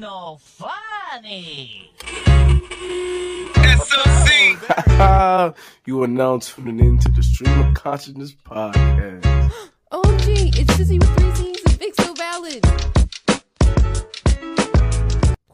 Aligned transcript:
no 0.00 0.38
funny. 0.40 1.92
SOC. 3.84 5.54
you 5.84 6.02
are 6.02 6.08
now 6.08 6.38
tuning 6.38 6.80
in 6.80 6.98
to 6.98 7.10
the 7.10 7.22
Stream 7.22 7.60
of 7.60 7.74
Consciousness 7.74 8.34
podcast. 8.34 9.52
OMG, 9.92 10.58
it's 10.58 10.72
Sissy 10.74 10.98
with 10.98 11.14
three 11.18 11.34
C's 11.34 11.62
and 11.66 11.78
Vic 11.78 11.94
So 12.00 12.14
Valid. 12.14 12.64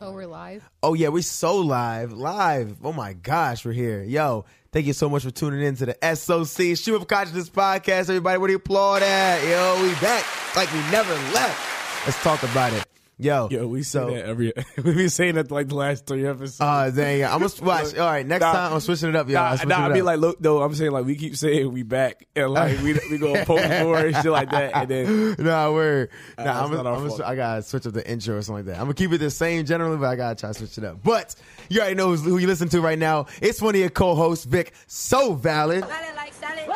Oh, 0.00 0.12
we're 0.12 0.26
live. 0.26 0.70
Oh 0.80 0.94
yeah, 0.94 1.08
we 1.08 1.22
so 1.22 1.58
live, 1.58 2.12
live. 2.12 2.76
Oh 2.84 2.92
my 2.92 3.14
gosh, 3.14 3.64
we're 3.64 3.72
here. 3.72 4.04
Yo, 4.04 4.44
thank 4.70 4.86
you 4.86 4.92
so 4.92 5.08
much 5.08 5.24
for 5.24 5.32
tuning 5.32 5.62
in 5.62 5.74
to 5.76 5.86
the 5.86 5.96
SOC 6.14 6.76
Stream 6.76 6.94
of 6.94 7.08
Consciousness 7.08 7.50
podcast. 7.50 8.02
Everybody, 8.02 8.38
where 8.38 8.46
do 8.46 8.52
you 8.52 8.58
applaud 8.58 9.02
at? 9.02 9.42
Yo, 9.42 9.82
we 9.82 9.92
back 9.94 10.24
like 10.54 10.72
we 10.72 10.78
never 10.92 11.14
left. 11.34 12.06
Let's 12.06 12.22
talk 12.22 12.44
about 12.44 12.72
it. 12.72 12.85
Yo, 13.18 13.48
Yo, 13.50 13.66
we 13.66 13.82
say 13.82 13.98
so, 13.98 14.10
that 14.10 14.26
every. 14.26 14.52
we 14.76 14.92
been 14.92 15.08
saying 15.08 15.36
that 15.36 15.50
like 15.50 15.68
the 15.68 15.74
last 15.74 16.04
three 16.06 16.26
episodes. 16.26 16.60
Uh, 16.60 16.90
dang, 16.94 17.24
I'm 17.24 17.40
gonna 17.40 17.50
watch. 17.62 17.96
All 17.96 18.06
right, 18.06 18.26
next 18.26 18.42
Nah, 18.42 18.52
time 18.52 18.74
I'm 18.74 18.80
switching 18.80 19.08
it 19.08 19.16
up, 19.16 19.26
y'all. 19.28 19.36
Nah, 19.36 19.48
I'm 19.52 19.56
switching 19.56 19.68
nah, 19.70 19.86
it 19.86 19.90
I 19.90 19.92
mean 19.94 20.04
like, 20.04 20.18
look, 20.18 20.38
no, 20.42 20.60
I'm 20.60 20.74
saying 20.74 20.90
like 20.90 21.06
we 21.06 21.16
keep 21.16 21.34
saying 21.34 21.72
we 21.72 21.82
back 21.82 22.26
and 22.36 22.50
like 22.50 22.78
we 22.82 22.92
we 23.10 23.16
go 23.16 23.42
post 23.46 23.66
more 23.70 23.96
and 23.96 24.14
shit 24.16 24.26
like 24.26 24.50
that, 24.50 24.72
and 24.76 24.88
then 24.90 25.36
nah, 25.38 25.72
we're 25.72 26.08
nah. 26.36 26.44
that's 26.44 26.58
I'm, 26.58 26.70
not 26.70 26.76
gonna- 26.76 26.88
our 26.90 26.96
I'm 26.96 27.08
fault. 27.08 27.22
I 27.22 27.36
gotta 27.36 27.62
switch 27.62 27.86
up 27.86 27.94
the 27.94 28.06
intro 28.06 28.36
or 28.36 28.42
something 28.42 28.66
like 28.66 28.74
that. 28.74 28.78
I'm 28.78 28.84
gonna 28.84 28.92
keep 28.94 29.10
it 29.12 29.18
the 29.18 29.30
same 29.30 29.64
generally, 29.64 29.96
but 29.96 30.08
I 30.08 30.16
gotta 30.16 30.34
try 30.38 30.50
to 30.50 30.54
switch 30.58 30.76
it 30.76 30.84
up. 30.84 31.02
But 31.02 31.34
you 31.70 31.80
already 31.80 31.94
know 31.94 32.14
who 32.16 32.36
you 32.36 32.46
listen 32.46 32.68
to 32.68 32.82
right 32.82 32.98
now. 32.98 33.28
It's 33.40 33.62
one 33.62 33.74
of 33.74 33.80
your 33.80 33.88
co-hosts, 33.88 34.44
Vic. 34.44 34.74
So 34.88 35.32
valid. 35.32 35.84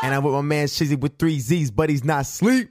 And 0.02 0.14
I'm 0.14 0.24
with 0.24 0.32
my 0.32 0.40
man 0.40 0.68
Shizzy 0.68 0.98
with 0.98 1.18
three 1.18 1.38
Z's, 1.38 1.70
but 1.70 1.90
he's 1.90 2.02
not 2.02 2.24
sleep. 2.24 2.70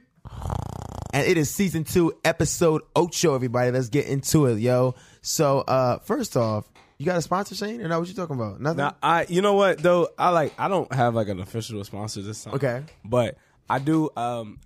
And 1.12 1.26
it 1.26 1.36
is 1.36 1.50
season 1.50 1.84
two, 1.84 2.12
episode 2.24 2.82
ocho, 2.94 3.34
everybody. 3.34 3.70
Let's 3.70 3.88
get 3.88 4.06
into 4.06 4.46
it, 4.46 4.58
yo. 4.58 4.94
So 5.22 5.60
uh 5.60 5.98
first 5.98 6.36
off, 6.36 6.70
you 6.98 7.06
got 7.06 7.16
a 7.16 7.22
sponsor, 7.22 7.54
Shane? 7.54 7.80
Or 7.80 7.88
not 7.88 7.98
what 7.98 8.08
you 8.08 8.14
talking 8.14 8.36
about? 8.36 8.60
Nothing? 8.60 8.78
Now 8.78 8.96
I, 9.02 9.26
you 9.28 9.42
know 9.42 9.54
what 9.54 9.78
though, 9.78 10.08
I 10.18 10.30
like 10.30 10.52
I 10.58 10.68
don't 10.68 10.92
have 10.92 11.14
like 11.14 11.28
an 11.28 11.40
official 11.40 11.82
sponsor 11.84 12.22
this 12.22 12.44
time. 12.44 12.54
Okay. 12.54 12.82
but 13.04 13.36
I 13.68 13.78
do. 13.78 14.10
Um, 14.16 14.58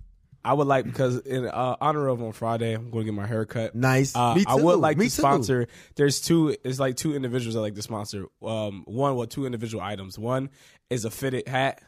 I 0.43 0.53
would 0.53 0.67
like 0.67 0.85
because 0.85 1.17
in 1.21 1.47
uh, 1.47 1.75
honor 1.81 2.07
of 2.07 2.21
on 2.21 2.31
Friday, 2.31 2.73
I'm 2.73 2.91
going 2.91 3.05
to 3.05 3.11
get 3.11 3.17
my 3.19 3.25
hair 3.25 3.45
cut. 3.45 3.73
Nice. 3.73 4.15
Uh, 4.15 4.35
Me 4.35 4.43
I 4.47 4.53
would 4.55 4.79
like 4.79 4.95
Me 4.95 5.05
to 5.05 5.15
too. 5.15 5.21
sponsor. 5.21 5.67
There's 5.95 6.21
two. 6.21 6.55
It's 6.63 6.79
like 6.79 6.95
two 6.97 7.15
individuals 7.15 7.55
I 7.55 7.61
like 7.61 7.73
to 7.75 7.81
sponsor. 7.81 8.25
Um, 8.43 8.83
one 8.85 9.15
well, 9.15 9.25
two 9.25 9.47
individual 9.47 9.83
items. 9.83 10.19
One 10.19 10.51
is 10.91 11.03
a 11.03 11.09
fitted 11.09 11.47
hat. 11.47 11.81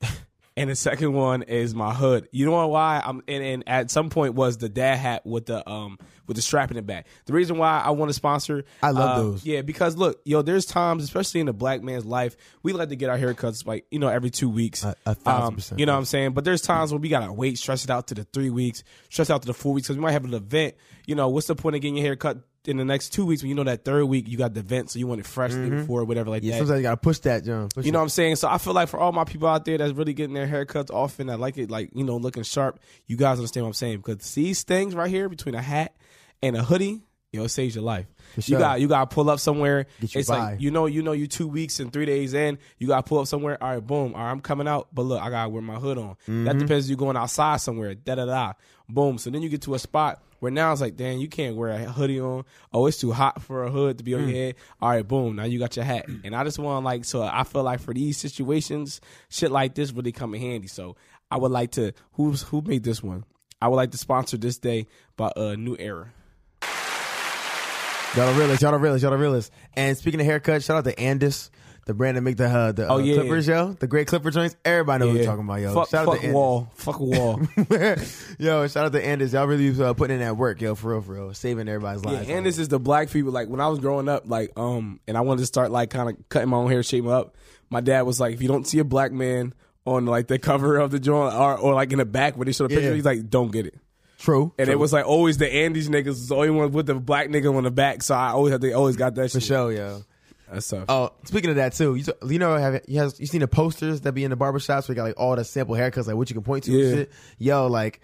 And 0.54 0.68
the 0.68 0.76
second 0.76 1.14
one 1.14 1.42
is 1.42 1.74
my 1.74 1.94
hood. 1.94 2.28
You 2.30 2.44
know 2.44 2.68
why? 2.68 3.00
I'm 3.02 3.22
and, 3.26 3.42
and 3.42 3.64
at 3.66 3.90
some 3.90 4.10
point 4.10 4.34
was 4.34 4.58
the 4.58 4.68
dad 4.68 4.96
hat 4.96 5.24
with 5.24 5.46
the 5.46 5.66
um 5.68 5.98
with 6.26 6.36
the 6.36 6.42
strap 6.42 6.70
in 6.70 6.76
the 6.76 6.82
back. 6.82 7.06
The 7.24 7.32
reason 7.32 7.56
why 7.56 7.80
I 7.80 7.90
want 7.90 8.10
to 8.10 8.12
sponsor, 8.12 8.64
I 8.82 8.90
love 8.90 9.10
uh, 9.18 9.22
those. 9.22 9.44
Yeah, 9.46 9.62
because 9.62 9.96
look, 9.96 10.20
yo, 10.24 10.42
there's 10.42 10.66
times, 10.66 11.04
especially 11.04 11.40
in 11.40 11.48
a 11.48 11.54
black 11.54 11.82
man's 11.82 12.04
life, 12.04 12.36
we 12.62 12.74
like 12.74 12.90
to 12.90 12.96
get 12.96 13.08
our 13.08 13.16
haircuts 13.18 13.66
like 13.66 13.86
you 13.90 13.98
know 13.98 14.08
every 14.08 14.28
two 14.30 14.50
weeks. 14.50 14.84
A- 14.84 14.94
a 15.06 15.14
thousand 15.14 15.46
Um, 15.48 15.54
percent. 15.54 15.80
You 15.80 15.86
know 15.86 15.92
what 15.92 15.98
I'm 16.00 16.04
saying? 16.04 16.32
But 16.32 16.44
there's 16.44 16.60
times 16.60 16.92
when 16.92 17.00
we 17.00 17.08
gotta 17.08 17.32
wait, 17.32 17.56
stretch 17.58 17.84
it 17.84 17.90
out 17.90 18.08
to 18.08 18.14
the 18.14 18.24
three 18.24 18.50
weeks, 18.50 18.84
stretch 19.08 19.30
it 19.30 19.32
out 19.32 19.40
to 19.42 19.46
the 19.46 19.54
four 19.54 19.72
weeks 19.72 19.86
because 19.88 19.96
we 19.96 20.02
might 20.02 20.12
have 20.12 20.24
an 20.24 20.34
event. 20.34 20.74
You 21.06 21.14
know, 21.14 21.28
what's 21.30 21.46
the 21.46 21.54
point 21.56 21.76
of 21.76 21.82
getting 21.82 21.96
your 21.96 22.04
hair 22.06 22.16
cut 22.16 22.38
in 22.64 22.76
the 22.76 22.84
next 22.84 23.10
two 23.12 23.26
weeks 23.26 23.42
when 23.42 23.48
you 23.48 23.54
know 23.56 23.64
that 23.64 23.84
third 23.84 24.04
week 24.04 24.28
you 24.28 24.38
got 24.38 24.54
the 24.54 24.60
event, 24.60 24.90
so 24.90 24.98
you 24.98 25.06
want 25.06 25.20
it 25.20 25.26
fresh 25.26 25.52
day 25.52 25.68
before, 25.68 26.04
whatever 26.04 26.30
like 26.30 26.42
Mm-hmm. 26.42 26.48
yeah, 26.50 26.52
that. 26.54 26.58
sometimes 26.58 26.78
you 26.78 26.82
gotta 26.84 26.96
push 26.96 27.18
that, 27.20 27.44
John. 27.44 27.68
Push 27.74 27.84
You 27.84 27.92
know 27.92 27.98
what 27.98 28.04
I'm 28.04 28.08
saying? 28.10 28.36
So 28.36 28.48
I 28.48 28.58
feel 28.58 28.72
like 28.72 28.88
for 28.88 29.00
all 29.00 29.10
my 29.12 29.24
people 29.24 29.48
out 29.48 29.64
there 29.64 29.78
that's 29.78 29.92
really 29.94 30.12
getting 30.14 30.34
their 30.34 30.46
haircuts 30.46 30.90
often, 30.90 31.28
I 31.30 31.34
like 31.34 31.58
it 31.58 31.70
like, 31.70 31.90
you 31.94 32.04
know, 32.04 32.16
looking 32.16 32.42
sharp, 32.44 32.78
you 33.06 33.16
guys 33.16 33.38
understand 33.38 33.64
what 33.64 33.68
I'm 33.70 33.74
saying. 33.74 33.96
Because 33.98 34.34
these 34.34 34.62
things 34.62 34.94
right 34.94 35.10
here 35.10 35.28
between 35.28 35.54
a 35.56 35.62
hat 35.62 35.96
and 36.42 36.56
a 36.56 36.62
hoodie, 36.62 37.02
yo, 37.32 37.44
it 37.44 37.48
saves 37.48 37.74
your 37.74 37.82
life. 37.84 38.06
sure. 38.38 38.42
You 38.56 38.58
got 38.58 38.80
you 38.80 38.86
gotta 38.88 39.06
pull 39.12 39.28
up 39.28 39.40
somewhere. 39.40 39.86
Get 40.00 40.14
you 40.14 40.20
it's 40.20 40.28
by. 40.28 40.50
like 40.52 40.60
you 40.60 40.70
know, 40.70 40.86
you 40.86 41.02
know 41.02 41.12
you 41.12 41.26
two 41.26 41.48
weeks 41.48 41.80
and 41.80 41.92
three 41.92 42.06
days 42.06 42.32
in, 42.32 42.58
you 42.78 42.86
gotta 42.86 43.02
pull 43.02 43.18
up 43.18 43.26
somewhere. 43.26 43.60
All 43.62 43.70
right, 43.74 43.84
boom. 43.84 44.14
All 44.14 44.20
right, 44.22 44.30
I'm 44.30 44.40
coming 44.40 44.68
out, 44.68 44.86
but 44.92 45.02
look, 45.02 45.20
I 45.20 45.30
gotta 45.30 45.48
wear 45.48 45.62
my 45.62 45.76
hood 45.76 45.98
on. 45.98 46.10
Mm-hmm. 46.10 46.44
That 46.44 46.58
depends 46.58 46.86
if 46.86 46.90
you're 46.90 46.96
going 46.98 47.16
outside 47.16 47.60
somewhere. 47.60 47.94
Da 47.96 48.14
da 48.14 48.24
da. 48.26 48.52
Boom. 48.88 49.18
So 49.18 49.30
then 49.30 49.42
you 49.42 49.48
get 49.48 49.62
to 49.62 49.74
a 49.74 49.78
spot 49.80 50.22
where 50.42 50.50
now 50.50 50.72
it's 50.72 50.80
like, 50.80 50.96
damn, 50.96 51.18
you 51.20 51.28
can't 51.28 51.54
wear 51.54 51.68
a 51.70 51.78
hoodie 51.84 52.18
on. 52.18 52.44
Oh, 52.72 52.86
it's 52.88 52.98
too 52.98 53.12
hot 53.12 53.40
for 53.42 53.62
a 53.62 53.70
hood 53.70 53.98
to 53.98 54.02
be 54.04 54.12
on 54.14 54.22
Mm. 54.22 54.26
your 54.26 54.36
head. 54.36 54.54
All 54.80 54.88
right, 54.90 55.06
boom. 55.06 55.36
Now 55.36 55.44
you 55.44 55.60
got 55.60 55.76
your 55.76 55.84
hat. 55.84 56.06
And 56.24 56.34
I 56.34 56.42
just 56.42 56.58
want 56.58 56.84
like, 56.84 57.04
so 57.04 57.22
I 57.22 57.44
feel 57.44 57.62
like 57.62 57.78
for 57.78 57.94
these 57.94 58.18
situations, 58.18 59.00
shit 59.28 59.52
like 59.52 59.76
this 59.76 59.92
really 59.92 60.10
come 60.10 60.34
in 60.34 60.40
handy. 60.40 60.66
So 60.66 60.96
I 61.30 61.36
would 61.36 61.52
like 61.52 61.70
to, 61.72 61.92
who's 62.14 62.42
who 62.42 62.60
made 62.60 62.82
this 62.82 63.04
one? 63.04 63.24
I 63.60 63.68
would 63.68 63.76
like 63.76 63.92
to 63.92 63.98
sponsor 63.98 64.36
this 64.36 64.58
day 64.58 64.88
by 65.16 65.30
uh, 65.36 65.54
New 65.56 65.76
Era. 65.78 66.12
Y'all 68.16 68.26
don't 68.26 68.36
realize, 68.36 68.60
y'all 68.60 68.72
don't 68.72 68.80
realize, 68.82 69.00
y'all 69.02 69.12
don't 69.12 69.20
realize. 69.20 69.50
And 69.74 69.96
speaking 69.96 70.20
of 70.20 70.26
haircuts, 70.26 70.64
shout 70.64 70.76
out 70.76 70.84
to 70.84 70.94
Andis, 70.96 71.48
the 71.86 71.94
Brandon 71.94 72.22
that 72.22 72.28
make 72.30 72.36
the 72.36 72.46
uh, 72.46 72.72
the 72.72 72.88
uh, 72.90 72.94
Oh, 72.94 72.98
yeah. 72.98 73.16
Clippers, 73.16 73.46
yo, 73.48 73.72
the 73.72 73.86
great 73.86 74.06
Clipper 74.06 74.30
joints. 74.30 74.54
Everybody 74.64 75.00
know 75.04 75.08
what 75.08 75.16
we're 75.18 75.24
talking 75.24 75.44
about, 75.44 75.60
yo. 75.60 75.74
Fuck, 75.74 75.88
shout 75.90 76.06
out 76.06 76.12
fuck 76.12 76.20
to 76.20 76.26
Andis. 76.28 76.32
wall. 76.32 76.70
Fuck 76.74 77.00
wall. 77.00 77.40
yo, 78.38 78.66
shout 78.68 78.86
out 78.86 78.92
to 78.92 79.02
Andis. 79.02 79.32
Y'all 79.32 79.46
really 79.46 79.82
uh, 79.82 79.92
putting 79.94 80.16
in 80.16 80.20
that 80.22 80.36
work, 80.36 80.60
yo, 80.60 80.74
for 80.74 80.92
real, 80.92 81.00
for 81.02 81.12
real, 81.14 81.34
saving 81.34 81.68
everybody's 81.68 82.04
Yeah, 82.04 82.10
lives. 82.12 82.28
and 82.28 82.46
this 82.46 82.58
is 82.58 82.68
the 82.68 82.78
black 82.78 83.10
people. 83.10 83.32
Like 83.32 83.48
when 83.48 83.60
I 83.60 83.68
was 83.68 83.78
growing 83.80 84.08
up, 84.08 84.24
like 84.26 84.52
um, 84.56 85.00
and 85.06 85.16
I 85.16 85.22
wanted 85.22 85.40
to 85.40 85.46
start 85.46 85.70
like 85.70 85.90
kind 85.90 86.08
of 86.10 86.28
cutting 86.28 86.48
my 86.48 86.56
own 86.58 86.70
hair, 86.70 86.82
shape 86.82 87.06
up. 87.06 87.34
My 87.70 87.80
dad 87.80 88.02
was 88.02 88.20
like, 88.20 88.34
if 88.34 88.42
you 88.42 88.48
don't 88.48 88.66
see 88.66 88.78
a 88.78 88.84
black 88.84 89.12
man 89.12 89.54
on 89.84 90.06
like 90.06 90.28
the 90.28 90.38
cover 90.40 90.78
of 90.78 90.90
the 90.90 91.00
joint 91.00 91.34
or, 91.34 91.56
or 91.58 91.74
like 91.74 91.92
in 91.92 91.98
the 91.98 92.04
back 92.04 92.36
where 92.36 92.44
they 92.44 92.52
show 92.52 92.64
the 92.64 92.74
picture, 92.74 92.88
Yeah. 92.90 92.94
he's 92.94 93.04
like, 93.04 93.28
don't 93.30 93.50
get 93.50 93.66
it. 93.66 93.74
true, 94.18 94.52
And 94.58 94.66
true. 94.66 94.72
it 94.72 94.78
was 94.78 94.92
like 94.92 95.06
always 95.06 95.38
the 95.38 95.46
Andis 95.46 95.88
niggas 95.88 96.06
was 96.06 96.28
the 96.28 96.36
only 96.36 96.50
one 96.50 96.70
with 96.72 96.86
the 96.86 96.94
black 96.94 97.28
nigga 97.28 97.52
on 97.54 97.64
the 97.64 97.70
back. 97.70 98.02
So 98.02 98.14
I 98.14 98.28
always 98.30 98.52
had 98.52 98.60
they 98.60 98.72
always 98.72 98.96
got 98.96 99.14
that 99.16 99.30
for 99.32 99.40
shit. 99.40 99.42
sure, 99.48 99.72
yo. 99.72 100.02
That's 100.52 100.68
tough. 100.68 100.84
Oh, 100.88 101.10
speaking 101.24 101.50
of 101.50 101.56
that 101.56 101.72
too, 101.72 101.94
you, 101.94 102.04
you 102.28 102.38
know, 102.38 102.56
have 102.56 102.80
you, 102.86 102.98
has, 103.00 103.18
you 103.18 103.26
seen 103.26 103.40
the 103.40 103.48
posters 103.48 104.02
that 104.02 104.12
be 104.12 104.22
in 104.24 104.30
the 104.30 104.36
barbershops 104.36 104.86
where 104.88 104.94
you 104.94 104.94
got 104.96 105.04
like 105.04 105.18
all 105.18 105.34
the 105.34 105.44
sample 105.44 105.74
haircuts, 105.74 106.06
like 106.06 106.16
what 106.16 106.28
you 106.30 106.34
can 106.34 106.42
point 106.44 106.64
to 106.64 106.72
Yeah. 106.72 106.84
and 106.86 106.96
shit. 106.98 107.12
Yo, 107.38 107.66
like 107.68 108.00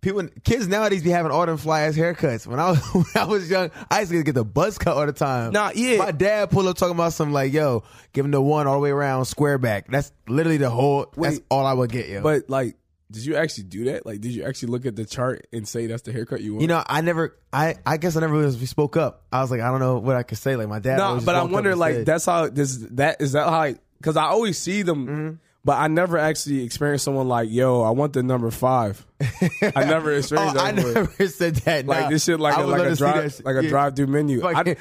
people, 0.00 0.22
kids 0.44 0.68
nowadays 0.68 1.02
be 1.02 1.10
having 1.10 1.32
all 1.32 1.46
them 1.46 1.56
fly 1.56 1.82
ass 1.82 1.96
haircuts. 1.96 2.46
When 2.46 2.60
I 2.60 2.70
was 2.70 2.80
when 2.94 3.04
I 3.16 3.24
was 3.24 3.50
young, 3.50 3.70
I 3.90 4.00
used 4.00 4.12
to 4.12 4.22
get 4.22 4.34
the 4.34 4.44
buzz 4.44 4.78
cut 4.78 4.96
all 4.96 5.06
the 5.06 5.12
time. 5.12 5.52
Nah, 5.52 5.72
yeah. 5.74 5.96
My 5.98 6.12
dad 6.12 6.50
pulled 6.50 6.66
up 6.66 6.76
talking 6.76 6.94
about 6.94 7.12
some 7.12 7.32
like, 7.32 7.52
yo, 7.52 7.82
give 8.12 8.24
him 8.24 8.30
the 8.30 8.40
one 8.40 8.66
all 8.66 8.74
the 8.74 8.80
way 8.80 8.90
around 8.90 9.24
square 9.24 9.58
back. 9.58 9.88
That's 9.90 10.12
literally 10.28 10.58
the 10.58 10.70
whole. 10.70 11.12
that's 11.16 11.40
all 11.50 11.66
I 11.66 11.72
would 11.72 11.90
get, 11.90 12.08
yo. 12.08 12.22
But 12.22 12.48
like, 12.48 12.76
did 13.10 13.24
you 13.26 13.36
actually 13.36 13.64
do 13.64 13.84
that? 13.84 14.06
Like, 14.06 14.20
did 14.20 14.32
you 14.32 14.44
actually 14.44 14.68
look 14.72 14.86
at 14.86 14.96
the 14.96 15.04
chart 15.04 15.46
and 15.52 15.68
say 15.68 15.86
that's 15.86 16.02
the 16.02 16.12
haircut 16.12 16.40
you 16.40 16.54
want? 16.54 16.62
you 16.62 16.68
know, 16.68 16.82
I 16.86 17.00
never, 17.00 17.36
I, 17.52 17.76
I 17.86 17.96
guess 17.98 18.16
I 18.16 18.20
never 18.20 18.32
really 18.36 18.66
spoke 18.66 18.96
up. 18.96 19.22
I 19.32 19.40
was 19.42 19.50
like, 19.50 19.60
I 19.60 19.68
don't 19.70 19.80
know 19.80 19.98
what 19.98 20.16
I 20.16 20.22
could 20.22 20.38
say. 20.38 20.56
Like 20.56 20.68
my 20.68 20.78
dad. 20.80 20.96
No, 20.98 21.20
but 21.24 21.34
I 21.34 21.42
wonder 21.44 21.76
like 21.76 21.94
said- 21.96 22.06
that's 22.06 22.26
how 22.26 22.48
this 22.48 22.76
that 22.92 23.20
is 23.20 23.32
that 23.32 23.48
how 23.48 23.72
because 23.98 24.16
I 24.16 24.24
always 24.24 24.58
see 24.58 24.82
them, 24.82 25.06
Mm-hmm. 25.06 25.34
but 25.64 25.78
I 25.78 25.88
never 25.88 26.18
actually 26.18 26.62
experienced 26.64 27.04
someone 27.04 27.28
like 27.28 27.48
yo, 27.50 27.82
I 27.82 27.90
want 27.90 28.12
the 28.14 28.22
number 28.22 28.50
five. 28.50 29.06
I 29.20 29.84
never 29.84 30.10
Oh, 30.14 30.16
experienced 30.18 30.56
I 30.58 30.72
that. 30.72 30.76
before. 30.76 30.92
never 30.94 31.28
said 31.28 31.54
that. 31.56 31.86
like 31.86 32.00
Nah. 32.04 32.08
this 32.10 32.24
shit 32.24 32.40
like 32.40 32.56
I 32.58 32.62
a, 32.62 32.66
like 32.66 32.80
a 32.80 32.84
to 32.84 32.96
see 32.96 33.04
that 33.04 33.12
drive, 33.14 33.40
like 33.44 33.56
a 33.64 33.68
drive 33.68 33.96
through 33.96 34.06
menu. 34.08 34.44
I, 34.46 34.52
Fucking- 34.54 34.76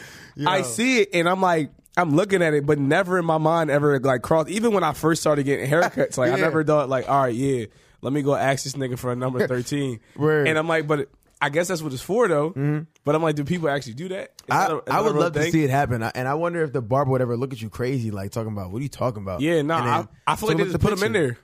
I 0.47 0.61
see 0.63 1.01
it 1.01 1.09
and 1.13 1.27
I'm 1.29 1.41
like. 1.41 1.71
I'm 1.95 2.15
looking 2.15 2.41
at 2.41 2.55
it, 2.55 2.65
but 2.65 2.79
never 2.79 3.19
in 3.19 3.25
my 3.25 3.37
mind 3.37 3.69
ever 3.69 3.99
like 3.99 4.23
crossed. 4.23 4.49
Even 4.49 4.73
when 4.73 4.83
I 4.83 4.93
first 4.93 5.21
started 5.21 5.43
getting 5.43 5.69
haircuts, 5.69 6.17
like 6.17 6.31
I 6.31 6.37
Yeah. 6.37 6.41
never 6.45 6.63
thought 6.63 6.89
like, 6.89 7.07
all 7.07 7.21
right, 7.21 7.35
yeah, 7.35 7.65
let 8.03 8.13
me 8.13 8.21
go 8.21 8.35
ask 8.35 8.63
this 8.63 8.73
nigga 8.73 8.97
for 8.99 9.11
a 9.11 9.15
number 9.15 9.47
thirteen. 9.47 9.99
Word. 10.15 10.47
And 10.47 10.57
I'm 10.57 10.67
like, 10.67 10.85
but 10.87 11.09
I 11.41 11.49
guess 11.49 11.67
that's 11.67 11.81
what 11.81 11.91
it's 11.93 12.01
for 12.01 12.27
though. 12.27 12.51
Mm-hmm. 12.51 12.79
But 13.03 13.15
I'm 13.15 13.23
like, 13.23 13.35
do 13.35 13.43
people 13.43 13.69
actually 13.69 13.95
do 13.95 14.09
that? 14.09 14.21
Is 14.29 14.29
I, 14.49 14.67
that 14.67 14.71
a- 14.87 14.93
I 14.93 15.01
would 15.01 15.15
love 15.15 15.33
to 15.33 15.49
see 15.51 15.63
it 15.63 15.69
happen, 15.69 16.03
I- 16.03 16.11
and 16.15 16.27
I 16.27 16.35
wonder 16.35 16.63
if 16.63 16.71
the 16.73 16.81
barber 16.81 17.11
would 17.11 17.21
ever 17.21 17.35
look 17.35 17.51
at 17.53 17.61
you 17.61 17.69
crazy, 17.69 18.11
like 18.11 18.31
talking 18.31 18.51
about 18.51 18.71
what 18.71 18.79
are 18.79 18.83
you 18.83 18.89
talking 18.89 19.23
about? 19.23 19.41
Yeah, 19.41 19.61
no, 19.61 19.75
And 19.75 19.89
I, 19.89 20.07
I 20.27 20.35
feel 20.35 20.49
like 20.49 20.57
they 20.57 20.63
just 20.63 20.73
the 20.73 20.79
put 20.79 20.95
them 20.95 21.03
in 21.03 21.11
there. 21.13 21.37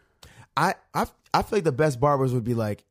I, 0.56 0.75
I 0.94 1.06
I 1.34 1.42
feel 1.42 1.58
like 1.58 1.64
the 1.64 1.72
best 1.72 2.00
barbers 2.00 2.34
would 2.34 2.44
be 2.44 2.53
like, 2.53 2.84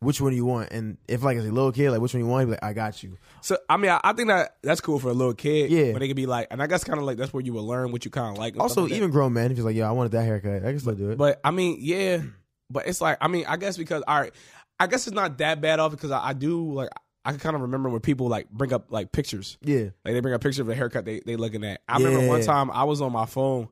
which 0.00 0.20
one 0.20 0.30
do 0.30 0.36
you 0.36 0.44
want? 0.44 0.70
And 0.70 0.96
if 1.08 1.24
like 1.24 1.36
as 1.38 1.44
a 1.44 1.50
little 1.50 1.72
kid, 1.72 1.90
like 1.90 2.00
which 2.00 2.14
one 2.14 2.22
you 2.22 2.28
want, 2.28 2.42
he'd 2.42 2.46
be 2.46 2.50
like, 2.52 2.62
I 2.64 2.72
got 2.72 3.02
you. 3.02 3.18
So 3.40 3.58
I 3.68 3.76
mean, 3.76 3.90
I, 3.90 4.00
I 4.04 4.12
think 4.12 4.28
that 4.28 4.56
that's 4.62 4.80
cool 4.80 5.00
for 5.00 5.08
a 5.08 5.12
little 5.12 5.34
kid. 5.34 5.70
Yeah. 5.72 5.92
but 5.92 5.98
they 5.98 6.06
could 6.06 6.16
be 6.16 6.26
like, 6.26 6.46
and 6.52 6.62
I 6.62 6.68
guess 6.68 6.84
kind 6.84 6.98
of 7.00 7.04
like 7.04 7.16
that's 7.16 7.32
where 7.32 7.42
you 7.42 7.52
will 7.52 7.66
learn 7.66 7.90
what 7.90 8.04
you 8.04 8.10
kind 8.12 8.32
of 8.32 8.38
like. 8.38 8.56
Also, 8.60 8.82
like 8.82 8.90
that. 8.90 8.96
even 8.96 9.10
grown 9.10 9.32
men, 9.32 9.50
if 9.50 9.56
he's 9.56 9.64
like, 9.64 9.74
yo, 9.74 9.88
I 9.88 9.90
wanted 9.90 10.12
that 10.12 10.22
haircut, 10.24 10.64
I 10.64 10.70
can 10.70 10.78
still 10.78 10.94
do 10.94 11.10
it. 11.10 11.18
but 11.18 11.40
I 11.42 11.50
mean, 11.50 11.78
yeah, 11.80 12.22
but 12.70 12.86
it's 12.86 13.00
like, 13.00 13.18
I 13.20 13.28
mean, 13.28 13.44
I 13.46 13.56
guess 13.56 13.76
because 13.76 14.02
all 14.06 14.20
right, 14.20 14.32
I 14.80 14.86
guess 14.86 15.06
it's 15.06 15.14
not 15.14 15.38
that 15.38 15.60
bad 15.60 15.80
off 15.80 15.90
because 15.90 16.10
I, 16.10 16.28
I 16.28 16.32
do 16.32 16.72
like 16.72 16.88
I 17.24 17.30
can 17.30 17.40
kind 17.40 17.56
of 17.56 17.62
remember 17.62 17.88
when 17.88 18.00
people 18.00 18.28
like 18.28 18.48
bring 18.50 18.72
up 18.72 18.86
like 18.90 19.12
pictures. 19.12 19.58
yeah, 19.62 19.90
Like 20.04 20.14
they 20.14 20.20
bring 20.20 20.34
a 20.34 20.38
picture 20.38 20.62
of 20.62 20.68
a 20.68 20.74
haircut 20.74 21.04
they 21.04 21.20
they 21.24 21.36
looking 21.36 21.64
at. 21.64 21.82
I 21.88 21.98
remember 21.98 22.26
one 22.26 22.42
time 22.42 22.70
I 22.70 22.84
was 22.84 23.00
on 23.00 23.12
my 23.12 23.26
phone 23.26 23.68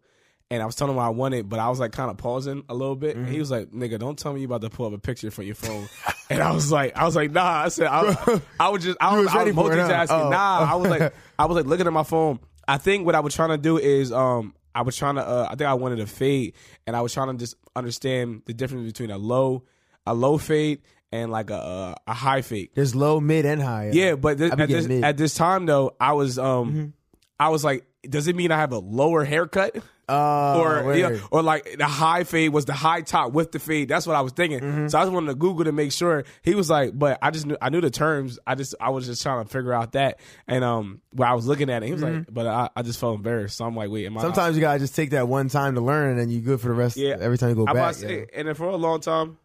and 0.51 0.63
I 0.63 0.67
was 0.67 0.77
telling 0.77 0.95
him 0.95 1.01
I 1.01 1.09
wanted, 1.09 1.49
but 1.49 1.59
I 1.59 1.69
was 1.69 1.81
like 1.81 1.93
kind 1.93 2.11
of 2.11 2.17
pausing 2.19 2.65
a 2.69 2.75
little 2.75 2.97
bit. 2.97 3.17
Mm-hmm. 3.17 3.25
And 3.25 3.33
he 3.33 3.39
was 3.39 3.51
like, 3.51 3.71
"Nigga, 3.71 3.99
don't 3.99 4.19
tell 4.19 4.33
me 4.33 4.41
you 4.41 4.47
about 4.47 4.61
to 4.61 4.71
pull 4.71 4.87
up 4.87 4.93
a 4.93 4.99
picture 4.99 5.31
from 5.31 5.45
your 5.45 5.55
phone." 5.55 5.89
and 6.31 6.43
I 6.43 6.53
was 6.53 6.71
like, 6.71 6.97
"I 6.97 7.05
was 7.05 7.17
like, 7.17 7.33
nah." 7.33 7.65
I 7.65 7.69
said, 7.69 7.89
"I, 7.89 8.41
I 8.61 8.69
was 8.69 8.85
just, 8.85 8.97
I 9.01 9.17
was, 9.17 9.27
was 9.27 9.35
I 9.35 9.39
was 9.39 9.47
ready 9.47 9.53
for 9.53 9.73
it, 9.73 9.79
huh? 9.79 9.89
multitasking." 9.89 10.27
Oh. 10.27 10.31
Nah, 10.31 10.71
I 10.71 10.75
was 10.77 10.89
like, 10.89 11.15
I 11.39 11.47
was 11.47 11.57
like 11.57 11.67
looking 11.67 11.87
at 11.87 11.93
my 11.93 12.05
phone. 12.05 12.39
I 12.69 12.79
think 12.79 13.07
what 13.07 13.15
I 13.15 13.21
was 13.21 13.35
trying 13.35 13.51
to 13.51 13.59
do 13.59 13.79
is, 13.79 14.13
um, 14.13 14.55
I 14.77 14.83
was 14.83 14.95
trying 14.95 15.15
to, 15.15 15.27
uh, 15.27 15.47
I 15.51 15.57
think 15.57 15.63
I 15.63 15.75
wanted 15.75 16.01
a 16.01 16.07
fade, 16.07 16.53
and 16.87 16.95
I 16.95 17.01
was 17.01 17.15
trying 17.15 17.29
to 17.29 17.39
just 17.39 17.55
understand 17.75 18.43
the 18.45 18.53
difference 18.53 18.87
between 18.87 19.11
a 19.11 19.17
low, 19.17 19.65
a 20.07 20.13
low 20.13 20.37
fade, 20.37 20.83
and 21.11 21.33
like 21.33 21.49
a 21.51 21.55
a, 21.55 21.97
a 22.09 22.13
high 22.13 22.43
fade. 22.43 22.71
There's 22.75 22.95
low, 22.95 23.19
mid, 23.19 23.47
and 23.47 23.63
high. 23.63 23.91
Yeah, 23.93 24.17
but 24.17 24.37
be 24.37 24.45
at 24.45 24.69
this. 24.69 24.87
Mm-hmm. 24.87 25.03
at 25.03 25.17
this 25.17 25.35
time 25.35 25.65
though, 25.65 25.97
I 25.99 26.13
was 26.13 26.39
um 26.39 26.93
I 27.41 27.49
was 27.49 27.65
like, 27.65 27.87
does 28.03 28.29
it 28.29 28.37
mean 28.37 28.53
I 28.53 28.59
have 28.59 28.73
a 28.73 28.79
lower 28.79 29.25
haircut? 29.25 29.77
Uh, 30.09 30.59
or 30.61 30.95
know, 30.95 31.21
or 31.33 31.43
like 31.43 31.79
the 31.79 31.87
high 31.87 32.23
fade 32.23 32.53
was 32.53 32.65
the 32.65 32.73
high 32.73 33.01
top 33.01 33.33
with 33.33 33.51
the 33.51 33.59
fade. 33.59 33.89
That's 33.89 34.07
what 34.07 34.15
I 34.15 34.21
was 34.21 34.33
thinking. 34.33 34.61
Mm-hmm. 34.61 34.87
So 34.87 34.99
I 34.99 35.03
just 35.03 35.13
wanted 35.13 35.29
to 35.29 35.35
Google 35.35 35.65
to 35.65 35.73
make 35.73 35.91
sure. 35.91 36.25
He 36.43 36.55
was 36.55 36.71
like, 36.71 36.97
but 36.97 37.19
I 37.23 37.33
just 37.33 37.45
knew 37.45 37.57
I 37.61 37.71
knew 37.71 37.81
the 37.81 37.91
terms. 37.91 38.39
I 38.47 38.55
just 38.55 38.77
I 38.81 38.91
was 38.91 39.07
just 39.07 39.21
trying 39.21 39.45
to 39.45 39.51
figure 39.51 39.73
out 39.73 39.93
that. 39.93 40.21
And 40.47 40.63
um, 40.63 41.01
when 41.11 41.29
I 41.29 41.35
was 41.35 41.49
looking 41.49 41.71
at 41.71 41.83
it, 41.83 41.87
he 41.87 41.93
was 41.93 42.05
like, 42.05 42.33
but 42.33 42.47
I, 42.47 42.71
I 42.77 42.83
just 42.83 43.01
felt 43.01 43.17
embarrassed. 43.17 43.57
So 43.57 43.65
I'm 43.65 43.75
like, 43.75 43.91
wait, 43.91 44.07
am 44.07 44.17
I? 44.17 44.21
Mm-hmm. 44.21 44.27
Sometimes 44.29 44.57
you 44.57 44.61
gotta 44.61 44.79
just 44.79 44.95
take 44.95 45.11
that 45.11 45.27
one 45.27 45.49
time 45.49 45.75
to 45.75 45.81
learn, 45.81 46.11
and 46.11 46.21
then 46.21 46.31
you 46.31 46.41
good 46.41 46.61
for 46.61 46.69
the 46.69 46.75
rest. 46.75 46.97
Yeah. 46.97 47.17
every 47.19 47.37
time 47.37 47.49
you 47.49 47.57
go 47.57 47.67
I'm 47.67 47.75
back. 47.75 47.95
say, 47.97 48.21
yeah. 48.21 48.25
and 48.33 48.47
then 48.47 48.55
for 48.55 48.67
a 48.67 48.77
long 48.77 49.01
time, 49.01 49.39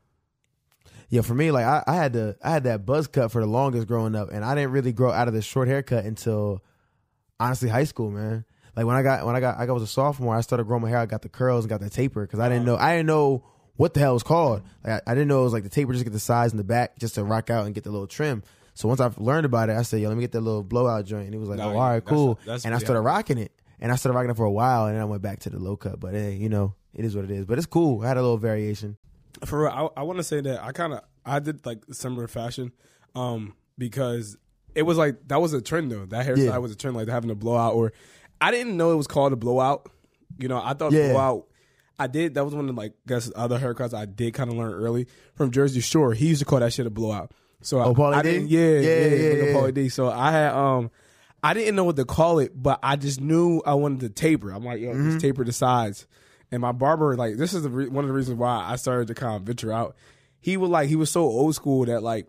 Yeah, 1.09 1.21
for 1.21 1.33
me, 1.33 1.49
like 1.49 1.65
I, 1.65 1.83
I 1.87 1.95
had 1.95 2.13
to, 2.13 2.37
I 2.43 2.51
had 2.51 2.65
that 2.65 2.85
buzz 2.85 3.07
cut 3.07 3.31
for 3.31 3.41
the 3.41 3.47
longest 3.47 3.87
growing 3.87 4.13
up, 4.13 4.29
and 4.31 4.45
I 4.45 4.53
didn't 4.53 4.71
really 4.71 4.93
grow 4.93 5.11
out 5.11 5.27
of 5.27 5.33
the 5.33 5.41
short 5.41 5.67
haircut 5.67 6.05
until 6.05 6.63
honestly 7.39 7.67
high 7.67 7.85
school, 7.85 8.11
man. 8.11 8.45
Like 8.81 8.87
when 8.87 8.95
I 8.95 9.03
got 9.03 9.25
when 9.25 9.35
I 9.35 9.39
got 9.39 9.57
I 9.59 9.65
was 9.71 9.83
a 9.83 9.87
sophomore, 9.87 10.35
I 10.35 10.41
started 10.41 10.65
growing 10.65 10.81
my 10.81 10.89
hair. 10.89 10.97
I 10.99 11.05
got 11.05 11.21
the 11.21 11.29
curls 11.29 11.65
and 11.65 11.69
got 11.69 11.81
the 11.81 11.89
taper 11.89 12.21
because 12.25 12.39
I 12.39 12.49
didn't 12.49 12.65
know 12.65 12.77
I 12.77 12.93
didn't 12.95 13.07
know 13.07 13.43
what 13.77 13.93
the 13.93 13.99
hell 13.99 14.11
it 14.11 14.13
was 14.15 14.23
called. 14.23 14.63
Like 14.83 15.03
I, 15.07 15.11
I 15.11 15.13
didn't 15.13 15.27
know 15.27 15.41
it 15.41 15.43
was 15.43 15.53
like 15.53 15.63
the 15.63 15.69
taper 15.69 15.93
just 15.93 16.03
get 16.03 16.13
the 16.13 16.19
size 16.19 16.51
in 16.51 16.57
the 16.57 16.63
back 16.63 16.97
just 16.97 17.15
to 17.15 17.23
rock 17.23 17.49
out 17.49 17.65
and 17.65 17.75
get 17.75 17.83
the 17.83 17.91
little 17.91 18.07
trim. 18.07 18.41
So 18.73 18.87
once 18.87 18.99
I 18.99 19.11
learned 19.17 19.45
about 19.45 19.69
it, 19.69 19.77
I 19.77 19.83
said, 19.83 20.01
"Yo, 20.01 20.07
let 20.09 20.15
me 20.17 20.21
get 20.21 20.31
that 20.31 20.41
little 20.41 20.63
blowout 20.63 21.05
joint." 21.05 21.25
And 21.25 21.33
he 21.33 21.39
was 21.39 21.49
like, 21.49 21.59
Nah, 21.59 21.65
"Oh, 21.65 21.75
all 21.77 21.79
right, 21.81 21.93
that's- 22.03 22.09
cool." 22.09 22.39
that's 22.45 22.65
and 22.65 22.73
I 22.73 22.79
started 22.79 23.01
rocking 23.01 23.37
it, 23.37 23.51
and 23.79 23.91
I 23.91 23.95
started 23.95 24.15
rocking 24.15 24.31
it 24.31 24.37
for 24.37 24.45
a 24.45 24.51
while, 24.51 24.85
and 24.87 24.95
then 24.95 25.01
I 25.01 25.05
went 25.05 25.21
back 25.21 25.39
to 25.41 25.49
the 25.49 25.59
low 25.59 25.75
cut. 25.77 25.99
But 25.99 26.13
hey, 26.13 26.33
you 26.35 26.49
know, 26.49 26.73
it 26.93 27.05
is 27.05 27.15
what 27.15 27.25
it 27.25 27.31
is. 27.31 27.45
But 27.45 27.57
it's 27.57 27.67
cool. 27.67 28.01
I 28.03 28.07
had 28.07 28.17
a 28.17 28.21
little 28.21 28.37
variation. 28.37 28.97
for 29.45 29.63
real, 29.63 29.91
I, 29.95 30.01
I 30.01 30.03
want 30.03 30.17
to 30.19 30.23
say 30.23 30.41
that 30.41 30.63
I 30.63 30.71
kind 30.71 30.93
of 30.93 31.01
I 31.25 31.39
did 31.39 31.65
like 31.65 31.83
similar 31.91 32.27
fashion, 32.27 32.71
um, 33.13 33.53
because 33.77 34.37
it 34.73 34.83
was 34.83 34.97
like 34.97 35.27
that 35.27 35.41
was 35.41 35.51
a 35.53 35.61
trend 35.61 35.91
though. 35.91 36.05
That 36.05 36.25
hairstyle 36.25 36.37
Yeah. 36.45 36.57
was 36.57 36.71
a 36.71 36.75
trend, 36.75 36.95
like 36.95 37.09
having 37.09 37.29
a 37.29 37.35
blowout. 37.35 37.73
Or 37.75 37.91
I 38.41 38.51
didn't 38.51 38.75
know 38.75 38.91
it 38.91 38.95
was 38.95 39.07
called 39.07 39.31
a 39.33 39.35
blowout. 39.37 39.89
You 40.39 40.47
know, 40.47 40.61
I 40.63 40.73
thought 40.73 40.91
Yeah. 40.91 41.09
blowout. 41.11 41.47
I 41.99 42.07
did. 42.07 42.33
That 42.33 42.43
was 42.43 42.55
one 42.55 42.67
of 42.67 42.75
like 42.75 42.93
guess 43.07 43.31
other 43.35 43.59
haircuts 43.59 43.93
I 43.93 44.05
did 44.05 44.33
kind 44.33 44.49
of 44.49 44.57
learn 44.57 44.73
early 44.73 45.07
from 45.35 45.51
Jersey 45.51 45.81
Shore. 45.81 46.13
He 46.13 46.27
used 46.27 46.39
to 46.39 46.45
call 46.45 46.59
that 46.59 46.73
shit 46.73 46.87
a 46.87 46.89
blowout. 46.89 47.31
So 47.61 47.79
Oh, 47.79 48.03
I, 48.11 48.23
D? 48.23 48.31
didn't. 48.31 48.49
Yeah, 48.49 48.59
Yeah, 48.59 48.79
yeah, 48.79 49.05
yeah, 49.05 49.33
yeah, 49.45 49.61
yeah. 49.65 49.71
D. 49.71 49.89
So 49.89 50.09
I 50.09 50.31
had 50.31 50.51
um. 50.53 50.89
I 51.43 51.55
didn't 51.55 51.75
know 51.75 51.83
what 51.85 51.95
to 51.95 52.05
call 52.05 52.37
it, 52.37 52.51
but 52.55 52.79
I 52.83 52.95
just 52.97 53.19
knew 53.19 53.61
I 53.65 53.73
wanted 53.73 54.01
to 54.01 54.09
taper. 54.09 54.51
I'm 54.51 54.63
like, 54.63 54.79
yo, 54.79 54.89
Mm-hmm. 54.93 55.09
just 55.11 55.21
taper 55.21 55.43
the 55.43 55.51
sides. 55.51 56.05
And 56.51 56.61
my 56.61 56.71
barber, 56.71 57.15
like, 57.15 57.37
this 57.37 57.53
is 57.55 57.63
the 57.63 57.69
re- 57.69 57.87
one 57.87 58.03
of 58.03 58.09
the 58.09 58.13
reasons 58.13 58.37
why 58.37 58.63
I 58.63 58.75
started 58.75 59.07
to 59.07 59.15
kind 59.15 59.37
of 59.37 59.41
venture 59.43 59.71
out. 59.71 59.95
He 60.39 60.55
would 60.57 60.69
like, 60.69 60.87
he 60.87 60.95
was 60.95 61.09
so 61.09 61.21
old 61.23 61.55
school 61.55 61.85
that 61.85 62.03
like, 62.03 62.27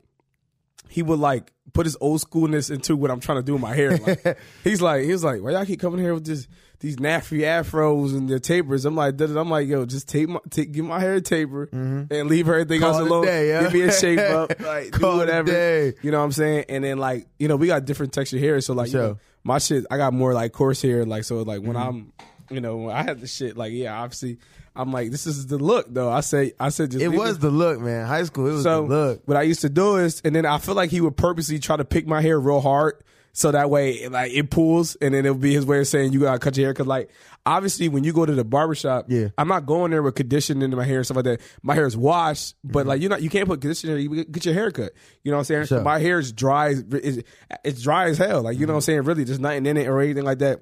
he 0.88 1.02
would 1.02 1.18
like 1.18 1.52
put 1.72 1.86
his 1.86 1.96
old 2.00 2.20
schoolness 2.20 2.70
into 2.70 2.96
what 2.96 3.10
I'm 3.10 3.20
trying 3.20 3.38
to 3.38 3.42
do 3.42 3.52
with 3.54 3.62
my 3.62 3.74
hair. 3.74 3.96
Like, 3.96 4.38
he's 4.64 4.80
like, 4.82 5.04
he 5.04 5.12
was 5.12 5.24
like, 5.24 5.40
why 5.42 5.52
y'all 5.52 5.64
keep 5.64 5.80
coming 5.80 6.00
here 6.00 6.14
with 6.14 6.24
this 6.26 6.46
these 6.80 6.96
naffy 6.96 7.40
afros 7.42 8.12
and 8.16 8.28
the 8.28 8.40
tapers? 8.40 8.84
I'm 8.84 8.94
like, 8.96 9.20
I'm 9.20 9.48
like, 9.50 9.68
yo, 9.68 9.86
just 9.86 10.08
tape 10.08 10.28
my, 10.28 10.40
take, 10.50 10.72
give 10.72 10.84
my 10.84 10.98
hair 11.00 11.14
a 11.14 11.20
taper 11.20 11.68
and 11.72 12.28
leave 12.28 12.48
everything 12.48 12.80
Mm-hmm. 12.80 12.90
Call 12.90 13.00
else 13.00 13.08
alone. 13.08 13.24
day, 13.26 13.48
yeah. 13.48 13.62
Give 13.62 13.72
me 13.74 13.80
a 13.82 13.92
shape 13.92 14.18
up, 14.18 14.60
like 14.60 14.98
do 14.98 15.06
whatever. 15.16 15.94
You 16.02 16.10
know 16.10 16.18
what 16.18 16.24
I'm 16.24 16.32
saying? 16.32 16.64
And 16.68 16.82
then 16.84 16.98
like, 16.98 17.26
you 17.38 17.48
know, 17.48 17.56
we 17.56 17.66
got 17.68 17.84
different 17.84 18.12
texture 18.12 18.38
hair, 18.38 18.60
so 18.60 18.74
like, 18.74 18.92
you 18.92 18.98
know, 18.98 19.18
my 19.44 19.58
shit, 19.58 19.86
I 19.90 19.96
got 19.96 20.12
more 20.12 20.34
like 20.34 20.52
coarse 20.52 20.82
hair, 20.82 21.04
like 21.06 21.24
so, 21.24 21.42
like 21.42 21.60
Mm-hmm. 21.60 21.68
when 21.68 21.76
I'm, 21.76 22.12
you 22.50 22.60
know, 22.60 22.76
when 22.76 22.94
I 22.96 23.02
had 23.02 23.20
the 23.20 23.26
shit, 23.26 23.56
like 23.56 23.72
yeah, 23.72 23.98
obviously, 24.02 24.38
I'm 24.74 24.92
like, 24.92 25.10
this 25.10 25.26
is 25.26 25.46
the 25.46 25.58
look 25.58 25.86
though. 25.92 26.10
I 26.10 26.20
say, 26.20 26.52
I 26.58 26.70
said, 26.70 26.92
just 26.92 27.04
It 27.04 27.08
was 27.08 27.38
the 27.38 27.50
look, 27.50 27.80
man. 27.80 28.06
High 28.06 28.24
school, 28.24 28.46
it 28.48 28.52
was 28.52 28.62
so 28.62 28.86
the 28.86 28.94
look. 28.94 29.22
what 29.26 29.36
I 29.36 29.42
used 29.42 29.60
to 29.62 29.68
do 29.68 29.96
is, 29.96 30.22
and 30.24 30.34
then 30.34 30.46
I 30.46 30.58
feel 30.58 30.74
like 30.74 30.90
he 30.90 31.00
would 31.00 31.16
purposely 31.16 31.58
try 31.58 31.76
to 31.76 31.84
pick 31.84 32.06
my 32.06 32.22
hair 32.22 32.40
real 32.40 32.60
hard, 32.60 33.02
so 33.34 33.50
that 33.50 33.70
way 33.70 34.08
like 34.08 34.32
it 34.32 34.50
pulls, 34.50 34.94
and 34.96 35.14
then 35.14 35.24
it'll 35.24 35.36
be 35.36 35.54
his 35.54 35.66
way 35.66 35.80
of 35.80 35.88
saying 35.88 36.12
you 36.12 36.20
gotta 36.20 36.38
cut 36.38 36.56
your 36.56 36.66
hair. 36.66 36.74
Cause 36.74 36.86
like 36.86 37.10
obviously 37.44 37.88
when 37.88 38.04
you 38.04 38.12
go 38.12 38.26
to 38.26 38.34
the 38.34 38.44
barbershop, 38.44 39.06
Yeah. 39.08 39.28
I'm 39.38 39.48
not 39.48 39.66
going 39.66 39.90
there 39.90 40.02
with 40.02 40.14
conditioning 40.14 40.62
in 40.62 40.76
my 40.76 40.84
hair 40.84 40.98
and 40.98 41.06
stuff 41.06 41.16
like 41.16 41.24
that. 41.24 41.40
My 41.62 41.74
hair 41.74 41.86
is 41.86 41.96
washed, 41.96 42.56
but 42.62 42.80
mm-hmm. 42.80 42.88
like 42.88 43.02
you 43.02 43.08
know, 43.08 43.16
you 43.16 43.30
can't 43.30 43.48
put 43.48 43.60
conditioner. 43.60 43.96
You 43.96 44.24
get 44.24 44.44
your 44.44 44.54
hair 44.54 44.70
cut. 44.70 44.92
You 45.22 45.30
know 45.30 45.38
what 45.38 45.42
I'm 45.42 45.44
saying? 45.44 45.66
Sure. 45.66 45.82
My 45.82 45.98
hair 45.98 46.18
is 46.18 46.32
dry. 46.32 46.70
as- 46.70 46.84
It's, 46.90 47.28
it's 47.64 47.82
dry 47.82 48.08
as 48.08 48.18
hell. 48.18 48.42
Like 48.42 48.58
you 48.58 48.66
know 48.66 48.74
what 48.74 48.76
I'm 48.76 48.80
mm-hmm. 48.80 48.86
saying? 48.86 49.02
Really, 49.02 49.24
just 49.24 49.40
nothing 49.40 49.66
in 49.66 49.76
it 49.76 49.86
or 49.88 50.00
anything 50.00 50.24
like 50.24 50.38
that. 50.38 50.60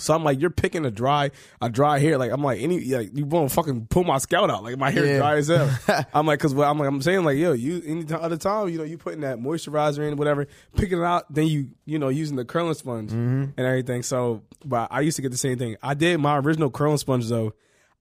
So 0.00 0.14
I'm 0.14 0.24
like, 0.24 0.40
you're 0.40 0.50
picking 0.50 0.84
a 0.84 0.90
dry, 0.90 1.30
a 1.60 1.68
dry 1.68 1.98
hair. 1.98 2.18
Like 2.18 2.32
I'm 2.32 2.42
like, 2.42 2.60
any, 2.60 2.80
like 2.86 3.16
you 3.16 3.24
won't 3.26 3.52
fucking 3.52 3.86
pull 3.86 4.04
my 4.04 4.18
scalp 4.18 4.50
out. 4.50 4.62
Like 4.64 4.76
my 4.78 4.90
hair 4.90 5.04
Yeah. 5.06 5.18
dry 5.18 5.36
as 5.36 5.48
hell. 5.48 5.70
I'm 6.14 6.26
like, 6.26 6.40
cause 6.40 6.54
what 6.54 6.66
I'm 6.68 6.78
like, 6.78 6.88
I'm 6.88 7.02
saying 7.02 7.24
like, 7.24 7.36
yo, 7.38 7.52
you 7.52 7.82
any 7.86 8.04
t- 8.04 8.14
other 8.14 8.36
time, 8.36 8.68
you 8.68 8.78
know, 8.78 8.84
you 8.84 8.98
putting 8.98 9.20
that 9.20 9.38
moisturizer 9.38 10.10
in, 10.10 10.16
whatever, 10.16 10.46
picking 10.76 10.98
it 10.98 11.04
out, 11.04 11.32
then 11.32 11.46
you, 11.46 11.68
you 11.84 11.98
know, 11.98 12.08
using 12.08 12.36
the 12.36 12.44
curling 12.44 12.74
sponge 12.74 13.12
and 13.12 13.52
everything. 13.58 14.02
So, 14.02 14.42
but 14.64 14.88
I 14.90 15.00
used 15.00 15.16
to 15.16 15.22
get 15.22 15.30
the 15.30 15.38
same 15.38 15.58
thing. 15.58 15.76
I 15.82 15.94
did 15.94 16.18
my 16.20 16.38
original 16.38 16.70
curling 16.70 16.98
sponge 16.98 17.28
though. 17.28 17.52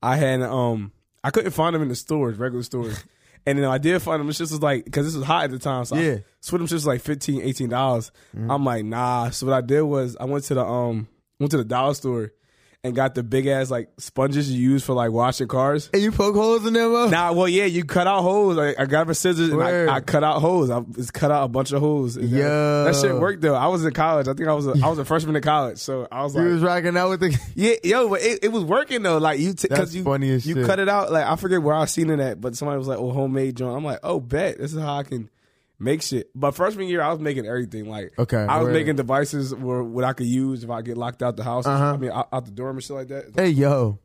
I 0.01 0.15
had, 0.15 0.41
um, 0.41 0.91
I 1.23 1.31
couldn't 1.31 1.51
find 1.51 1.75
them 1.75 1.81
in 1.81 1.89
the 1.89 1.95
stores, 1.95 2.37
regular 2.37 2.63
stores. 2.63 3.03
And 3.45 3.57
then 3.57 3.65
I 3.65 3.77
did 3.77 3.99
find 4.01 4.19
them. 4.19 4.27
It's 4.29 4.37
just 4.37 4.51
was 4.51 4.61
like, 4.61 4.83
because 4.83 5.05
this 5.05 5.15
was 5.15 5.23
hot 5.25 5.45
at 5.45 5.51
the 5.51 5.59
time. 5.59 5.85
So 5.85 5.95
Yeah. 5.95 6.11
I, 6.15 6.23
so 6.41 6.57
them 6.57 6.67
just 6.67 6.85
like 6.85 6.99
15 7.01 7.41
$18. 7.41 7.69
dollars 7.69 8.11
I'm 8.35 8.65
like, 8.65 8.83
nah. 8.83 9.29
So 9.29 9.47
what 9.47 9.55
I 9.55 9.61
did 9.61 9.81
was 9.83 10.17
I 10.19 10.25
went 10.25 10.43
to 10.45 10.55
the, 10.55 10.63
um, 10.65 11.07
went 11.39 11.51
to 11.51 11.57
the 11.57 11.63
dollar 11.65 11.94
store 11.94 12.33
and 12.81 12.95
got 12.95 13.13
the 13.13 13.24
big 13.24 13.45
ass 13.45 13.69
like 13.69 13.89
sponges 13.97 14.50
you 14.50 14.71
use 14.71 14.86
for 14.86 14.94
like 14.94 15.12
washing 15.12 15.50
cars. 15.50 15.89
And 15.94 16.01
you 16.01 16.13
poke 16.13 16.33
holes 16.36 16.65
in 16.65 16.71
them, 16.74 16.95
up? 16.95 17.12
Nah, 17.12 17.33
well, 17.33 17.50
yeah, 17.50 17.65
you 17.65 17.83
cut 17.83 18.07
out 18.07 18.21
holes. 18.21 18.57
I, 18.57 18.74
I 18.80 18.86
got 18.86 19.06
my 19.06 19.12
scissors 19.12 19.50
and 19.50 19.62
I, 19.62 19.95
I 19.95 20.00
cut 20.00 20.24
out 20.24 20.39
holes. 20.39 20.69
I 20.69 20.80
just 20.94 21.13
cut 21.13 21.30
out 21.30 21.44
a 21.44 21.47
bunch 21.50 21.74
of 21.74 21.81
holes. 21.81 22.15
Yeah, 22.18 22.38
that- 22.86 22.94
that 22.94 23.01
shit 23.01 23.15
worked 23.15 23.41
though. 23.41 23.56
I 23.56 23.68
was 23.68 23.83
in 23.83 23.91
college. 23.94 24.30
I 24.30 24.33
think 24.33 24.47
I 24.47 24.53
was 24.53 24.65
a, 24.68 24.75
I 24.81 24.88
was 24.88 24.97
a 24.97 25.03
freshman 25.03 25.36
in 25.36 25.41
college, 25.41 25.80
so 25.80 26.07
I 26.09 26.24
was 26.24 26.36
You 26.36 26.41
like, 26.41 26.51
was 26.53 26.62
rocking 26.63 26.95
out 26.97 27.09
with 27.09 27.19
the. 27.19 27.38
yeah, 27.56 27.74
yo, 27.83 28.07
but 28.09 28.21
it, 28.21 28.45
it 28.45 28.51
was 28.53 28.63
working 28.63 29.01
though. 29.03 29.18
Like 29.18 29.39
you, 29.39 29.47
That's 29.53 29.63
because 29.63 29.95
you, 29.95 30.03
funny 30.06 30.31
as 30.31 30.45
you 30.45 30.56
shit. 30.56 30.65
cut 30.65 30.80
it 30.80 30.88
out. 30.88 31.12
Like 31.12 31.25
I 31.25 31.35
forget 31.35 31.62
where 31.62 31.75
I 31.75 31.83
seen 31.85 32.09
it 32.09 32.21
at, 32.21 32.39
but 32.39 32.56
somebody 32.56 32.77
was 32.77 32.88
like, 32.88 32.97
"Oh, 32.97 33.12
homemade 33.12 33.57
joint." 33.57 33.75
I'm 33.75 33.83
like, 33.83 34.00
"Oh, 34.03 34.21
bet 34.21 34.57
this 34.57 34.74
is 34.74 34.80
how 34.80 34.95
I 34.95 35.03
can 35.03 35.30
make 35.79 36.01
shit." 36.01 36.29
But 36.35 36.51
freshman 36.51 36.87
year, 36.87 37.01
I 37.01 37.09
was 37.11 37.19
making 37.19 37.45
everything. 37.45 37.85
Like, 37.89 38.11
Okay, 38.19 38.37
I 38.37 38.57
was 38.57 38.65
word. 38.67 38.73
making 38.73 38.95
devices 38.97 39.53
where 39.55 39.83
what 39.83 40.03
I 40.03 40.13
could 40.13 40.27
use 40.27 40.63
if 40.63 40.69
I 40.69 40.81
get 40.81 40.97
locked 40.97 41.23
out 41.23 41.35
the 41.37 41.43
house. 41.43 41.65
Uh-huh. 41.65 41.93
I 41.93 41.97
mean, 41.97 42.11
out, 42.11 42.27
out 42.31 42.45
the 42.45 42.51
dorm 42.51 42.77
and 42.77 42.83
shit 42.83 42.95
like 42.95 43.07
that. 43.07 43.31
Hey, 43.35 43.49
yo, 43.49 43.99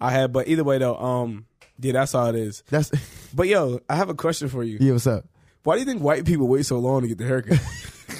I 0.00 0.10
had, 0.10 0.32
but 0.32 0.48
either 0.48 0.64
way 0.64 0.78
though, 0.78 0.96
um, 0.96 1.46
yeah, 1.78 1.92
that's 1.92 2.12
how 2.12 2.26
it 2.28 2.34
is. 2.36 2.62
that's 2.70 2.90
But 3.34 3.48
yo, 3.48 3.80
I 3.88 3.96
have 3.96 4.08
a 4.08 4.14
question 4.14 4.48
for 4.48 4.62
you. 4.64 4.78
yeah. 4.80 4.92
What's 4.92 5.06
up? 5.06 5.24
Why 5.62 5.74
do 5.74 5.80
you 5.80 5.86
think 5.86 6.00
white 6.02 6.24
people 6.24 6.48
wait 6.48 6.64
so 6.66 6.78
long 6.78 7.02
to 7.02 7.08
get 7.08 7.18
the 7.18 7.26
haircut? 7.26 7.58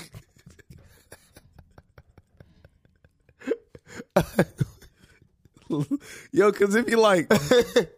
Yo, 6.32 6.50
cause 6.52 6.74
if 6.74 6.88
you 6.90 6.96
like, 6.96 7.32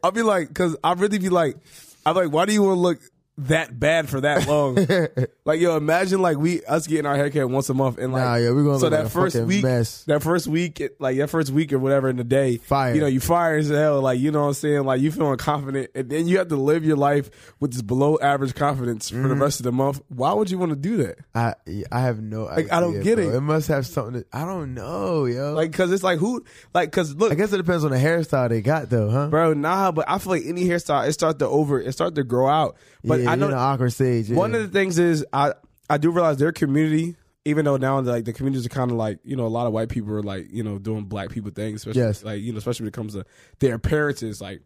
I'll 0.05 0.11
be 0.11 0.23
like, 0.23 0.53
cause 0.53 0.77
I 0.85 0.93
really 0.93 1.19
be 1.19 1.31
like, 1.31 1.57
I'm 2.05 2.15
like, 2.15 2.31
why 2.31 2.45
do 2.45 2.53
you 2.53 2.63
want 2.63 2.77
to 2.77 2.81
look 2.81 3.01
that 3.39 3.79
bad 3.81 4.09
for 4.09 4.21
that 4.21 4.47
long? 4.47 4.77
like, 5.45 5.59
yo, 5.61 5.77
imagine 5.77 6.21
like 6.21 6.37
we 6.37 6.63
us 6.65 6.87
getting 6.87 7.07
our 7.07 7.17
haircut 7.17 7.49
once 7.49 7.69
a 7.71 7.75
month 7.75 7.97
and 7.99 8.13
like, 8.13 8.23
Nah, 8.23 8.35
yeah, 8.37 8.51
we're 8.51 8.63
gonna 8.65 8.79
so 8.79 8.91
that 8.91 9.11
first 9.11 9.37
week, 9.37 9.63
mess. 9.65 10.05
that 10.05 10.23
first 10.23 10.47
week, 10.47 10.83
like 10.99 11.17
that 11.17 11.29
first 11.31 11.51
week 11.51 11.73
or 11.73 11.79
whatever 11.79 12.09
in 12.11 12.17
the 12.17 12.25
day, 12.25 12.59
Fire. 12.59 12.95
You 12.95 13.01
know, 13.01 13.07
you 13.07 13.21
fire 13.21 13.57
as 13.57 13.69
hell, 13.71 14.03
like 14.03 14.21
you 14.21 14.31
know 14.31 14.43
what 14.43 14.49
I'm 14.49 14.55
saying, 14.55 14.85
like 14.85 15.01
you 15.01 15.11
feeling 15.11 15.37
confident, 15.39 15.91
and 15.95 16.11
then 16.11 16.27
you 16.29 16.39
have 16.39 16.49
to 16.49 16.57
live 16.57 16.85
your 16.85 16.97
life 16.99 17.31
with 17.59 17.73
this 17.73 17.81
below 17.83 18.19
average 18.21 18.55
confidence 18.55 19.09
for 19.09 19.17
Mm-hmm. 19.17 19.29
the 19.29 19.35
rest 19.37 19.61
of 19.61 19.65
the 19.65 19.73
month. 19.73 20.03
Why 20.09 20.33
would 20.35 20.51
you 20.51 20.59
want 20.59 20.71
to 20.71 20.77
do 20.77 20.99
that? 20.99 21.19
I 21.35 21.55
I 21.91 22.01
have 22.01 22.21
no. 22.21 22.45
Like, 22.45 22.71
I 22.71 22.81
don't 22.81 23.01
get 23.01 23.17
bro. 23.17 23.29
it. 23.31 23.35
It 23.37 23.41
must 23.41 23.69
have 23.69 23.87
something. 23.87 24.23
To, 24.23 24.27
I 24.33 24.45
don't 24.45 24.75
know, 24.75 25.25
yo. 25.25 25.55
Like, 25.55 25.73
cause 25.73 25.91
it's 25.91 26.03
like 26.03 26.19
who, 26.19 26.45
like, 26.75 26.93
cause 26.93 27.15
look, 27.15 27.33
I 27.33 27.35
guess 27.35 27.53
it 27.53 27.57
depends 27.57 27.85
on 27.85 27.93
the 27.93 27.97
hairstyle 27.97 28.49
they 28.51 28.61
got, 28.61 28.91
though, 28.91 29.09
huh? 29.11 29.29
bro, 29.29 29.55
nah, 29.55 29.91
but 29.91 30.05
I 30.09 30.19
feel 30.19 30.33
like 30.33 30.43
any 30.45 30.65
hairstyle, 30.65 31.09
it 31.09 31.13
start 31.15 31.39
to 31.39 31.47
over, 31.49 31.81
it 31.81 31.93
start 31.93 32.15
to 32.17 32.25
grow 32.25 32.47
out. 32.49 32.77
But 33.05 33.21
yeah, 33.21 33.22
I 33.27 33.35
know 33.37 33.49
an 33.49 33.55
awkward 33.55 33.91
stage. 33.93 34.29
Yeah. 34.31 34.37
One 34.37 34.55
of 34.55 34.63
the 34.63 34.69
things 34.69 34.99
is 34.99 35.25
I 35.33 35.53
I 35.91 35.99
do 35.99 36.11
realize 36.11 36.37
their 36.39 36.53
community, 36.53 37.17
even 37.45 37.65
though 37.65 37.77
now 37.77 38.01
like 38.01 38.25
the 38.25 38.33
communities 38.33 38.65
are 38.67 38.71
kind 38.71 38.91
of 38.91 38.97
like 38.97 39.19
you 39.25 39.37
know 39.37 39.47
a 39.47 39.49
lot 39.49 39.67
of 39.67 39.73
white 39.73 39.89
people 39.89 40.13
are 40.13 40.23
like 40.23 40.47
you 40.51 40.63
know 40.63 40.79
doing 40.79 41.05
black 41.05 41.31
people 41.31 41.51
things, 41.51 41.81
especially 41.81 42.01
Yes. 42.03 42.23
like 42.25 42.41
you 42.41 42.53
know 42.53 42.59
especially 42.59 42.85
when 42.85 42.89
it 42.89 42.95
comes 42.95 43.15
to 43.15 43.25
their 43.59 43.75
appearances, 43.75 44.41
like 44.41 44.63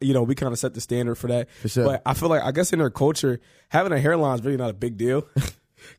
you 0.00 0.12
know 0.14 0.22
we 0.22 0.34
kind 0.34 0.52
of 0.52 0.58
set 0.58 0.74
the 0.74 0.80
standard 0.80 1.14
for 1.16 1.28
that. 1.28 1.48
For 1.62 1.68
sure. 1.68 1.84
But 1.84 2.02
I 2.04 2.14
feel 2.14 2.28
like 2.28 2.42
I 2.42 2.52
guess 2.52 2.72
in 2.72 2.78
their 2.78 2.90
culture, 2.90 3.40
having 3.70 3.92
a 3.92 3.98
hairline 3.98 4.38
is 4.38 4.44
really 4.44 4.56
not 4.58 4.70
a 4.70 4.74
big 4.74 4.96
deal. 4.96 5.26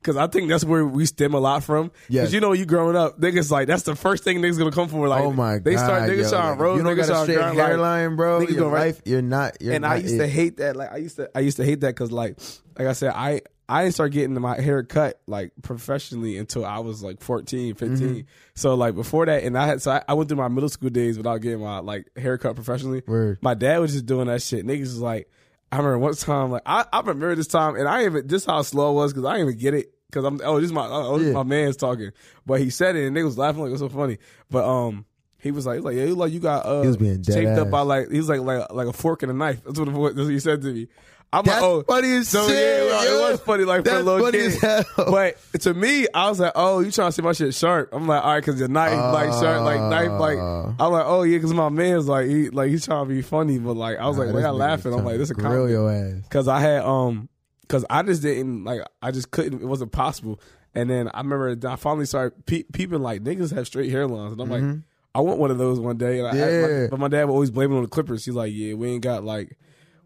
Cause 0.03 0.17
I 0.17 0.27
think 0.27 0.49
that's 0.49 0.63
where 0.63 0.85
we 0.85 1.05
stem 1.05 1.33
a 1.33 1.39
lot 1.39 1.63
from. 1.63 1.91
Cause 2.11 2.33
you 2.33 2.39
know, 2.39 2.53
you 2.53 2.65
growing 2.65 2.95
up, 2.95 3.19
niggas 3.19 3.51
like 3.51 3.67
that's 3.67 3.83
the 3.83 3.95
first 3.95 4.23
thing 4.23 4.41
niggas 4.41 4.57
gonna 4.57 4.71
come 4.71 4.87
for. 4.87 5.07
Like, 5.07 5.23
oh 5.23 5.31
my 5.31 5.55
god, 5.55 5.63
they 5.63 5.77
start 5.77 6.09
niggas 6.09 6.23
yo. 6.23 6.29
trying 6.29 6.49
Like, 6.49 6.57
to 6.57 6.77
You 6.77 6.83
don't 6.83 6.97
niggas 6.97 7.07
got 7.07 7.21
a 7.21 7.23
straight 7.23 7.35
grind, 7.37 7.57
like, 7.57 7.67
hairline, 7.67 8.15
bro. 8.15 8.39
niggas 8.41 8.55
Your 8.55 8.71
life, 8.71 9.01
you're 9.05 9.21
not. 9.21 9.61
You're 9.61 9.73
and 9.73 9.85
I 9.85 9.97
used 9.97 10.15
it. 10.15 10.19
to 10.19 10.27
hate 10.27 10.57
that. 10.57 10.75
Like 10.75 10.91
I 10.91 10.97
used 10.97 11.17
to, 11.17 11.29
I 11.35 11.39
used 11.41 11.57
to 11.57 11.65
hate 11.65 11.81
that 11.81 11.89
because 11.89 12.11
like, 12.11 12.37
like 12.77 12.87
I 12.87 12.93
said, 12.93 13.13
I 13.15 13.41
I 13.69 13.83
didn't 13.83 13.95
start 13.95 14.13
getting 14.13 14.39
my 14.39 14.59
hair 14.59 14.83
cut 14.83 15.19
like 15.27 15.51
professionally 15.61 16.37
until 16.37 16.65
I 16.65 16.79
was 16.79 17.03
like 17.03 17.21
14, 17.21 17.75
15. 17.75 17.97
Mm-hmm. 17.97 18.19
So 18.55 18.75
like 18.75 18.95
before 18.95 19.25
that, 19.25 19.43
and 19.43 19.57
I 19.57 19.67
had 19.67 19.81
so 19.81 19.91
I, 19.91 20.03
I 20.07 20.13
went 20.13 20.29
through 20.29 20.37
my 20.37 20.47
middle 20.47 20.69
school 20.69 20.89
days 20.89 21.17
without 21.17 21.37
getting 21.41 21.61
my 21.61 21.79
like 21.79 22.07
hair 22.17 22.37
cut 22.37 22.55
professionally. 22.55 23.03
Word. 23.05 23.39
My 23.41 23.53
dad 23.53 23.79
was 23.79 23.93
just 23.93 24.05
doing 24.05 24.27
that 24.27 24.41
shit. 24.41 24.65
Niggas 24.65 24.81
was 24.81 25.01
like. 25.01 25.29
I 25.71 25.77
remember 25.77 25.99
one 25.99 26.13
time, 26.15 26.51
like 26.51 26.61
I, 26.65 26.85
I 26.91 26.99
remember 26.99 27.35
this 27.35 27.47
time, 27.47 27.75
and 27.75 27.87
I 27.87 28.05
even 28.05 28.27
just 28.27 28.45
how 28.45 28.61
slow 28.61 28.91
it 28.91 28.93
was 28.95 29.13
because 29.13 29.25
I 29.25 29.33
didn't 29.37 29.49
even 29.49 29.59
get 29.59 29.73
it 29.73 29.93
because 30.09 30.23
I'm 30.23 30.39
oh 30.43 30.55
this 30.59 30.67
is 30.67 30.73
my 30.73 30.87
oh 30.87 31.17
this 31.17 31.27
Yeah. 31.27 31.33
my 31.33 31.43
man's 31.43 31.75
talking, 31.77 32.11
but 32.45 32.59
he 32.61 32.69
said 32.69 32.95
it 32.95 33.05
and 33.07 33.15
they 33.15 33.23
was 33.23 33.37
laughing 33.37 33.61
like 33.61 33.69
it 33.69 33.73
was 33.73 33.81
so 33.81 33.89
funny, 33.89 34.17
but 34.49 34.63
um 34.63 35.05
he 35.39 35.51
was 35.51 35.65
like 35.65 35.75
he 35.75 35.79
was 35.79 35.85
like 35.85 35.95
yeah 35.95 36.05
you 36.05 36.15
like 36.15 36.31
you 36.31 36.39
got 36.39 36.65
uh 36.65 36.81
He 36.81 36.87
was 36.87 36.97
being 36.97 37.21
dead 37.21 37.33
taped 37.35 37.57
up 37.59 37.69
by 37.69 37.81
like 37.81 38.09
he 38.09 38.17
was 38.17 38.29
like 38.29 38.41
like 38.41 38.71
like 38.71 38.87
a 38.87 38.93
fork 38.93 39.23
and 39.23 39.31
a 39.31 39.35
knife. 39.35 39.61
That's 39.65 39.79
what, 39.79 40.15
that's 40.15 40.25
what 40.25 40.31
he 40.31 40.39
said 40.39 40.61
to 40.61 40.73
me. 40.73 40.87
I'm 41.33 41.43
That's 41.43 41.61
like, 41.61 41.69
oh, 41.69 41.83
funny 41.83 42.13
as 42.15 42.29
so, 42.29 42.47
shit, 42.47 42.55
Yeah, 42.89 43.03
yo. 43.03 43.27
it 43.27 43.31
was 43.31 43.39
funny 43.41 43.65
like 43.65 43.83
for 43.85 43.91
a 43.95 43.99
little 44.01 44.25
funny 44.25 44.49
kid. 44.57 44.85
But 44.95 45.61
to 45.61 45.73
me, 45.73 46.07
I 46.13 46.29
was 46.29 46.39
like, 46.39 46.53
oh, 46.55 46.79
you 46.79 46.89
trying 46.89 47.09
to 47.09 47.11
see 47.11 47.21
my 47.21 47.33
shit 47.33 47.53
sharp? 47.53 47.89
I'm 47.91 48.07
like, 48.07 48.23
all 48.23 48.31
right, 48.31 48.39
because 48.39 48.57
your 48.59 48.69
knife, 48.69 48.93
like 49.13 49.29
sharp, 49.33 49.63
like 49.65 49.79
knife, 49.81 50.19
like 50.19 50.37
Uh. 50.37 50.71
I'm 50.79 50.91
like, 50.91 51.05
oh 51.05 51.23
yeah, 51.23 51.37
because 51.37 51.53
my 51.53 51.67
man's 51.69 52.07
like, 52.07 52.27
he 52.27 52.49
like 52.49 52.69
he's 52.69 52.85
trying 52.85 53.05
to 53.07 53.13
be 53.13 53.21
funny, 53.21 53.59
but 53.59 53.73
like 53.75 53.97
I 53.97 54.07
was 54.07 54.17
like, 54.17 54.27
Nah, 54.29 54.33
why 54.35 54.39
this 54.39 54.45
y'all 54.45 54.55
laughing? 54.55 54.93
I'm 54.93 55.03
like, 55.03 55.17
this 55.17 55.29
is 55.29 55.37
a 55.37 55.41
comedy. 55.41 55.73
your 55.73 55.91
ass. 55.91 56.27
Cause 56.29 56.47
I 56.47 56.61
had 56.61 56.83
um, 56.83 57.27
cause 57.67 57.83
I 57.89 58.03
just 58.03 58.21
didn't 58.21 58.63
like, 58.63 58.81
I 59.01 59.11
just 59.11 59.29
couldn't. 59.31 59.61
It 59.61 59.65
wasn't 59.65 59.91
possible. 59.91 60.39
And 60.73 60.89
then 60.89 61.09
I 61.13 61.17
remember 61.21 61.57
I 61.67 61.75
finally 61.75 62.05
started 62.05 62.45
pe- 62.45 62.63
peeping 62.71 63.01
like 63.01 63.21
niggas 63.23 63.53
have 63.53 63.67
straight 63.67 63.91
hairlines, 63.91 64.31
and 64.31 64.41
I'm 64.41 64.49
like, 64.49 64.81
I 65.13 65.19
want 65.21 65.39
one 65.39 65.51
of 65.51 65.57
those 65.57 65.77
one 65.79 65.97
day. 65.97 66.19
And 66.19 66.27
I, 66.27 66.31
I- 66.31 66.33
Mm-hmm. 66.35 66.71
Yeah. 66.71 66.81
my- 66.83 66.87
but 66.89 66.99
my 66.99 67.07
dad 67.09 67.25
would 67.25 67.33
always 67.33 67.51
blame 67.51 67.73
it 67.73 67.75
on 67.75 67.81
the 67.81 67.89
Clippers. 67.89 68.23
He's 68.23 68.33
like, 68.35 68.53
yeah, 68.55 68.75
we 68.75 68.91
ain't 68.91 69.03
got 69.03 69.25
like. 69.25 69.57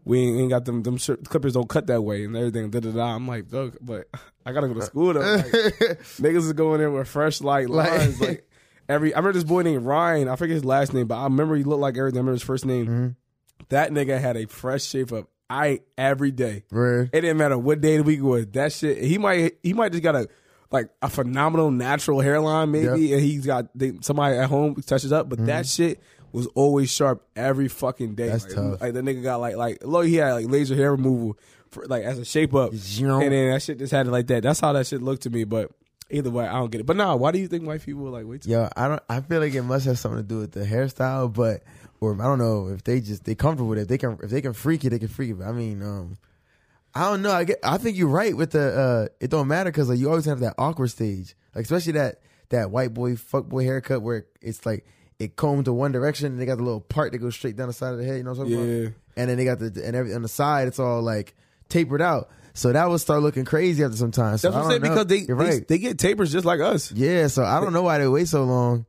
We 0.04 0.18
ain't, 0.20 0.50
got 0.50 0.64
them. 0.64 0.82
Them 0.82 0.96
shirt, 0.96 1.24
Clippers 1.24 1.52
don't 1.52 1.68
cut 1.68 1.86
that 1.86 2.02
way 2.02 2.24
and 2.24 2.36
everything. 2.36 2.70
Da 2.70 2.80
da 2.80 2.90
da. 2.90 3.14
I'm 3.14 3.28
like, 3.28 3.46
but 3.50 4.08
I 4.44 4.52
gotta 4.52 4.66
go 4.68 4.74
to 4.74 4.82
school 4.82 5.12
though. 5.12 5.20
Like, 5.20 5.46
niggas 6.18 6.38
is 6.38 6.52
going 6.54 6.80
in 6.80 6.92
with 6.92 7.08
fresh 7.08 7.40
like 7.40 7.68
Like- 7.68 7.90
lines. 7.90 8.20
Like 8.20 8.48
every, 8.88 9.14
I 9.14 9.18
remember 9.18 9.34
this 9.38 9.44
boy 9.44 9.62
named 9.62 9.84
Ryan. 9.84 10.28
I 10.28 10.36
forget 10.36 10.54
his 10.54 10.64
last 10.64 10.92
name, 10.92 11.06
but 11.06 11.16
I 11.18 11.24
remember 11.24 11.54
he 11.56 11.62
looked 11.64 11.80
like 11.80 11.96
everything. 11.96 12.18
I 12.18 12.20
remember 12.20 12.32
his 12.32 12.42
first 12.42 12.66
name. 12.66 12.86
Mm-hmm. 12.86 13.08
That 13.68 13.92
nigga 13.92 14.20
had 14.20 14.36
a 14.36 14.46
fresh 14.46 14.82
shape 14.84 15.12
up. 15.12 15.28
I 15.48 15.80
every 15.96 16.30
day. 16.30 16.64
Word. 16.72 17.10
It 17.12 17.20
didn't 17.20 17.36
matter 17.36 17.58
what 17.58 17.80
day 17.80 17.96
of 17.96 18.04
the 18.04 18.08
week 18.08 18.18
it 18.18 18.22
was. 18.22 18.46
That 18.48 18.72
shit. 18.72 19.02
He 19.04 19.18
might. 19.18 19.58
He 19.62 19.72
might 19.72 19.92
just 19.92 20.02
got 20.02 20.16
a 20.16 20.28
like 20.70 20.88
a 21.02 21.08
phenomenal 21.10 21.70
natural 21.70 22.20
hairline 22.20 22.70
maybe, 22.70 23.12
and 23.12 23.20
he's 23.22 23.44
got 23.44 23.66
they, 23.74 23.92
somebody 24.00 24.36
at 24.36 24.48
home 24.48 24.74
touches 24.76 25.12
up. 25.12 25.28
But 25.28 25.44
that 25.46 25.66
shit 25.66 26.00
was 26.32 26.46
always 26.48 26.90
sharp 26.90 27.24
every 27.36 27.68
fucking 27.68 28.14
day. 28.14 28.28
That's 28.28 28.44
like, 28.46 28.54
tough. 28.54 28.80
Like 28.80 28.94
the 28.94 29.02
nigga 29.02 29.22
got 29.22 29.36
like 29.40 29.56
like 29.56 29.78
low. 29.84 30.00
He 30.00 30.16
had 30.16 30.32
like 30.32 30.48
laser 30.48 30.74
hair 30.74 30.92
removal 30.92 31.38
for 31.70 31.86
like 31.86 32.04
as 32.04 32.18
a 32.18 32.24
shape 32.24 32.54
up, 32.54 32.72
You 32.72 33.06
know? 33.06 33.20
and 33.20 33.32
then 33.32 33.50
that 33.52 33.62
shit 33.62 33.78
just 33.78 33.92
had 33.92 34.06
it 34.06 34.10
like 34.10 34.26
that. 34.28 34.42
That's 34.42 34.60
how 34.60 34.72
that 34.72 34.86
shit 34.86 35.02
looked 35.02 35.22
to 35.24 35.30
me. 35.30 35.44
But 35.44 35.70
either 36.10 36.30
way, 36.30 36.46
I 36.46 36.52
don't 36.54 36.70
get 36.70 36.80
it. 36.80 36.86
But 36.86 36.96
nah, 36.96 37.16
why 37.16 37.32
do 37.32 37.38
you 37.38 37.48
think 37.48 37.66
white 37.66 37.82
people 37.84 38.04
like 38.04 38.26
wait? 38.26 38.42
Till- 38.42 38.52
Yo, 38.52 38.68
I 38.76 38.88
don't. 38.88 39.02
I 39.08 39.20
feel 39.20 39.40
like 39.40 39.54
it 39.54 39.62
must 39.62 39.86
have 39.86 39.98
something 39.98 40.22
to 40.22 40.26
do 40.28 40.38
with 40.38 40.52
the 40.52 40.64
hairstyle, 40.64 41.32
but 41.32 41.62
or 42.00 42.14
I 42.20 42.24
don't 42.24 42.38
know 42.38 42.68
if 42.68 42.82
they 42.84 43.00
just 43.00 43.24
they 43.24 43.34
comfortable 43.34 43.68
with 43.68 43.78
it. 43.78 43.82
If 43.82 43.88
they 43.88 43.98
can 43.98 44.18
if 44.22 44.30
they 44.30 44.40
can 44.42 44.52
freak 44.52 44.84
it, 44.84 44.90
they 44.90 44.98
can 44.98 45.08
freak 45.08 45.30
it. 45.30 45.34
But 45.34 45.46
I 45.48 45.52
mean, 45.52 45.82
um, 45.82 46.16
I 46.94 47.08
don't 47.10 47.22
know. 47.22 47.30
I 47.32 47.44
get. 47.44 47.58
I 47.62 47.78
think 47.78 47.96
you're 47.96 48.08
right 48.08 48.36
with 48.36 48.50
the. 48.52 49.08
uh 49.10 49.14
It 49.20 49.30
don't 49.30 49.48
matter 49.48 49.70
because 49.70 49.88
like 49.88 49.98
you 49.98 50.08
always 50.10 50.24
have 50.26 50.40
that 50.40 50.54
awkward 50.58 50.88
stage, 50.88 51.34
like 51.54 51.64
especially 51.64 51.92
that 51.92 52.20
that 52.50 52.70
white 52.70 52.92
boy 52.92 53.16
fuck 53.16 53.46
boy 53.48 53.64
haircut 53.64 54.02
where 54.02 54.26
it's 54.42 54.66
like 54.66 54.84
it 55.22 55.36
combed 55.36 55.66
to 55.66 55.72
one 55.72 55.92
direction 55.92 56.26
and 56.26 56.40
they 56.40 56.46
got 56.46 56.56
the 56.58 56.64
little 56.64 56.80
part 56.80 57.12
that 57.12 57.18
goes 57.18 57.34
straight 57.34 57.56
down 57.56 57.68
the 57.68 57.72
side 57.72 57.92
of 57.92 57.98
the 57.98 58.04
head. 58.04 58.16
You 58.16 58.24
know 58.24 58.32
what 58.32 58.40
I'm 58.40 58.44
talking 58.50 58.54
about? 58.54 58.68
Yeah. 58.68 58.80
about? 58.86 58.94
And 59.16 59.30
then 59.30 59.36
they 59.36 59.44
got 59.44 59.58
the 59.58 59.82
and 59.84 59.96
every 59.96 60.14
on 60.14 60.22
the 60.22 60.28
side 60.28 60.68
it's 60.68 60.78
all 60.78 61.02
like 61.02 61.34
tapered 61.68 62.02
out. 62.02 62.30
So 62.54 62.72
that 62.72 62.88
would 62.90 63.00
start 63.00 63.22
looking 63.22 63.44
crazy 63.44 63.82
after 63.82 63.96
some 63.96 64.10
time. 64.10 64.36
So 64.36 64.50
That's 64.50 64.54
what 64.54 64.60
I 64.60 64.64
I'm 64.64 64.70
saying 64.70 64.82
know. 64.82 65.04
because 65.04 65.26
they 65.26 65.32
right. 65.32 65.68
they 65.68 65.78
get 65.78 65.98
tapers 65.98 66.32
just 66.32 66.44
like 66.44 66.60
us. 66.60 66.92
Yeah, 66.92 67.28
so 67.28 67.44
I 67.44 67.60
don't 67.60 67.72
know 67.72 67.82
why 67.82 67.98
they 67.98 68.08
wait 68.08 68.28
so 68.28 68.44
long. 68.44 68.84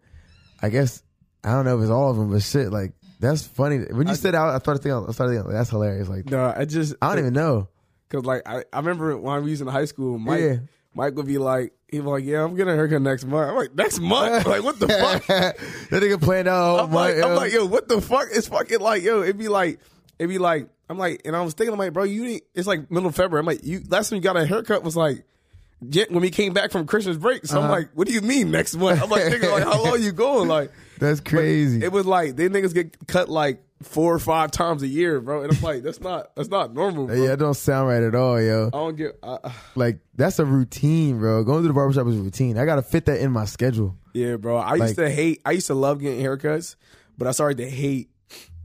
I 0.62 0.70
guess 0.70 1.02
I 1.44 1.52
don't 1.52 1.66
know 1.66 1.78
if 1.78 1.84
it's 1.84 1.92
all 1.92 2.10
of 2.10 2.18
them, 2.18 2.32
but 2.32 2.42
shit, 2.42 2.72
like 2.72 2.94
that's 3.20 3.44
funny. 3.44 3.80
When 3.80 4.08
you 4.08 4.16
said 4.16 4.36
out, 4.36 4.50
I 4.50 4.58
started 4.60 4.84
thinking, 4.84 5.06
I 5.08 5.12
started 5.12 5.36
thinking 5.36 5.54
that's 5.54 5.70
hilarious. 5.70 6.10
Like 6.10 6.26
No, 6.30 6.54
I 6.56 6.66
just 6.66 6.96
I 7.02 7.10
don't 7.10 7.20
even 7.20 7.34
know. 7.34 7.70
Cause 8.10 8.26
like 8.26 8.42
I, 8.46 8.64
I 8.72 8.78
remember 8.78 9.18
when 9.18 9.34
I 9.34 9.40
was 9.40 9.62
in 9.62 9.68
high 9.68 9.86
school, 9.86 10.20
Mike 10.20 10.42
Yeah. 10.42 10.56
Mike 10.96 11.16
would 11.16 11.26
be 11.28 11.38
like, 11.38 11.74
he'd 11.90 12.00
be 12.02 12.06
like, 12.08 12.24
yeah, 12.24 12.44
I'm 12.44 12.56
getting 12.56 12.74
a 12.74 12.76
haircut 12.76 13.02
next 13.02 13.26
month. 13.26 13.50
I'm 13.50 13.56
like, 13.56 13.74
next 13.76 14.00
month? 14.00 14.46
like, 14.48 14.64
what 14.64 14.80
the 14.80 14.88
fuck? 14.88 15.26
that 15.28 15.58
nigga 15.92 16.22
planned 16.22 16.48
out. 16.48 16.80
I'm 16.82 16.92
like, 16.92 17.16
I'm 17.18 17.36
like, 17.36 17.52
yo, 17.52 17.66
what 17.66 17.88
the 17.88 18.00
fuck? 18.02 18.28
It's 18.32 18.48
fucking 18.48 18.80
like, 18.80 19.04
yo, 19.04 19.22
it'd 19.24 19.38
be 19.38 19.48
like, 19.48 19.80
it'd 20.20 20.30
be 20.30 20.38
like, 20.38 20.70
I'm 20.90 20.98
like, 20.98 21.22
and 21.26 21.36
I 21.36 21.42
was 21.42 21.54
thinking, 21.54 21.74
I'm 21.74 21.80
like, 21.80 21.94
bro, 21.94 22.04
you 22.04 22.26
ain't, 22.26 22.44
it's 22.54 22.68
like 22.68 22.92
middle 22.92 23.10
of 23.10 23.16
February. 23.16 23.40
I'm 23.40 23.46
like, 23.46 23.64
you, 23.64 23.82
last 23.90 24.10
time 24.10 24.18
you 24.18 24.22
got 24.24 24.38
a 24.38 24.46
haircut 24.46 24.84
was 24.84 24.96
like, 24.96 25.24
when 25.80 26.22
we 26.22 26.30
came 26.30 26.54
back 26.54 26.72
from 26.72 26.86
Christmas 26.86 27.18
break. 27.18 27.46
So 27.46 27.58
I'm 27.58 27.64
Uh-huh. 27.66 27.74
like, 27.74 27.90
what 27.94 28.08
do 28.08 28.14
you 28.14 28.22
mean 28.22 28.52
next 28.52 28.76
month? 28.76 29.02
I'm 29.02 29.10
like, 29.10 29.24
nigga, 29.24 29.52
like, 29.52 29.64
how 29.64 29.84
long 29.84 30.02
you 30.02 30.12
going? 30.12 30.48
Like, 30.48 30.72
that's 31.00 31.20
crazy. 31.20 31.84
it 31.84 31.92
was 31.92 32.06
like, 32.06 32.36
they 32.38 32.48
niggas 32.50 32.74
get 32.74 32.96
cut 33.08 33.28
like 33.30 33.62
four 33.84 34.14
or 34.14 34.20
five 34.20 34.52
times 34.52 34.82
a 34.84 34.88
year, 34.88 35.22
bro. 35.22 35.44
And 35.44 35.56
I'm 35.56 35.62
like, 35.62 35.84
that's 35.84 36.02
not, 36.02 36.36
that's 36.36 36.50
not 36.50 36.74
normal, 36.74 37.08
bro. 37.08 37.16
yeah, 37.16 37.34
it 37.34 37.38
don't 37.38 37.54
sound 37.54 37.88
right 37.88 38.04
at 38.04 38.16
all, 38.16 38.42
yo. 38.42 38.68
I 38.68 38.78
don't 38.78 38.96
get, 38.96 39.20
I, 39.22 39.54
Like 39.76 40.00
that's 40.16 40.40
a 40.40 40.46
routine, 40.46 41.20
bro. 41.20 41.44
Going 41.44 41.62
to 41.62 41.68
the 41.68 41.74
barbershop 41.74 42.08
is 42.08 42.18
a 42.18 42.22
routine. 42.22 42.58
I 42.58 42.66
gotta 42.66 42.82
fit 42.82 43.06
that 43.06 43.20
in 43.20 43.32
my 43.32 43.46
schedule. 43.46 43.98
Yeah, 44.14 44.38
bro. 44.38 44.58
I 44.58 44.76
used 44.76 44.96
to 44.96 45.10
hate. 45.10 45.42
I 45.46 45.52
used 45.52 45.68
to 45.68 45.74
love 45.74 46.00
getting 46.00 46.24
haircuts, 46.24 46.76
but 47.18 47.28
I 47.28 47.32
started 47.32 47.58
to 47.58 47.70
hate 47.70 48.10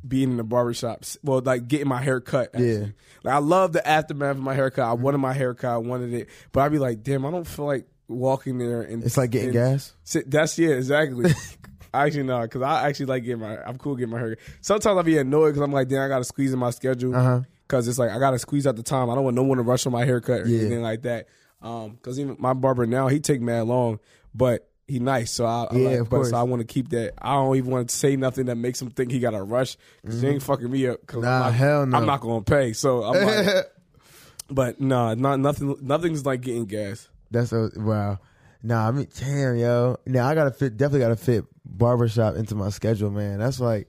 being 0.07 0.31
in 0.31 0.37
the 0.37 0.45
barbershops. 0.45 1.17
Well, 1.23 1.41
like 1.41 1.69
getting 1.69 1.89
my 1.89 2.01
hair 2.03 2.21
cut. 2.21 2.51
actually. 2.55 2.79
Yeah. 2.79 2.87
Like 3.25 3.35
I 3.35 3.39
love 3.39 3.73
the 3.73 3.87
aftermath 3.87 4.37
of 4.37 4.43
my 4.43 4.55
haircut. 4.55 4.85
I 4.85 4.93
wanted 4.93 5.19
my 5.19 5.33
haircut. 5.33 5.71
I 5.71 5.79
wanted 5.79 6.15
it, 6.15 6.29
but 6.53 6.61
I'd 6.61 6.73
be 6.73 6.79
like, 6.79 7.03
damn, 7.03 7.27
I 7.27 7.31
don't 7.31 7.47
feel 7.47 7.67
like 7.67 7.87
walking 8.09 8.59
there 8.59 8.83
and 8.83 9.03
It's 9.05 9.17
like 9.17 9.31
getting 9.31 9.49
and 9.49 9.55
gas. 9.55 9.95
Sit, 10.05 10.31
that's 10.31 10.59
yeah, 10.59 10.71
exactly. 10.71 11.31
actually, 12.07 12.25
no, 12.25 12.41
because 12.43 12.63
I 12.63 12.89
actually 12.89 13.07
like 13.07 13.25
getting 13.25 13.41
my. 13.41 13.59
I'm 13.65 13.79
cool 13.79 13.97
getting 13.97 14.13
my 14.13 14.19
hair. 14.19 14.37
Sometimes 14.61 14.99
I 14.99 15.03
be 15.03 15.19
annoyed 15.19 15.51
because 15.51 15.63
I'm 15.63 15.73
like, 15.73 15.89
damn, 15.89 16.03
I 16.03 16.09
got 16.09 16.19
to 16.19 16.25
squeeze 16.25 16.53
in 16.53 16.59
my 16.59 16.71
schedule. 16.71 17.15
Uh-huh. 17.15 17.41
Because 17.67 17.87
it's 17.87 17.99
like 17.99 18.11
I 18.11 18.19
got 18.19 18.31
to 18.31 18.39
squeeze 18.39 18.67
out 18.67 18.77
the 18.77 18.83
time. 18.83 19.11
I 19.11 19.15
don't 19.15 19.25
want 19.25 19.37
no 19.37 19.43
one 19.43 19.59
to 19.59 19.63
rush 19.63 19.85
on 19.87 19.93
my 19.93 20.05
haircut 20.05 20.41
or 20.43 20.47
Yeah. 20.47 20.61
anything 20.61 20.83
like 20.83 21.03
that. 21.03 21.27
Um, 21.61 21.93
because 21.97 22.19
even 22.19 22.37
my 22.39 22.55
barber 22.55 22.87
now 22.87 23.09
he 23.09 23.21
take 23.21 23.41
mad 23.43 23.67
long, 23.67 23.99
but 24.35 24.69
he 24.87 25.01
nice. 25.01 25.31
So 25.33 25.45
I, 25.45 25.65
I 25.71 25.75
Yeah, 25.77 25.89
like, 25.91 25.99
of 26.01 26.09
but 26.09 26.17
course. 26.17 26.31
so 26.31 26.37
I 26.37 26.43
want 26.45 26.61
to 26.61 26.67
keep 26.67 26.89
that. 26.91 27.13
I 27.21 27.35
don't 27.35 27.57
even 27.57 27.71
want 27.71 27.91
to 27.91 27.95
say 27.95 28.17
nothing 28.17 28.47
that 28.47 28.55
makes 28.57 28.81
him 28.81 28.91
think 28.91 29.11
he 29.11 29.19
got 29.19 29.33
to 29.33 29.43
rush 29.43 29.77
because 30.03 30.23
he 30.23 30.29
ain't 30.29 30.43
fucking 30.43 30.71
me 30.71 30.87
up. 30.87 31.05
Cause 31.07 31.17
Mm-hmm. 31.23 31.25
Nah, 31.27 31.37
I'm 31.37 31.43
not, 31.43 31.55
hell 31.55 31.87
no. 31.87 31.97
I'm 31.99 32.07
not 32.07 32.21
gonna 32.21 32.43
pay. 32.43 32.73
So 32.73 33.03
I'm 33.05 33.27
like, 33.27 33.67
but 34.51 34.81
nah, 34.81 35.15
not 35.15 35.41
nothing. 35.41 35.77
Nothing's 35.83 36.25
like 36.25 36.41
getting 36.41 36.65
gas. 36.65 37.09
That's 37.31 37.53
a 37.53 37.71
wow. 37.77 38.19
Nah, 38.63 38.89
I 38.89 38.91
mean, 38.91 39.09
damn, 39.19 39.57
yo. 39.57 39.97
Now 40.07 40.27
I 40.29 40.35
gotta 40.35 40.51
fit. 40.51 40.77
Definitely 40.77 41.01
gotta 41.01 41.17
fit 41.17 41.45
barbershop 41.65 42.37
into 42.37 42.55
my 42.55 42.71
schedule, 42.71 43.11
man. 43.11 43.39
That's 43.39 43.61
like, 43.61 43.89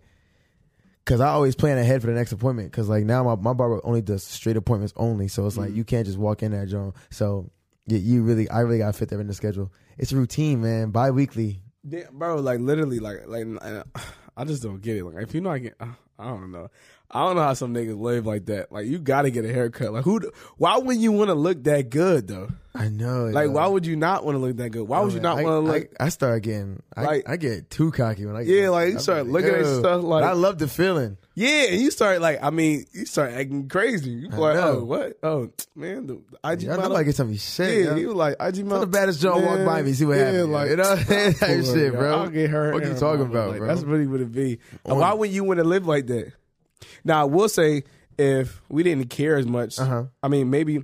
cause 1.06 1.22
I 1.22 1.30
always 1.30 1.56
plan 1.56 1.78
ahead 1.78 2.02
for 2.02 2.08
the 2.08 2.14
next 2.14 2.32
appointment. 2.32 2.72
Cause 2.72 2.88
like 2.88 3.04
now 3.04 3.24
my, 3.24 3.36
my 3.36 3.54
barber 3.54 3.82
only 3.84 4.02
does 4.02 4.24
straight 4.24 4.58
appointments 4.58 4.94
only, 4.96 5.28
so 5.28 5.46
it's 5.48 5.56
Mm-hmm. 5.56 5.64
like 5.66 5.76
you 5.76 5.84
can't 5.84 6.06
just 6.06 6.18
walk 6.20 6.44
in 6.44 6.52
that 6.52 6.68
joint. 6.68 6.94
So 7.10 7.50
you, 7.88 7.98
you 7.98 8.22
really, 8.24 8.50
I 8.50 8.60
really 8.60 8.78
gotta 8.78 8.94
fit 8.94 9.10
that 9.10 9.20
in 9.20 9.28
the 9.28 9.34
schedule. 9.34 9.72
It's 9.98 10.12
a 10.12 10.16
routine, 10.18 10.62
man. 10.62 10.92
Bi-weekly. 10.92 11.62
Yeah, 11.88 12.04
bro, 12.12 12.36
like 12.36 12.60
literally, 12.60 13.00
like, 13.00 13.28
like 13.28 13.48
I 14.38 14.46
just 14.46 14.62
don't 14.62 14.82
get 14.82 14.98
it. 14.98 15.04
Like, 15.04 15.24
if 15.24 15.34
you 15.34 15.42
know, 15.42 15.50
I 15.50 15.58
get, 15.60 15.76
I 16.20 16.26
don't 16.26 16.52
know. 16.52 16.70
I 17.12 17.26
don't 17.26 17.36
know 17.36 17.42
how 17.42 17.54
some 17.56 17.74
niggas 17.74 18.00
live 18.00 18.28
like 18.28 18.46
that. 18.46 18.72
Like, 18.72 18.86
you 18.86 19.00
got 19.00 19.24
to 19.24 19.32
get 19.32 19.44
a 19.44 19.52
haircut. 19.52 19.92
Like, 19.92 20.04
who? 20.04 20.22
Why 20.58 20.78
would 20.78 20.98
you 20.98 21.12
want 21.12 21.30
to 21.30 21.34
look 21.34 21.64
that 21.64 21.90
good 21.90 22.28
though? 22.28 22.50
I 22.76 22.88
know. 22.88 23.26
Like, 23.26 23.48
yo. 23.48 23.52
why 23.54 23.66
would 23.66 23.88
you 23.88 23.96
not 23.96 24.24
want 24.24 24.36
to 24.36 24.40
look 24.40 24.58
that 24.58 24.70
good? 24.70 24.88
Why 24.88 25.00
would 25.02 25.12
you 25.14 25.20
not 25.20 25.38
want 25.38 25.48
to 25.66 25.72
I, 25.72 25.76
look? 25.78 25.88
I, 26.00 26.10
start 26.10 26.44
getting, 26.44 26.84
I, 26.96 27.04
Like- 27.04 27.28
I 27.28 27.38
get 27.38 27.72
too 27.72 27.92
cocky 27.92 28.28
when 28.28 28.36
I 28.36 28.44
get 28.44 28.56
Yeah, 28.56 28.70
like, 28.70 28.94
you 28.94 29.00
start 29.00 29.26
looking 29.26 29.50
at 29.50 29.66
stuff 29.66 30.04
like- 30.04 30.22
But 30.22 30.30
I 30.30 30.34
love 30.34 30.60
the 30.60 30.68
feeling. 30.68 31.18
yeah, 31.34 31.66
and 31.72 31.82
you 31.82 31.90
start 31.90 32.22
like, 32.22 32.44
I 32.44 32.52
mean, 32.52 32.86
you 32.94 33.08
start 33.08 33.32
acting 33.34 33.68
crazy. 33.70 34.12
You 34.12 34.30
like, 34.30 34.56
oh, 34.58 34.84
what? 34.84 35.18
Oh, 35.24 35.50
man, 35.76 36.06
the 36.06 36.22
IG 36.44 36.62
Y'all 36.62 36.76
model. 36.76 36.90
nobody 36.90 37.06
can 37.06 37.14
tell 37.14 37.26
me 37.26 37.38
shit. 37.38 37.70
yeah, 37.70 37.84
yo. 37.86 37.96
he 37.96 38.06
was 38.06 38.16
like, 38.16 38.36
IG 38.40 38.64
model. 38.64 38.82
the 38.82 38.88
baddest 38.88 39.20
John 39.20 39.44
walk 39.44 39.66
by 39.66 39.82
me, 39.82 39.94
see 39.94 40.06
what 40.06 40.18
yeah, 40.18 40.26
happens. 40.26 40.50
Like, 40.50 40.70
you 40.70 40.76
know, 40.76 40.96
that 40.96 41.72
shit, 41.74 41.92
bro. 41.92 42.20
I'll 42.20 42.30
get 42.30 42.52
her. 42.52 42.72
What 42.72 42.86
you 42.86 42.94
talking 42.94 43.26
about, 43.26 43.58
bro? 43.58 43.68
That's 43.68 43.82
really 43.82 44.06
what 44.06 44.22
it 44.22 44.32
be. 44.32 44.60
Why 44.84 45.12
would 45.12 45.32
you 45.32 45.44
want 45.44 45.58
to 45.58 45.64
live 45.64 45.88
like 45.88 46.06
that? 46.08 46.34
Now, 47.04 47.22
I 47.22 47.24
will 47.26 47.50
say, 47.50 47.84
if 48.18 48.62
we 48.70 48.84
didn't 48.84 49.10
care 49.10 49.38
as 49.38 49.46
much, 49.46 49.80
Uh-huh. 49.80 50.06
I 50.22 50.28
mean, 50.28 50.50
maybe 50.50 50.84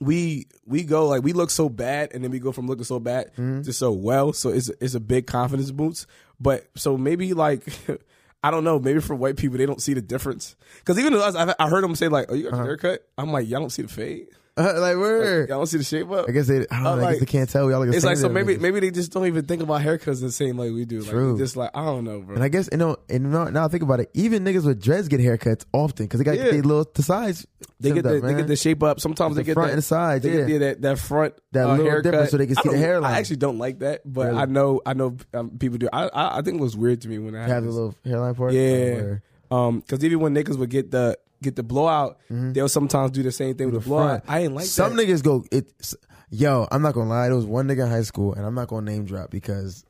we 0.00 0.46
we 0.64 0.84
go 0.84 1.08
like 1.08 1.22
we 1.22 1.32
look 1.32 1.50
so 1.50 1.68
bad, 1.68 2.12
and 2.14 2.22
then 2.22 2.30
we 2.30 2.38
go 2.38 2.52
from 2.52 2.66
looking 2.66 2.84
so 2.84 3.00
bad 3.00 3.32
Mm-hmm. 3.32 3.62
to 3.62 3.72
so 3.72 3.90
well. 3.92 4.32
So 4.32 4.50
it's 4.50 4.68
it's 4.80 4.94
a 4.94 5.00
big 5.00 5.26
confidence 5.26 5.70
boost. 5.70 6.06
But 6.40 6.66
so 6.76 6.96
maybe 6.96 7.32
like. 7.34 7.64
I 8.40 8.52
don't 8.52 8.62
know. 8.62 8.78
Maybe 8.78 9.00
for 9.00 9.16
white 9.16 9.36
people, 9.36 9.58
they 9.58 9.66
don't 9.66 9.82
see 9.82 9.94
the 9.94 10.00
difference. 10.00 10.54
Because 10.78 10.96
even 11.00 11.12
us, 11.14 11.34
I, 11.34 11.52
I 11.58 11.68
heard 11.68 11.82
them 11.82 11.96
say 11.96 12.06
like, 12.06 12.26
"Oh, 12.28 12.34
you 12.34 12.44
got 12.44 12.52
Uh-huh. 12.52 12.62
your 12.62 12.66
haircut." 12.78 13.04
I'm 13.18 13.32
like, 13.32 13.48
"Y'all 13.48 13.58
don't 13.58 13.70
see 13.70 13.82
the 13.82 13.88
fade. 13.88 14.28
like 14.80 14.96
where? 14.96 15.40
Y'all 15.48 15.58
don't 15.58 15.66
see 15.66 15.78
the 15.78 15.84
shape 15.84 16.10
up." 16.10 16.26
I 16.28 16.32
guess 16.32 16.46
they. 16.48 16.66
I 16.70 16.82
don't 16.82 16.82
know. 16.84 16.90
Uh, 16.90 17.06
I 17.06 17.10
guess 17.12 17.20
they 17.20 17.26
can't 17.26 17.48
tell. 17.48 17.70
Y'all 17.70 17.80
like 17.84 17.94
It's 17.94 18.04
like 18.04 18.16
so 18.16 18.28
maybe 18.28 18.56
niggas. 18.56 18.60
maybe 18.60 18.80
they 18.80 18.90
just 18.90 19.12
don't 19.12 19.26
even 19.26 19.44
think 19.44 19.62
about 19.62 19.82
haircuts 19.82 20.20
the 20.20 20.32
same 20.32 20.58
like 20.58 20.72
we 20.72 20.84
do. 20.84 21.00
Like 21.00 21.10
True. 21.10 21.38
just 21.38 21.56
like 21.56 21.70
I 21.74 21.84
don't 21.84 22.04
know, 22.04 22.20
bro. 22.20 22.34
And 22.34 22.44
I 22.44 22.48
guess 22.48 22.68
you 22.72 22.78
know, 22.78 22.96
and 23.08 23.30
now, 23.30 23.44
now 23.44 23.64
I 23.64 23.68
think 23.68 23.82
about 23.82 24.00
it. 24.00 24.10
Even 24.14 24.44
niggas 24.44 24.64
with 24.66 24.82
dreads 24.82 25.08
get 25.08 25.20
haircuts 25.20 25.64
often 25.72 26.06
because 26.06 26.18
they 26.18 26.24
got 26.24 26.36
Yeah. 26.36 26.50
their 26.50 26.62
little 26.62 26.90
the 26.92 27.02
sides. 27.02 27.46
they 27.80 27.92
get 27.92 28.02
the 28.02 28.16
up, 28.16 28.22
they 28.22 28.34
get 28.34 28.46
the 28.48 28.56
shape 28.56 28.82
up. 28.82 29.00
Sometimes 29.00 29.36
The 29.36 29.42
they 29.42 29.46
get 29.46 29.54
front 29.54 29.68
that, 29.68 29.72
and 29.74 29.78
the 29.78 29.82
sides, 29.82 30.24
They 30.24 30.38
yeah. 30.40 30.44
get 30.46 30.58
that 30.60 30.82
that 30.82 30.98
front 30.98 31.34
That 31.52 31.66
uh, 31.66 31.70
little 31.72 31.84
haircut. 31.86 32.02
difference 32.12 32.30
so 32.32 32.36
they 32.38 32.46
can 32.46 32.56
see 32.56 32.68
the 32.70 32.78
hairline. 32.78 33.12
I 33.14 33.18
actually 33.18 33.36
don't 33.36 33.58
like 33.58 33.78
that, 33.80 34.00
but 34.04 34.26
Really? 34.28 34.38
I 34.38 34.44
know 34.46 34.80
I 34.84 34.94
know 34.94 35.16
um, 35.34 35.50
people 35.58 35.78
do. 35.78 35.88
I, 35.92 36.08
I 36.08 36.38
I 36.38 36.42
think 36.42 36.58
it 36.58 36.62
was 36.62 36.76
weird 36.76 37.00
to 37.02 37.08
me 37.08 37.18
when 37.18 37.34
I 37.36 37.46
have 37.46 37.64
the 37.64 37.70
little 37.70 37.94
hairline 38.04 38.34
part. 38.34 38.52
yeah. 38.52 38.60
Or- 38.96 39.22
Um, 39.50 39.80
because 39.80 40.04
even 40.04 40.20
when 40.20 40.34
niggas 40.34 40.58
would 40.58 40.68
get 40.68 40.90
the 40.90 41.16
get 41.42 41.56
the 41.56 41.62
blowout, 41.62 42.18
mm-hmm. 42.30 42.52
they'll 42.52 42.68
sometimes 42.68 43.10
do 43.12 43.22
the 43.22 43.32
same 43.32 43.54
thing 43.56 43.70
with 43.70 43.82
the 43.82 43.88
blowout. 43.88 44.22
I 44.28 44.40
ain't 44.40 44.54
like 44.54 44.66
Some 44.66 44.96
that. 44.96 45.06
niggas 45.06 45.22
go 45.22 45.44
it. 45.50 45.94
Yo, 46.30 46.66
I'm 46.70 46.82
not 46.82 46.94
gonna 46.94 47.08
lie. 47.08 47.26
There 47.26 47.36
was 47.36 47.46
one 47.46 47.68
nigga 47.68 47.84
in 47.84 47.90
high 47.90 48.02
school, 48.02 48.34
and 48.34 48.44
I'm 48.44 48.54
not 48.54 48.68
gonna 48.68 48.90
name 48.90 49.04
drop 49.06 49.30
because 49.30 49.84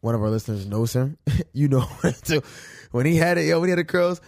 one 0.00 0.14
of 0.14 0.22
our 0.22 0.30
listeners 0.30 0.66
knows 0.66 0.92
him. 0.92 1.18
you 1.52 1.68
know 1.68 1.86
too. 2.24 2.42
When 2.90 3.06
he 3.06 3.16
had 3.16 3.38
it, 3.38 3.46
yo, 3.46 3.60
when 3.60 3.68
he 3.68 3.70
had 3.70 3.78
the 3.78 3.84
curls, 3.84 4.20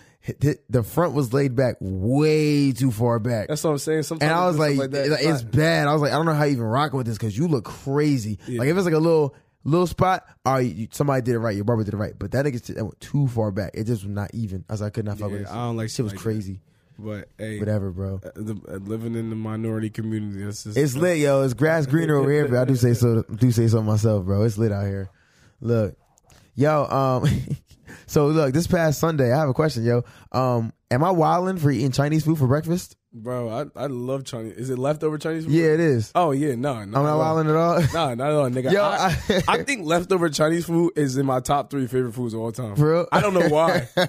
the 0.69 0.83
front 0.83 1.15
was 1.15 1.33
laid 1.33 1.57
back 1.57 1.77
way 1.81 2.73
too 2.73 2.91
far 2.91 3.19
back. 3.19 3.49
That's 3.49 3.65
what 3.65 3.71
I'm 3.71 3.79
saying. 3.79 4.03
Sometimes 4.03 4.31
and 4.31 4.39
I 4.39 4.47
was 4.47 4.57
it's 4.57 4.79
like, 4.79 4.93
like, 4.93 5.21
it's 5.23 5.43
not- 5.43 5.53
bad. 5.53 5.89
I 5.89 5.93
was 5.93 6.03
like, 6.03 6.13
I 6.13 6.17
don't 6.17 6.27
know 6.27 6.35
how 6.35 6.45
you 6.45 6.53
even 6.53 6.65
rocking 6.65 6.99
with 6.99 7.07
this 7.07 7.17
because 7.17 7.37
you 7.37 7.49
look 7.49 7.65
crazy. 7.65 8.39
Like 8.49 8.69
if 8.69 8.77
it's 8.77 8.85
like 8.85 8.95
a 8.95 8.99
little 8.99 9.35
little 9.65 9.87
spot, 9.87 10.25
all 10.45 10.55
right, 10.55 10.61
you, 10.75 10.89
somebody 10.91 11.23
did 11.23 11.35
it 11.35 11.39
right. 11.39 11.55
Your 11.55 11.65
barber 11.65 11.85
did 11.85 11.95
it 11.95 11.97
right. 11.99 12.15
But 12.19 12.31
that 12.33 12.45
nigga 12.47 12.63
that 12.75 12.85
went 12.85 13.01
too 13.01 13.29
far 13.29 13.51
back. 13.51 13.73
It 13.75 13.85
just 13.85 14.03
was 14.05 14.11
not 14.15 14.31
even. 14.35 14.65
I 14.69 14.73
was 14.73 14.81
like, 14.81 14.89
I 14.89 14.91
could 14.95 15.05
not 15.05 15.19
fuck 15.19 15.29
Yeah, 15.31 15.33
with 15.37 15.43
this. 15.45 15.51
I 15.53 15.55
don't 15.57 15.77
like 15.77 15.91
shit. 15.91 16.05
Was 16.05 16.13
like 16.15 16.21
crazy. 16.23 16.61
but 16.99 17.29
hey, 17.39 17.59
Whatever, 17.59 17.91
bro. 17.91 18.21
uh, 18.25 18.31
the, 18.35 18.61
uh, 18.69 18.77
living 18.77 19.15
in 19.15 19.31
the 19.31 19.37
minority 19.37 19.91
community, 19.91 20.45
that's 20.45 20.65
just, 20.65 20.77
It's 20.77 20.97
lit, 20.97 21.19
yo. 21.19 21.43
It's 21.43 21.55
grass 21.55 21.87
greener 21.87 22.17
over 22.17 22.31
here, 22.31 22.47
but 22.49 22.59
I 22.59 22.65
do 22.65 22.77
say 22.77 22.95
so. 22.95 23.23
Do 23.23 23.51
say 23.51 23.69
so 23.69 23.83
myself, 23.83 24.25
bro. 24.25 24.43
It's 24.45 24.59
lit 24.59 24.73
out 24.73 24.87
here. 24.87 25.09
Look, 25.61 25.97
yo. 26.55 26.85
Um, 26.87 27.29
so 28.07 28.29
look, 28.29 28.53
this 28.55 28.67
past 28.67 28.99
Sunday, 29.01 29.33
I 29.33 29.39
have 29.39 29.49
a 29.49 29.55
question, 29.55 29.85
yo. 29.85 30.05
Um, 30.33 30.73
am 30.91 31.05
I 31.05 31.11
wilding 31.11 31.59
for 31.59 31.71
eating 31.71 31.93
Chinese 31.93 32.25
food 32.25 32.39
for 32.39 32.47
breakfast? 32.47 32.97
Bro. 33.13 33.49
I 33.77 33.85
I 33.85 33.87
love 33.87 34.25
Chinese. 34.25 34.55
Is 34.55 34.71
it 34.71 34.79
leftover 34.79 35.19
Chinese 35.19 35.45
food? 35.45 35.53
Yeah, 35.55 35.67
it 35.75 35.81
is. 35.81 36.13
Oh 36.15 36.31
yeah, 36.33 36.55
no, 36.55 36.85
no. 36.85 36.99
I'm 36.99 37.05
not 37.05 37.19
wilding 37.19 37.51
at 37.51 37.57
all. 37.57 37.81
No, 37.95 38.15
not 38.15 38.29
at 38.29 38.35
all, 38.35 38.51
nigga. 38.51 38.73
Yo, 38.73 38.83
I, 38.83 39.17
I- 39.29 39.43
I 39.61 39.63
think 39.65 39.87
leftover 39.87 40.29
Chinese 40.29 40.67
food 40.67 40.93
is 40.97 41.17
in 41.17 41.27
my 41.27 41.41
top 41.41 41.71
three 41.71 41.87
favorite 41.87 42.13
foods 42.15 42.35
of 42.35 42.41
all 42.41 42.53
time. 42.53 42.77
For 42.77 42.91
real? 42.93 43.09
I 43.13 43.21
don't 43.21 43.35
know 43.35 43.49
why. 43.49 43.89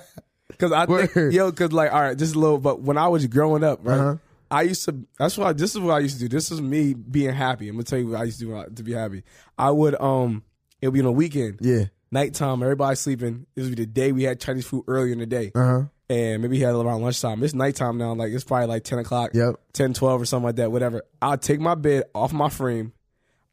Cause 0.58 0.72
I 0.74 0.86
think, 0.86 1.34
yo, 1.34 1.52
cause 1.54 1.72
like, 1.72 1.92
all 1.92 2.02
right, 2.02 2.16
just 2.18 2.36
a 2.36 2.40
little, 2.40 2.60
but 2.60 2.82
when 2.82 2.98
I 2.98 3.08
was 3.08 3.26
growing 3.26 3.64
up, 3.64 3.80
right, 3.84 3.98
Uh-huh. 3.98 4.16
I 4.52 4.64
used 4.64 4.84
to, 4.86 4.96
that's 5.18 5.36
why, 5.38 5.54
this 5.54 5.74
is 5.74 5.80
what 5.80 5.94
I 5.94 6.00
used 6.00 6.16
to 6.20 6.28
do. 6.28 6.28
This 6.28 6.52
is 6.52 6.62
me 6.62 6.94
being 6.94 7.34
happy. 7.34 7.70
I'm 7.70 7.76
gonna 7.78 7.84
tell 7.86 7.98
you 7.98 8.10
what 8.10 8.20
I 8.20 8.26
used 8.26 8.40
to 8.42 8.46
do 8.46 8.76
to 8.76 8.84
be 8.84 8.92
happy. 8.94 9.24
I 9.58 9.72
would, 9.72 10.00
um, 10.00 10.44
it 10.82 10.88
would 10.90 10.94
be 10.94 11.00
on 11.00 11.06
a 11.08 11.12
weekend, 11.12 11.60
yeah. 11.62 11.86
nighttime, 12.12 12.62
everybody 12.62 12.96
sleeping. 12.98 13.48
This 13.56 13.66
would 13.66 13.76
be 13.78 13.86
the 13.86 13.90
day 13.90 14.12
we 14.12 14.24
had 14.24 14.40
Chinese 14.42 14.68
food 14.68 14.84
earlier 14.88 15.14
in 15.14 15.20
the 15.20 15.26
day. 15.26 15.52
Uh 15.56 15.66
huh. 15.66 15.82
And 16.12 16.42
maybe 16.42 16.58
he 16.58 16.64
had 16.64 16.76
it 16.76 16.78
around 16.86 17.02
lunchtime. 17.02 17.42
It's 17.44 17.54
nighttime 17.54 17.98
now. 17.98 18.14
Like, 18.14 18.34
it's 18.34 18.44
probably 18.44 18.68
like 18.68 18.84
10 18.84 19.00
o'clock. 19.00 19.32
Yep. 19.34 19.56
10, 19.74 19.94
12 19.94 20.22
or 20.22 20.26
something 20.26 20.46
like 20.46 20.56
that, 20.58 20.72
whatever. 20.72 21.04
I'll 21.22 21.38
take 21.38 21.60
my 21.62 21.76
bed 21.76 22.04
off 22.14 22.34
my 22.34 22.50
frame. 22.50 22.92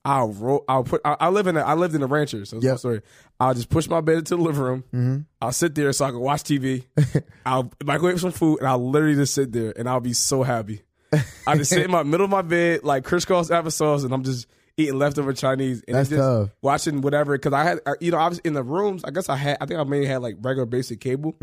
I'll 0.04 0.28
roll. 0.32 0.64
I'll 0.68 0.84
put. 0.84 1.00
I, 1.04 1.16
I 1.20 1.28
live 1.28 1.46
in. 1.48 1.56
A, 1.56 1.60
I 1.60 1.74
lived 1.74 1.94
in 1.94 2.02
a 2.02 2.06
rancher, 2.06 2.44
so 2.46 2.58
Yep. 2.62 2.78
story. 2.78 3.02
I'll 3.38 3.52
just 3.54 3.68
push 3.68 3.88
my 3.88 4.00
bed 4.00 4.18
into 4.18 4.36
the 4.36 4.42
living 4.42 4.60
room. 4.62 4.84
Mm-hmm. 4.94 5.18
I'll 5.42 5.52
sit 5.52 5.74
there 5.74 5.92
so 5.92 6.06
I 6.06 6.10
can 6.10 6.20
watch 6.20 6.42
TV. 6.44 6.84
I'll 7.46 7.70
microwave 7.84 8.20
some 8.20 8.32
food, 8.32 8.58
and 8.60 8.68
I'll 8.68 8.90
literally 8.90 9.16
just 9.16 9.34
sit 9.34 9.52
there, 9.52 9.72
and 9.76 9.88
I'll 9.88 10.00
be 10.00 10.14
so 10.14 10.42
happy. 10.42 10.82
I 11.46 11.56
just 11.56 11.70
sit 11.70 11.82
in 11.84 11.90
my 11.90 12.02
middle 12.04 12.24
of 12.24 12.30
my 12.30 12.42
bed, 12.42 12.84
like 12.84 13.04
crisscross 13.04 13.50
applesauce, 13.50 14.04
and 14.04 14.12
I'm 14.14 14.24
just 14.24 14.46
eating 14.78 14.98
leftover 14.98 15.34
Chinese. 15.34 15.82
And 15.86 15.96
That's 15.96 16.08
just 16.08 16.18
tough. 16.20 16.48
Watching 16.62 17.02
whatever, 17.02 17.36
because 17.36 17.52
I 17.52 17.64
had, 17.64 17.80
I- 17.84 17.94
you 18.00 18.10
know, 18.10 18.16
I 18.16 18.28
was 18.28 18.38
in 18.38 18.54
the 18.54 18.62
rooms. 18.62 19.04
I 19.04 19.10
guess 19.10 19.28
I 19.28 19.36
had. 19.36 19.58
I 19.60 19.66
think 19.66 19.78
I 19.78 19.84
may 19.84 19.98
have 20.06 20.08
had 20.08 20.22
like 20.22 20.36
regular 20.40 20.64
basic 20.64 21.00
cable, 21.00 21.34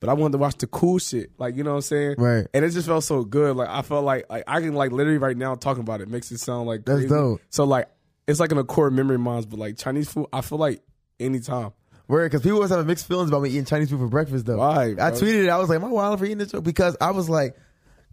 but 0.00 0.08
I 0.10 0.12
wanted 0.12 0.32
to 0.32 0.38
watch 0.38 0.56
the 0.58 0.66
cool 0.66 0.98
shit. 0.98 1.30
Like 1.38 1.56
you 1.56 1.64
know 1.64 1.70
what 1.70 1.76
I'm 1.76 1.82
saying? 1.82 2.10
Mm-hmm. 2.12 2.22
Right. 2.22 2.46
And 2.52 2.64
it 2.64 2.70
just 2.70 2.86
felt 2.86 3.04
so 3.04 3.24
good. 3.24 3.56
Like 3.56 3.68
I 3.70 3.80
felt 3.80 4.04
like 4.04 4.26
like 4.28 4.44
I 4.46 4.60
can 4.60 4.74
like 4.74 4.92
literally 4.92 5.18
right 5.18 5.36
now 5.36 5.54
talking 5.54 5.80
about 5.82 6.02
it 6.02 6.08
makes 6.08 6.30
it 6.32 6.38
sound 6.40 6.66
like 6.66 6.84
That's 6.84 7.06
dope. 7.06 7.40
So 7.48 7.64
like 7.64 7.88
it's 8.28 8.40
like 8.40 8.52
in 8.52 8.58
a 8.58 8.64
core 8.64 8.90
memory 8.90 9.14
of 9.14 9.22
mine, 9.22 9.44
but 9.48 9.58
like 9.58 9.78
Chinese 9.78 10.10
food, 10.12 10.26
I 10.32 10.40
feel 10.42 10.58
like 10.58 10.82
anytime. 11.18 11.72
Word, 12.08 12.24
because 12.30 12.42
people 12.42 12.56
always 12.56 12.70
have 12.72 12.84
mixed 12.88 13.06
feelings 13.06 13.30
about 13.30 13.42
me 13.42 13.50
eating 13.50 13.64
Chinese 13.66 13.88
food 13.90 14.00
for 14.00 14.08
breakfast, 14.08 14.44
though. 14.44 14.56
Why, 14.58 14.86
I 14.98 15.12
tweeted 15.12 15.44
it. 15.44 15.48
I 15.48 15.58
was 15.58 15.68
like, 15.68 15.76
"Am 15.76 15.84
I 15.84 15.88
wild 15.90 16.18
for 16.18 16.24
eating 16.24 16.38
this?" 16.38 16.50
Because 16.50 16.96
I 17.00 17.12
was 17.12 17.28
like, 17.30 17.54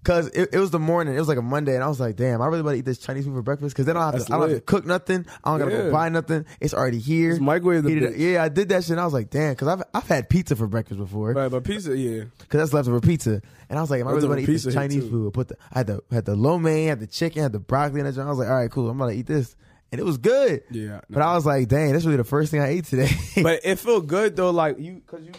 because 0.07 0.27
it, 0.29 0.49
it 0.53 0.57
was 0.59 0.71
the 0.71 0.79
morning. 0.79 1.15
It 1.15 1.19
was 1.19 1.27
like 1.27 1.37
a 1.37 1.41
Monday, 1.41 1.75
and 1.75 1.83
I 1.83 1.87
was 1.87 1.99
like, 1.99 2.15
"Damn, 2.15 2.41
I 2.41 2.45
really 2.47 2.61
want 2.61 2.75
to 2.75 2.79
eat 2.79 2.85
this 2.85 2.97
Chinese 2.97 3.25
food 3.25 3.33
for 3.33 3.41
breakfast." 3.41 3.75
Because 3.75 3.85
then 3.85 3.97
I 3.97 4.05
don't 4.09 4.19
have 4.19 4.27
to, 4.27 4.33
I 4.33 4.37
don't 4.39 4.49
have 4.49 4.57
to 4.59 4.63
cook 4.63 4.85
nothing. 4.85 5.25
I 5.43 5.49
don't 5.49 5.59
gotta 5.59 5.71
Yeah. 5.71 5.77
go 5.83 5.91
buy 5.91 6.07
nothing. 6.07 6.45
It's 6.61 6.73
already 6.73 6.99
here. 6.99 7.31
Just 7.31 7.41
microwave 7.41 7.83
the. 7.83 8.13
Yeah, 8.17 8.41
I 8.43 8.47
did 8.47 8.69
that 8.69 8.83
shit. 8.85 8.91
and 8.91 9.01
I 9.01 9.05
was 9.05 9.13
like, 9.13 9.29
"Damn," 9.29 9.51
because 9.53 9.67
I've 9.67 9.83
I've 9.93 10.07
had 10.07 10.29
pizza 10.29 10.55
for 10.55 10.65
breakfast 10.67 10.97
before. 10.99 11.33
Right, 11.33 11.51
but 11.51 11.63
pizza, 11.65 11.97
yeah. 11.97 12.23
Cause 12.47 12.59
that's 12.61 12.73
leftover 12.73 13.01
pizza, 13.01 13.41
and 13.69 13.77
I 13.77 13.81
was 13.81 13.91
like, 13.91 13.99
"Am 13.99 14.07
I 14.07 14.11
really 14.11 14.29
want 14.29 14.39
to 14.45 14.49
eat 14.51 14.61
this 14.63 14.73
Chinese 14.73 15.07
food?" 15.09 15.27
I 15.27 15.31
put 15.31 15.49
the 15.49 15.57
I 15.73 15.79
had 15.79 15.87
the 15.87 16.01
had 16.09 16.23
the 16.25 16.35
lo 16.35 16.57
mein, 16.57 16.87
had 16.87 17.01
the 17.01 17.07
chicken, 17.07 17.43
had 17.43 17.51
the 17.51 17.59
broccoli, 17.59 17.99
and 17.99 18.07
I 18.07 18.25
was 18.29 18.37
like, 18.37 18.47
"All 18.47 18.55
right, 18.55 18.71
cool. 18.71 18.89
I'm 18.89 18.97
gonna 18.97 19.11
eat 19.11 19.27
this," 19.27 19.55
and 19.91 19.99
it 19.99 20.05
was 20.05 20.17
good. 20.17 20.63
Yeah, 20.71 21.01
But 21.09 21.21
I 21.21 21.35
was 21.35 21.45
like, 21.45 21.67
"Dang, 21.67 21.91
that's 21.91 22.05
really 22.05 22.15
the 22.17 22.23
first 22.23 22.49
thing 22.51 22.61
I 22.61 22.69
ate 22.69 22.85
today." 22.85 23.09
but 23.43 23.59
it 23.65 23.77
felt 23.77 24.07
good 24.07 24.37
though, 24.37 24.51
like 24.51 24.79
you, 24.79 25.01
cause 25.05 25.21
you, 25.21 25.31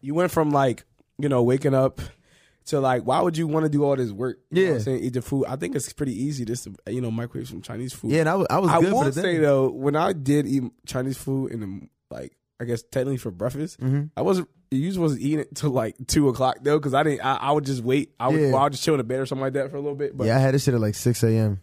you 0.00 0.14
went 0.14 0.30
from 0.30 0.50
like 0.52 0.84
you 1.18 1.28
know 1.28 1.42
waking 1.42 1.74
up 1.74 2.00
to 2.66 2.80
like, 2.80 3.02
why 3.04 3.20
would 3.20 3.36
you 3.36 3.46
want 3.46 3.64
to 3.64 3.70
do 3.70 3.84
all 3.84 3.96
this 3.96 4.10
work? 4.10 4.38
You 4.50 4.56
know 4.56 4.62
what 4.62 4.68
Yeah. 4.70 4.74
I'm 4.76 4.80
saying 4.82 5.04
eat 5.04 5.12
the 5.14 5.22
food. 5.22 5.44
I 5.48 5.56
think 5.56 5.74
it's 5.76 5.92
pretty 5.92 6.20
easy 6.20 6.44
just 6.44 6.64
to 6.64 6.74
you 6.92 7.00
know 7.00 7.10
microwave 7.10 7.48
some 7.48 7.62
Chinese 7.62 7.92
food. 7.92 8.10
yeah, 8.12 8.20
and 8.20 8.28
I 8.28 8.34
was 8.36 8.46
I 8.50 8.58
was 8.58 8.70
I 8.70 8.78
will 8.78 9.12
say 9.12 9.22
day. 9.22 9.38
though, 9.38 9.70
when 9.70 9.96
I 9.96 10.12
did 10.12 10.46
eat 10.46 10.64
Chinese 10.86 11.16
food 11.18 11.52
in 11.52 11.60
the 11.60 11.88
like, 12.14 12.32
I 12.60 12.64
guess 12.64 12.82
technically 12.82 13.16
for 13.18 13.30
breakfast, 13.30 13.80
Mm-hmm. 13.80 14.04
I 14.16 14.22
wasn't. 14.22 14.48
You 14.72 15.00
wasn't 15.00 15.20
eating 15.20 15.38
it 15.38 15.54
till 15.54 15.70
like 15.70 15.94
two 16.08 16.28
o'clock 16.28 16.56
though, 16.60 16.76
because 16.76 16.92
I 16.92 17.04
didn't. 17.04 17.24
I, 17.24 17.36
I 17.36 17.52
would 17.52 17.64
just 17.64 17.84
wait. 17.84 18.12
I 18.18 18.26
would. 18.28 18.40
Yeah. 18.40 18.48
Well, 18.50 18.58
I 18.58 18.62
would 18.64 18.72
just 18.72 18.82
chill 18.84 18.94
in 18.94 18.98
the 18.98 19.04
bed 19.04 19.20
or 19.20 19.26
something 19.26 19.42
like 19.44 19.52
that 19.52 19.70
for 19.70 19.76
a 19.76 19.80
little 19.80 19.94
bit. 19.94 20.16
But 20.16 20.26
yeah, 20.26 20.36
I 20.36 20.40
had 20.40 20.54
this 20.54 20.64
shit 20.64 20.74
at 20.74 20.80
like 20.80 20.96
six 20.96 21.22
a.m. 21.22 21.60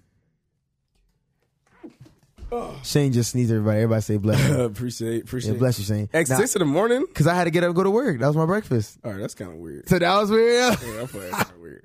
Shane 2.84 3.12
just 3.14 3.32
sneezed. 3.32 3.52
Everybody, 3.52 3.78
everybody 3.78 4.02
say 4.02 4.18
bless. 4.18 4.48
you. 4.50 4.62
appreciate 4.62 5.24
appreciate. 5.24 5.54
yeah, 5.54 5.60
bless 5.60 5.80
you, 5.80 5.86
Shane. 5.86 6.10
At 6.14 6.28
six 6.28 6.56
in 6.56 6.60
the 6.60 6.66
morning. 6.66 7.06
Because 7.08 7.28
I 7.28 7.34
had 7.36 7.46
to 7.46 7.52
get 7.52 7.64
up 7.64 7.68
and 7.68 7.76
go 7.76 7.84
to 7.84 7.92
work. 7.92 8.20
That 8.20 8.28
was 8.28 8.36
my 8.36 8.46
breakfast. 8.46 8.98
All 9.04 9.12
right, 9.12 9.20
that's 9.22 9.36
kind 9.36 9.52
of 9.52 9.58
weird. 9.58 9.88
So 9.90 10.00
that 10.00 10.20
was 10.20 10.30
weird. 10.32 10.54
Yeah, 10.54 10.70
I 10.70 11.06
that's 11.06 11.54
weird. 11.58 11.84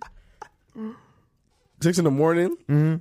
Six 1.81 1.99
in 1.99 2.05
the 2.05 2.11
morning. 2.11 2.57
Mm-hmm. 2.69 2.97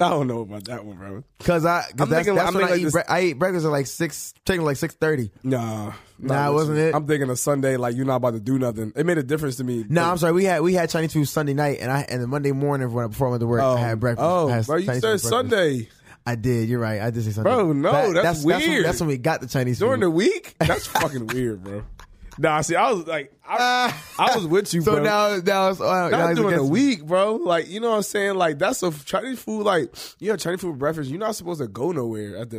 I 0.00 0.08
don't 0.08 0.26
know 0.26 0.40
about 0.40 0.64
that 0.64 0.84
one, 0.84 0.96
bro. 0.96 1.22
Cause 1.44 1.64
I, 1.64 1.82
cause 1.82 1.90
I'm 1.92 1.96
that's, 1.96 2.10
thinking- 2.10 2.34
that's 2.34 2.48
I'm 2.48 2.54
when 2.54 2.64
I 2.64 2.68
thinking 2.70 2.88
eat. 2.88 2.94
like 2.94 3.06
bre- 3.06 3.12
I 3.12 3.20
eat 3.22 3.32
breakfast 3.34 3.66
at 3.66 3.70
like 3.70 3.86
six, 3.86 4.34
taking 4.44 4.64
like 4.64 4.76
six 4.76 4.94
thirty. 4.94 5.30
Nah, 5.44 5.92
Nah, 6.18 6.46
with 6.48 6.54
wasn't 6.54 6.78
it? 6.78 6.94
I'm 6.94 7.06
thinking 7.06 7.30
a 7.30 7.36
Sunday, 7.36 7.76
like 7.76 7.94
you're 7.94 8.04
not 8.04 8.16
about 8.16 8.32
to 8.34 8.40
do 8.40 8.58
nothing. 8.58 8.92
It 8.96 9.06
made 9.06 9.18
a 9.18 9.22
difference 9.22 9.56
to 9.56 9.64
me. 9.64 9.84
No, 9.88 10.02
I'm 10.04 10.18
sorry. 10.18 10.32
We 10.32 10.44
had 10.44 10.62
we 10.62 10.74
had 10.74 10.90
Chinese 10.90 11.12
food 11.12 11.26
Sunday 11.26 11.54
night, 11.54 11.78
and 11.80 11.90
I 11.92 12.00
and 12.08 12.20
the 12.20 12.26
Monday 12.26 12.50
morning 12.50 12.92
when 12.92 13.04
I- 13.04 13.08
before 13.08 13.28
I 13.28 13.30
went 13.30 13.40
to 13.42 13.46
work, 13.46 13.62
Oh, 13.62 13.76
I 13.76 13.80
had 13.80 14.00
breakfast. 14.00 14.24
oh, 14.28 14.48
had 14.48 14.66
bro, 14.66 14.76
you 14.78 14.86
Chinese 14.86 15.02
said. 15.02 15.20
Sunday 15.20 15.88
I 16.26 16.34
did. 16.36 16.68
You're 16.68 16.78
right. 16.80 17.00
I 17.00 17.10
did 17.10 17.24
say 17.24 17.30
Sunday. 17.32 17.50
Bro, 17.50 17.72
no, 17.72 18.12
that's 18.12 18.42
That's 18.42 18.44
weird. 18.44 18.84
that's 18.84 19.00
when 19.00 19.08
we 19.08 19.16
got 19.18 19.40
the 19.40 19.48
Chinese 19.48 19.78
during 19.78 20.00
food. 20.00 20.06
the 20.06 20.10
week. 20.10 20.54
That's 20.60 20.86
fucking 20.86 21.26
weird, 21.28 21.64
bro. 21.64 21.82
Nah, 22.38 22.60
see, 22.62 22.76
I 22.76 22.90
was 22.92 23.06
like, 23.06 23.30
I, 23.46 23.94
I 24.18 24.36
was 24.36 24.46
with 24.46 24.72
you, 24.72 24.80
so 24.82 24.94
bro. 24.94 25.02
now, 25.02 25.36
now 25.44 25.68
it's 25.68 25.80
uh, 25.80 26.08
now 26.08 26.32
during 26.32 26.56
the 26.56 26.64
week, 26.64 27.04
bro. 27.04 27.34
Like, 27.36 27.68
you 27.68 27.78
know 27.80 27.90
what 27.90 27.96
I'm 27.96 28.02
saying? 28.02 28.36
Like, 28.36 28.58
that's 28.58 28.82
a 28.82 28.90
Chinese 29.04 29.42
food. 29.42 29.64
Like, 29.64 29.94
you 30.18 30.30
have 30.30 30.40
Chinese 30.40 30.60
food 30.60 30.72
for 30.72 30.76
breakfast. 30.76 31.10
You're 31.10 31.18
not 31.18 31.34
supposed 31.36 31.60
to 31.60 31.66
go 31.68 31.92
nowhere 31.92 32.38
after 32.40 32.58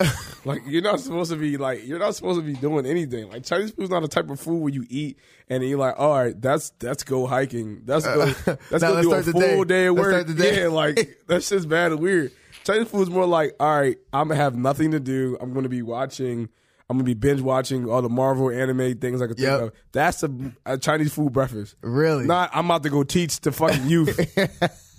that. 0.00 0.16
like, 0.44 0.62
you're 0.66 0.82
not 0.82 0.98
supposed 0.98 1.30
to 1.30 1.36
be 1.36 1.56
like, 1.56 1.86
you're 1.86 2.00
not 2.00 2.16
supposed 2.16 2.40
to 2.40 2.44
be 2.44 2.54
doing 2.54 2.84
anything. 2.84 3.28
Like, 3.30 3.44
Chinese 3.44 3.70
food's 3.70 3.90
not 3.90 4.02
a 4.02 4.08
type 4.08 4.28
of 4.28 4.40
food 4.40 4.58
where 4.58 4.72
you 4.72 4.84
eat 4.88 5.18
and 5.48 5.62
you're 5.62 5.78
like, 5.78 5.94
all 5.98 6.16
right, 6.18 6.40
that's 6.40 6.70
that's 6.80 7.04
go 7.04 7.26
hiking. 7.26 7.82
That's 7.84 8.04
go. 8.04 8.26
That's 8.26 8.82
Now 8.82 8.94
go 8.94 9.02
do 9.02 9.12
a 9.12 9.22
full 9.22 9.64
day. 9.64 9.82
day 9.82 9.86
of 9.86 9.96
work. 9.98 10.26
day. 10.34 10.62
Yeah, 10.62 10.68
like 10.68 11.18
that's 11.28 11.48
just 11.48 11.68
bad 11.68 11.92
and 11.92 12.00
weird. 12.00 12.32
Chinese 12.64 12.88
food's 12.88 13.10
more 13.10 13.26
like, 13.26 13.54
all 13.58 13.80
right, 13.80 13.96
I'm 14.12 14.28
gonna 14.28 14.40
have 14.40 14.54
nothing 14.54 14.92
to 14.92 15.00
do. 15.00 15.36
I'm 15.40 15.52
gonna 15.52 15.68
be 15.68 15.82
watching. 15.82 16.48
I'm 16.92 16.98
gonna 16.98 17.04
be 17.04 17.14
binge 17.14 17.40
watching 17.40 17.88
all 17.88 18.02
the 18.02 18.08
Marvel 18.08 18.50
anime 18.50 18.98
things 18.98 19.20
I 19.20 19.26
can 19.26 19.34
think 19.36 19.46
Yep. 19.48 19.60
of. 19.60 19.72
That's 19.92 20.22
a, 20.22 20.30
a 20.66 20.78
Chinese 20.78 21.12
food 21.12 21.32
breakfast. 21.32 21.74
Really? 21.80 22.26
Not 22.26 22.50
I'm 22.54 22.66
about 22.66 22.82
to 22.84 22.90
go 22.90 23.02
teach 23.02 23.40
the 23.40 23.50
fucking 23.52 23.88
youth. 23.88 24.16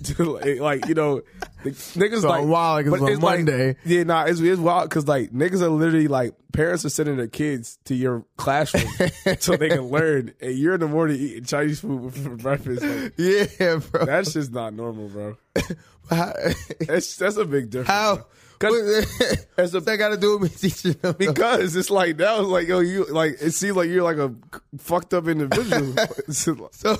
To, 0.05 0.23
like, 0.33 0.59
like, 0.59 0.87
you 0.87 0.95
know, 0.95 1.21
the 1.63 1.69
niggas 1.71 2.21
So 2.21 2.29
like 2.29 2.45
wild, 2.45 2.85
like, 2.85 2.99
but 2.99 3.07
it's 3.09 3.15
on 3.17 3.21
like- 3.21 3.37
Monday. 3.39 3.75
yeah, 3.85 4.03
nah, 4.03 4.23
it's, 4.25 4.39
it's 4.41 4.59
wild 4.59 4.89
because 4.89 5.07
like 5.07 5.31
niggas 5.31 5.61
are 5.61 5.69
literally 5.69 6.07
like 6.09 6.33
parents 6.51 6.83
are 6.83 6.89
sending 6.89 7.15
their 7.17 7.27
kids 7.27 7.79
to 7.85 7.95
your 7.95 8.25
classroom 8.37 8.85
so 9.39 9.55
they 9.55 9.69
can 9.69 9.81
learn, 9.89 10.33
and 10.41 10.57
you're 10.57 10.73
in 10.73 10.79
the 10.81 10.87
morning 10.87 11.17
eating 11.19 11.45
Chinese 11.45 11.79
food 11.79 12.13
for 12.13 12.31
breakfast. 12.35 12.81
Like, 12.83 13.13
Yeah, 13.17 13.79
bro. 13.91 14.05
that's 14.05 14.33
just 14.33 14.51
not 14.51 14.73
normal, 14.73 15.07
bro. 15.09 15.37
That's 16.09 17.15
that's 17.17 17.37
a 17.37 17.45
big 17.45 17.69
difference. 17.69 17.87
how 17.89 18.15
bro. 18.17 18.25
What's 19.55 19.73
a- 19.73 19.79
that 19.81 19.97
got 19.97 20.09
to 20.09 20.17
do 20.17 20.37
with 20.37 20.51
me 20.51 20.69
teaching 20.69 20.93
them? 21.01 21.15
because 21.17 21.75
it's 21.75 21.89
like 21.89 22.17
that 22.17 22.39
was 22.39 22.47
like 22.47 22.67
yo 22.67 22.79
you 22.79 23.05
like 23.05 23.33
it 23.41 23.51
seems 23.51 23.75
like 23.75 23.89
you're 23.89 24.03
like 24.03 24.17
a 24.17 24.33
fucked 24.77 25.13
up 25.13 25.27
individual. 25.27 25.93
So, 26.29 26.69
so, 26.71 26.95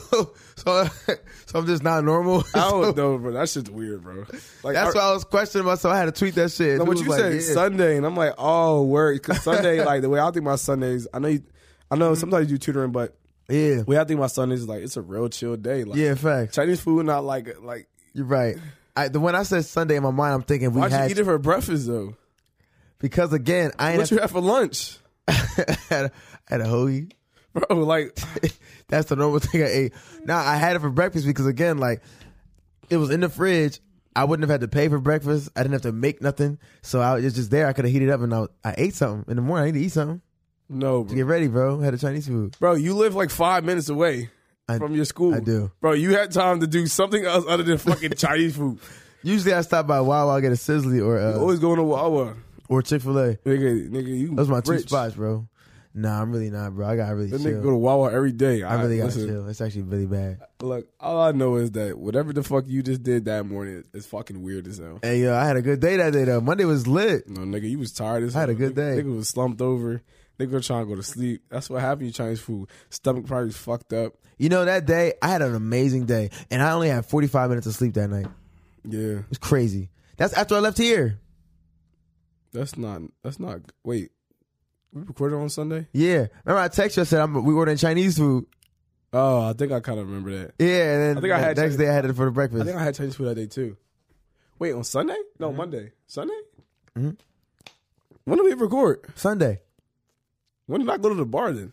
so 0.55 1.59
I'm 1.59 1.65
just 1.65 1.83
not 1.83 2.03
normal. 2.03 2.43
I 2.53 2.69
don't 2.69 2.95
know, 2.95 3.17
bro. 3.17 3.31
That 3.31 3.49
shit's 3.49 3.69
weird, 3.69 4.03
bro. 4.03 4.25
Like 4.63 4.75
That's 4.75 4.95
our- 4.95 5.01
why 5.01 5.09
I 5.09 5.13
was 5.13 5.23
questioning 5.23 5.65
myself. 5.65 5.93
I 5.93 5.97
had 5.97 6.05
to 6.05 6.11
tweet 6.11 6.35
that 6.35 6.51
shit. 6.51 6.77
No, 6.77 6.85
what 6.85 6.97
you 6.99 7.05
like, 7.05 7.19
said 7.19 7.33
yeah. 7.33 7.53
Sunday, 7.53 7.97
and 7.97 8.05
I'm 8.05 8.15
like, 8.15 8.35
oh, 8.37 8.83
word. 8.83 9.21
Because 9.21 9.41
Sunday, 9.43 9.83
like 9.83 10.01
the 10.01 10.09
way 10.09 10.19
I 10.19 10.25
think 10.25 10.45
about 10.45 10.59
Sundays, 10.59 11.07
I 11.13 11.19
know, 11.19 11.29
you, 11.29 11.43
I 11.89 11.95
know 11.95 12.11
mm-hmm. 12.11 12.19
sometimes 12.19 12.51
you 12.51 12.57
do 12.57 12.65
tutoring, 12.65 12.91
but 12.91 13.15
Yeah, 13.49 13.77
the 13.77 13.85
way 13.87 13.97
I 13.97 14.03
think 14.03 14.19
about 14.19 14.31
Sundays 14.31 14.61
is 14.61 14.67
like 14.67 14.83
it's 14.83 14.97
a 14.97 15.01
real 15.01 15.29
chill 15.29 15.55
day. 15.57 15.83
Like 15.83 15.97
yeah, 15.97 16.15
fact. 16.15 16.53
Chinese 16.53 16.81
food, 16.81 17.05
not 17.05 17.23
like 17.23 17.61
like. 17.61 17.87
You're 18.13 18.25
right. 18.25 18.57
I, 18.95 19.07
the 19.07 19.19
when 19.19 19.35
I 19.35 19.43
said 19.43 19.65
Sunday 19.65 19.95
in 19.95 20.03
my 20.03 20.11
mind, 20.11 20.33
I'm 20.35 20.43
thinking 20.43 20.71
we 20.71 20.81
Why'd 20.81 20.91
you 20.91 21.11
eat 21.11 21.17
it 21.19 21.23
for 21.23 21.37
breakfast 21.37 21.87
though? 21.87 22.15
because 22.99 23.33
again, 23.33 23.71
I 23.77 23.91
ain't 23.91 23.99
What 23.99 24.11
you 24.11 24.19
have 24.19 24.31
for 24.31 24.41
lunch? 24.41 24.97
had, 25.27 26.05
a, 26.05 26.11
had 26.47 26.61
a 26.61 26.65
hoagie. 26.65 27.11
bro. 27.53 27.77
Like, 27.79 28.17
That's 28.87 29.09
the 29.09 29.15
normal 29.15 29.39
thing 29.39 29.63
I 29.63 29.67
ate. 29.67 29.93
Now 30.25 30.37
I 30.37 30.55
had 30.55 30.75
it 30.75 30.79
for 30.79 30.89
breakfast 30.89 31.25
because 31.25 31.47
again, 31.47 31.77
like 31.79 32.01
it 32.89 32.97
was 32.97 33.09
in 33.09 33.21
the 33.21 33.29
fridge. 33.29 33.79
I 34.15 34.25
wouldn't 34.25 34.43
have 34.47 34.51
had 34.51 34.61
to 34.61 34.67
pay 34.67 34.89
for 34.89 34.99
breakfast. 34.99 35.49
I 35.55 35.63
didn't 35.63 35.73
have 35.73 35.81
to 35.83 35.91
make 35.91 36.21
nothing, 36.21 36.59
so 36.83 37.01
I 37.01 37.15
was 37.15 37.33
just 37.33 37.49
there. 37.49 37.65
I 37.65 37.73
could 37.73 37.85
have 37.85 37.91
heated 37.91 38.09
up 38.09 38.21
and 38.21 38.31
I, 38.33 38.45
I 38.63 38.75
ate 38.77 38.93
something 38.93 39.25
in 39.27 39.37
the 39.37 39.41
morning. 39.41 39.63
I 39.63 39.71
need 39.71 39.79
to 39.79 39.85
eat 39.85 39.91
something 39.91 40.21
no, 40.69 41.03
to 41.03 41.15
get 41.15 41.25
ready, 41.25 41.47
bro. 41.47 41.79
had 41.79 41.95
a 41.95 41.97
Chinese 41.97 42.27
food. 42.27 42.55
bro. 42.59 42.75
You 42.75 42.95
live 42.95 43.15
like 43.15 43.31
five 43.31 43.63
minutes 43.63 43.89
away 43.89 44.29
I- 44.73 44.77
from 44.79 44.95
your 44.95 45.05
school. 45.05 45.33
I 45.35 45.39
do. 45.39 45.71
bro. 45.81 45.93
You 45.93 46.15
had 46.15 46.31
time 46.31 46.59
to 46.61 46.67
do 46.67 46.85
something 46.87 47.23
else 47.25 47.45
other 47.47 47.63
than 47.63 47.77
fucking 47.77 48.11
Chinese 48.17 48.55
food. 48.55 48.79
Usually 49.23 49.53
I 49.53 49.61
stop 49.61 49.87
by 49.87 50.01
Wawa, 50.01 50.41
get 50.41 50.51
a 50.51 50.55
Sizzli 50.55 51.05
or 51.05 51.17
uh, 51.17 51.39
always 51.39 51.59
going 51.59 51.77
to 51.77 51.83
Wawa, 51.83 52.35
or 52.67 52.81
Chick 52.81 53.01
Fil 53.01 53.17
A. 53.17 53.35
nigga. 53.37 53.89
Nigga, 53.89 54.07
you. 54.07 54.35
Those 54.35 54.49
are 54.49 54.53
my 54.53 54.61
two 54.61 54.71
rich. 54.71 54.87
spots, 54.87 55.15
bro. 55.15 55.47
Nah, 55.95 56.19
I'm 56.21 56.31
really 56.31 56.49
not, 56.49 56.73
bro. 56.73 56.87
I 56.87 56.95
got 56.95 57.15
really 57.15 57.29
That 57.29 57.41
chill. 57.41 57.51
nigga 57.51 57.61
go 57.63 57.69
to 57.69 57.75
Wawa 57.77 58.11
every 58.11 58.31
day. 58.31 58.63
I 58.63 58.81
really 58.81 58.97
got 58.97 59.11
to 59.11 59.15
listen, 59.19 59.27
chill. 59.29 59.47
It's 59.47 59.61
actually 59.61 59.83
really 59.83 60.07
bad. 60.07 60.39
Look, 60.59 60.87
all 60.99 61.21
I 61.21 61.31
know 61.33 61.55
is 61.57 61.69
that 61.73 61.97
whatever 61.99 62.33
the 62.33 62.41
fuck 62.41 62.65
you 62.67 62.81
just 62.81 63.03
did 63.03 63.25
that 63.25 63.45
morning 63.45 63.83
is 63.93 64.05
fucking 64.07 64.41
weird 64.41 64.65
as 64.67 64.79
hell. 64.79 64.97
Hey, 65.03 65.21
yo, 65.21 65.35
I 65.35 65.45
had 65.45 65.55
a 65.55 65.61
good 65.61 65.79
day 65.79 65.97
that 65.97 66.11
day 66.11 66.23
though. 66.23 66.41
Monday 66.41 66.65
was 66.65 66.87
lit. 66.87 67.29
No, 67.29 67.41
nigga, 67.41 67.69
you 67.69 67.77
was 67.77 67.91
tired 67.93 68.23
as 68.23 68.35
I 68.35 68.39
had 68.41 68.49
a 68.49 68.55
good 68.55 68.73
day. 68.75 68.97
Nigga 69.03 69.15
was 69.15 69.29
slumped 69.29 69.61
over. 69.61 70.01
Nigga 70.39 70.51
was 70.51 70.65
trying 70.67 70.83
to 70.85 70.89
go 70.89 70.95
to 70.95 71.03
sleep. 71.03 71.43
That's 71.49 71.69
what 71.69 71.81
happened 71.81 72.11
to 72.11 72.17
Chinese 72.17 72.39
food. 72.41 72.67
Stomach 72.89 73.25
probably 73.25 73.51
fucked 73.51 73.93
up. 73.93 74.13
You 74.37 74.49
know 74.49 74.65
that 74.65 74.85
day 74.85 75.13
I 75.21 75.27
had 75.27 75.41
an 75.41 75.53
amazing 75.55 76.05
day, 76.05 76.31
and 76.49 76.61
I 76.61 76.71
only 76.71 76.89
had 76.89 77.05
45 77.05 77.49
minutes 77.49 77.67
of 77.67 77.75
sleep 77.75 77.93
that 77.93 78.09
night. 78.09 78.25
Yeah, 78.83 79.19
It's 79.29 79.37
crazy. 79.37 79.89
That's 80.17 80.33
after 80.33 80.55
I 80.55 80.59
left 80.59 80.77
here. 80.77 81.19
that's 82.51 82.77
not. 82.77 83.01
That's 83.23 83.39
not. 83.39 83.61
Wait, 83.83 84.11
we 84.91 85.01
recorded 85.03 85.35
on 85.37 85.49
Sunday. 85.49 85.87
Yeah. 85.93 86.27
Remember 86.45 86.61
I 86.61 86.67
texted 86.69 86.97
you, 86.97 87.01
I 87.01 87.05
said 87.05 87.21
I'm, 87.21 87.43
we 87.45 87.53
ordering 87.53 87.77
Chinese 87.77 88.17
food. 88.17 88.45
Oh, 89.13 89.41
I 89.49 89.53
think 89.53 89.71
I 89.71 89.79
kind 89.79 89.99
of 89.99 90.07
remember 90.07 90.31
that. 90.31 90.53
Yeah, 90.59 90.93
and 90.93 91.01
then 91.01 91.17
I 91.17 91.21
think 91.21 91.33
I 91.33 91.37
the 91.39 91.43
had 91.45 91.57
next 91.57 91.59
Chinese- 91.75 91.77
day 91.77 91.89
I 91.89 91.93
had 91.93 92.05
it 92.05 92.13
for 92.13 92.25
the 92.25 92.31
breakfast. 92.31 92.61
I 92.63 92.65
think 92.65 92.77
I 92.77 92.83
had 92.83 92.95
Chinese 92.95 93.15
food 93.15 93.27
that 93.27 93.35
day 93.35 93.45
too. 93.47 93.77
Wait, 94.59 94.73
on 94.73 94.83
Sunday? 94.83 95.15
No, 95.39 95.51
Monday. 95.51 95.91
Sunday. 96.07 96.39
Mm-hmm. 96.97 97.11
When 98.25 98.37
did 98.37 98.45
we 98.45 98.53
record? 98.53 99.05
Sunday. 99.15 99.61
When 100.73 100.81
did 100.81 100.89
I 100.89 100.97
go 100.97 101.09
to 101.09 101.13
the 101.13 101.23
bar 101.23 101.51
then? 101.53 101.71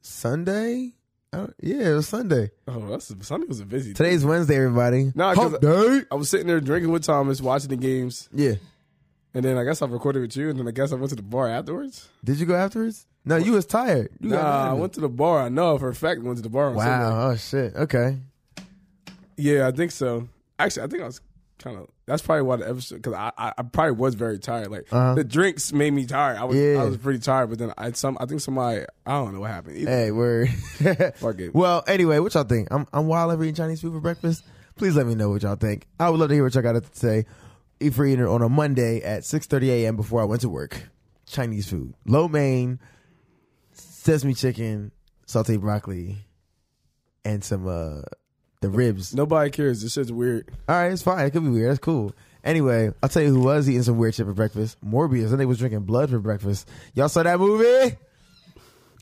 Sunday? 0.00 0.92
Uh, 1.32 1.48
yeah, 1.60 1.88
it 1.90 1.94
was 1.94 2.06
Sunday. 2.06 2.52
Oh, 2.68 2.86
that's 2.90 3.12
Sunday 3.26 3.48
was 3.48 3.58
a 3.58 3.64
busy. 3.64 3.90
day. 3.90 3.94
Today's 3.96 4.24
Wednesday, 4.24 4.54
everybody. 4.58 5.10
Nah, 5.12 5.34
Hump 5.34 5.60
day. 5.60 6.02
I 6.08 6.14
was 6.14 6.30
sitting 6.30 6.46
there 6.46 6.60
drinking 6.60 6.92
with 6.92 7.02
Thomas, 7.02 7.40
watching 7.40 7.70
the 7.70 7.76
games, 7.76 8.28
Yeah. 8.32 8.54
and 9.34 9.44
then 9.44 9.58
I 9.58 9.64
guess 9.64 9.82
I 9.82 9.86
recorded 9.86 10.20
with 10.22 10.36
you, 10.36 10.50
and 10.50 10.56
then 10.56 10.68
I 10.68 10.70
guess 10.70 10.92
I 10.92 10.94
went 10.94 11.10
to 11.10 11.16
the 11.16 11.22
bar 11.22 11.48
afterwards. 11.48 12.08
Did 12.24 12.38
you 12.38 12.46
go 12.46 12.54
afterwards? 12.54 13.06
No, 13.24 13.34
you 13.38 13.50
was 13.50 13.66
tired. 13.66 14.10
You 14.20 14.28
Nah, 14.30 14.36
I 14.38 14.42
mad 14.42 14.68
at 14.68 14.74
me. 14.74 14.80
went 14.82 14.92
to 14.92 15.00
the 15.00 15.08
bar. 15.08 15.40
I 15.40 15.48
know 15.48 15.76
for 15.76 15.88
a 15.88 15.94
fact 15.96 16.20
I 16.20 16.22
went 16.22 16.36
to 16.36 16.42
the 16.44 16.48
bar. 16.48 16.68
On 16.68 16.76
Sunday. 16.76 16.90
Wow. 16.90 17.30
Oh 17.30 17.34
shit. 17.34 17.74
Okay. 17.74 18.18
Yeah, 19.36 19.66
I 19.66 19.72
think 19.72 19.90
so. 19.90 20.28
Actually, 20.60 20.84
I 20.84 20.86
think 20.86 21.02
I 21.02 21.06
was 21.06 21.20
kind 21.58 21.76
of. 21.76 21.88
That's 22.08 22.22
probably 22.22 22.42
why 22.42 22.56
the 22.56 22.68
episode 22.70 22.96
because 22.96 23.12
I, 23.12 23.30
I 23.38 23.52
I 23.58 23.62
probably 23.62 23.92
was 23.92 24.14
very 24.16 24.38
tired. 24.38 24.68
Like 24.70 24.92
Uh-huh. 24.92 25.14
the 25.14 25.22
drinks 25.24 25.72
made 25.72 25.92
me 25.92 26.06
tired. 26.06 26.36
I 26.38 26.44
was 26.44 26.56
Yeah. 26.56 26.80
I 26.80 26.84
was 26.84 26.96
pretty 26.96 27.20
tired, 27.20 27.50
but 27.50 27.58
then 27.58 27.72
I 27.78 27.92
some 27.92 28.16
I 28.20 28.26
think 28.26 28.40
somebody 28.40 28.84
I 29.06 29.10
don't 29.12 29.34
know 29.34 29.40
what 29.40 29.50
happened. 29.50 29.76
Either. 29.76 29.90
Hey, 29.90 30.10
word. 30.10 30.48
Fuck 31.16 31.38
it. 31.38 31.54
Well, 31.54 31.84
anyway, 31.86 32.18
what 32.18 32.34
y'all 32.34 32.44
think? 32.44 32.68
I'm 32.72 32.86
I'm 32.92 33.06
wild 33.06 33.30
over 33.32 33.44
eating 33.44 33.54
Chinese 33.54 33.80
food 33.82 33.92
for 33.92 34.00
breakfast. 34.00 34.44
Please 34.76 34.96
let 34.96 35.06
me 35.06 35.14
know 35.14 35.28
what 35.30 35.42
y'all 35.42 35.56
think. 35.56 35.86
I 36.00 36.08
would 36.10 36.18
love 36.18 36.28
to 36.30 36.34
hear 36.34 36.44
what 36.44 36.54
y'all 36.54 36.62
got 36.62 36.72
to 36.82 36.82
say. 36.92 37.26
Eat 37.80 37.94
for 37.94 38.04
eating 38.04 38.24
on 38.26 38.42
a 38.42 38.48
Monday 38.48 39.02
at 39.02 39.22
6:30 39.22 39.68
a.m. 39.68 39.96
before 39.96 40.20
I 40.20 40.24
went 40.24 40.40
to 40.42 40.48
work. 40.48 40.88
Chinese 41.26 41.68
food, 41.68 41.94
lo 42.06 42.26
mein, 42.26 42.80
sesame 43.72 44.34
chicken, 44.34 44.92
sauteed 45.26 45.60
broccoli, 45.60 46.16
and 47.24 47.44
some 47.44 47.66
uh 47.68 48.00
the 48.60 48.68
ribs. 48.68 49.14
Nobody 49.14 49.50
cares. 49.50 49.82
This 49.82 49.92
shit's 49.92 50.12
weird. 50.12 50.50
All 50.68 50.76
right, 50.76 50.92
it's 50.92 51.02
fine. 51.02 51.24
It 51.26 51.30
could 51.30 51.44
be 51.44 51.50
weird. 51.50 51.70
That's 51.70 51.78
cool. 51.78 52.12
Anyway, 52.44 52.92
I'll 53.02 53.08
tell 53.08 53.22
you 53.22 53.30
who 53.30 53.40
was 53.40 53.68
eating 53.68 53.82
some 53.82 53.98
weird 53.98 54.14
shit 54.14 54.26
for 54.26 54.32
breakfast. 54.32 54.78
Morbius. 54.84 55.30
And 55.30 55.40
they 55.40 55.46
was 55.46 55.58
drinking 55.58 55.80
blood 55.80 56.10
for 56.10 56.18
breakfast. 56.18 56.68
Y'all 56.94 57.08
saw 57.08 57.22
that 57.22 57.38
movie? 57.38 57.96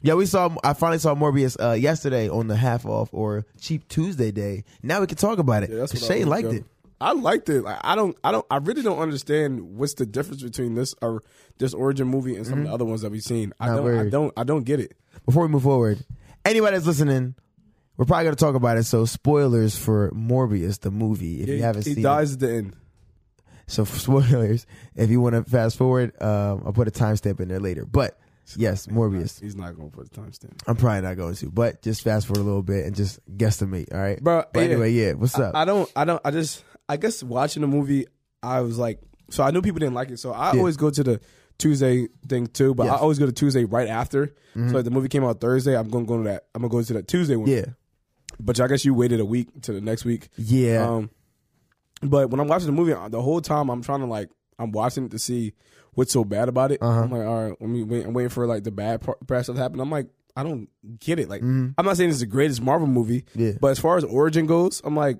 Yeah, 0.03 0.14
we 0.14 0.27
saw. 0.27 0.55
I 0.62 0.75
finally 0.75 0.99
saw 0.99 1.14
Morbius 1.14 1.57
uh, 1.62 1.73
yesterday 1.73 2.29
on 2.29 2.49
the 2.49 2.57
half 2.57 2.85
off 2.85 3.09
or 3.12 3.45
cheap 3.61 3.88
Tuesday 3.88 4.31
day. 4.31 4.64
Now 4.83 5.01
we 5.01 5.07
can 5.07 5.16
talk 5.16 5.38
about 5.38 5.62
it. 5.62 5.71
Yeah, 5.71 5.79
that's 5.79 5.95
what 5.95 6.03
Shay 6.03 6.25
liked 6.25 6.49
go- 6.49 6.55
it. 6.57 6.64
I 7.01 7.12
liked 7.12 7.49
it. 7.49 7.62
Like, 7.62 7.79
I 7.83 7.95
don't. 7.95 8.16
I 8.23 8.33
don't. 8.33 8.47
I 8.51 8.59
really 8.59 8.83
don't 8.83 8.99
understand 8.99 9.77
what's 9.77 9.95
the 9.95 10.07
difference 10.07 10.42
between 10.42 10.75
this 10.75 10.95
or 11.03 11.23
this 11.59 11.75
origin 11.75 12.09
movie 12.09 12.37
and 12.37 12.47
some 12.47 12.61
of 12.61 12.64
the 12.66 12.73
other 12.73 12.85
ones 12.85 13.03
that 13.03 13.11
we've 13.11 13.23
seen. 13.23 13.53
I 13.61 13.66
Not 13.69 13.77
don't. 13.77 13.99
I 13.99 14.09
don't. 14.09 14.33
I 14.37 14.45
don't 14.45 14.64
get 14.64 14.81
it. 14.81 14.97
Before 15.25 15.42
we 15.42 15.49
move 15.49 15.62
forward, 15.62 15.99
anybody 16.45 16.77
that's 16.77 16.87
listening, 16.87 17.35
we're 17.96 18.04
probably 18.04 18.24
going 18.24 18.37
to 18.37 18.40
talk 18.44 18.54
about 18.54 18.76
it. 18.76 18.85
So 18.85 19.04
spoilers 19.04 19.76
for 19.76 20.11
Morbius, 20.11 20.80
the 20.80 20.90
movie, 20.90 21.42
if 21.42 21.48
you 21.48 21.62
haven't 21.62 21.87
he 21.87 21.94
seen 21.94 22.02
dies 22.02 22.32
it. 22.32 22.35
at 22.35 22.40
the 22.40 22.54
end. 22.54 22.76
So 23.66 23.85
for 23.85 23.98
spoilers, 24.22 24.66
if 24.94 25.11
you 25.11 25.20
want 25.20 25.35
to 25.35 25.44
fast 25.50 25.76
forward, 25.76 26.12
um, 26.22 26.62
I'll 26.66 26.72
put 26.72 26.88
a 26.88 26.90
timestamp 26.90 27.40
in 27.40 27.48
there 27.48 27.61
later. 27.61 27.85
But 27.85 28.18
yes, 28.56 28.87
Morbius. 28.87 29.40
He's 29.40 29.56
not 29.56 29.76
going 29.76 29.90
to 29.90 29.96
put 29.96 30.12
the 30.12 30.20
timestamp. 30.20 30.61
I'm 30.66 30.76
probably 30.76 31.00
not 31.02 31.16
going 31.16 31.35
to, 31.37 31.50
but 31.50 31.82
just 31.82 32.02
fast 32.02 32.26
forward 32.26 32.42
a 32.42 32.44
little 32.44 32.62
bit 32.62 32.87
and 32.87 32.94
just 32.94 33.18
guesstimate. 33.37 33.92
All 33.92 34.00
right, 34.00 34.22
Bro, 34.22 34.44
But 34.52 34.61
yeah. 34.61 34.66
anyway, 34.66 34.92
yeah. 34.92 35.12
What's 35.14 35.38
up? 35.38 35.54
I 35.54 35.64
don't. 35.64 35.90
I 35.96 36.04
don't. 36.04 36.20
I 36.24 36.30
just. 36.30 36.62
I 36.88 36.96
guess 36.96 37.22
watching 37.22 37.62
the 37.62 37.66
movie, 37.66 38.06
I 38.42 38.61
was 38.61 38.78
like, 38.78 39.00
so 39.30 39.42
I 39.42 39.50
knew 39.50 39.61
people 39.62 39.80
didn't 39.80 39.94
like 39.94 40.11
it. 40.11 40.20
So 40.20 40.30
I 40.32 40.52
Yeah. 40.52 40.59
always 40.61 40.76
go 40.76 40.88
to 40.90 41.02
the 41.02 41.20
Tuesday 41.59 42.06
thing 42.28 42.46
too, 42.46 42.74
but 42.74 42.85
Yes. 42.85 42.92
I 42.92 42.96
always 42.98 43.18
go 43.18 43.26
to 43.26 43.32
Tuesday 43.32 43.64
right 43.64 43.88
after. 43.88 44.32
So 44.54 44.61
like 44.61 44.85
the 44.85 44.90
movie 44.92 45.09
came 45.09 45.24
out 45.24 45.40
Thursday. 45.40 45.76
I'm 45.76 45.88
gonna 45.88 46.04
go 46.06 46.18
to 46.18 46.22
that. 46.24 46.44
I'm 46.54 46.62
gonna 46.62 46.70
go 46.70 46.80
to 46.82 46.92
that 46.92 47.09
Tuesday 47.09 47.35
one. 47.35 47.48
yeah, 47.48 47.64
But 48.40 48.61
I 48.61 48.66
guess 48.68 48.85
you 48.85 48.94
waited 48.94 49.20
a 49.20 49.25
week 49.25 49.49
to 49.62 49.72
the 49.72 49.81
next 49.81 50.05
week. 50.05 50.29
yeah. 50.37 50.87
Um, 50.88 51.11
but 52.03 52.29
when 52.31 52.40
I'm 52.40 52.46
watching 52.49 52.66
the 52.66 52.72
movie, 52.72 52.92
the 53.09 53.22
whole 53.22 53.40
time 53.40 53.70
I'm 53.70 53.83
trying 53.83 54.01
to 54.01 54.07
like 54.07 54.29
I'm 54.59 54.70
watching 54.72 55.07
it 55.07 55.11
to 55.12 55.18
see 55.18 55.55
what's 55.94 56.12
so 56.12 56.25
bad 56.25 56.49
about 56.49 56.72
it. 56.72 56.83
Uh-huh. 56.83 57.03
I'm 57.03 57.11
like, 57.11 57.27
all 57.27 57.49
right, 57.49 57.57
let 57.61 57.70
me 57.70 57.83
wait. 57.83 58.05
I'm 58.05 58.12
waiting 58.12 58.29
for 58.31 58.46
like 58.46 58.64
the 58.64 58.70
bad 58.70 59.01
part, 59.01 59.25
bad 59.27 59.42
stuff 59.44 59.57
to 59.57 59.62
happen. 59.62 59.81
I'm 59.81 59.90
like, 59.90 60.09
I 60.37 60.42
don't 60.42 60.68
get 61.01 61.18
it. 61.18 61.29
Like, 61.31 61.40
Mhm. 61.42 61.75
I'm 61.79 61.85
not 61.87 61.96
saying 61.96 62.11
it's 62.11 62.20
the 62.20 62.27
greatest 62.27 62.61
Marvel 62.61 62.87
movie, 62.87 63.25
Yeah. 63.35 63.53
but 63.61 63.68
as 63.68 63.79
far 63.79 63.96
as 63.96 64.05
origin 64.05 64.44
goes, 64.46 64.83
I'm 64.85 64.94
like, 64.94 65.18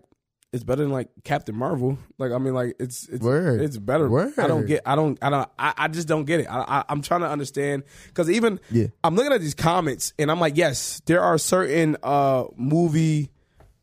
it's 0.53 0.65
better 0.65 0.83
than 0.83 0.93
like 0.93 1.09
Captain 1.25 1.55
Marvel. 1.55 1.99
Like, 2.19 2.33
I 2.33 2.39
mean, 2.39 2.55
like 2.55 2.77
it's 2.79 3.09
it's 3.09 3.23
Word. 3.23 3.61
it's 3.61 3.77
better. 3.77 4.09
Word. 4.09 4.33
I 4.39 4.47
don't 4.47 4.65
get. 4.67 4.83
I 4.87 4.95
don't. 4.97 5.19
I 5.23 5.29
don't. 5.31 5.49
I, 5.59 5.75
I 5.77 5.89
just 5.89 6.09
don't 6.09 6.25
get 6.25 6.41
it. 6.41 6.47
I, 6.49 6.61
I 6.61 6.85
I'm 6.89 7.03
trying 7.03 7.21
to 7.21 7.29
understand 7.29 7.83
because 8.07 8.31
even 8.31 8.61
Yeah. 8.71 8.87
I'm 9.05 9.15
looking 9.17 9.33
at 9.33 9.41
these 9.41 9.55
comments 9.55 10.13
and 10.19 10.31
I'm 10.31 10.41
like, 10.41 10.57
yes, 10.57 11.03
there 11.07 11.21
are 11.23 11.37
certain 11.39 11.97
uh 12.03 12.45
movie 12.57 13.31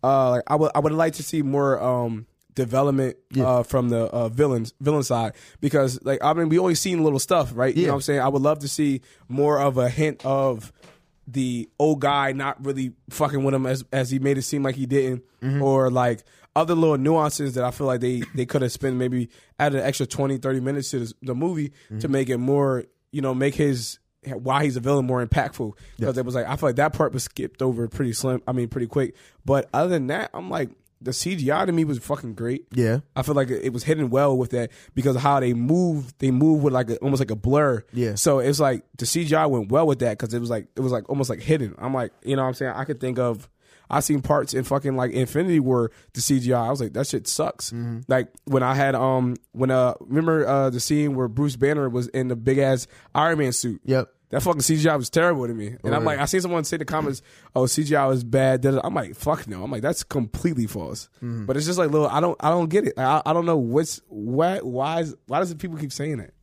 uh 0.04 0.32
like 0.32 0.44
I 0.48 0.56
would 0.56 0.72
I 0.74 0.80
would 0.80 0.94
like 0.94 1.14
to 1.16 1.24
see 1.24 1.42
more 1.44 1.82
um 1.82 2.28
development 2.56 3.18
Yeah. 3.32 3.46
uh 3.48 3.64
from 3.64 3.90
the 3.90 4.06
uh 4.06 4.30
villains 4.30 4.74
villain 4.80 5.04
side 5.04 5.34
because 5.60 6.00
like 6.04 6.24
I 6.24 6.34
mean 6.34 6.50
we 6.50 6.58
always 6.60 6.80
seen 6.80 7.04
little 7.04 7.20
stuff, 7.20 7.52
right? 7.56 7.76
You 7.76 7.82
Yeah. 7.84 7.88
know 7.88 7.94
what 7.94 7.98
I'm 7.98 8.02
saying? 8.04 8.20
I 8.22 8.28
would 8.30 8.42
love 8.42 8.60
to 8.60 8.68
see 8.68 9.02
more 9.28 9.60
of 9.60 9.78
a 9.78 9.90
hint 9.90 10.26
of 10.26 10.72
the 11.28 11.70
old 11.80 12.00
guy 12.02 12.32
not 12.34 12.64
really 12.66 12.92
fucking 13.10 13.44
with 13.44 13.54
him 13.54 13.66
as 13.66 13.84
as 13.94 14.12
he 14.12 14.20
made 14.20 14.38
it 14.38 14.42
seem 14.44 14.64
like 14.64 14.76
he 14.76 14.86
didn't 14.86 15.24
Mm-hmm. 15.42 15.62
or 15.62 15.90
like 15.92 16.24
other 16.56 16.76
little 16.76 16.98
nuances 16.98 17.56
that 17.56 17.64
I 17.64 17.72
feel 17.72 17.88
like 17.88 18.00
they 18.02 18.24
they 18.36 18.46
could 18.46 18.62
have 18.62 18.72
spent 18.72 18.96
maybe 18.96 19.30
added 19.60 19.80
an 19.82 19.86
extra 19.88 20.06
20 20.06 20.38
30 20.38 20.60
minutes 20.60 20.92
to 20.92 21.00
this, 21.00 21.14
the 21.22 21.34
movie 21.36 21.70
Mm-hmm. 21.70 22.00
to 22.00 22.08
make 22.08 22.30
it 22.30 22.38
more 22.38 22.86
you 23.12 23.22
know 23.22 23.34
make 23.34 23.56
his 23.56 24.00
why 24.26 24.64
he's 24.64 24.78
a 24.78 24.80
villain 24.80 25.06
more 25.06 25.26
impactful 25.26 25.74
because 25.98 26.18
it 26.18 26.26
was 26.26 26.34
like 26.36 26.46
I 26.48 26.56
feel 26.56 26.70
like 26.70 26.78
that 26.78 26.94
part 26.94 27.12
was 27.12 27.24
skipped 27.24 27.62
over 27.62 27.88
pretty 27.88 28.14
slim 28.14 28.42
I 28.48 28.52
mean 28.54 28.70
pretty 28.70 28.88
quick 28.88 29.16
but 29.44 29.70
other 29.74 29.90
than 29.90 30.08
that 30.08 30.30
I'm 30.34 30.50
like 30.50 30.70
the 31.02 31.12
CGI 31.12 31.66
to 31.66 31.72
me 31.74 31.84
was 31.84 32.00
fucking 32.00 32.34
great 32.34 32.66
yeah. 32.72 33.00
I 33.16 33.24
feel 33.24 33.36
like 33.36 33.50
it 33.50 33.74
was 33.74 33.84
hidden 33.84 34.10
well 34.10 34.38
with 34.38 34.52
that 34.52 34.72
because 34.96 35.18
of 35.18 35.22
how 35.22 35.42
they 35.42 35.54
move. 35.54 36.18
They 36.20 36.32
move 36.32 36.64
with 36.64 36.74
like 36.74 36.90
a, 36.90 36.96
almost 37.00 37.20
like 37.20 37.30
a 37.30 37.36
blur. 37.36 37.84
Yeah. 37.92 38.16
So 38.16 38.40
it's 38.40 38.62
like 38.62 38.86
the 38.98 39.04
CGI 39.06 39.50
went 39.50 39.70
well 39.70 39.86
with 39.86 40.00
that 40.00 40.18
because 40.18 40.34
it 40.34 40.40
was 40.40 40.50
like 40.50 40.68
it 40.78 40.80
was 40.80 40.94
like 40.94 41.10
almost 41.10 41.30
like 41.30 41.42
hidden. 41.42 41.76
I'm 41.78 41.94
like, 41.94 42.14
you 42.24 42.38
know, 42.38 42.44
what 42.44 42.48
I'm 42.48 42.54
saying 42.54 42.72
I 42.74 42.86
could 42.86 43.02
think 43.02 43.20
of. 43.20 43.50
I 43.94 44.00
seen 44.00 44.22
parts 44.22 44.54
in 44.54 44.64
fucking 44.64 44.96
like 44.96 45.12
Infinity 45.12 45.60
War 45.60 45.92
the 46.14 46.22
CGI. 46.22 46.68
I 46.68 46.70
was 46.70 46.82
like, 46.82 46.94
that 46.94 47.08
shit 47.08 47.28
sucks. 47.28 47.72
Mm-hmm. 47.72 48.02
Like 48.08 48.30
when 48.46 48.64
I 48.64 48.76
had 48.76 48.96
um 48.96 49.36
when 49.52 49.72
uh 49.72 49.94
remember 50.00 50.48
uh 50.48 50.70
the 50.70 50.80
scene 50.80 51.16
where 51.16 51.28
Bruce 51.28 51.56
Banner 51.56 51.90
was 51.90 52.08
in 52.10 52.28
the 52.28 52.36
big 52.36 52.58
ass 52.58 52.88
Iron 53.14 53.40
Man 53.40 53.52
suit. 53.52 53.82
Yep. 53.86 54.10
That 54.34 54.42
fucking 54.42 54.62
CGI 54.62 54.98
was 54.98 55.12
terrible 55.12 55.46
to 55.46 55.54
me. 55.54 55.76
And 55.84 55.94
I'm 55.94 56.04
like, 56.04 56.18
I 56.18 56.26
seen 56.26 56.42
someone 56.42 56.64
say 56.64 56.78
in 56.78 56.80
the 56.80 56.86
comments, 56.86 57.22
oh, 57.56 57.66
CGI 57.66 58.08
was 58.08 58.24
bad. 58.24 58.66
I'm 58.66 58.96
like, 58.96 59.14
fuck 59.14 59.48
no. 59.48 59.64
I'm 59.64 59.70
like, 59.70 59.84
that's 59.84 60.04
completely 60.04 60.66
false. 60.66 61.08
Mm-hmm. 61.18 61.46
But 61.46 61.56
it's 61.56 61.68
just 61.68 61.78
like, 61.78 61.92
little, 61.92 62.08
I 62.08 62.20
don't, 62.20 62.36
I 62.40 62.50
don't 62.50 62.68
get 62.68 62.88
it. 62.88 62.96
I, 62.98 63.22
I 63.28 63.32
don't 63.32 63.46
know 63.46 63.58
what's, 63.58 64.02
why, 64.08 64.58
why, 64.58 65.02
is, 65.02 65.16
why 65.28 65.38
does 65.38 65.52
the 65.52 65.56
people 65.56 65.78
keep 65.78 65.92
saying 65.92 66.18
that? 66.18 66.34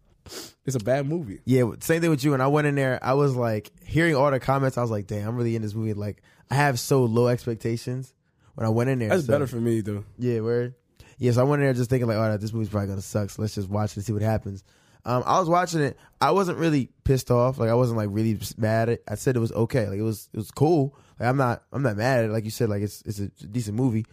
It's 0.67 0.77
a 0.77 0.81
bad 0.81 1.07
movie. 1.07 1.41
Yeah, 1.45 1.65
same 1.81 2.01
thing 2.01 2.11
with 2.11 2.23
you. 2.23 2.33
When 2.33 2.41
I 2.41 2.47
went 2.47 2.67
in 2.67 2.75
there, 2.75 2.99
I 3.03 3.15
was 3.15 3.35
like 3.35 3.71
hearing 3.85 4.15
all 4.15 4.31
the 4.31 4.39
comments. 4.41 4.79
I 4.79 4.83
was 4.83 4.91
like, 4.91 5.07
"Damn, 5.07 5.29
I'm 5.29 5.37
really 5.37 5.57
in 5.57 5.63
this 5.63 5.75
movie." 5.75 5.95
Like, 5.95 6.23
I 6.51 6.55
have 6.57 6.79
so 6.79 7.05
low 7.05 7.29
expectations 7.29 8.15
when 8.55 8.67
I 8.67 8.71
went 8.71 8.91
in 8.91 8.99
there. 8.99 9.09
That's 9.09 9.27
so- 9.27 9.33
better 9.33 9.47
for 9.47 9.57
me 9.57 9.81
though. 9.81 10.05
Yeah, 10.19 10.41
where? 10.41 10.75
Yeah, 11.19 11.33
so 11.33 11.41
I 11.41 11.45
went 11.45 11.61
in 11.61 11.67
there 11.67 11.75
just 11.75 11.91
thinking 11.91 12.07
like, 12.09 12.17
"All 12.19 12.29
right, 12.29 12.41
this 12.41 12.53
movie's 12.53 12.69
probably 12.69 12.89
gonna 12.89 13.01
suck. 13.03 13.31
So 13.31 13.43
let's 13.43 13.55
just 13.55 13.69
watch 13.69 13.93
it 13.93 13.97
and 13.97 14.05
see 14.07 14.13
what 14.13 14.23
happens." 14.23 14.63
Um, 15.05 15.23
I 15.27 15.41
was 15.41 15.49
watching 15.49 15.81
it. 15.81 15.97
I 16.21 16.31
wasn't 16.33 16.59
really 16.59 16.91
pissed 17.05 17.31
off. 17.31 17.59
Like 17.59 17.71
I 17.71 17.75
wasn't 17.75 17.97
like 17.97 18.09
really 18.13 18.39
mad 18.59 18.89
at 18.91 18.95
it. 18.95 19.05
I 19.09 19.15
said 19.15 19.35
it 19.35 19.41
was 19.41 19.53
okay. 19.53 19.89
Like 19.89 19.99
it 19.99 20.03
was 20.03 20.29
it 20.33 20.37
was 20.37 20.51
cool. 20.51 20.95
Like 21.19 21.29
I'm 21.29 21.39
not 21.39 21.63
I'm 21.73 21.83
not 21.83 21.97
mad 21.97 22.21
at 22.21 22.25
it. 22.27 22.33
Like 22.33 22.45
you 22.45 22.51
said, 22.51 22.69
like 22.69 22.83
it's 22.83 23.01
it's 23.07 23.19
a 23.19 23.29
decent 23.29 23.77
movie. 23.77 24.05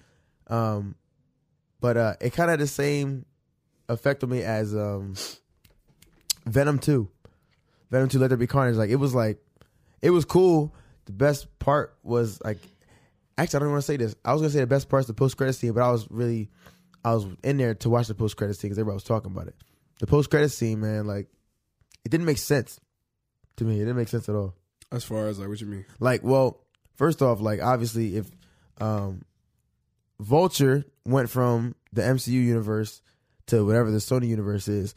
Um, 0.48 0.96
but 1.82 1.98
uh, 1.98 2.14
it 2.22 2.32
kind 2.32 2.50
of 2.50 2.54
had 2.54 2.60
the 2.62 2.68
same 2.68 3.26
effect 3.90 4.24
on 4.24 4.30
me 4.30 4.44
as 4.44 4.74
um, 4.74 5.16
Venom 6.48 6.80
Two. 6.80 7.10
Venom 7.92 8.10
Two 8.10 8.20
Let 8.20 8.28
There 8.30 8.38
Be 8.38 8.48
Carnage. 8.48 8.76
Like 8.76 8.90
it 8.90 8.96
was 8.96 9.14
like 9.14 9.40
it 10.02 10.10
was 10.10 10.26
cool. 10.26 10.74
The 11.06 11.12
best 11.14 11.48
part 11.60 11.96
was 12.04 12.42
like 12.44 12.60
actually 13.38 13.58
I 13.58 13.60
don't 13.62 13.72
want 13.72 13.84
to 13.84 13.88
say 13.88 13.98
this. 13.98 14.16
I 14.26 14.34
was 14.34 14.42
gonna 14.42 14.52
say 14.52 14.60
the 14.60 14.68
best 14.68 14.90
part 14.90 15.02
is 15.02 15.08
the 15.08 15.14
post 15.14 15.38
credit 15.38 15.54
scene, 15.54 15.74
but 15.74 15.84
I 15.84 15.92
was 15.92 16.08
really 16.10 16.50
I 17.04 17.14
was 17.14 17.26
in 17.44 17.58
there 17.58 17.74
to 17.76 17.90
watch 17.90 18.08
the 18.08 18.16
post 18.16 18.38
credit 18.38 18.56
scene 18.56 18.70
because 18.70 18.80
everybody 18.80 18.96
was 18.96 19.04
talking 19.04 19.32
about 19.32 19.48
it. 19.48 19.56
The 20.00 20.08
post 20.08 20.30
credit 20.30 20.50
scene, 20.50 20.80
man, 20.80 21.08
like 21.08 21.28
it 22.04 22.10
didn't 22.10 22.26
make 22.26 22.38
sense 22.38 22.80
to 23.58 23.64
me. 23.64 23.76
It 23.76 23.80
didn't 23.80 23.98
make 23.98 24.10
sense 24.10 24.28
at 24.30 24.36
all. 24.36 24.56
As 24.92 25.04
far 25.04 25.28
as 25.28 25.40
like 25.40 25.50
what 25.50 25.62
you 25.62 25.68
mean? 25.68 25.86
Like, 26.00 26.24
well, 26.24 26.64
first 26.96 27.22
off, 27.22 27.40
like 27.40 27.62
obviously 27.62 28.18
if 28.18 28.30
um 28.80 29.24
Vulture 30.20 30.86
went 31.06 31.30
from 31.30 31.76
the 31.94 32.02
MCU 32.02 32.32
universe 32.32 33.02
to 33.48 33.66
whatever 33.66 33.92
the 33.92 34.00
Sony 34.00 34.28
universe 34.28 34.68
is, 34.68 34.96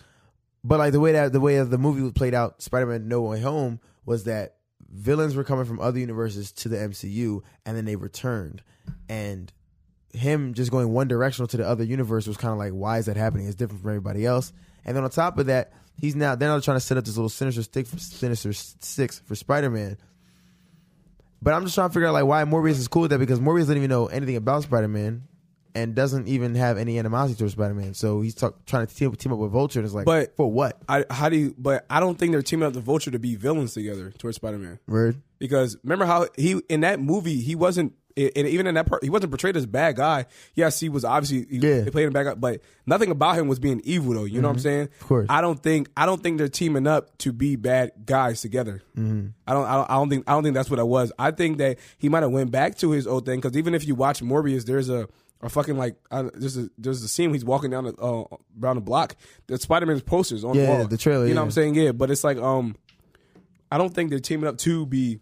but 0.62 0.78
like 0.78 0.92
the 0.92 1.00
way 1.00 1.12
that 1.12 1.32
the 1.32 1.40
way 1.40 1.58
that 1.58 1.66
the 1.66 1.78
movie 1.78 2.02
was 2.02 2.12
played 2.12 2.34
out, 2.34 2.62
Spider 2.62 2.86
Man 2.86 3.08
No 3.08 3.22
Way 3.22 3.40
Home 3.40 3.80
was 4.04 4.24
that 4.24 4.56
villains 4.92 5.34
were 5.36 5.44
coming 5.44 5.64
from 5.64 5.80
other 5.80 5.98
universes 5.98 6.52
to 6.52 6.68
the 6.68 6.76
MCU 6.76 7.42
and 7.64 7.76
then 7.76 7.84
they 7.84 7.96
returned. 7.96 8.62
And 9.08 9.52
him 10.12 10.54
just 10.54 10.70
going 10.70 10.92
one 10.92 11.08
directional 11.08 11.46
to 11.48 11.56
the 11.56 11.66
other 11.66 11.84
universe 11.84 12.26
was 12.26 12.36
kind 12.36 12.52
of 12.52 12.58
like, 12.58 12.72
why 12.72 12.98
is 12.98 13.06
that 13.06 13.16
happening? 13.16 13.46
It's 13.46 13.54
different 13.54 13.82
from 13.82 13.90
everybody 13.90 14.26
else. 14.26 14.52
And 14.84 14.96
then 14.96 15.04
on 15.04 15.10
top 15.10 15.38
of 15.38 15.46
that, 15.46 15.72
he's 15.98 16.16
now 16.16 16.34
they're 16.34 16.48
now 16.48 16.58
trying 16.60 16.76
to 16.76 16.80
set 16.80 16.96
up 16.96 17.04
this 17.04 17.16
little 17.16 17.28
sinister 17.28 17.62
stick 17.62 17.86
for 17.86 17.98
sinister 17.98 18.52
six 18.52 19.20
for 19.20 19.34
Spider 19.34 19.70
Man. 19.70 19.96
But 21.42 21.54
I'm 21.54 21.64
just 21.64 21.74
trying 21.74 21.88
to 21.88 21.94
figure 21.94 22.08
out 22.08 22.12
like 22.12 22.26
why 22.26 22.44
Morbius 22.44 22.72
is 22.72 22.88
cool 22.88 23.02
with 23.02 23.12
that 23.12 23.18
because 23.18 23.40
Morbius 23.40 23.60
doesn't 23.60 23.76
even 23.78 23.90
know 23.90 24.06
anything 24.06 24.36
about 24.36 24.64
Spider 24.64 24.88
Man 24.88 25.22
and 25.74 25.94
doesn't 25.94 26.28
even 26.28 26.54
have 26.54 26.78
any 26.78 26.98
animosity 26.98 27.38
towards 27.38 27.52
Spider 27.52 27.74
Man. 27.74 27.94
So 27.94 28.20
he's 28.20 28.34
talk, 28.34 28.64
trying 28.66 28.86
to 28.86 28.94
team, 28.94 29.14
team 29.16 29.32
up 29.32 29.38
with 29.38 29.52
Vulture 29.52 29.80
and 29.80 29.86
it's 29.86 29.94
like, 29.94 30.06
But- 30.06 30.36
for 30.36 30.50
what? 30.50 30.80
I 30.88 31.04
how 31.10 31.28
do 31.28 31.36
you? 31.36 31.54
But 31.58 31.86
I 31.90 32.00
don't 32.00 32.18
think 32.18 32.32
they're 32.32 32.42
teaming 32.42 32.66
up 32.66 32.72
the 32.72 32.80
Vulture 32.80 33.10
to 33.10 33.18
be 33.18 33.34
villains 33.36 33.74
together 33.74 34.10
towards 34.18 34.36
Spider 34.36 34.58
Man. 34.58 34.78
Word. 34.88 35.20
Because 35.38 35.76
remember 35.82 36.04
how 36.04 36.26
he 36.36 36.60
in 36.68 36.80
that 36.80 37.00
movie 37.00 37.40
he 37.40 37.54
wasn't 37.54 37.94
and 38.16 38.36
even 38.36 38.66
in 38.66 38.74
that 38.74 38.86
part 38.86 39.02
he 39.04 39.08
wasn't 39.08 39.30
portrayed 39.30 39.56
as 39.56 39.64
a 39.64 39.68
bad 39.68 39.96
guy. 39.96 40.26
Yes, 40.54 40.78
he 40.80 40.88
was 40.90 41.04
obviously 41.04 41.46
he, 41.48 41.66
Yeah. 41.66 41.82
he 41.84 41.90
played 41.90 42.08
a 42.08 42.10
bad 42.10 42.24
guy, 42.24 42.34
but 42.34 42.60
nothing 42.84 43.10
about 43.10 43.36
him 43.38 43.46
was 43.48 43.58
being 43.60 43.80
evil 43.84 44.12
though. 44.14 44.24
You 44.24 44.42
know 44.42 44.48
what 44.48 44.54
I'm 44.56 44.60
saying? 44.60 44.88
Of 45.00 45.06
course. 45.06 45.26
I 45.30 45.40
don't 45.40 45.62
think 45.62 45.88
I 45.96 46.04
don't 46.06 46.20
think 46.22 46.36
they're 46.36 46.48
teaming 46.48 46.86
up 46.86 47.16
to 47.18 47.32
be 47.32 47.56
bad 47.56 47.92
guys 48.04 48.40
together. 48.42 48.82
Mm-hmm. 48.98 49.28
I 49.46 49.52
don't 49.54 49.64
I 49.64 49.74
don't 49.76 49.90
I 49.90 49.94
don't 49.94 50.10
think 50.10 50.24
I 50.28 50.32
don't 50.32 50.42
think 50.42 50.54
that's 50.54 50.68
what 50.68 50.78
it 50.80 50.86
was. 50.86 51.12
I 51.18 51.30
think 51.30 51.58
that 51.58 51.78
he 51.96 52.08
might 52.10 52.22
have 52.22 52.32
went 52.32 52.50
back 52.50 52.76
to 52.78 52.90
his 52.90 53.06
old 53.06 53.24
thing 53.24 53.40
because 53.40 53.56
even 53.56 53.74
if 53.74 53.86
you 53.86 53.94
watch 53.94 54.20
Morbius, 54.20 54.66
there's 54.66 54.90
a 54.90 55.08
a 55.42 55.48
fucking 55.48 55.76
like 55.76 55.96
uh, 56.10 56.30
there's 56.34 56.56
a 56.58 56.68
there's 56.78 57.02
a 57.02 57.08
scene 57.08 57.30
where 57.30 57.34
he's 57.34 57.44
walking 57.44 57.70
down 57.70 57.84
the 57.84 57.94
uh, 57.96 58.24
around 58.62 58.76
the 58.76 58.82
block. 58.82 59.16
The 59.46 59.58
Spider 59.58 59.86
Man's 59.86 60.02
posters 60.02 60.44
on 60.44 60.54
Yeah, 60.54 60.66
the 60.66 60.72
wall. 60.72 60.86
the 60.86 60.96
trailer, 60.98 61.26
You 61.26 61.34
know 61.34 61.40
yeah. 61.40 61.40
what 61.40 61.44
I'm 61.46 61.50
saying? 61.52 61.74
Yeah, 61.76 61.92
but 61.92 62.10
it's 62.10 62.24
like 62.24 62.36
um, 62.38 62.76
I 63.70 63.78
don't 63.78 63.94
think 63.94 64.10
they're 64.10 64.18
teaming 64.18 64.46
up 64.48 64.58
to 64.58 64.86
be. 64.86 65.18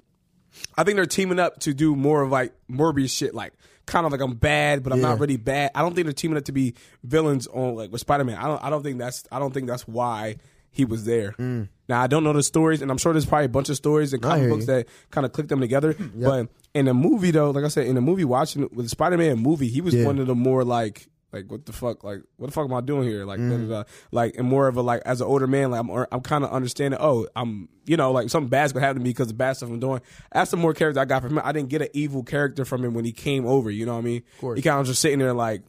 I 0.76 0.83
think 0.85 0.96
they're 0.96 1.07
teaming 1.07 1.38
up 1.38 1.61
to 1.61 1.74
do 1.74 1.94
more 1.94 2.22
of 2.22 2.31
like 2.31 2.52
Morbius 2.70 3.16
shit, 3.16 3.35
like 3.35 3.52
kind 3.87 4.04
of 4.07 4.12
like 4.12 4.20
I'm 4.20 4.35
bad, 4.35 4.83
but 4.83 4.92
I'm 4.92 5.00
Yeah. 5.00 5.09
not 5.11 5.20
really 5.20 5.37
bad. 5.37 5.70
I 5.74 5.83
don't 5.83 5.94
think 5.94 6.07
they're 6.07 6.12
teaming 6.12 6.37
up 6.37 6.44
to 6.46 6.52
be 6.52 6.74
villains 7.04 7.46
on 7.46 7.76
like 7.76 7.92
with 7.92 8.00
Spider 8.00 8.24
Man. 8.24 8.37
I 8.38 8.48
don't. 8.48 8.64
I 8.64 8.70
don't 8.70 8.83
think 8.83 8.98
that's. 8.98 9.24
I 9.31 9.38
don't 9.38 9.52
think 9.54 9.68
that's 9.68 9.87
why 9.87 10.37
he 10.70 10.85
was 10.85 11.04
there. 11.04 11.35
Now 11.38 12.02
I 12.02 12.07
don't 12.09 12.24
know 12.24 12.33
the 12.33 12.42
stories, 12.42 12.83
and 12.83 12.90
I'm 12.90 12.98
sure 12.98 13.12
there's 13.12 13.24
probably 13.26 13.46
a 13.46 13.50
bunch 13.50 13.68
of 13.68 13.76
stories 13.76 14.12
and 14.12 14.22
Mm. 14.22 14.28
Comic 14.28 14.48
books 14.50 14.61
you. 14.62 14.66
that 14.66 14.88
kind 15.11 15.24
of 15.26 15.33
click 15.33 15.48
them 15.48 15.61
together. 15.61 15.94
But 16.14 16.48
in 16.79 16.85
the 16.87 16.95
movie, 16.95 17.31
though, 17.31 17.51
like 17.51 17.64
I 17.64 17.69
said, 17.69 17.87
in 17.87 17.95
the 17.95 18.01
movie 18.01 18.25
watching 18.25 18.62
with 18.62 18.87
the 18.87 18.88
Spider 18.88 19.19
Man 19.19 19.38
movie, 19.38 19.69
he 19.69 19.81
was 19.81 19.95
Yeah. 19.95 20.07
one 20.07 20.19
of 20.19 20.27
the 20.27 20.35
more 20.35 20.64
like. 20.64 21.09
Like 21.31 21.51
what 21.51 21.67
the 21.67 21.75
fuck? 21.75 22.05
Like 22.05 22.23
what 22.38 22.47
the 22.47 22.53
fuck 22.53 22.64
am 22.64 22.73
I 22.73 22.81
doing 22.81 23.07
here? 23.07 23.27
Like, 23.27 23.38
Mm. 23.38 23.51
da, 23.51 23.57
da, 23.59 23.83
da. 23.83 23.88
like, 24.12 24.37
and 24.38 24.49
more 24.49 24.67
of 24.67 24.79
a 24.79 24.83
like 24.83 25.03
as 25.05 25.21
an 25.21 25.27
older 25.27 25.47
man, 25.47 25.71
like 25.71 25.81
I'm, 25.81 25.91
I'm 26.11 26.23
kind 26.23 26.43
of 26.43 26.51
understanding. 26.51 26.99
Oh, 27.03 27.29
I'm, 27.37 27.69
you 27.85 27.99
know, 27.99 28.12
like 28.12 28.31
something 28.31 28.49
bad's 28.49 28.73
gonna 28.73 28.87
happen 28.87 29.01
to 29.03 29.05
me 29.05 29.11
because 29.11 29.29
the 29.29 29.35
bad 29.35 29.53
stuff 29.59 29.69
I'm 29.69 29.79
doing. 29.79 30.01
That's 30.33 30.51
the 30.51 30.57
more 30.57 30.73
character 30.73 31.01
I 31.01 31.05
got 31.05 31.21
from 31.21 31.33
him. 31.33 31.43
I 31.45 31.53
didn't 31.53 31.69
get 31.69 31.83
an 31.83 31.88
evil 31.93 32.23
character 32.23 32.64
from 32.64 32.83
him 32.83 32.95
when 32.95 33.05
he 33.05 33.12
came 33.12 33.45
over. 33.47 33.71
You 33.71 33.85
know 33.85 33.93
what 33.93 33.99
I 33.99 34.03
mean? 34.05 34.23
He 34.57 34.62
kind 34.62 34.81
of 34.81 34.87
just 34.87 35.03
sitting 35.03 35.19
there 35.19 35.35
like, 35.35 35.61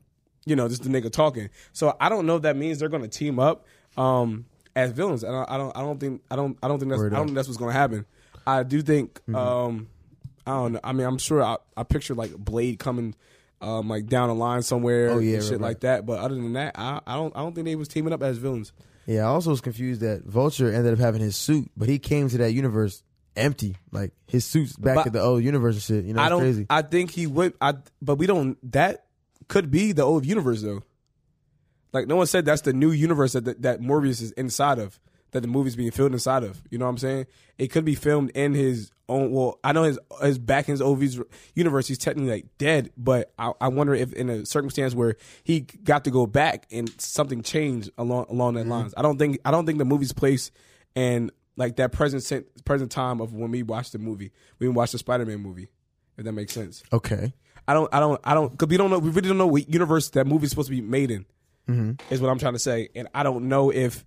you 0.45 0.55
know, 0.55 0.69
just 0.69 0.83
the 0.83 0.89
nigga 0.89 1.11
talking. 1.11 1.49
So 1.73 1.93
I 1.99 2.07
don't 2.07 2.25
know 2.25 2.37
if 2.37 2.43
that 2.43 2.55
means 2.55 2.79
they're 2.79 2.87
gonna 2.87 3.09
team 3.09 3.37
up 3.37 3.65
um, 3.97 4.45
as 4.77 4.91
villains. 4.91 5.25
I 5.25 5.27
don't, 5.29 5.51
I 5.51 5.57
don't, 5.57 5.75
I 5.75 5.81
don't 5.81 5.99
think, 5.99 6.21
I 6.31 6.37
don't, 6.37 6.57
I 6.63 6.69
don't 6.69 6.79
think 6.79 6.89
that's, 6.91 7.01
Word 7.01 7.13
I 7.13 7.17
don't 7.17 7.25
think 7.27 7.35
that's 7.35 7.49
what's 7.49 7.57
gonna 7.59 7.73
happen. 7.73 8.05
I 8.47 8.63
do 8.63 8.81
think, 8.81 9.15
Mm-hmm. 9.27 9.35
um, 9.35 9.87
I 10.49 10.53
don't 10.63 10.71
know. 10.73 10.79
I 10.83 10.93
mean, 10.93 11.05
I'm 11.05 11.17
sure 11.17 11.43
I, 11.43 11.57
I 11.77 11.83
picture 11.83 12.15
like 12.15 12.35
Blade 12.35 12.79
coming. 12.79 13.15
Um, 13.61 13.89
like 13.89 14.05
down 14.07 14.29
the 14.29 14.35
line 14.35 14.61
somewhere, 14.61 15.09
Oh, 15.09 15.19
yeah, 15.19 15.33
and 15.35 15.43
shit 15.43 15.51
right. 15.53 15.59
like 15.61 15.79
that. 15.81 16.05
But 16.05 16.19
other 16.19 16.35
than 16.35 16.53
that, 16.53 16.75
I, 16.79 17.01
I 17.05 17.15
don't, 17.15 17.35
I 17.35 17.39
don't 17.41 17.53
think 17.53 17.65
they 17.65 17.75
was 17.75 17.89
teaming 17.89 18.13
up 18.13 18.23
as 18.23 18.37
villains. 18.37 18.71
Yeah, 19.05 19.23
I 19.23 19.25
also 19.25 19.49
was 19.49 19.59
confused 19.59 19.99
that 19.99 20.23
Vulture 20.23 20.71
ended 20.73 20.93
up 20.93 20.99
having 20.99 21.19
his 21.19 21.35
suit, 21.35 21.69
but 21.75 21.89
he 21.89 21.99
came 21.99 22.29
to 22.29 22.37
that 22.37 22.53
universe 22.53 23.03
empty. 23.35 23.75
Like 23.91 24.13
his 24.27 24.45
suit's 24.45 24.77
back 24.77 24.95
But- 24.95 25.07
at 25.07 25.11
the 25.13 25.19
old 25.21 25.43
universe 25.43 25.75
and 25.75 25.83
shit. 25.83 26.05
You 26.05 26.13
know, 26.13 26.21
I 26.21 26.29
don't. 26.29 26.39
crazy. 26.39 26.67
I 26.69 26.83
think 26.83 27.11
he 27.11 27.27
would. 27.27 27.53
I 27.59 27.73
but 28.01 28.15
we 28.15 28.27
don't. 28.27 28.57
That 28.71 29.07
could 29.49 29.69
be 29.69 29.91
the 29.91 30.03
old 30.03 30.25
universe 30.25 30.61
though. 30.61 30.83
Like 31.91 32.07
no 32.07 32.15
one 32.15 32.27
said 32.27 32.45
that's 32.45 32.61
the 32.61 32.71
new 32.71 32.91
universe 32.91 33.33
that 33.33 33.43
that, 33.43 33.61
that 33.63 33.81
Morbius 33.81 34.21
is 34.21 34.31
inside 34.31 34.79
of. 34.79 34.97
That 35.31 35.41
the 35.41 35.47
movie's 35.47 35.75
being 35.75 35.91
filmed 35.91 36.13
inside 36.13 36.43
of. 36.43 36.61
You 36.69 36.77
know 36.77 36.85
what 36.85 36.91
I'm 36.91 36.97
saying? 36.97 37.27
It 37.57 37.67
could 37.67 37.85
be 37.85 37.95
filmed 37.95 38.31
in 38.31 38.53
his 38.53 38.91
own. 39.07 39.31
Well, 39.31 39.59
I 39.63 39.73
know 39.73 39.83
his 39.83 39.99
his 40.21 40.39
back 40.39 40.67
in 40.67 40.73
his 40.73 40.81
OV's 40.81 41.19
universe. 41.53 41.87
He's 41.87 41.97
technically 41.97 42.31
like 42.31 42.57
dead, 42.57 42.91
but 42.97 43.31
I, 43.37 43.51
I 43.61 43.67
wonder 43.67 43.93
if 43.93 44.13
in 44.13 44.29
a 44.29 44.45
circumstance 44.45 44.95
where 44.95 45.15
he 45.43 45.61
got 45.61 46.05
to 46.05 46.11
go 46.11 46.25
back 46.25 46.67
and 46.71 46.89
something 46.99 47.43
changed 47.43 47.91
along 47.97 48.25
along 48.29 48.55
that 48.55 48.61
mm-hmm. 48.61 48.71
lines. 48.71 48.93
I 48.97 49.01
don't 49.01 49.17
think 49.17 49.39
I 49.45 49.51
don't 49.51 49.65
think 49.65 49.77
the 49.77 49.85
movie's 49.85 50.13
place 50.13 50.51
and 50.95 51.31
like 51.57 51.75
that 51.75 51.91
present 51.91 52.23
sen- 52.23 52.45
present 52.65 52.91
time 52.91 53.21
of 53.21 53.33
when 53.33 53.51
we 53.51 53.63
watched 53.63 53.91
the 53.91 53.99
movie. 53.99 54.31
We 54.57 54.67
watched 54.69 54.93
the 54.93 54.97
Spider 54.97 55.25
Man 55.25 55.39
movie. 55.39 55.69
If 56.17 56.25
that 56.25 56.33
makes 56.33 56.53
sense. 56.53 56.83
okay. 56.91 57.33
I 57.69 57.73
don't, 57.73 57.93
I 57.93 57.99
don't, 57.99 58.19
I 58.23 58.33
don't, 58.33 58.51
because 58.51 58.67
we 58.67 58.77
don't 58.77 58.89
know, 58.89 58.97
we 58.97 59.11
really 59.11 59.29
don't 59.29 59.37
know 59.37 59.45
what 59.45 59.69
universe 59.69 60.09
that 60.09 60.25
movie's 60.25 60.49
supposed 60.49 60.69
to 60.69 60.75
be 60.75 60.81
made 60.81 61.11
in. 61.11 61.25
Mm-hmm. 61.69 62.13
Is 62.13 62.19
what 62.19 62.29
I'm 62.29 62.39
trying 62.39 62.53
to 62.53 62.59
say, 62.59 62.89
and 62.95 63.07
I 63.13 63.21
don't 63.21 63.47
know 63.47 63.69
if 63.69 64.03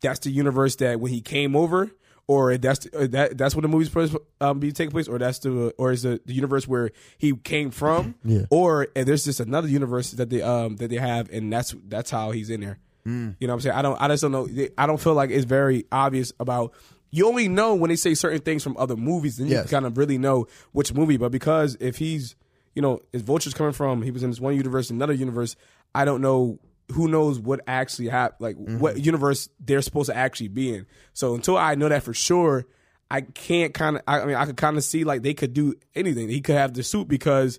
that's 0.00 0.20
the 0.20 0.30
universe 0.30 0.76
that 0.76 1.00
when 1.00 1.12
he 1.12 1.20
came 1.20 1.54
over, 1.56 1.90
or 2.26 2.56
that's 2.58 2.86
or 2.92 3.06
that 3.08 3.36
that's 3.36 3.54
when 3.54 3.62
the 3.62 3.68
movie's 3.68 3.88
supposed 3.88 4.12
to 4.12 4.22
um, 4.40 4.60
be 4.60 4.72
taking 4.72 4.90
place, 4.92 5.08
or 5.08 5.18
that's 5.18 5.40
the 5.40 5.74
or 5.78 5.92
is 5.92 6.02
the, 6.02 6.20
the 6.26 6.32
universe 6.32 6.66
where 6.68 6.90
he 7.18 7.34
came 7.34 7.70
from, 7.70 8.14
Yeah. 8.24 8.42
or 8.50 8.88
there's 8.94 9.24
just 9.24 9.40
another 9.40 9.68
universe 9.68 10.12
that 10.12 10.30
they 10.30 10.40
um 10.42 10.76
that 10.76 10.88
they 10.90 10.96
have, 10.96 11.28
and 11.30 11.52
that's 11.52 11.74
that's 11.88 12.10
how 12.10 12.30
he's 12.30 12.50
in 12.50 12.60
there. 12.60 12.78
You 13.06 13.12
know 13.12 13.34
what 13.40 13.50
I'm 13.54 13.60
saying? 13.62 13.74
I 13.76 13.82
don't, 13.82 14.00
I 14.00 14.06
just 14.08 14.20
don't 14.22 14.30
know. 14.30 14.48
I 14.78 14.86
don't 14.86 15.00
feel 15.00 15.14
like 15.14 15.30
it's 15.30 15.44
very 15.46 15.86
obvious 15.90 16.32
about. 16.38 16.72
You 17.10 17.26
only 17.26 17.48
know 17.48 17.74
when 17.74 17.88
they 17.88 17.96
say 17.96 18.14
certain 18.14 18.38
things 18.40 18.62
from 18.62 18.76
other 18.76 18.94
movies, 18.94 19.38
then 19.38 19.48
you 19.48 19.56
kind 19.64 19.84
of 19.84 19.98
really 19.98 20.16
know 20.16 20.46
which 20.70 20.94
movie. 20.94 21.16
But 21.16 21.32
because 21.32 21.76
if 21.80 21.96
he's, 21.96 22.36
you 22.76 22.82
know, 22.82 23.00
if 23.12 23.22
Vulture's 23.22 23.52
coming 23.54 23.72
from, 23.72 24.02
he 24.02 24.12
was 24.12 24.22
in 24.22 24.30
this 24.30 24.38
one 24.38 24.54
universe, 24.54 24.90
another 24.90 25.12
universe. 25.14 25.56
I 25.92 26.04
don't 26.04 26.20
know 26.20 26.60
who 26.92 27.08
knows 27.08 27.38
what 27.38 27.60
actually 27.66 28.08
happened, 28.08 28.40
like 28.40 28.56
what 28.56 28.94
mm-hmm. 28.94 29.04
universe 29.04 29.48
they're 29.58 29.82
supposed 29.82 30.10
to 30.10 30.16
actually 30.16 30.48
be 30.48 30.74
in. 30.74 30.86
So 31.12 31.34
until 31.34 31.56
I 31.56 31.74
know 31.74 31.88
that 31.88 32.02
for 32.02 32.14
sure, 32.14 32.66
I 33.10 33.22
can't 33.22 33.74
kind 33.74 33.96
of. 33.96 34.02
I, 34.06 34.20
I 34.20 34.26
mean, 34.26 34.36
I 34.36 34.46
could 34.46 34.56
kind 34.56 34.76
of 34.76 34.84
see 34.84 35.04
like 35.04 35.22
they 35.22 35.34
could 35.34 35.52
do 35.52 35.74
anything. 35.94 36.28
He 36.28 36.40
could 36.40 36.56
have 36.56 36.74
the 36.74 36.82
suit 36.82 37.08
because 37.08 37.58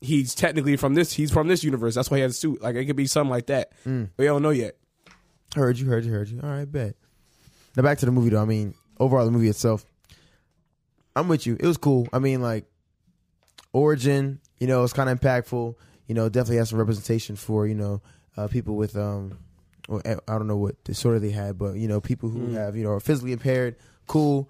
he's 0.00 0.34
technically 0.34 0.76
from 0.76 0.94
this. 0.94 1.12
He's 1.12 1.30
from 1.30 1.48
this 1.48 1.62
universe. 1.62 1.94
That's 1.94 2.10
why 2.10 2.18
he 2.18 2.22
has 2.22 2.32
a 2.32 2.34
suit. 2.34 2.60
Like 2.60 2.74
it 2.76 2.86
could 2.86 2.96
be 2.96 3.06
something 3.06 3.30
like 3.30 3.46
that. 3.46 3.72
Mm. 3.86 4.10
We 4.16 4.24
don't 4.24 4.42
know 4.42 4.50
yet. 4.50 4.76
Heard 5.54 5.78
you, 5.78 5.86
heard 5.86 6.04
you, 6.04 6.12
heard 6.12 6.28
you. 6.28 6.40
All 6.42 6.50
right, 6.50 6.70
bet. 6.70 6.96
Now 7.76 7.82
back 7.82 7.98
to 7.98 8.06
the 8.06 8.12
movie 8.12 8.30
though. 8.30 8.42
I 8.42 8.46
mean, 8.46 8.74
overall 8.98 9.24
the 9.24 9.30
movie 9.30 9.48
itself, 9.48 9.84
I'm 11.14 11.28
with 11.28 11.46
you. 11.46 11.56
It 11.58 11.66
was 11.66 11.76
cool. 11.76 12.08
I 12.12 12.18
mean, 12.18 12.42
like 12.42 12.66
origin, 13.72 14.40
you 14.58 14.66
know, 14.66 14.82
it's 14.82 14.92
kind 14.92 15.08
of 15.08 15.20
impactful. 15.20 15.74
You 16.08 16.14
know, 16.14 16.28
definitely 16.28 16.56
has 16.56 16.70
some 16.70 16.78
representation 16.78 17.36
for 17.36 17.66
you 17.66 17.74
know 17.74 18.02
uh, 18.36 18.48
people 18.48 18.76
with 18.76 18.96
um, 18.96 19.38
well, 19.88 20.02
I 20.04 20.12
I 20.28 20.38
don't 20.38 20.46
know 20.46 20.56
what 20.56 20.82
disorder 20.84 21.18
they 21.18 21.30
had, 21.30 21.58
but 21.58 21.74
you 21.74 21.88
know, 21.88 22.00
people 22.00 22.28
who 22.28 22.52
have 22.52 22.76
you 22.76 22.84
know 22.84 22.90
are 22.90 23.00
physically 23.00 23.32
impaired. 23.32 23.76
Cool. 24.06 24.48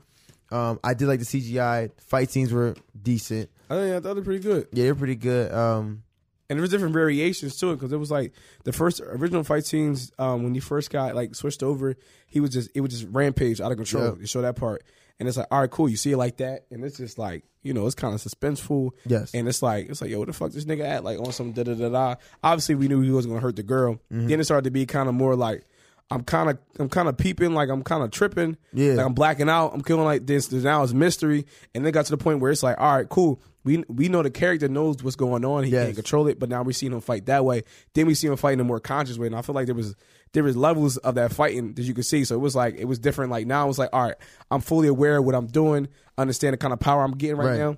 Um, 0.51 0.79
I 0.85 0.94
did 0.94 1.09
like 1.09 1.20
the 1.20 1.25
CGI 1.25 1.90
fight 2.01 2.31
scenes 2.31 2.53
were 2.53 2.77
decent. 3.01 3.51
I 3.68 3.75
think 3.75 3.94
I 3.94 4.01
thought 4.01 4.14
they're 4.14 4.25
pretty 4.25 4.42
good. 4.42 4.68
Yeah, 4.73 4.85
they're 4.85 4.94
pretty 4.94 5.16
good. 5.16 5.53
Um, 5.53 6.03
and 6.49 6.59
there 6.59 6.62
was 6.62 6.70
different 6.70 6.92
variations 6.92 7.57
to 7.57 7.70
it 7.70 7.77
because 7.77 7.92
it 7.92 7.97
was 7.97 8.11
like 8.11 8.33
the 8.64 8.73
first 8.73 9.01
original 9.01 9.42
fight 9.42 9.64
scenes 9.64 10.12
um, 10.18 10.42
when 10.44 10.55
he 10.55 10.61
first 10.61 10.90
got 10.90 11.14
like 11.14 11.35
switched 11.35 11.62
over, 11.62 11.97
he 12.27 12.40
was 12.40 12.51
just 12.51 12.70
it 12.75 12.83
was 12.83 12.90
just 12.90 13.07
rampage 13.11 13.61
out 13.61 13.73
of 13.73 13.79
control. 13.79 14.05
Yeah. 14.05 14.14
They 14.18 14.27
show 14.27 14.42
that 14.42 14.57
part, 14.57 14.85
and 15.20 15.29
it's 15.29 15.37
like 15.38 15.46
all 15.50 15.61
right, 15.61 15.70
cool. 15.70 15.88
You 15.88 15.96
see 15.96 16.12
it 16.12 16.16
like 16.16 16.38
that, 16.38 16.66
and 16.70 16.85
it's 16.85 16.96
just 16.98 17.18
like 17.18 17.44
you 17.62 17.72
know 17.72 17.87
it's 17.87 17.94
kind 17.94 18.14
of 18.14 18.20
suspenseful. 18.20 18.90
Yes. 19.07 19.33
and 19.35 19.48
it's 19.48 19.62
like 19.62 19.88
it's 19.88 20.00
like 20.00 20.11
yo, 20.11 20.18
what 20.18 20.27
the 20.29 20.33
fuck 20.33 20.53
this 20.53 20.64
nigga 20.64 20.85
at 20.85 21.05
like 21.05 21.18
on 21.18 21.33
some 21.33 21.53
da 21.53 21.62
da 21.62 21.74
da 21.74 21.88
da. 21.88 22.14
Obviously, 22.42 22.74
we 22.74 22.88
knew 22.88 23.00
he 23.00 23.11
wasn't 23.11 23.33
gonna 23.33 23.40
hurt 23.42 23.57
the 23.57 23.62
girl. 23.62 23.94
Mm-hmm. 24.12 24.29
Then 24.29 24.40
it 24.40 24.44
started 24.44 24.64
to 24.64 24.70
be 24.70 24.87
kind 24.87 25.09
of 25.09 25.14
more 25.14 25.35
like. 25.37 25.64
I'm 26.11 26.22
kind 26.22 26.50
of 26.50 26.59
I'm 26.79 26.90
kind 26.90 27.09
of 27.09 27.16
peeping, 27.16 27.55
like 27.55 27.70
I'm 27.70 27.83
kind 27.83 28.05
of 28.05 28.11
tripping, 28.11 28.59
Yeah. 28.74 28.92
like 28.92 29.07
I'm 29.07 29.14
blacking 29.14 29.48
out. 29.48 29.72
I'm 29.72 29.83
feeling 29.83 30.05
like 30.05 30.27
this. 30.27 30.53
now 30.53 30.83
it's 30.83 30.92
mystery, 30.92 31.46
and 31.74 31.85
then 31.85 31.92
got 31.94 32.05
to 32.05 32.11
the 32.11 32.18
point 32.18 32.40
where 32.40 32.53
it's 32.53 32.62
like, 32.62 32.79
all 32.79 32.94
right, 32.94 33.09
cool. 33.09 33.40
We 33.64 33.85
we 33.88 34.11
know 34.11 34.22
the 34.22 34.31
character 34.31 34.68
knows 34.68 35.03
what's 35.03 35.16
going 35.16 35.46
on. 35.46 35.64
He 35.64 35.70
Yes. 35.70 35.85
can't 35.87 35.96
control 35.96 36.29
it, 36.29 36.38
but 36.38 36.50
now 36.50 36.62
we're 36.62 36.72
seeing 36.72 36.92
him 36.92 37.00
fight 37.00 37.24
that 37.27 37.46
way. 37.46 37.62
Then 37.94 38.07
we 38.07 38.12
see 38.14 38.27
him 38.27 38.37
fight 38.37 38.53
in 38.53 38.61
a 38.61 38.64
more 38.64 38.81
conscious 38.81 39.16
way, 39.16 39.29
and 39.29 39.35
I 39.35 39.40
feel 39.40 39.55
like 39.55 39.64
there 39.64 39.74
was 39.74 39.96
there 40.35 40.44
was 40.44 40.57
levels 40.57 40.99
of 40.99 41.14
that 41.14 41.33
fighting 41.33 41.73
that 41.75 41.83
you 41.83 41.94
could 41.94 42.05
see. 42.05 42.25
So 42.25 42.35
it 42.35 42.38
was 42.40 42.55
like 42.55 42.75
it 42.77 42.85
was 42.85 42.99
different. 42.99 43.31
Like 43.31 43.47
now 43.47 43.62
I 43.62 43.64
was 43.64 43.79
like, 43.79 43.88
all 43.92 44.03
right, 44.03 44.16
I'm 44.51 44.61
fully 44.61 44.88
aware 44.88 45.16
of 45.16 45.25
what 45.25 45.35
I'm 45.35 45.47
doing, 45.47 45.88
understand 46.18 46.53
the 46.53 46.59
kind 46.59 46.73
of 46.75 46.81
power 46.81 47.03
I'm 47.03 47.12
getting 47.16 47.37
right, 47.38 47.47
Right. 47.53 47.59
now 47.59 47.77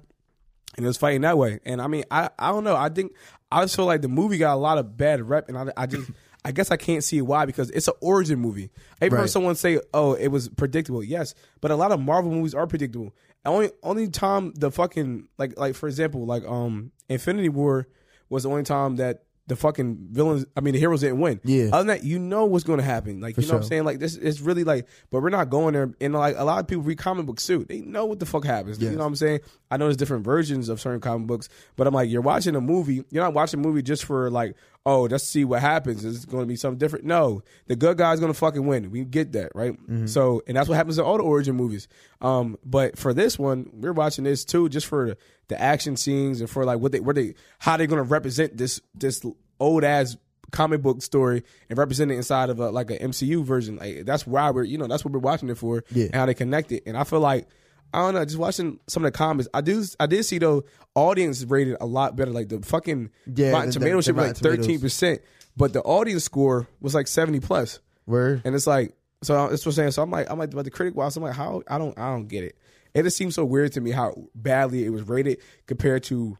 and 0.76 0.84
it 0.84 0.88
was 0.88 0.96
fighting 0.98 1.20
that 1.22 1.38
way. 1.38 1.60
And 1.64 1.80
I 1.80 1.86
mean, 1.86 2.04
I 2.10 2.28
I 2.38 2.50
don't 2.50 2.64
know. 2.64 2.74
I 2.76 2.88
think 2.88 3.12
I 3.52 3.62
just 3.62 3.76
feel 3.76 3.86
like 3.86 4.02
the 4.02 4.08
movie 4.08 4.36
got 4.38 4.54
a 4.54 4.58
lot 4.60 4.76
of 4.78 4.96
bad 4.96 5.22
rep, 5.22 5.48
and 5.48 5.56
I 5.56 5.72
I 5.76 5.86
just 5.86 6.10
I 6.44 6.52
guess 6.52 6.70
I 6.70 6.76
can't 6.76 7.02
see 7.02 7.20
why 7.22 7.44
because 7.46 7.70
it's 7.70 7.88
an 7.88 7.94
origin 8.00 8.38
movie. 8.38 8.70
I 9.00 9.06
even 9.06 9.16
heard 9.16 9.22
Right. 9.24 9.30
someone 9.30 9.54
say, 9.54 9.80
"Oh, 9.94 10.14
it 10.14 10.28
was 10.28 10.48
predictable." 10.48 11.02
Yes, 11.02 11.34
but 11.60 11.70
a 11.70 11.76
lot 11.76 11.92
of 11.92 12.00
Marvel 12.00 12.30
movies 12.30 12.54
are 12.54 12.66
predictable. 12.66 13.14
Only 13.44 13.70
only 13.82 14.08
time 14.08 14.52
the 14.56 14.70
fucking 14.70 15.28
like 15.38 15.58
like 15.58 15.74
for 15.76 15.88
example 15.88 16.26
like 16.26 16.44
um 16.44 16.90
Infinity 17.08 17.48
War 17.48 17.86
was 18.28 18.42
the 18.42 18.50
only 18.50 18.64
time 18.64 18.96
that 18.96 19.22
the 19.48 19.56
fucking 19.56 20.08
villains 20.10 20.44
I 20.56 20.60
mean 20.60 20.74
the 20.74 20.80
heroes 20.80 21.00
didn't 21.00 21.20
win. 21.20 21.40
Yeah. 21.44 21.66
Other 21.66 21.78
than 21.78 21.86
that, 21.88 22.04
you 22.04 22.18
know 22.18 22.44
what's 22.46 22.64
going 22.64 22.78
to 22.78 22.84
happen. 22.84 23.20
Like 23.20 23.36
you 23.36 23.46
know 23.46 23.54
what 23.54 23.62
I'm 23.62 23.68
saying? 23.68 23.84
Like 23.84 23.98
this 23.98 24.16
it's 24.16 24.40
really 24.40 24.64
like 24.64 24.88
but 25.10 25.22
we're 25.22 25.30
not 25.30 25.50
going 25.50 25.74
there 25.74 25.92
and 26.00 26.14
like 26.14 26.36
a 26.36 26.44
lot 26.44 26.60
of 26.60 26.66
people 26.66 26.82
read 26.82 26.98
comic 26.98 27.26
books 27.26 27.46
too. 27.46 27.64
They 27.64 27.80
know 27.80 28.06
what 28.06 28.18
the 28.18 28.26
fuck 28.26 28.44
happens. 28.44 28.80
You 28.80 28.90
know 28.90 28.98
what 28.98 29.06
I'm 29.06 29.16
saying? 29.16 29.40
I 29.70 29.76
know 29.76 29.86
there's 29.86 29.96
different 29.96 30.24
versions 30.24 30.68
of 30.68 30.80
certain 30.80 31.00
comic 31.00 31.26
books, 31.26 31.48
but 31.76 31.86
I'm 31.86 31.94
like 31.94 32.10
you're 32.10 32.22
watching 32.22 32.56
a 32.56 32.60
movie, 32.60 33.04
you're 33.10 33.24
not 33.24 33.34
watching 33.34 33.60
a 33.60 33.62
movie 33.62 33.82
just 33.82 34.04
for 34.04 34.30
like 34.30 34.56
oh, 34.88 35.02
let's 35.02 35.24
see 35.24 35.44
what 35.44 35.60
happens. 35.60 36.04
It's 36.04 36.24
going 36.24 36.44
to 36.44 36.46
be 36.46 36.54
something 36.54 36.78
different. 36.78 37.04
No, 37.04 37.42
the 37.66 37.74
good 37.74 37.98
guy's 37.98 38.20
going 38.20 38.32
to 38.32 38.38
fucking 38.38 38.64
win. 38.64 38.90
We 38.92 39.04
get 39.04 39.32
that, 39.32 39.50
right? 39.52 39.72
Mm-hmm. 39.72 40.06
So, 40.06 40.42
and 40.46 40.56
that's 40.56 40.68
what 40.68 40.76
happens 40.76 40.96
in 40.96 41.04
all 41.04 41.16
the 41.16 41.24
origin 41.24 41.56
movies. 41.56 41.88
Um, 42.20 42.56
but 42.64 42.96
for 42.96 43.12
this 43.12 43.36
one, 43.36 43.68
we're 43.72 43.92
watching 43.92 44.22
this 44.24 44.44
too, 44.44 44.68
just 44.68 44.86
for 44.86 45.08
the, 45.08 45.16
the 45.48 45.60
action 45.60 45.96
scenes 45.96 46.40
and 46.40 46.48
for 46.48 46.64
like 46.64 46.78
what 46.78 46.92
they, 46.92 47.00
what 47.00 47.16
they, 47.16 47.34
how 47.58 47.76
they're 47.76 47.88
going 47.88 47.98
to 47.98 48.08
represent 48.08 48.56
this, 48.56 48.80
this 48.94 49.22
old 49.58 49.82
ass 49.82 50.16
comic 50.52 50.80
book 50.82 51.02
story 51.02 51.42
and 51.68 51.76
represent 51.76 52.12
it 52.12 52.14
inside 52.14 52.48
of 52.48 52.60
a, 52.60 52.70
like 52.70 52.88
an 52.92 53.10
MCU 53.10 53.42
version. 53.44 53.78
Like 53.78 54.04
that's 54.04 54.24
why 54.24 54.50
we're, 54.52 54.62
you 54.62 54.78
know, 54.78 54.86
that's 54.86 55.04
what 55.04 55.12
we're 55.12 55.18
watching 55.18 55.48
it 55.48 55.58
for 55.58 55.82
Yeah. 55.90 56.04
and 56.04 56.14
how 56.14 56.26
they 56.26 56.34
connect 56.34 56.70
it. 56.70 56.84
And 56.86 56.96
I 56.96 57.02
feel 57.02 57.18
like, 57.20 57.48
I 57.94 58.00
don't 58.00 58.14
know, 58.14 58.24
just 58.24 58.36
watching 58.38 58.78
some 58.88 59.04
of 59.04 59.12
the 59.12 59.16
comments. 59.16 59.48
I 59.54 59.60
do, 59.60 59.82
I 59.98 60.06
did 60.06 60.24
see 60.24 60.38
though, 60.38 60.64
audience 60.94 61.44
rated 61.44 61.76
a 61.80 61.86
lot 61.86 62.14
better. 62.16 62.30
Like 62.30 62.48
the 62.48 62.60
fucking 62.60 63.10
Yeah, 63.34 63.52
Rotten 63.52 63.68
the- 63.70 63.72
the- 63.72 63.78
Tomato 63.80 63.96
the 63.96 64.02
shit 64.02 64.16
like 64.16 64.36
thirteen 64.36 64.80
percent, 64.80 65.22
but 65.56 65.72
the 65.72 65.80
audience 65.82 66.24
score 66.24 66.66
was 66.80 66.94
like 66.94 67.06
seventy 67.06 67.40
plus, 67.40 67.78
Word. 68.06 68.42
and 68.44 68.54
it's 68.54 68.66
like 68.66 68.94
so. 69.22 69.48
That's 69.48 69.64
what 69.64 69.72
I'm 69.72 69.76
saying. 69.76 69.90
So 69.92 70.02
I'm 70.02 70.10
like, 70.10 70.30
I'm 70.30 70.38
like, 70.38 70.50
but 70.50 70.64
the 70.64 70.70
critic 70.70 70.94
wise, 70.96 71.16
I'm 71.16 71.22
like, 71.22 71.34
how 71.34 71.62
I 71.68 71.78
don't, 71.78 71.98
I 71.98 72.10
don't 72.10 72.26
get 72.28 72.44
it. 72.44 72.56
It 72.94 73.02
just 73.04 73.16
seems 73.16 73.34
so 73.34 73.44
weird 73.44 73.72
to 73.72 73.80
me 73.80 73.90
how 73.92 74.14
badly 74.34 74.84
it 74.84 74.90
was 74.90 75.02
rated 75.02 75.38
compared 75.66 76.02
to 76.04 76.36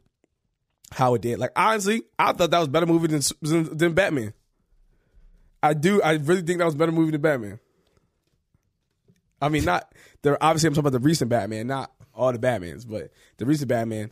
how 0.91 1.13
it 1.15 1.21
did. 1.21 1.39
Like 1.39 1.51
honestly, 1.55 2.03
I 2.19 2.33
thought 2.33 2.51
that 2.51 2.59
was 2.59 2.67
a 2.67 2.71
better 2.71 2.85
movie 2.85 3.07
than 3.07 3.21
than, 3.41 3.77
than 3.77 3.93
Batman. 3.93 4.33
I 5.63 5.73
do. 5.73 6.01
I 6.01 6.13
really 6.13 6.41
think 6.43 6.59
that 6.59 6.65
was 6.65 6.75
a 6.75 6.77
better 6.77 6.91
movie 6.91 7.11
than 7.11 7.21
Batman. 7.21 7.59
I 9.41 9.49
mean, 9.49 9.65
not 9.65 9.93
obviously 10.41 10.67
I'm 10.67 10.73
talking 10.73 10.87
about 10.87 10.99
the 10.99 11.05
recent 11.05 11.29
Batman, 11.29 11.67
not 11.67 11.91
all 12.13 12.31
the 12.33 12.39
Batmans, 12.39 12.87
but 12.89 13.11
the 13.37 13.45
recent 13.45 13.69
Batman. 13.69 14.11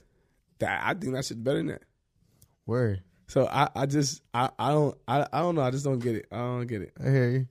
That 0.59 0.81
I 0.85 0.93
think 0.93 1.13
that 1.13 1.25
shit's 1.25 1.39
better 1.41 1.57
than 1.57 1.67
that. 1.67 1.81
Word. 2.65 3.01
So 3.27 3.47
I, 3.47 3.67
I 3.75 3.85
just 3.87 4.21
I, 4.33 4.49
I 4.57 4.69
don't 4.71 4.97
I, 5.07 5.27
I 5.33 5.39
don't 5.39 5.55
know 5.55 5.61
I 5.61 5.71
just 5.71 5.83
don't 5.83 5.99
get 5.99 6.15
it 6.15 6.27
I 6.31 6.37
don't 6.37 6.67
get 6.67 6.81
it 6.83 6.93
I 7.03 7.09
hear 7.09 7.29
you. 7.31 7.47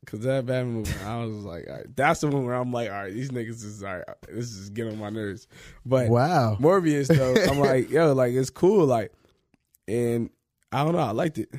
because 0.00 0.20
that 0.20 0.44
Batman 0.46 0.74
movie 0.74 0.92
I 1.04 1.24
was 1.24 1.36
like 1.44 1.66
all 1.68 1.76
right, 1.76 1.96
that's 1.96 2.20
the 2.20 2.26
one 2.28 2.44
where 2.44 2.56
I'm 2.56 2.72
like 2.72 2.90
all 2.90 2.96
right 2.96 3.12
these 3.12 3.30
niggas 3.30 3.64
is 3.64 3.82
all 3.84 3.94
right 3.96 4.04
this 4.28 4.50
is 4.56 4.68
getting 4.70 4.92
on 4.94 4.98
my 4.98 5.10
nerves 5.10 5.46
but 5.86 6.08
Wow. 6.08 6.56
Morbius 6.60 7.06
though 7.06 7.40
I'm 7.50 7.58
like 7.60 7.88
yo 7.88 8.12
like 8.14 8.32
it's 8.34 8.50
cool 8.50 8.84
like 8.84 9.12
and 9.86 10.28
I 10.72 10.82
don't 10.84 10.92
know 10.92 10.98
I 10.98 11.12
liked 11.12 11.38
it 11.38 11.50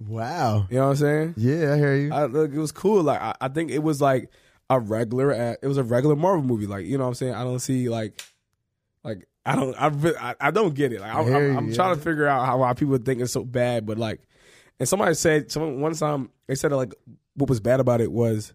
Wow. 0.00 0.66
you 0.70 0.76
know 0.78 0.86
what 0.86 0.90
I'm 0.90 0.96
saying 0.96 1.34
Yeah, 1.36 1.74
I 1.74 1.76
hear 1.76 1.94
you. 1.94 2.12
I 2.12 2.24
look 2.24 2.52
it 2.52 2.58
was 2.58 2.72
cool 2.72 3.02
like 3.04 3.20
I, 3.22 3.34
I 3.40 3.48
think 3.48 3.70
it 3.70 3.82
was 3.82 4.00
like 4.00 4.28
a 4.76 4.80
regular 4.80 5.32
uh, 5.32 5.54
it 5.62 5.66
was 5.66 5.78
a 5.78 5.84
regular 5.84 6.16
Marvel 6.16 6.42
movie 6.42 6.66
like 6.66 6.86
you 6.86 6.98
know 6.98 7.04
what 7.04 7.08
I'm 7.08 7.14
saying? 7.14 7.34
I 7.34 7.44
don't 7.44 7.58
see 7.58 7.88
like 7.88 8.22
like 9.04 9.28
I 9.44 9.56
don't 9.56 9.74
I 9.78 10.34
I, 10.40 10.50
don't 10.50 10.74
get 10.74 10.92
it. 10.92 11.00
Like 11.00 11.14
I, 11.14 11.20
am 11.20 11.58
I'm 11.58 11.68
yeah. 11.68 11.74
trying 11.74 11.96
to 11.96 12.00
figure 12.00 12.26
out 12.26 12.46
how 12.46 12.58
why 12.58 12.72
people 12.74 12.96
think 12.98 13.20
it's 13.20 13.32
so 13.32 13.44
bad 13.44 13.86
but 13.86 13.98
like 13.98 14.20
and 14.78 14.88
somebody 14.88 15.14
said 15.14 15.50
someone 15.50 15.80
one 15.80 15.94
time 15.94 16.30
they 16.46 16.54
said 16.54 16.72
like 16.72 16.94
what 17.34 17.48
was 17.48 17.60
bad 17.60 17.80
about 17.80 18.00
it 18.00 18.12
was 18.12 18.54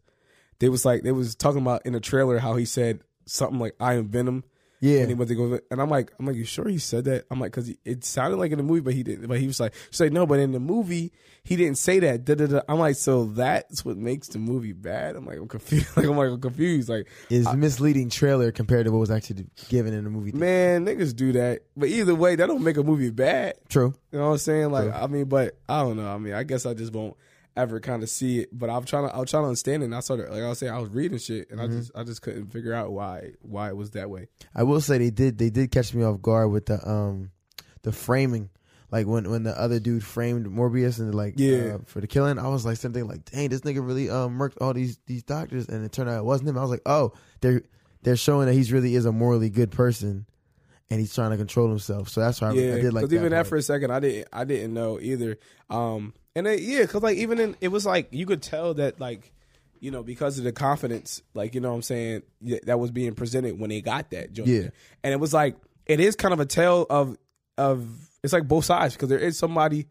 they 0.59 0.69
was 0.69 0.85
like 0.85 1.03
they 1.03 1.11
was 1.11 1.35
talking 1.35 1.61
about 1.61 1.85
in 1.85 1.93
the 1.93 1.99
trailer 1.99 2.39
how 2.39 2.55
he 2.55 2.65
said 2.65 3.01
something 3.25 3.59
like 3.59 3.75
I 3.79 3.95
am 3.95 4.07
Venom 4.07 4.43
yeah. 4.79 4.99
and 4.99 5.09
he 5.09 5.13
went 5.13 5.29
to 5.29 5.35
go 5.35 5.59
and 5.71 5.81
I'm 5.81 5.89
like 5.89 6.11
I'm 6.19 6.25
like 6.25 6.35
you 6.35 6.45
sure 6.45 6.67
he 6.67 6.77
said 6.77 7.05
that? 7.05 7.25
I'm 7.31 7.39
like 7.39 7.51
because 7.51 7.71
it 7.83 8.03
sounded 8.03 8.37
like 8.37 8.51
in 8.51 8.57
the 8.57 8.63
movie 8.63 8.81
but 8.81 8.93
he 8.93 9.03
didn't 9.03 9.27
but 9.27 9.39
he 9.39 9.47
was 9.47 9.59
like 9.59 9.73
she's 9.89 10.01
like 10.01 10.11
no 10.11 10.25
but 10.25 10.39
in 10.39 10.51
the 10.51 10.59
movie 10.59 11.11
he 11.43 11.55
didn't 11.55 11.77
say 11.77 11.99
that. 11.99 12.25
Da, 12.25 12.35
da, 12.35 12.45
da. 12.45 12.61
I'm 12.67 12.79
like 12.79 12.95
so 12.95 13.25
that's 13.25 13.85
what 13.85 13.97
makes 13.97 14.27
the 14.29 14.39
movie 14.39 14.73
bad? 14.73 15.15
I'm 15.15 15.25
like 15.25 15.37
I'm 15.37 15.47
confused. 15.47 15.87
Like 15.97 16.05
I'm 16.05 16.17
like 16.17 16.29
I'm 16.29 16.41
confused. 16.41 16.89
Like 16.89 17.07
is 17.29 17.51
misleading 17.53 18.09
trailer 18.09 18.51
compared 18.51 18.85
to 18.85 18.91
what 18.91 18.99
was 18.99 19.11
actually 19.11 19.47
given 19.69 19.93
in 19.93 20.03
the 20.03 20.09
movie. 20.09 20.31
man 20.31 20.85
niggas 20.85 21.15
do 21.15 21.31
that. 21.33 21.61
But 21.75 21.89
either 21.89 22.15
way 22.15 22.35
that 22.35 22.47
don't 22.47 22.63
make 22.63 22.77
a 22.77 22.83
movie 22.83 23.09
bad. 23.09 23.55
True. 23.69 23.93
you 24.11 24.19
know 24.19 24.25
what 24.25 24.31
I'm 24.33 24.37
saying? 24.39 24.71
Like 24.71 24.93
I 24.93 25.07
mean 25.07 25.25
but 25.25 25.57
I 25.67 25.81
don't 25.81 25.97
know. 25.97 26.07
I 26.07 26.17
mean 26.17 26.33
I 26.33 26.43
guess 26.43 26.65
I 26.65 26.73
just 26.73 26.93
won't 26.93 27.15
ever 27.57 27.79
kind 27.79 28.03
of 28.03 28.09
see 28.09 28.39
it 28.39 28.49
but 28.57 28.69
I'm 28.69 28.85
trying 28.85 29.07
to 29.09 29.15
I'm 29.17 29.25
trying 29.25 29.43
to 29.43 29.47
understand 29.47 29.83
it 29.83 29.87
and 29.87 29.95
I 29.95 29.99
started 29.99 30.29
like 30.29 30.41
I 30.43 30.47
was 30.49 30.59
saying 30.59 30.71
I 30.71 30.79
was 30.79 30.89
reading 30.89 31.17
shit 31.17 31.49
and 31.51 31.59
I 31.59 31.67
just 31.67 31.91
I 31.95 32.03
just 32.03 32.21
couldn't 32.21 32.47
figure 32.47 32.73
out 32.73 32.91
why 32.91 33.31
why 33.41 33.67
it 33.69 33.75
was 33.75 33.91
that 33.91 34.09
way 34.09 34.27
I 34.55 34.63
will 34.63 34.79
say 34.81 34.97
they 34.97 35.09
did 35.09 35.37
they 35.37 35.49
did 35.49 35.71
catch 35.71 35.93
me 35.93 36.03
off 36.03 36.21
guard 36.21 36.51
with 36.51 36.67
the 36.67 36.87
um 36.89 37.31
the 37.83 37.91
framing. 37.91 38.49
Like 38.89 39.05
when 39.05 39.29
when 39.29 39.43
the 39.43 39.51
other 39.59 39.79
dude 39.81 40.01
framed 40.03 40.45
Morbius 40.47 40.99
and 40.99 41.13
like 41.13 41.33
Yeah. 41.37 41.75
uh, 41.75 41.77
for 41.85 41.99
the 41.99 42.07
killing, 42.07 42.39
I 42.39 42.47
was 42.47 42.65
like 42.65 42.77
something 42.77 43.05
like, 43.05 43.25
dang, 43.25 43.49
this 43.49 43.61
nigga 43.61 43.85
really 43.85 44.09
um 44.09 44.37
murked 44.39 44.55
all 44.61 44.73
these 44.73 44.97
these 45.07 45.23
doctors, 45.23 45.67
and 45.67 45.83
it 45.83 45.91
turned 45.91 46.09
out 46.09 46.17
it 46.17 46.23
wasn't 46.23 46.47
him. 46.49 46.57
I 46.57 46.61
was 46.61 46.71
like, 46.71 46.83
oh, 46.85 47.11
they're 47.41 47.63
they're 48.03 48.15
showing 48.15 48.47
that 48.47 48.53
he's 48.53 48.71
really 48.71 48.95
is 48.95 49.05
a 49.05 49.11
morally 49.11 49.49
good 49.49 49.71
person, 49.71 50.25
and 50.89 50.99
he's 51.01 51.13
trying 51.13 51.31
to 51.31 51.37
control 51.37 51.67
himself. 51.67 52.07
So 52.07 52.21
that's 52.21 52.39
why 52.39 52.51
Yeah, 52.53 52.75
I 52.75 52.79
did 52.79 52.93
like 52.93 53.09
that. 53.09 53.15
even 53.15 53.31
that 53.31 53.35
part. 53.39 53.47
for 53.47 53.55
a 53.57 53.61
second, 53.61 53.91
I 53.91 53.99
didn't, 53.99 54.27
I 54.31 54.45
didn't 54.45 54.73
know 54.73 54.99
either. 55.01 55.37
Um, 55.69 56.13
and 56.37 56.45
then, 56.47 56.59
yeah, 56.61 56.81
because 56.81 57.01
like 57.03 57.17
even 57.17 57.39
in, 57.39 57.55
it 57.61 57.69
was 57.69 57.85
like 57.85 58.07
you 58.11 58.25
could 58.25 58.41
tell 58.41 58.73
that 58.75 58.99
like, 58.99 59.31
you 59.79 59.91
know, 59.91 60.03
because 60.03 60.37
of 60.37 60.43
the 60.43 60.51
confidence, 60.51 61.21
like 61.33 61.55
you 61.55 61.61
know, 61.61 61.69
what 61.69 61.75
I'm 61.75 61.81
saying 61.81 62.21
that 62.63 62.79
was 62.79 62.91
being 62.91 63.13
presented 63.15 63.59
when 63.59 63.69
they 63.69 63.81
got 63.81 64.11
that 64.11 64.31
joint. 64.33 64.47
Yeah. 64.47 64.69
and 65.03 65.13
it 65.13 65.19
was 65.19 65.33
like 65.33 65.55
it 65.85 65.99
is 65.99 66.15
kind 66.15 66.33
of 66.33 66.39
a 66.39 66.45
tale 66.45 66.85
of 66.89 67.17
of 67.57 67.87
it's 68.23 68.33
like 68.33 68.47
both 68.47 68.65
sides 68.65 68.93
because 68.93 69.09
there 69.09 69.19
is 69.19 69.37
somebody, 69.37 69.87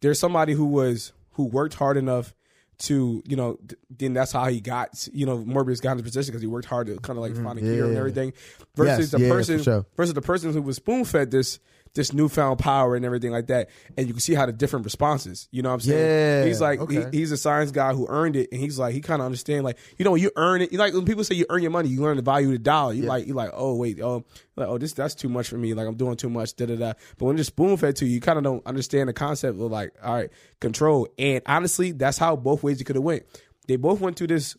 there's 0.00 0.18
somebody 0.18 0.52
who 0.54 0.66
was 0.66 1.12
who 1.32 1.44
worked 1.44 1.74
hard 1.74 1.96
enough 1.96 2.34
to 2.78 3.22
you 3.26 3.36
know 3.36 3.58
then 3.90 4.14
that's 4.14 4.32
how 4.32 4.46
he 4.46 4.58
got 4.60 5.06
you 5.12 5.26
know 5.26 5.36
Morbius 5.38 5.82
got 5.82 5.92
in 5.92 5.98
his 5.98 6.04
position 6.04 6.32
because 6.32 6.40
he 6.40 6.46
worked 6.48 6.66
hard 6.66 6.86
to 6.86 6.96
kind 6.96 7.18
of 7.18 7.22
like 7.22 7.34
find 7.36 7.58
a 7.58 7.60
cure 7.60 7.72
and 7.84 7.88
Mm-hmm. 7.90 7.96
everything 7.98 8.32
versus 8.74 8.98
Yes, 8.98 9.10
the 9.10 9.20
yeah, 9.20 9.28
person 9.28 9.62
sure. 9.62 9.84
versus 9.98 10.14
the 10.14 10.22
person 10.22 10.52
who 10.54 10.62
was 10.62 10.76
spoon 10.76 11.04
fed 11.04 11.30
this 11.30 11.58
this 11.94 12.12
newfound 12.12 12.58
power 12.58 12.94
and 12.94 13.04
everything 13.04 13.32
like 13.32 13.48
that, 13.48 13.68
and 13.96 14.06
you 14.06 14.12
can 14.12 14.20
see 14.20 14.34
how 14.34 14.46
the 14.46 14.52
different 14.52 14.84
responses. 14.84 15.48
You 15.50 15.62
know 15.62 15.70
what 15.70 15.74
I'm 15.74 15.80
saying? 15.80 15.98
Yeah, 15.98 16.44
he's 16.44 16.60
like 16.60 16.80
okay. 16.80 17.06
he, 17.10 17.18
he's 17.18 17.32
a 17.32 17.36
science 17.36 17.70
guy 17.70 17.92
who 17.92 18.06
earned 18.08 18.36
it, 18.36 18.48
and 18.52 18.60
he's 18.60 18.78
like 18.78 18.94
he 18.94 19.00
kind 19.00 19.20
of 19.20 19.26
understand 19.26 19.64
like 19.64 19.78
you 19.98 20.04
know 20.04 20.12
when 20.12 20.22
you 20.22 20.30
earn 20.36 20.62
it. 20.62 20.72
You 20.72 20.78
like 20.78 20.94
when 20.94 21.04
people 21.04 21.24
say 21.24 21.34
you 21.34 21.46
earn 21.50 21.62
your 21.62 21.70
money, 21.70 21.88
you 21.88 22.00
learn 22.00 22.16
the 22.16 22.22
value 22.22 22.48
of 22.48 22.52
the 22.52 22.58
dollar. 22.58 22.92
You 22.92 23.02
like 23.02 23.26
you 23.26 23.34
like 23.34 23.50
oh 23.52 23.74
wait 23.74 24.00
oh 24.00 24.24
like 24.56 24.68
oh 24.68 24.78
this 24.78 24.92
that's 24.92 25.14
too 25.14 25.28
much 25.28 25.48
for 25.48 25.56
me. 25.56 25.74
Like 25.74 25.86
I'm 25.86 25.96
doing 25.96 26.16
too 26.16 26.30
much. 26.30 26.54
Da 26.54 26.66
da 26.66 26.76
da. 26.76 26.92
But 27.18 27.26
when 27.26 27.38
it's 27.38 27.48
spoon 27.48 27.76
fed 27.76 27.96
to 27.96 28.06
you, 28.06 28.14
you 28.14 28.20
kind 28.20 28.38
of 28.38 28.44
don't 28.44 28.64
understand 28.66 29.08
the 29.08 29.12
concept 29.12 29.60
of 29.60 29.70
like 29.70 29.92
all 30.02 30.14
right 30.14 30.30
control. 30.60 31.08
And 31.18 31.42
honestly, 31.46 31.92
that's 31.92 32.18
how 32.18 32.36
both 32.36 32.62
ways 32.62 32.80
it 32.80 32.84
could 32.84 32.96
have 32.96 33.04
went. 33.04 33.24
They 33.66 33.76
both 33.76 34.00
went 34.00 34.16
through 34.16 34.28
this 34.28 34.56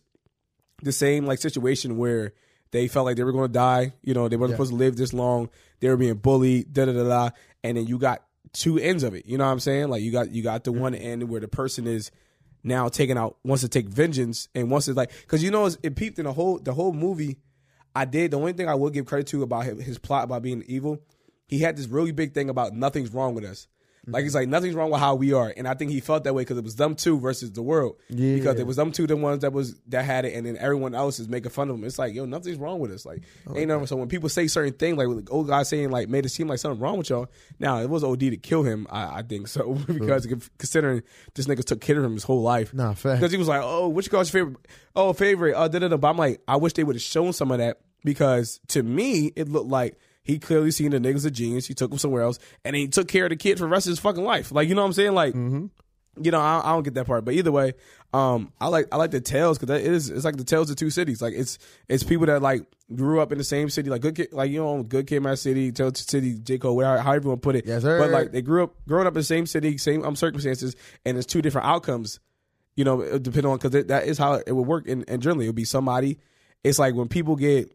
the 0.82 0.92
same 0.92 1.26
like 1.26 1.38
situation 1.38 1.96
where 1.96 2.32
they 2.72 2.88
felt 2.88 3.06
like 3.06 3.16
they 3.16 3.22
were 3.22 3.32
going 3.32 3.48
to 3.48 3.52
die. 3.52 3.92
You 4.02 4.14
know, 4.14 4.28
they 4.28 4.36
weren't 4.36 4.52
supposed 4.52 4.70
to 4.70 4.76
live 4.76 4.96
this 4.96 5.12
long. 5.12 5.50
They 5.80 5.88
were 5.88 5.96
being 5.96 6.14
bullied. 6.14 6.72
Da 6.72 6.86
da 6.86 6.92
da 6.92 7.04
da. 7.04 7.30
And 7.62 7.76
then 7.76 7.86
you 7.86 7.98
got 7.98 8.22
two 8.52 8.78
ends 8.78 9.02
of 9.02 9.14
it. 9.14 9.26
You 9.26 9.38
know 9.38 9.44
what 9.44 9.52
I'm 9.52 9.60
saying? 9.60 9.88
Like 9.88 10.02
you 10.02 10.10
got 10.10 10.30
you 10.30 10.42
got 10.42 10.64
the 10.64 10.72
mm-hmm. 10.72 10.80
one 10.80 10.94
end 10.94 11.28
where 11.28 11.40
the 11.40 11.48
person 11.48 11.86
is 11.86 12.10
now 12.64 12.88
taking 12.88 13.18
out 13.18 13.36
wants 13.44 13.62
to 13.62 13.68
take 13.68 13.88
vengeance 13.88 14.48
and 14.54 14.70
wants 14.70 14.86
to 14.86 14.94
like 14.94 15.10
because 15.22 15.42
you 15.42 15.50
know 15.50 15.66
it's, 15.66 15.76
it 15.82 15.96
peeped 15.96 16.18
in 16.18 16.24
the 16.24 16.32
whole 16.32 16.58
the 16.58 16.72
whole 16.72 16.92
movie. 16.92 17.38
I 17.94 18.06
did 18.06 18.30
the 18.30 18.38
only 18.38 18.54
thing 18.54 18.68
I 18.68 18.74
will 18.74 18.88
give 18.88 19.04
credit 19.04 19.26
to 19.28 19.42
about 19.42 19.64
his, 19.64 19.82
his 19.82 19.98
plot 19.98 20.24
about 20.24 20.42
being 20.42 20.64
evil. 20.66 21.02
He 21.46 21.58
had 21.58 21.76
this 21.76 21.86
really 21.86 22.12
big 22.12 22.32
thing 22.32 22.48
about 22.48 22.72
nothing's 22.72 23.12
wrong 23.12 23.34
with 23.34 23.44
us. 23.44 23.68
Like 24.06 24.24
he's 24.24 24.34
like 24.34 24.48
nothing's 24.48 24.74
wrong 24.74 24.90
with 24.90 24.98
how 24.98 25.14
we 25.14 25.32
are, 25.32 25.54
and 25.56 25.68
I 25.68 25.74
think 25.74 25.92
he 25.92 26.00
felt 26.00 26.24
that 26.24 26.34
way 26.34 26.42
because 26.42 26.58
it 26.58 26.64
was 26.64 26.74
them 26.74 26.96
two 26.96 27.20
versus 27.20 27.52
the 27.52 27.62
world. 27.62 27.96
Yeah. 28.08 28.34
Because 28.34 28.58
it 28.58 28.66
was 28.66 28.76
them 28.76 28.90
two 28.90 29.06
the 29.06 29.16
ones 29.16 29.42
that 29.42 29.52
was 29.52 29.80
that 29.88 30.04
had 30.04 30.24
it, 30.24 30.34
and 30.34 30.44
then 30.44 30.56
everyone 30.56 30.94
else 30.94 31.20
is 31.20 31.28
making 31.28 31.50
fun 31.52 31.70
of 31.70 31.76
him. 31.76 31.84
It's 31.84 32.00
like 32.00 32.12
yo, 32.12 32.24
nothing's 32.24 32.58
wrong 32.58 32.80
with 32.80 32.90
us. 32.90 33.06
Like 33.06 33.22
ain't 33.54 33.68
nothing. 33.68 33.86
So 33.86 33.94
when 33.96 34.08
people 34.08 34.28
say 34.28 34.48
certain 34.48 34.72
things, 34.72 34.96
like 34.96 35.06
the 35.06 35.30
old 35.30 35.46
guy 35.46 35.62
saying 35.62 35.90
like 35.90 36.08
made 36.08 36.26
it 36.26 36.30
seem 36.30 36.48
like 36.48 36.58
something 36.58 36.80
wrong 36.80 36.98
with 36.98 37.10
y'all. 37.10 37.28
Now 37.60 37.78
it 37.78 37.88
was 37.88 38.02
OD 38.02 38.20
to 38.20 38.36
kill 38.36 38.64
him. 38.64 38.88
I, 38.90 39.18
I 39.18 39.22
think 39.22 39.46
so 39.46 39.74
because 39.86 40.26
considering 40.58 41.02
this 41.34 41.46
nigga 41.46 41.64
took 41.64 41.80
care 41.80 41.98
of 41.98 42.04
him 42.04 42.14
his 42.14 42.24
whole 42.24 42.42
life. 42.42 42.74
Nah, 42.74 42.94
fact. 42.94 43.20
Because 43.20 43.30
he 43.30 43.38
was 43.38 43.48
like, 43.48 43.62
oh, 43.62 43.88
which 43.88 44.10
girl's 44.10 44.34
your 44.34 44.46
favorite? 44.46 44.66
Oh, 44.96 45.12
favorite. 45.12 45.54
Uh, 45.54 45.68
da, 45.68 45.78
da, 45.78 45.88
da. 45.88 45.96
But 45.96 46.08
I'm 46.08 46.18
like, 46.18 46.40
I 46.48 46.56
wish 46.56 46.72
they 46.72 46.82
would 46.84 46.96
have 46.96 47.02
shown 47.02 47.32
some 47.32 47.52
of 47.52 47.58
that 47.58 47.78
because 48.04 48.60
to 48.68 48.82
me, 48.82 49.32
it 49.36 49.48
looked 49.48 49.70
like 49.70 49.96
he 50.22 50.38
clearly 50.38 50.70
seen 50.70 50.90
the 50.90 50.98
niggas 50.98 51.26
a 51.26 51.30
genius. 51.30 51.66
He 51.66 51.74
took 51.74 51.90
him 51.90 51.98
somewhere 51.98 52.22
else 52.22 52.38
and 52.64 52.76
he 52.76 52.88
took 52.88 53.08
care 53.08 53.24
of 53.24 53.30
the 53.30 53.36
kid 53.36 53.58
for 53.58 53.64
the 53.64 53.68
rest 53.70 53.86
of 53.86 53.90
his 53.90 53.98
fucking 53.98 54.24
life. 54.24 54.52
Like, 54.52 54.68
you 54.68 54.74
know 54.74 54.82
what 54.82 54.86
I'm 54.86 54.92
saying? 54.92 55.14
Like, 55.14 55.34
you 55.34 56.30
know, 56.30 56.40
I, 56.40 56.60
I 56.64 56.72
don't 56.72 56.82
get 56.82 56.94
that 56.94 57.06
part. 57.06 57.24
But 57.24 57.34
either 57.34 57.50
way, 57.50 57.72
um, 58.12 58.52
I 58.60 58.68
like 58.68 58.86
I 58.92 58.96
like 58.96 59.10
the 59.10 59.20
tales 59.20 59.58
because 59.58 59.74
it 59.80 59.86
is 59.86 60.10
it's 60.10 60.24
like 60.24 60.36
the 60.36 60.44
tales 60.44 60.70
of 60.70 60.76
two 60.76 60.90
cities. 60.90 61.22
Like 61.22 61.34
it's 61.34 61.58
it's 61.88 62.02
people 62.02 62.26
that 62.26 62.42
like 62.42 62.66
grew 62.94 63.20
up 63.20 63.32
in 63.32 63.38
the 63.38 63.44
same 63.44 63.70
city, 63.70 63.88
like 63.88 64.02
good 64.02 64.14
kid, 64.14 64.28
like 64.32 64.50
you 64.50 64.62
know, 64.62 64.82
good 64.82 65.06
kid, 65.06 65.20
my 65.22 65.34
city, 65.34 65.72
Tale 65.72 65.94
City, 65.94 66.38
J 66.38 66.58
Cole, 66.58 66.76
whatever, 66.76 66.98
however 66.98 67.24
you 67.24 67.28
want 67.30 67.42
to 67.42 67.46
put 67.46 67.56
it. 67.56 67.66
Yes, 67.66 67.82
sir. 67.82 67.98
But 67.98 68.10
like 68.10 68.32
they 68.32 68.42
grew 68.42 68.64
up 68.64 68.74
growing 68.86 69.06
up 69.06 69.14
in 69.14 69.20
the 69.20 69.24
same 69.24 69.46
city, 69.46 69.78
same 69.78 70.04
um, 70.04 70.14
circumstances, 70.14 70.76
and 71.06 71.16
it's 71.16 71.26
two 71.26 71.40
different 71.40 71.66
outcomes. 71.66 72.20
You 72.76 72.84
know, 72.84 73.18
depending 73.18 73.50
on 73.50 73.58
because 73.58 73.86
that 73.86 74.04
is 74.06 74.18
how 74.18 74.34
it 74.34 74.52
would 74.52 74.66
work. 74.66 74.88
And, 74.88 75.04
and 75.08 75.22
generally, 75.22 75.46
it 75.46 75.48
would 75.48 75.56
be 75.56 75.64
somebody. 75.64 76.18
It's 76.64 76.78
like 76.78 76.94
when 76.94 77.08
people 77.08 77.36
get 77.36 77.74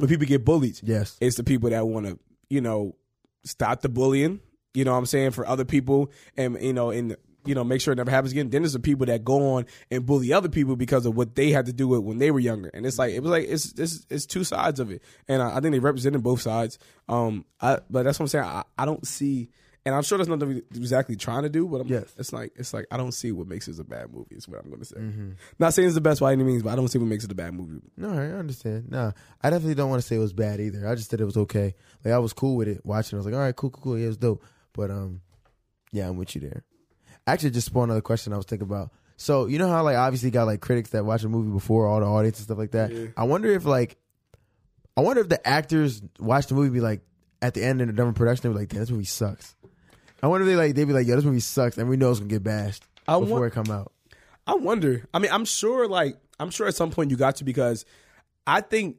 when 0.00 0.08
people 0.08 0.26
get 0.26 0.44
bullied. 0.44 0.80
Yes. 0.82 1.16
it's 1.20 1.36
the 1.36 1.44
people 1.44 1.70
that 1.70 1.86
want 1.86 2.06
to 2.06 2.18
you 2.48 2.60
know 2.60 2.96
stop 3.44 3.80
the 3.82 3.88
bullying. 3.88 4.40
You 4.72 4.84
know 4.84 4.92
what 4.92 4.98
I'm 4.98 5.06
saying 5.06 5.32
for 5.32 5.46
other 5.46 5.64
people, 5.64 6.12
and 6.36 6.60
you 6.60 6.72
know, 6.72 6.90
and 6.90 7.16
you 7.44 7.54
know, 7.54 7.64
make 7.64 7.80
sure 7.80 7.92
it 7.92 7.96
never 7.96 8.10
happens 8.10 8.32
again. 8.32 8.50
Then 8.50 8.62
there's 8.62 8.74
the 8.74 8.80
people 8.80 9.06
that 9.06 9.24
go 9.24 9.56
on 9.56 9.66
and 9.90 10.04
bully 10.04 10.32
other 10.32 10.48
people 10.48 10.76
because 10.76 11.06
of 11.06 11.16
what 11.16 11.34
they 11.34 11.50
had 11.50 11.66
to 11.66 11.72
do 11.72 11.88
with 11.88 12.00
when 12.00 12.18
they 12.18 12.30
were 12.30 12.38
younger. 12.38 12.70
And 12.74 12.84
it's 12.84 12.98
like 12.98 13.12
it 13.14 13.20
was 13.20 13.30
like 13.30 13.46
it's 13.48 13.72
it's, 13.78 14.06
it's 14.10 14.26
two 14.26 14.44
sides 14.44 14.80
of 14.80 14.90
it, 14.90 15.02
and 15.28 15.42
I, 15.42 15.56
I 15.56 15.60
think 15.60 15.72
they 15.72 15.78
represented 15.78 16.22
both 16.22 16.42
sides. 16.42 16.78
Um, 17.08 17.44
I, 17.60 17.78
but 17.88 18.04
that's 18.04 18.18
what 18.18 18.24
I'm 18.24 18.28
saying. 18.28 18.44
I, 18.44 18.64
I 18.78 18.84
don't 18.84 19.06
see, 19.06 19.50
and 19.86 19.94
I'm 19.94 20.02
sure 20.02 20.18
that's 20.18 20.28
not 20.28 20.42
exactly 20.42 21.16
trying 21.16 21.44
to 21.44 21.48
do, 21.48 21.66
but 21.66 21.80
I'm, 21.80 21.86
Yes. 21.88 22.12
it's 22.18 22.32
like 22.32 22.52
it's 22.56 22.74
like 22.74 22.86
I 22.90 22.96
don't 22.96 23.12
see 23.12 23.32
what 23.32 23.46
makes 23.46 23.66
it 23.68 23.78
a 23.78 23.84
bad 23.84 24.12
movie. 24.12 24.34
Is 24.36 24.46
what 24.48 24.60
I'm 24.60 24.68
going 24.68 24.80
to 24.80 24.84
say. 24.84 24.96
Mm-hmm. 24.96 25.30
Not 25.58 25.72
saying 25.74 25.86
it's 25.88 25.94
the 25.94 26.00
best 26.00 26.20
by 26.20 26.32
any 26.32 26.44
means, 26.44 26.62
but 26.62 26.70
I 26.70 26.76
don't 26.76 26.88
see 26.88 26.98
what 26.98 27.08
makes 27.08 27.24
it 27.24 27.32
a 27.32 27.34
bad 27.34 27.54
movie. 27.54 27.80
No, 27.96 28.10
I 28.10 28.26
understand. 28.38 28.90
No, 28.90 29.12
I 29.42 29.50
definitely 29.50 29.74
don't 29.76 29.88
want 29.90 30.02
to 30.02 30.06
say 30.06 30.16
it 30.16 30.20
was 30.20 30.32
bad 30.34 30.60
either. 30.60 30.86
I 30.86 30.94
just 30.94 31.10
said 31.10 31.20
it 31.20 31.24
was 31.24 31.36
okay. 31.38 31.74
Like 32.04 32.12
I 32.14 32.18
was 32.18 32.32
cool 32.32 32.56
with 32.56 32.68
it 32.68 32.84
watching. 32.84 33.16
I 33.16 33.20
was 33.20 33.26
like, 33.26 33.34
all 33.34 33.40
right, 33.40 33.56
cool, 33.56 33.70
cool, 33.70 33.82
cool. 33.82 33.98
Yeah, 33.98 34.04
it 34.04 34.08
was 34.08 34.16
dope. 34.18 34.44
But 34.74 34.90
um, 34.90 35.22
yeah, 35.92 36.08
I'm 36.08 36.16
with 36.16 36.34
you 36.34 36.42
there. 36.42 36.62
Actually, 37.26 37.50
just 37.50 37.66
spawned 37.66 37.90
another 37.90 38.00
question 38.02 38.32
I 38.32 38.36
was 38.36 38.46
thinking 38.46 38.68
about. 38.68 38.90
So 39.16 39.46
you 39.46 39.58
know 39.58 39.68
how 39.68 39.82
like 39.82 39.96
obviously 39.96 40.28
you 40.28 40.32
got 40.32 40.44
like 40.46 40.60
critics 40.60 40.90
that 40.90 41.04
watch 41.04 41.22
a 41.24 41.28
movie 41.28 41.50
before 41.52 41.86
all 41.86 42.00
the 42.00 42.06
audience 42.06 42.38
and 42.38 42.44
stuff 42.44 42.58
like 42.58 42.70
that. 42.72 42.92
Yeah. 42.92 43.06
I 43.16 43.24
wonder 43.24 43.48
if 43.50 43.64
like, 43.64 43.96
I 44.96 45.02
wonder 45.02 45.20
if 45.22 45.28
the 45.28 45.46
actors 45.46 46.02
watch 46.18 46.46
the 46.46 46.54
movie 46.54 46.70
be 46.70 46.80
like 46.80 47.00
at 47.42 47.54
the 47.54 47.62
end 47.64 47.80
in 47.80 47.88
the 47.88 47.94
done 47.94 48.12
production 48.14 48.50
they 48.50 48.54
be 48.54 48.60
like, 48.60 48.68
damn, 48.68 48.80
this 48.80 48.90
movie 48.90 49.04
sucks. 49.04 49.54
I 50.22 50.26
wonder 50.26 50.46
if 50.46 50.50
they 50.52 50.56
like 50.56 50.74
they 50.74 50.84
be 50.84 50.92
like, 50.92 51.06
yo, 51.06 51.16
this 51.16 51.24
movie 51.24 51.40
sucks, 51.40 51.78
and 51.78 51.88
we 51.88 51.96
know 51.96 52.10
it's 52.10 52.20
gonna 52.20 52.28
get 52.30 52.42
bashed 52.42 52.84
I 53.08 53.18
before 53.18 53.40
want- 53.40 53.52
it 53.52 53.54
come 53.54 53.70
out. 53.70 53.92
I 54.46 54.54
wonder. 54.54 55.06
I 55.14 55.18
mean, 55.20 55.30
I'm 55.30 55.44
sure. 55.44 55.86
Like, 55.86 56.16
I'm 56.38 56.50
sure 56.50 56.66
at 56.66 56.74
some 56.74 56.90
point 56.90 57.10
you 57.10 57.16
got 57.16 57.36
to 57.36 57.44
because 57.44 57.84
I 58.46 58.60
think 58.62 58.96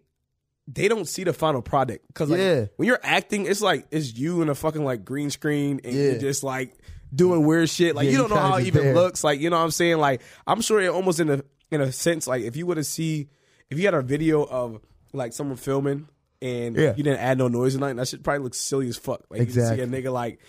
they 0.68 0.88
don't 0.88 1.08
see 1.08 1.24
the 1.24 1.34
final 1.34 1.62
product. 1.62 2.08
Because 2.08 2.30
like, 2.30 2.40
Yeah. 2.40 2.66
when 2.78 2.88
you're 2.88 3.00
acting, 3.04 3.46
it's 3.48 3.62
like 3.62 3.86
it's 3.92 4.14
you 4.16 4.42
in 4.42 4.50
a 4.50 4.56
fucking 4.56 4.84
like 4.86 5.04
green 5.04 5.30
screen, 5.30 5.82
and 5.84 5.94
Yeah. 5.94 6.04
you're 6.12 6.20
just 6.20 6.44
like 6.44 6.74
doing 7.14 7.46
weird 7.46 7.70
shit. 7.70 7.96
Like 7.96 8.06
Yeah, 8.06 8.12
you 8.12 8.18
you 8.18 8.22
don't 8.24 8.30
know 8.30 8.42
how 8.42 8.58
it 8.58 8.68
even 8.68 8.84
there. 8.84 8.94
looks. 8.96 9.24
Like 9.24 9.40
you 9.42 9.50
know 9.50 9.58
what 9.58 9.64
I'm 9.66 9.72
saying. 9.72 9.98
Like 9.98 10.22
I'm 10.48 10.62
sure 10.62 10.80
it 10.80 10.88
almost 10.88 11.20
in 11.20 11.30
a 11.30 11.44
in 11.72 11.82
a 11.82 11.92
sense 11.92 12.28
like 12.28 12.44
if 12.44 12.56
you 12.56 12.66
were 12.66 12.76
to 12.76 12.84
see 12.84 13.28
if 13.70 13.78
you 13.80 13.86
had 13.86 13.94
a 13.94 14.02
video 14.02 14.44
of 14.44 14.80
like 15.14 15.34
someone 15.34 15.58
filming 15.58 16.08
and 16.42 16.76
you 16.78 16.92
didn't 16.94 17.20
add 17.20 17.38
no 17.38 17.48
noise 17.50 17.76
or 17.76 17.80
nothing, 17.80 17.98
that 17.98 18.08
shit 18.08 18.24
probably 18.24 18.44
looks 18.44 18.58
silly 18.60 18.88
as 18.88 18.98
fuck. 18.98 19.22
Like 19.30 19.40
you 19.40 19.44
Exactly. 19.44 19.78
see 19.78 19.84
a 19.84 19.88
nigga 19.88 20.12
like 20.14 20.40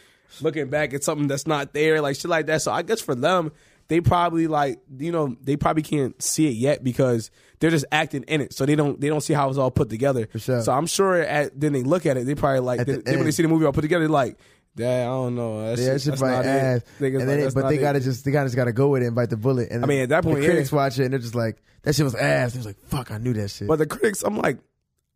looking 0.40 0.68
back 0.68 0.94
at 0.94 1.04
something 1.04 1.26
that's 1.28 1.46
not 1.46 1.72
there, 1.72 2.00
like 2.00 2.16
shit 2.16 2.30
like 2.30 2.46
that. 2.46 2.62
So 2.62 2.72
I 2.72 2.82
guess 2.82 3.00
for 3.00 3.14
them, 3.14 3.52
they 3.88 4.00
probably 4.00 4.46
like 4.46 4.80
you 4.98 5.12
know 5.12 5.36
they 5.42 5.56
probably 5.56 5.82
can't 5.82 6.20
see 6.22 6.46
it 6.48 6.54
yet 6.54 6.82
because 6.82 7.30
they're 7.58 7.70
just 7.70 7.84
acting 7.92 8.22
in 8.24 8.40
it, 8.40 8.52
so 8.54 8.64
they 8.64 8.74
don't 8.74 9.00
they 9.00 9.08
don't 9.08 9.20
see 9.20 9.34
how 9.34 9.48
it's 9.48 9.58
all 9.58 9.70
put 9.70 9.90
together. 9.90 10.28
sure. 10.36 10.62
So 10.62 10.72
I'm 10.72 10.86
sure 10.86 11.20
at 11.20 11.58
then 11.60 11.72
they 11.72 11.82
look 11.82 12.06
at 12.06 12.16
it, 12.16 12.26
they 12.26 12.34
probably 12.34 12.60
like 12.60 12.86
they, 12.86 12.94
the 12.94 13.02
then 13.02 13.16
when 13.16 13.24
they 13.24 13.32
see 13.32 13.42
the 13.42 13.48
movie 13.48 13.66
all 13.66 13.72
put 13.72 13.82
together, 13.82 14.04
they're 14.04 14.08
like, 14.08 14.38
"That 14.76 15.02
I 15.02 15.04
don't 15.06 15.34
know, 15.34 15.60
that 15.74 15.78
Yeah, 15.78 15.92
that's 15.92 16.06
probably 16.06 16.48
ass. 16.48 16.78
it." 16.78 16.84
Niggas 17.00 17.20
And 17.20 17.28
like, 17.28 17.54
they, 17.54 17.60
but 17.60 17.68
they 17.68 17.76
it." 17.76 17.80
gotta 17.80 18.00
just 18.00 18.24
they 18.24 18.30
gotta 18.30 18.46
just 18.46 18.56
gotta 18.56 18.72
go 18.72 18.88
with 18.88 19.02
it 19.02 19.06
and 19.06 19.14
bite 19.14 19.30
the 19.30 19.36
bullet. 19.36 19.70
And 19.70 19.84
I 19.84 19.86
mean, 19.86 20.02
at 20.02 20.08
that 20.10 20.22
point, 20.24 20.36
the 20.36 20.42
yeah. 20.42 20.48
critics 20.48 20.72
watch 20.72 20.98
it 20.98 21.04
and 21.04 21.12
they're 21.12 21.20
just 21.20 21.34
like, 21.34 21.62
that 21.82 21.94
shit 21.94 22.04
was 22.04 22.14
ass. 22.14 22.56
Was 22.56 22.66
like, 22.66 22.80
fuck, 22.86 23.10
I 23.10 23.18
knew 23.18 23.32
that 23.34 23.48
shit. 23.50 23.68
But 23.68 23.76
the 23.76 23.86
critics, 23.86 24.22
I'm 24.22 24.38
like, 24.38 24.58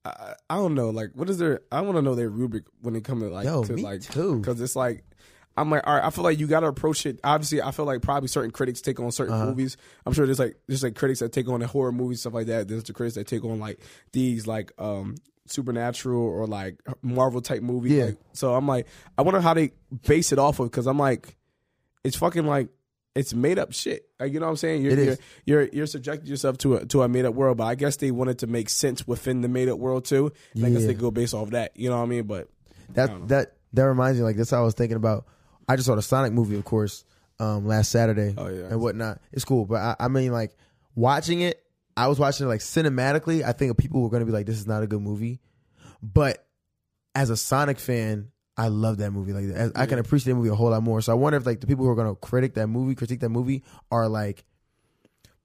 I, 0.07 0.35
I 0.51 0.57
don't 0.57 0.75
know. 0.75 0.91
Like, 0.91 1.11
what 1.15 1.29
is 1.31 1.39
their? 1.39 1.61
I 1.73 1.81
want 1.83 1.97
to 1.97 2.03
know 2.03 2.15
their 2.15 2.29
rubric 2.29 2.65
when 2.81 2.97
it 2.97 3.05
comes 3.05 3.23
to 3.23 3.29
like 3.29 3.45
Yo, 3.47 3.65
to 3.65 3.73
me 3.73 3.83
like 3.83 4.03
too. 4.03 4.39
because 4.39 4.61
it's 4.61 4.77
like. 4.77 5.05
I'm 5.59 5.71
like, 5.71 5.87
all 5.87 5.95
right. 5.95 6.05
I 6.05 6.11
feel 6.11 6.23
like 6.23 6.39
you 6.39 6.47
got 6.47 6.61
to 6.61 6.67
approach 6.67 7.07
it. 7.07 7.19
Obviously, 7.25 7.63
I 7.63 7.71
feel 7.71 7.87
like 7.87 8.03
probably 8.03 8.29
certain 8.29 8.51
critics 8.51 8.83
take 8.83 9.01
on 9.01 9.11
certain 9.11 9.33
Uh-huh. 9.33 9.47
movies. 9.47 9.79
I'm 10.05 10.13
sure 10.13 10.27
there's 10.27 10.39
like 10.39 10.57
there's 10.67 10.83
like 10.83 10.95
critics 10.97 11.21
that 11.21 11.33
take 11.33 11.49
on 11.49 11.61
the 11.61 11.67
horror 11.67 11.93
movies 11.93 12.21
stuff 12.21 12.35
like 12.35 12.49
that. 12.49 12.69
There's 12.69 12.85
the 12.85 12.93
critics 12.93 13.15
that 13.15 13.27
take 13.27 13.43
on 13.43 13.59
like 13.59 13.81
these 14.13 14.47
like 14.47 14.71
um 14.77 15.15
supernatural 15.47 16.21
or 16.21 16.47
like 16.47 16.79
Marvel 17.01 17.41
type 17.41 17.63
movies. 17.63 17.93
Yeah. 17.93 18.05
Like, 18.05 18.19
so 18.35 18.55
I'm 18.55 18.69
like, 18.69 18.87
I 19.17 19.23
wonder 19.23 19.41
how 19.41 19.55
they 19.55 19.73
base 20.07 20.31
it 20.31 20.39
off 20.39 20.61
of 20.61 20.71
because 20.71 20.87
I'm 20.87 20.99
like, 20.99 21.37
it's 22.05 22.17
fucking 22.17 22.47
like 22.47 22.69
it's 23.17 23.35
made 23.35 23.59
up 23.59 23.73
shit. 23.73 24.09
Like 24.21 24.33
you 24.33 24.39
know 24.41 24.47
what 24.47 24.51
I'm 24.51 24.57
saying? 24.57 24.83
You're, 24.83 24.93
It 24.99 25.07
you're, 25.47 25.61
you're 25.63 25.69
you're 25.73 25.87
subjecting 25.87 26.29
yourself 26.29 26.59
to 26.59 26.77
a 26.77 26.87
to 26.87 27.03
a 27.03 27.09
made 27.09 27.25
up 27.25 27.35
world, 27.35 27.57
but 27.57 27.65
I 27.65 27.75
guess 27.75 27.97
they 27.97 28.11
wanted 28.11 28.39
to 28.41 28.47
make 28.47 28.69
sense 28.69 29.07
within 29.07 29.41
the 29.41 29.49
made 29.49 29.69
up 29.69 29.79
world 29.79 30.05
too. 30.05 30.33
And 30.55 30.65
I 30.67 30.71
guess 30.71 30.85
they 30.87 30.95
go 30.95 31.11
based 31.11 31.35
off 31.35 31.51
that. 31.51 31.73
You 31.77 31.91
know 31.91 31.97
what 31.97 32.03
I 32.05 32.07
mean? 32.07 32.25
But 32.25 32.49
that 32.95 33.29
that 33.29 33.53
that 33.73 33.83
reminds 33.85 34.19
me, 34.19 34.25
like 34.25 34.37
that's 34.37 34.51
how 34.51 34.61
I 34.61 34.65
was 34.65 34.75
thinking 34.75 34.97
about. 34.97 35.27
I 35.69 35.75
just 35.77 35.87
saw 35.87 35.97
the 35.97 36.03
Sonic 36.03 36.33
movie, 36.33 36.55
of 36.57 36.65
course, 36.65 37.05
um, 37.41 37.67
last 37.67 37.91
Saturday 37.91 38.35
Oh, 38.39 38.47
yeah. 38.47 38.67
and 38.67 38.81
whatnot. 38.81 39.21
It's 39.33 39.45
cool, 39.45 39.65
but 39.67 39.77
I, 39.83 39.97
I 39.99 40.09
mean, 40.09 40.31
like 40.31 40.57
watching 40.95 41.41
it, 41.41 41.61
I 41.97 42.07
was 42.07 42.19
watching 42.21 42.47
it 42.47 42.49
like 42.49 42.61
cinematically. 42.61 43.43
I 43.43 43.51
think 43.53 43.77
people 43.79 44.01
were 44.03 44.11
going 44.11 44.21
to 44.21 44.27
be 44.27 44.33
like, 44.33 44.47
"This 44.47 44.59
is 44.59 44.67
not 44.67 44.83
a 44.85 44.87
good 44.87 45.01
movie," 45.03 45.41
but 46.03 46.47
as 47.15 47.31
a 47.31 47.37
Sonic 47.37 47.79
fan, 47.79 48.31
I 48.57 48.69
love 48.69 48.99
that 48.99 49.11
movie. 49.11 49.33
Like, 49.33 49.45
as- 49.55 49.73
I 49.75 49.87
can 49.87 49.99
appreciate 49.99 50.33
the 50.33 50.39
movie 50.39 50.49
a 50.49 50.55
whole 50.55 50.71
lot 50.71 50.83
more. 50.83 51.01
So 51.01 51.13
I 51.13 51.15
wonder 51.15 51.37
if 51.37 51.47
like 51.47 51.61
the 51.61 51.67
people 51.67 51.85
who 51.85 51.91
are 51.91 51.95
going 51.95 52.09
to 52.09 52.15
critic 52.15 52.55
that 52.55 52.69
movie, 52.69 52.95
critique 52.95 53.21
that 53.21 53.29
movie, 53.29 53.63
are 53.91 54.09
like 54.09 54.45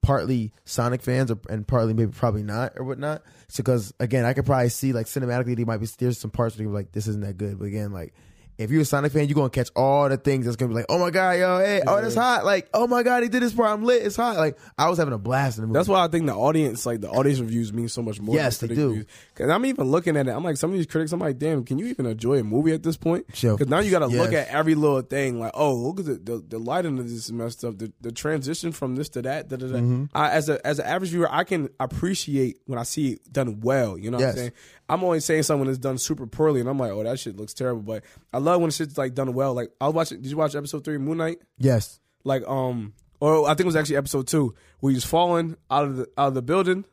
partly 0.02 0.52
Sonic 0.64 1.02
fans 1.02 1.30
or, 1.30 1.38
and 1.48 1.66
partly 1.66 1.94
maybe 1.94 2.10
probably 2.12 2.42
not 2.42 2.72
or 2.76 2.84
whatnot. 2.84 3.22
So 3.48 3.62
because 3.62 3.92
again, 4.00 4.24
I 4.24 4.32
could 4.32 4.46
probably 4.46 4.68
see 4.70 4.92
like 4.92 5.06
cinematically, 5.06 5.56
they 5.56 5.64
might 5.64 5.78
be 5.78 5.86
there's 5.98 6.18
some 6.18 6.30
parts 6.30 6.56
where 6.56 6.64
you're 6.64 6.74
like, 6.74 6.92
this 6.92 7.06
isn't 7.06 7.22
that 7.22 7.36
good. 7.36 7.58
But 7.58 7.66
again, 7.66 7.92
like 7.92 8.14
if 8.62 8.70
you're 8.70 8.82
a 8.82 8.84
Sonic 8.84 9.12
fan, 9.12 9.28
you're 9.28 9.34
gonna 9.34 9.50
catch 9.50 9.70
all 9.76 10.08
the 10.08 10.16
things 10.16 10.44
that's 10.44 10.56
gonna 10.56 10.70
be 10.70 10.74
like, 10.74 10.86
oh 10.88 10.98
my 10.98 11.10
god, 11.10 11.32
yo, 11.32 11.58
hey, 11.58 11.82
oh 11.86 12.00
that's 12.00 12.14
hot. 12.14 12.44
Like, 12.44 12.68
oh 12.74 12.86
my 12.86 13.02
god, 13.02 13.22
he 13.22 13.28
did 13.28 13.42
this 13.42 13.52
part. 13.52 13.70
I'm 13.70 13.84
lit. 13.84 14.04
It's 14.04 14.16
hot. 14.16 14.36
Like 14.36 14.58
I 14.78 14.88
was 14.88 14.98
having 14.98 15.14
a 15.14 15.18
blast 15.18 15.58
in 15.58 15.62
the 15.62 15.66
movie. 15.68 15.78
that's 15.78 15.88
why 15.88 16.04
I 16.04 16.08
think 16.08 16.26
the 16.26 16.34
audience, 16.34 16.86
like 16.86 17.00
the 17.00 17.10
audience 17.10 17.40
reviews, 17.40 17.72
mean 17.72 17.88
so 17.88 18.02
much 18.02 18.20
more. 18.20 18.34
Yes, 18.34 18.58
than 18.58 18.70
they 18.70 18.74
do. 18.74 18.88
reviews. 18.88 19.06
Cause 19.34 19.50
I'm 19.50 19.66
even 19.66 19.90
looking 19.90 20.16
at 20.16 20.26
it. 20.26 20.30
I'm 20.30 20.44
like, 20.44 20.56
some 20.56 20.70
of 20.70 20.76
these 20.76 20.86
critics, 20.86 21.12
I'm 21.12 21.20
like, 21.20 21.38
damn, 21.38 21.64
can 21.64 21.78
you 21.78 21.86
even 21.86 22.06
enjoy 22.06 22.38
a 22.38 22.44
movie 22.44 22.72
at 22.72 22.82
this 22.82 22.96
point? 22.96 23.26
Sure. 23.34 23.56
Because 23.56 23.68
now 23.68 23.80
you 23.80 23.90
got 23.90 24.00
to 24.00 24.06
look 24.06 24.32
at 24.32 24.48
every 24.48 24.74
little 24.74 25.02
thing. 25.02 25.40
Like, 25.40 25.52
oh, 25.54 25.74
look 25.74 26.00
at 26.00 26.06
the 26.06 26.14
the, 26.14 26.44
the 26.48 26.58
lighting 26.58 26.98
of 26.98 27.04
this 27.04 27.12
is 27.12 27.32
messed 27.32 27.64
up. 27.64 27.78
The, 27.78 27.92
the 28.00 28.12
transition 28.12 28.72
from 28.72 28.96
this 28.96 29.08
to 29.10 29.22
that. 29.22 29.48
Da, 29.48 29.56
da, 29.56 29.66
da. 29.66 29.74
Mm-hmm. 29.74 30.04
I, 30.14 30.30
as 30.30 30.48
a 30.48 30.64
as 30.66 30.78
an 30.78 30.86
average 30.86 31.10
viewer, 31.10 31.28
I 31.30 31.44
can 31.44 31.68
appreciate 31.80 32.58
when 32.66 32.78
I 32.78 32.84
see 32.84 33.12
it 33.12 33.32
done 33.32 33.60
well. 33.60 33.98
You 33.98 34.10
know 34.10 34.18
what 34.18 34.28
I'm 34.28 34.36
saying? 34.36 34.52
I'm 34.92 35.02
always 35.02 35.24
saying 35.24 35.44
someone 35.44 35.68
is 35.68 35.78
done 35.78 35.96
super 35.96 36.26
poorly, 36.26 36.60
and 36.60 36.68
I'm 36.68 36.76
like, 36.78 36.90
oh, 36.90 37.02
that 37.02 37.18
shit 37.18 37.34
looks 37.36 37.54
terrible. 37.54 37.80
But 37.80 38.04
I 38.30 38.38
love 38.38 38.60
when 38.60 38.70
shit's 38.70 38.98
like 38.98 39.14
done 39.14 39.32
well. 39.32 39.54
Like 39.54 39.70
I 39.80 39.86
was 39.86 39.94
watching. 39.94 40.20
Did 40.20 40.30
you 40.30 40.36
watch 40.36 40.54
episode 40.54 40.84
three, 40.84 40.98
Moon 40.98 41.16
Knight? 41.16 41.38
yes, 41.56 41.98
Like 42.24 42.46
um, 42.46 42.92
or 43.18 43.46
I 43.46 43.54
think 43.54 43.60
it 43.60 43.66
was 43.66 43.76
actually 43.76 43.96
episode 43.96 44.26
two 44.26 44.54
where 44.80 44.92
he's 44.92 45.04
falling 45.04 45.56
out 45.70 45.84
of 45.84 45.96
the 45.96 46.02
out 46.18 46.28
of 46.28 46.34
the 46.34 46.42
building, 46.42 46.84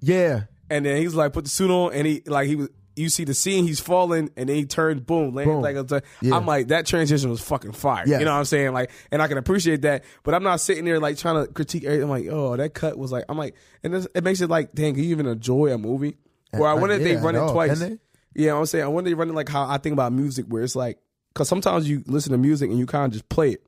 yeah, 0.00 0.44
and 0.68 0.84
then 0.84 0.96
he's 0.96 1.14
like 1.14 1.32
put 1.32 1.44
the 1.44 1.50
suit 1.50 1.70
on, 1.70 1.92
and 1.92 2.04
he 2.04 2.22
like 2.26 2.48
he 2.48 2.56
was. 2.56 2.68
You 2.98 3.10
see 3.10 3.24
the 3.24 3.34
scene, 3.34 3.66
he's 3.66 3.78
falling, 3.78 4.30
and 4.38 4.48
then 4.48 4.56
he 4.56 4.64
turned, 4.64 5.04
boom, 5.04 5.34
lands 5.34 5.50
Boom. 5.52 5.60
like 5.60 5.76
a, 5.76 6.02
Yeah. 6.22 6.34
I'm 6.34 6.46
like 6.46 6.68
that 6.68 6.86
transition 6.86 7.28
was 7.28 7.42
fucking 7.42 7.72
fire. 7.72 8.04
Yes. 8.06 8.20
You 8.20 8.24
know 8.24 8.32
what 8.32 8.38
I'm 8.38 8.44
saying? 8.46 8.72
Like, 8.72 8.90
and 9.12 9.20
I 9.20 9.28
can 9.28 9.36
appreciate 9.36 9.82
that, 9.82 10.02
but 10.22 10.32
I'm 10.32 10.42
not 10.42 10.62
sitting 10.62 10.86
there 10.86 10.98
like 10.98 11.18
trying 11.18 11.44
to 11.44 11.52
critique. 11.52 11.84
everything. 11.84 12.04
I'm 12.04 12.08
like, 12.08 12.26
oh, 12.30 12.56
that 12.56 12.72
cut 12.72 12.96
was 12.96 13.12
like, 13.12 13.26
I'm 13.28 13.36
like, 13.36 13.54
and 13.82 13.92
this, 13.92 14.08
it 14.14 14.24
makes 14.24 14.40
it 14.40 14.48
like, 14.48 14.72
dang, 14.72 14.94
can 14.94 15.04
you 15.04 15.10
even 15.10 15.26
enjoy 15.26 15.74
a 15.74 15.76
movie? 15.76 16.16
Or 16.58 16.68
I 16.68 16.74
wonder 16.74 16.94
if 16.96 17.02
they 17.02 17.16
run 17.16 17.36
it 17.36 17.50
twice. 17.52 17.82
Yeah, 18.34 18.56
I'm 18.58 18.66
saying 18.66 18.84
I 18.84 18.88
wonder 18.88 19.08
if 19.08 19.12
they 19.12 19.18
run 19.18 19.30
it 19.30 19.34
like 19.34 19.48
how 19.48 19.66
I 19.68 19.78
think 19.78 19.94
about 19.94 20.12
music, 20.12 20.46
where 20.48 20.62
it's 20.62 20.76
like, 20.76 20.98
because 21.32 21.48
sometimes 21.48 21.88
you 21.88 22.02
listen 22.06 22.32
to 22.32 22.38
music 22.38 22.70
and 22.70 22.78
you 22.78 22.86
kind 22.86 23.06
of 23.06 23.12
just 23.12 23.28
play 23.28 23.52
it. 23.52 23.62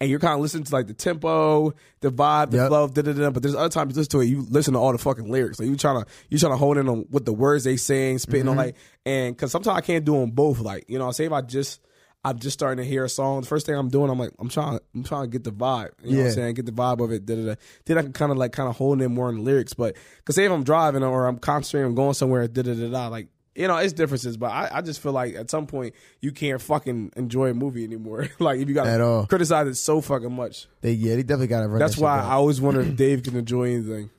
And 0.00 0.10
you're 0.10 0.18
kind 0.18 0.34
of 0.34 0.40
listening 0.40 0.64
to 0.64 0.72
like 0.74 0.86
the 0.86 0.92
tempo, 0.92 1.72
the 2.00 2.12
vibe, 2.12 2.50
the 2.50 2.58
Yep. 2.58 2.68
flow, 2.68 2.88
da 2.88 3.02
da 3.02 3.12
da. 3.12 3.30
But 3.30 3.42
there's 3.42 3.54
other 3.54 3.70
times 3.70 3.94
you 3.94 4.00
listen 4.00 4.10
to 4.10 4.20
it, 4.20 4.26
you 4.26 4.46
listen 4.50 4.74
to 4.74 4.78
all 4.80 4.92
the 4.92 4.98
fucking 4.98 5.30
lyrics. 5.30 5.58
Like 5.58 5.68
you 5.68 5.76
trying 5.76 6.02
to 6.02 6.06
you 6.28 6.38
trying 6.38 6.52
to 6.52 6.58
hold 6.58 6.76
in 6.76 6.88
on 6.90 7.06
what 7.10 7.24
the 7.24 7.32
words 7.32 7.64
they 7.64 7.76
saying, 7.78 8.18
spitting 8.18 8.42
Mm-hmm. 8.42 8.50
on 8.50 8.56
like. 8.56 8.76
And 9.06 9.34
because 9.34 9.50
sometimes 9.50 9.78
I 9.78 9.80
can't 9.80 10.04
do 10.04 10.12
them 10.18 10.30
both. 10.30 10.58
Like 10.60 10.84
you 10.88 10.98
know, 10.98 11.08
I 11.08 11.12
say 11.12 11.24
if 11.24 11.32
I 11.32 11.40
just 11.40 11.80
I'm 12.24 12.38
just 12.38 12.54
starting 12.54 12.82
to 12.82 12.88
hear 12.88 13.04
a 13.04 13.08
song. 13.08 13.40
The 13.40 13.46
first 13.48 13.66
thing 13.66 13.74
I'm 13.74 13.88
doing, 13.88 14.08
I'm 14.08 14.18
like, 14.18 14.30
I'm 14.38 14.48
trying, 14.48 14.78
I'm 14.94 15.02
trying 15.02 15.22
to 15.24 15.28
get 15.28 15.42
the 15.42 15.50
vibe. 15.50 15.90
You 16.04 16.12
know 16.12 16.18
what 16.18 16.26
I'm 16.28 16.32
saying? 16.32 16.54
Get 16.54 16.66
the 16.66 16.72
vibe 16.72 17.02
of 17.02 17.10
it. 17.10 17.26
Da, 17.26 17.34
da, 17.34 17.44
da. 17.46 17.54
Then 17.84 17.98
I 17.98 18.02
can 18.02 18.12
kind 18.12 18.30
of 18.30 18.38
like 18.38 18.52
kind 18.52 18.68
of 18.68 18.76
hone 18.76 19.00
in 19.00 19.12
more 19.12 19.28
on 19.28 19.36
the 19.36 19.42
lyrics. 19.42 19.74
But 19.74 19.96
because 20.18 20.36
say 20.36 20.44
if 20.44 20.52
I'm 20.52 20.62
driving 20.62 21.02
or 21.02 21.26
I'm 21.26 21.38
concentrating, 21.38 21.88
I'm 21.88 21.94
going 21.96 22.14
somewhere, 22.14 22.46
da 22.46 22.62
da 22.62 22.74
da 22.74 22.88
da, 22.88 23.08
like 23.08 23.28
you 23.54 23.68
know, 23.68 23.76
it's 23.76 23.92
differences. 23.92 24.36
But 24.36 24.50
I, 24.52 24.70
I 24.72 24.80
just 24.82 25.00
feel 25.00 25.12
like 25.12 25.34
at 25.34 25.50
some 25.50 25.66
point 25.66 25.94
you 26.20 26.32
can't 26.32 26.60
fucking 26.60 27.12
enjoy 27.16 27.50
a 27.50 27.54
movie 27.54 27.84
anymore. 27.84 28.28
like 28.38 28.60
if 28.60 28.68
you 28.68 28.74
got 28.74 28.86
At 28.86 29.00
all. 29.00 29.26
criticize 29.26 29.66
it 29.66 29.74
so 29.74 30.00
fucking 30.00 30.32
much. 30.32 30.68
They 30.80 30.92
yeah, 30.92 31.16
they 31.16 31.22
definitely 31.22 31.48
gotta 31.48 31.68
run. 31.68 31.78
That's 31.80 31.96
that 31.96 32.02
why. 32.02 32.18
I 32.20 32.32
always 32.34 32.60
wonder 32.60 32.80
if 32.82 32.96
Dave 32.96 33.22
can 33.24 33.36
enjoy 33.36 33.72
anything. 33.74 34.10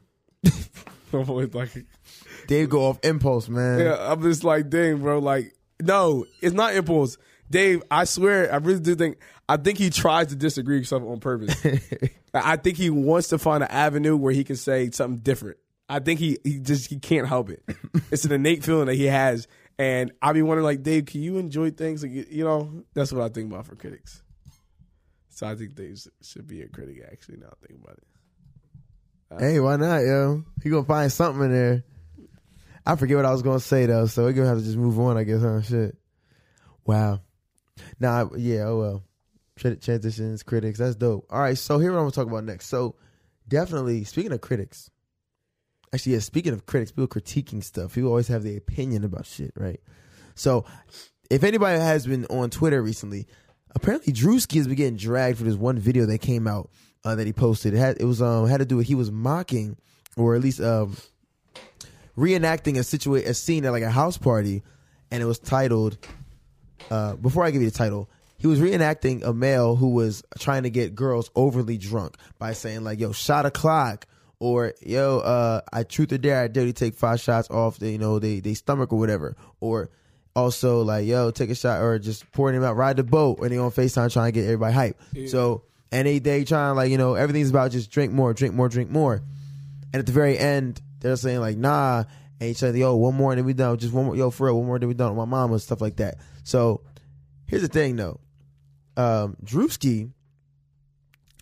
I'm 1.14 1.30
always 1.30 1.54
like, 1.54 1.72
Dave 2.48 2.70
go 2.70 2.86
off 2.86 3.00
impulse, 3.04 3.48
man. 3.48 3.80
yeah, 3.80 4.12
I'm 4.12 4.22
just 4.24 4.44
like, 4.44 4.70
dang, 4.70 4.98
bro. 4.98 5.20
Like, 5.20 5.54
no, 5.82 6.26
it's 6.42 6.54
not 6.56 6.76
impulse. 6.76 7.18
Dave, 7.54 7.84
I 7.92 8.06
swear, 8.06 8.52
I 8.52 8.58
really 8.58 8.80
do 8.80 8.96
think. 8.96 9.20
I 9.48 9.58
think 9.58 9.78
he 9.78 9.92
tries 9.92 10.28
to 10.28 10.36
disagree 10.36 10.80
with 10.80 10.88
something 10.88 11.12
on 11.12 11.20
purpose. 11.20 11.56
I 12.34 12.56
think 12.56 12.78
he 12.78 12.90
wants 12.90 13.28
to 13.28 13.38
find 13.38 13.62
an 13.62 13.70
avenue 13.70 14.18
where 14.18 14.34
he 14.34 14.44
can 14.44 14.56
say 14.56 14.90
something 14.90 15.20
different. 15.20 15.58
I 15.88 16.00
think 16.00 16.20
he 16.20 16.40
he 16.44 16.58
just 16.60 16.90
he 16.90 16.98
can't 16.98 17.28
help 17.28 17.52
it. 17.52 17.64
it's 18.12 18.26
an 18.26 18.32
innate 18.32 18.64
feeling 18.64 18.88
that 18.88 18.96
he 18.96 19.06
has, 19.06 19.48
and 19.78 20.12
I 20.20 20.34
be 20.34 20.42
wondering, 20.42 20.66
like, 20.66 20.82
Dave, 20.82 21.06
can 21.06 21.22
you 21.22 21.38
enjoy 21.38 21.70
things? 21.70 22.02
Like, 22.02 22.12
you- 22.12 22.26
you 22.28 22.44
know, 22.44 22.84
that's 22.96 23.14
what 23.14 23.22
I 23.24 23.30
think 23.30 23.52
about 23.52 23.68
for 23.68 23.76
critics. 23.76 24.24
So 25.30 25.46
I 25.46 25.54
think 25.56 25.76
Dave 25.76 26.00
should 26.24 26.48
be 26.48 26.64
a 26.64 26.68
critic. 26.68 27.08
Actually, 27.12 27.38
now 27.38 27.50
I 27.52 27.68
think 27.68 27.84
about 27.84 27.98
it. 27.98 28.04
Uh, 29.30 29.40
hey, 29.40 29.60
why 29.60 29.76
not, 29.76 30.00
yo? 30.00 30.44
He 30.64 30.72
gonna 30.72 30.86
find 30.86 31.12
something 31.12 31.44
in 31.46 31.52
there. 31.52 31.84
I 32.84 32.96
forget 32.96 33.18
what 33.18 33.26
I 33.26 33.32
was 33.32 33.44
gonna 33.44 33.60
say 33.60 33.86
though, 33.86 34.08
so 34.08 34.24
we're 34.24 34.34
gonna 34.34 34.48
have 34.50 34.58
to 34.58 34.64
just 34.64 34.78
move 34.78 35.00
on, 35.00 35.18
I 35.18 35.24
guess, 35.24 35.42
huh? 35.42 35.62
Shit. 35.62 35.96
Wow. 36.86 37.22
Nah, 38.00 38.30
yeah, 38.38 38.66
oh 38.68 38.80
well. 38.80 39.04
Transitions, 39.56 40.42
critics, 40.42 40.80
that's 40.80 40.96
dope. 40.96 41.28
All 41.30 41.40
right, 41.40 41.58
so 41.58 41.78
here 41.78 41.92
what 41.92 42.00
I'm 42.00 42.04
gonna 42.04 42.12
talk 42.12 42.28
about 42.28 42.44
next. 42.44 42.68
So 42.68 42.96
definitely, 43.48 44.04
speaking 44.04 44.32
of 44.32 44.42
critics, 44.42 44.90
actually, 45.94 46.14
yeah, 46.14 46.20
speaking 46.20 46.54
of 46.54 46.66
critics, 46.66 46.92
people 46.92 47.08
critiquing 47.08 47.64
stuff, 47.64 47.94
people 47.94 48.10
always 48.10 48.28
have 48.30 48.44
their 48.44 48.58
opinion 48.58 49.04
about 49.04 49.26
shit, 49.28 49.52
right? 49.56 49.80
So 50.36 50.66
if 51.30 51.44
anybody 51.44 51.80
has 51.80 52.08
been 52.08 52.26
on 52.26 52.50
Twitter 52.50 52.82
recently, 52.82 53.28
apparently 53.76 54.12
Drewski 54.12 54.58
has 54.58 54.68
been 54.68 54.76
getting 54.76 54.98
dragged 54.98 55.38
for 55.38 55.44
this 55.44 55.56
one 55.56 55.78
video 55.78 56.06
that 56.08 56.20
came 56.20 56.48
out 56.48 56.70
uh, 57.06 57.16
that 57.16 57.28
he 57.28 57.34
posted. 57.34 57.74
It 57.74 57.78
had 57.78 58.02
it 58.02 58.06
was 58.06 58.22
um 58.22 58.48
had 58.48 58.58
to 58.58 58.66
do 58.66 58.78
with 58.78 58.88
he 58.88 58.96
was 58.96 59.12
mocking 59.12 59.78
or 60.18 60.36
at 60.36 60.42
least 60.42 60.62
um 60.62 60.96
reenacting 62.18 62.76
a 62.76 62.80
situa- 62.82 63.26
a 63.26 63.34
scene 63.34 63.66
at 63.66 63.72
like 63.72 63.84
a 63.84 63.92
house 63.92 64.18
party, 64.18 64.64
and 65.12 65.22
it 65.22 65.26
was 65.26 65.40
titled. 65.40 65.98
Uh, 66.90 67.16
before 67.16 67.44
I 67.44 67.52
give 67.52 67.62
you 67.62 67.70
the 67.70 67.78
title, 67.78 68.10
he 68.38 68.48
was 68.48 68.60
reenacting 68.60 69.24
a 69.24 69.34
male 69.34 69.76
who 69.76 69.90
was 69.90 70.24
trying 70.40 70.64
to 70.64 70.70
get 70.70 70.96
girls 70.96 71.32
overly 71.36 71.78
drunk 71.78 72.18
by 72.40 72.54
saying 72.54 72.84
like, 72.84 73.00
"Yo, 73.00 73.12
shot 73.12 73.46
o'clock." 73.46 74.06
Or 74.40 74.74
yo, 74.82 75.20
uh, 75.20 75.62
I 75.72 75.84
truth 75.84 76.12
or 76.12 76.18
dare, 76.18 76.42
I 76.44 76.48
dare 76.50 76.66
you 76.66 76.74
take 76.74 76.96
five 76.96 77.22
shots 77.22 77.50
off 77.50 77.80
the, 77.80 77.90
you 77.90 77.98
know, 77.98 78.20
they 78.20 78.42
they 78.42 78.54
stomach 78.56 78.92
or 78.92 79.00
whatever. 79.00 79.38
Or 79.62 79.90
also 80.36 80.82
like, 80.82 81.06
yo, 81.06 81.32
take 81.32 81.50
a 81.50 81.56
shot 81.56 81.82
or 81.82 81.98
just 81.98 82.30
pouring 82.34 82.58
him 82.58 82.64
out, 82.64 82.76
ride 82.76 82.98
the 82.98 83.04
boat, 83.04 83.40
and 83.40 83.52
they 83.52 83.58
on 83.58 83.72
Facetime 83.72 84.12
trying 84.12 84.34
to 84.34 84.38
get 84.38 84.44
everybody 84.46 84.74
hype. 84.74 85.00
So 85.30 85.64
and 85.94 86.06
they 86.06 86.20
they 86.20 86.44
trying 86.44 86.76
like, 86.76 86.92
you 86.92 86.98
know, 86.98 87.14
everything's 87.14 87.52
about 87.52 87.72
just 87.72 87.90
drink 87.92 88.12
more, 88.12 88.34
drink 88.34 88.54
more, 88.54 88.68
drink 88.68 88.90
more. 88.90 89.22
And 89.94 90.00
at 90.00 90.06
the 90.06 90.12
very 90.12 90.38
end, 90.38 90.82
they're 91.00 91.16
saying 91.16 91.40
like, 91.40 91.56
nah. 91.56 92.04
And 92.44 92.50
he 92.50 92.54
said, 92.54 92.76
yo, 92.76 92.96
one 92.96 93.16
more 93.16 93.32
and 93.32 93.40
then 93.40 93.46
we 93.46 93.54
done. 93.54 93.78
Just 93.78 93.94
one 93.94 94.06
more, 94.06 94.16
yo, 94.18 94.30
for 94.30 94.48
real, 94.48 94.58
one 94.58 94.66
more 94.66 94.76
and 94.76 94.84
then 94.84 94.90
we 94.90 94.94
done. 94.94 95.16
My 95.16 95.24
mama, 95.24 95.54
and 95.54 95.62
stuff 95.62 95.80
like 95.80 95.96
that. 95.96 96.18
So 96.44 96.82
here's 97.46 97.62
the 97.62 97.70
thing 97.70 97.96
though. 97.96 98.20
Um, 98.98 99.38
Drewski, 99.44 100.12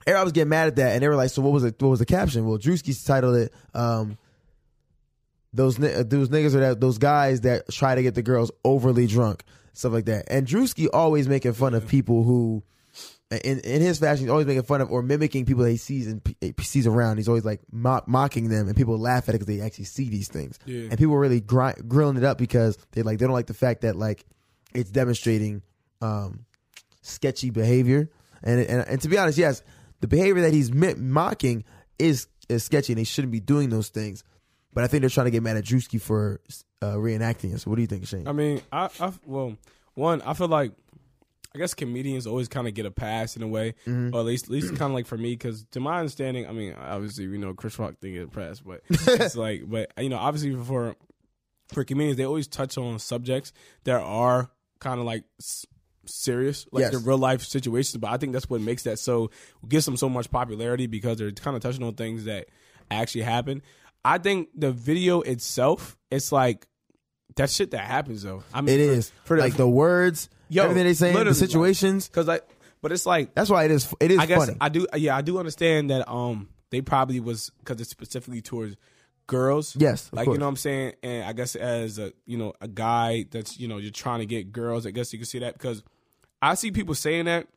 everybody 0.05 0.23
was 0.23 0.31
getting 0.31 0.49
mad 0.49 0.67
at 0.67 0.75
that, 0.75 0.93
and 0.93 1.01
they 1.01 1.07
were 1.07 1.15
like, 1.15 1.31
so 1.31 1.41
what 1.41 1.51
was? 1.51 1.63
What 1.63 1.81
was 1.81 1.99
the 1.99 2.05
caption? 2.05 2.45
Well, 2.45 2.59
Drewski 2.59 3.05
titled 3.05 3.35
it, 3.35 3.53
um, 3.73 4.19
those 5.53 5.77
those 5.77 6.29
niggas 6.29 6.53
are 6.53 6.59
that 6.59 6.79
those 6.79 6.97
guys 6.97 7.41
that 7.41 7.69
try 7.71 7.95
to 7.95 8.03
get 8.03 8.15
the 8.15 8.21
girls 8.21 8.51
overly 8.63 9.07
drunk, 9.07 9.43
stuff 9.73 9.91
like 9.91 10.05
that. 10.05 10.25
And 10.29 10.47
Drewski 10.47 10.87
always 10.93 11.27
making 11.27 11.53
fun 11.53 11.73
of 11.73 11.87
people 11.87 12.23
who, 12.23 12.63
in 13.31 13.59
in 13.59 13.81
his 13.81 13.99
fashion, 13.99 14.25
he's 14.25 14.29
always 14.29 14.45
making 14.45 14.63
fun 14.63 14.81
of 14.81 14.91
or 14.91 15.01
mimicking 15.01 15.45
people 15.45 15.63
that 15.63 15.71
he 15.71 15.77
sees 15.77 16.07
and 16.07 16.21
sees 16.61 16.85
around. 16.85 17.17
He's 17.17 17.29
always 17.29 17.45
like 17.45 17.61
mock, 17.71 18.07
mocking 18.07 18.49
them, 18.49 18.67
and 18.67 18.75
people 18.75 18.97
laugh 18.97 19.29
at 19.29 19.35
it 19.35 19.39
because 19.39 19.47
they 19.47 19.61
actually 19.61 19.85
see 19.85 20.09
these 20.09 20.27
things. 20.27 20.59
Yeah. 20.65 20.87
And 20.89 20.97
people 20.97 21.13
are 21.15 21.19
really 21.19 21.39
gri- 21.39 21.81
grilling 21.87 22.17
it 22.17 22.23
up 22.23 22.37
because 22.37 22.77
they 22.91 23.03
like 23.03 23.19
they 23.19 23.25
don't 23.25 23.33
like 23.33 23.47
the 23.47 23.53
fact 23.53 23.81
that 23.81 23.95
like 23.95 24.25
it's 24.73 24.91
demonstrating 24.91 25.61
um, 26.01 26.45
sketchy 27.01 27.49
behavior. 27.49 28.09
And, 28.43 28.59
and 28.59 28.87
and 28.87 29.01
to 29.01 29.07
be 29.07 29.17
honest, 29.17 29.37
yes, 29.37 29.63
the 30.01 30.07
behavior 30.07 30.41
that 30.41 30.53
he's 30.53 30.71
mi- 30.71 30.95
mocking 30.95 31.63
is 31.97 32.27
is 32.49 32.63
sketchy, 32.63 32.93
and 32.93 32.99
they 32.99 33.05
shouldn't 33.05 33.31
be 33.31 33.39
doing 33.39 33.69
those 33.69 33.89
things. 33.89 34.23
But 34.73 34.83
I 34.83 34.87
think 34.87 35.01
they're 35.01 35.09
trying 35.09 35.25
to 35.25 35.31
get 35.31 35.43
mad 35.43 35.57
at 35.57 35.65
Drewski 35.65 36.01
for 36.01 36.41
uh, 36.81 36.95
reenacting 36.95 37.53
it. 37.53 37.59
So 37.59 37.69
what 37.69 37.75
do 37.75 37.81
you 37.81 37.87
think, 37.87 38.07
Shane? 38.07 38.27
I 38.27 38.31
mean, 38.31 38.61
I, 38.71 38.89
I 38.99 39.11
well, 39.25 39.57
one, 39.93 40.21
I 40.21 40.33
feel 40.33 40.47
like 40.47 40.71
I 41.53 41.57
guess 41.57 41.73
comedians 41.73 42.25
always 42.27 42.47
kind 42.47 42.67
of 42.67 42.73
get 42.73 42.85
a 42.85 42.91
pass 42.91 43.35
in 43.35 43.43
a 43.43 43.47
way, 43.47 43.73
mm-hmm. 43.85 44.15
or 44.15 44.19
at 44.19 44.25
least, 44.25 44.45
at 44.45 44.51
least 44.51 44.69
kind 44.69 44.83
of 44.83 44.91
like 44.91 45.05
for 45.05 45.17
me, 45.17 45.31
because 45.33 45.65
to 45.71 45.79
my 45.81 45.99
understanding, 45.99 46.47
I 46.47 46.53
mean, 46.53 46.73
obviously 46.73 47.27
we 47.27 47.37
know 47.37 47.53
Chris 47.53 47.77
Rock 47.77 47.95
didn't 47.99 48.15
get 48.15 48.23
a 48.23 48.27
pass, 48.27 48.61
but 48.61 48.81
it's 48.89 49.35
like, 49.35 49.63
but 49.69 49.91
you 49.97 50.07
know, 50.09 50.17
obviously 50.17 50.55
for 50.55 50.95
for 51.73 51.83
comedians, 51.83 52.17
they 52.17 52.25
always 52.25 52.47
touch 52.47 52.77
on 52.77 52.99
subjects 52.99 53.51
that 53.83 54.01
are 54.01 54.49
kind 54.79 54.99
of 54.99 55.05
like 55.05 55.23
serious, 56.05 56.67
like 56.71 56.81
Yes. 56.81 56.91
the 56.91 56.99
real 56.99 57.17
life 57.17 57.41
situations. 57.43 57.97
But 57.97 58.11
I 58.11 58.17
think 58.17 58.33
that's 58.33 58.49
what 58.49 58.61
makes 58.61 58.83
that 58.83 58.99
so 58.99 59.31
gives 59.67 59.85
them 59.85 59.97
so 59.97 60.09
much 60.09 60.31
popularity 60.31 60.87
because 60.87 61.17
they're 61.17 61.31
kind 61.31 61.55
of 61.55 61.61
touching 61.63 61.83
on 61.83 61.95
things 61.95 62.25
that 62.25 62.47
actually 62.89 63.21
happen. 63.21 63.61
I 64.03 64.17
think 64.17 64.49
the 64.55 64.71
video 64.71 65.21
itself, 65.21 65.97
it's 66.09 66.31
like 66.31 66.65
that 67.35 67.49
shit 67.49 67.71
that 67.71 67.85
happens 67.85 68.23
though. 68.23 68.43
I 68.53 68.61
mean, 68.61 68.79
it 68.79 68.87
for- 68.87 68.93
is 68.93 69.11
for 69.25 69.37
the, 69.37 69.43
like 69.43 69.55
the 69.55 69.67
words, 69.67 70.29
Yo, 70.51 70.63
everything 70.63 70.85
they 70.85 70.93
saying, 70.93 71.25
the 71.25 71.33
situations. 71.33 72.07
because 72.07 72.27
like, 72.27 72.47
but 72.81 72.91
it's 72.91 73.05
like 73.05 73.33
That's 73.33 73.49
why 73.49 73.63
it 73.65 73.71
is. 73.71 73.93
It 73.99 74.11
is 74.11 74.19
I 74.19 74.25
guess 74.25 74.45
funny. 74.45 74.57
I 74.61 74.69
do. 74.69 74.85
Yeah, 74.95 75.15
I 75.15 75.21
do 75.21 75.37
understand 75.39 75.89
that. 75.89 76.09
Um, 76.11 76.49
they 76.69 76.81
probably 76.81 77.19
was 77.19 77.51
because 77.59 77.79
it's 77.81 77.89
specifically 77.89 78.41
towards 78.41 78.75
girls. 79.27 79.75
Yes, 79.77 80.09
like 80.11 80.25
course. 80.25 80.35
you 80.35 80.39
know 80.39 80.45
what 80.45 80.49
I'm 80.51 80.55
saying. 80.57 80.93
And 81.03 81.23
I 81.23 81.33
guess 81.33 81.55
as 81.55 81.99
a 81.99 82.11
you 82.25 82.37
know 82.37 82.53
a 82.61 82.67
guy 82.67 83.25
that's 83.31 83.59
you 83.59 83.67
know 83.67 83.77
you're 83.77 83.91
trying 83.91 84.19
to 84.19 84.25
get 84.25 84.51
girls. 84.51 84.85
I 84.85 84.91
guess 84.91 85.13
you 85.13 85.19
can 85.19 85.25
see 85.25 85.39
that 85.39 85.53
because 85.53 85.83
I 86.41 86.55
see 86.55 86.71
people 86.71 86.95
saying 86.95 87.25
that, 87.25 87.47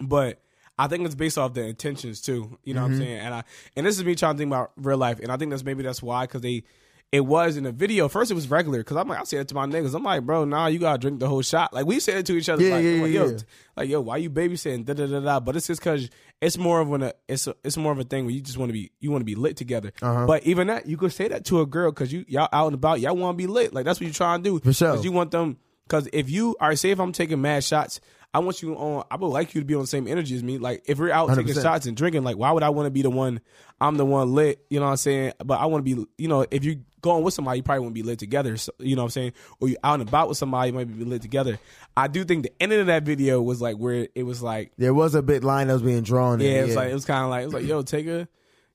but. 0.00 0.40
I 0.80 0.86
think 0.86 1.04
it's 1.04 1.16
based 1.16 1.36
off 1.38 1.54
the 1.54 1.64
intentions 1.64 2.20
too. 2.20 2.56
You 2.62 2.72
know 2.72 2.82
Mm-hmm. 2.82 2.92
what 2.92 2.92
I'm 2.92 2.98
saying? 3.00 3.18
And 3.18 3.34
I 3.34 3.42
and 3.74 3.84
this 3.84 3.98
is 3.98 4.04
me 4.04 4.14
trying 4.14 4.34
to 4.34 4.38
think 4.38 4.48
about 4.50 4.70
real 4.76 4.96
life. 4.96 5.18
And 5.18 5.32
I 5.32 5.36
think 5.36 5.50
that's 5.50 5.64
maybe 5.64 5.82
that's 5.82 6.00
why 6.00 6.22
because 6.22 6.40
they 6.40 6.62
it 7.10 7.20
was 7.20 7.56
in 7.56 7.64
the 7.64 7.72
video. 7.72 8.06
First, 8.08 8.30
it 8.30 8.34
was 8.34 8.50
regular 8.50 8.80
because 8.80 8.96
I'm 8.98 9.08
like 9.08 9.20
I 9.20 9.24
say 9.24 9.38
it 9.38 9.48
to 9.48 9.54
my 9.54 9.66
niggas. 9.66 9.94
I'm 9.94 10.02
like, 10.02 10.24
bro, 10.24 10.44
nah, 10.44 10.66
you 10.66 10.78
gotta 10.78 10.98
drink 10.98 11.20
the 11.20 11.28
whole 11.28 11.40
shot. 11.40 11.72
Like 11.72 11.86
we 11.86 12.00
said 12.00 12.18
it 12.18 12.26
to 12.26 12.36
each 12.36 12.50
other. 12.50 12.62
Yeah, 12.62 12.74
like, 12.74 12.84
yeah, 12.84 13.02
like, 13.02 13.12
yo, 13.12 13.26
yeah. 13.26 13.38
like 13.76 13.88
yo, 13.88 14.00
why 14.02 14.18
you 14.18 14.28
babysitting? 14.28 14.84
Da 14.84 14.92
da 14.92 15.06
da 15.06 15.20
da. 15.20 15.40
But 15.40 15.56
it's 15.56 15.66
just 15.66 15.80
because 15.80 16.10
it's 16.42 16.58
more 16.58 16.80
of 16.80 16.92
an 16.92 17.12
it's 17.26 17.46
a, 17.46 17.54
it's 17.64 17.78
more 17.78 17.92
of 17.92 17.98
a 17.98 18.04
thing 18.04 18.26
where 18.26 18.34
you 18.34 18.42
just 18.42 18.58
want 18.58 18.68
to 18.68 18.74
be 18.74 18.92
you 19.00 19.10
want 19.10 19.22
to 19.22 19.26
be 19.26 19.36
lit 19.36 19.56
together. 19.56 19.92
Uh-huh. 20.02 20.26
But 20.26 20.44
even 20.44 20.66
that, 20.66 20.86
you 20.86 20.98
could 20.98 21.12
say 21.12 21.28
that 21.28 21.46
to 21.46 21.62
a 21.62 21.66
girl 21.66 21.90
because 21.90 22.12
you 22.12 22.26
y'all 22.28 22.48
out 22.52 22.66
and 22.66 22.74
about, 22.74 23.00
y'all 23.00 23.16
want 23.16 23.38
to 23.38 23.42
be 23.42 23.46
lit. 23.46 23.72
Like 23.72 23.86
that's 23.86 24.00
what 24.00 24.06
you 24.06 24.12
trying 24.12 24.42
to 24.42 24.50
do. 24.50 24.60
For 24.60 24.74
sure. 24.74 24.92
Because 24.92 25.04
you 25.04 25.12
want 25.12 25.30
them. 25.30 25.56
Because 25.86 26.10
if 26.12 26.28
you 26.28 26.56
are 26.60 26.76
say 26.76 26.90
if 26.90 27.00
I'm 27.00 27.12
taking 27.12 27.40
mad 27.40 27.64
shots. 27.64 28.00
I 28.34 28.40
want 28.40 28.60
you 28.60 28.74
on. 28.74 29.04
I 29.10 29.16
would 29.16 29.28
like 29.28 29.54
you 29.54 29.62
to 29.62 29.64
be 29.64 29.74
on 29.74 29.80
the 29.80 29.86
same 29.86 30.06
energy 30.06 30.36
as 30.36 30.42
me. 30.42 30.58
Like 30.58 30.82
if 30.84 30.98
we're 30.98 31.10
out 31.10 31.30
taking 31.30 31.54
100%. 31.54 31.62
shots 31.62 31.86
and 31.86 31.96
drinking, 31.96 32.24
like 32.24 32.36
why 32.36 32.52
would 32.52 32.62
I 32.62 32.68
want 32.68 32.84
to 32.84 32.90
be 32.90 33.00
the 33.00 33.08
one? 33.08 33.40
I'm 33.80 33.96
the 33.96 34.04
one 34.04 34.34
lit. 34.34 34.66
You 34.68 34.80
know 34.80 34.84
what 34.84 34.90
I'm 34.90 34.96
saying? 34.98 35.32
But 35.42 35.58
I 35.60 35.64
want 35.64 35.86
to 35.86 35.96
be. 35.96 36.06
You 36.18 36.28
know, 36.28 36.44
if 36.50 36.62
you 36.62 36.84
going 37.00 37.22
with 37.22 37.34
somebody, 37.34 37.58
you 37.58 37.62
probably 37.62 37.86
to 37.86 37.90
be 37.94 38.02
lit 38.02 38.18
together. 38.18 38.56
So, 38.56 38.72
you 38.78 38.96
know 38.96 39.02
what 39.02 39.06
I'm 39.06 39.10
saying? 39.10 39.32
Or 39.60 39.68
you 39.68 39.76
out 39.82 40.00
and 40.00 40.08
about 40.08 40.28
with 40.28 40.38
somebody, 40.38 40.70
you 40.70 40.74
might 40.74 40.84
be 40.84 41.04
lit 41.04 41.22
together. 41.22 41.58
I 41.96 42.08
do 42.08 42.24
think 42.24 42.44
the 42.44 42.52
ending 42.62 42.80
of 42.80 42.86
that 42.86 43.02
video 43.02 43.40
was 43.42 43.60
like 43.60 43.76
where 43.76 44.08
it 44.14 44.22
was 44.22 44.42
like 44.42 44.72
there 44.78 44.94
was 44.94 45.14
a 45.14 45.22
bit 45.22 45.44
line 45.44 45.68
that 45.68 45.74
was 45.74 45.82
being 45.82 46.02
drawn. 46.02 46.40
yeah, 46.40 46.50
in, 46.50 46.56
it 46.56 46.66
was 46.66 46.76
like 46.76 46.90
it 46.90 46.94
was 46.94 47.04
kind 47.04 47.24
of 47.24 47.30
like 47.30 47.42
it 47.42 47.46
was 47.46 47.54
like 47.54 47.64
yo, 47.64 47.82
take 47.82 48.06
a, 48.06 48.28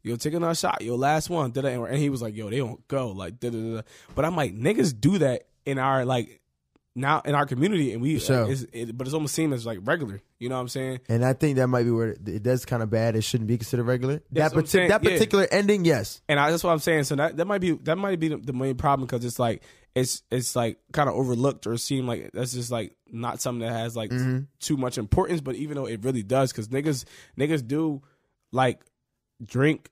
yo, 0.04 0.16
take 0.16 0.34
another 0.34 0.56
shot, 0.56 0.82
yo, 0.82 0.96
last 0.96 1.30
one, 1.30 1.52
and 1.56 1.98
he 1.98 2.10
was 2.10 2.22
like, 2.22 2.36
yo, 2.36 2.50
they 2.50 2.58
don't 2.58 2.88
go 2.88 3.10
like 3.10 3.40
da 3.40 3.50
da 3.50 3.76
da. 3.76 3.82
But 4.16 4.26
I'm 4.26 4.36
like, 4.36 4.54
niggas 4.56 5.00
do 5.00 5.18
that 5.20 5.44
in 5.66 5.80
our 5.80 6.06
like 6.06 6.42
now 6.96 7.22
in 7.26 7.34
our 7.34 7.46
community, 7.46 7.94
and 7.94 8.02
we, 8.02 8.20
sure. 8.20 8.52
it's, 8.52 8.66
it, 8.72 8.96
but 8.96 9.08
it's 9.08 9.14
almost 9.14 9.34
seen 9.34 9.52
as 9.54 9.66
like 9.66 9.80
regular. 9.84 10.22
You 10.40 10.50
know 10.50 10.56
what 10.56 10.62
I'm 10.62 10.68
saying? 10.68 11.00
And 11.10 11.26
I 11.26 11.34
think 11.34 11.58
that 11.58 11.68
might 11.68 11.84
be 11.84 11.92
where 11.92 12.10
it, 12.10 12.28
it 12.28 12.44
does 12.44 12.66
kind 12.66 12.84
of 12.84 12.90
bad. 12.90 13.16
It 13.16 13.24
shouldn't 13.24 13.48
be 13.48 13.58
considered 13.58 13.86
regular. 13.86 14.22
That's 14.32 14.50
that 14.50 14.54
parti- 14.54 14.68
saying, 14.68 14.90
that 14.90 15.04
yeah. 15.04 15.12
particular 15.12 15.48
ending, 15.52 15.86
yes. 15.86 16.22
And 16.30 16.40
I, 16.40 16.52
that's 16.52 16.64
what 16.64 16.72
I'm 16.72 16.80
saying. 16.80 17.06
So 17.06 17.16
that 17.16 17.38
that 17.38 17.46
might 17.46 17.62
be 17.62 17.72
that 17.72 17.98
might 17.98 18.20
be 18.20 18.28
the, 18.28 18.38
the 18.38 18.54
main 18.54 18.76
problem 18.76 19.08
because 19.08 19.26
it's 19.26 19.40
like 19.40 19.64
it's 19.96 20.24
it's 20.32 20.56
like 20.56 20.78
kind 20.92 21.10
of 21.10 21.16
overlooked 21.16 21.66
or 21.68 21.78
seem 21.78 22.08
like 22.08 22.32
that's 22.34 22.54
just 22.54 22.72
like 22.72 22.96
not 23.12 23.42
something 23.42 23.68
that 23.68 23.74
has 23.74 23.96
like 23.96 24.12
mm-hmm. 24.12 24.42
too 24.60 24.78
much 24.78 24.98
importance. 24.98 25.42
But 25.42 25.56
even 25.56 25.76
though 25.76 25.86
it 25.86 26.04
really 26.04 26.24
does, 26.24 26.52
because 26.52 26.68
niggas 26.68 27.06
niggas 27.40 27.66
do 27.66 28.02
like 28.52 28.82
drink 29.44 29.90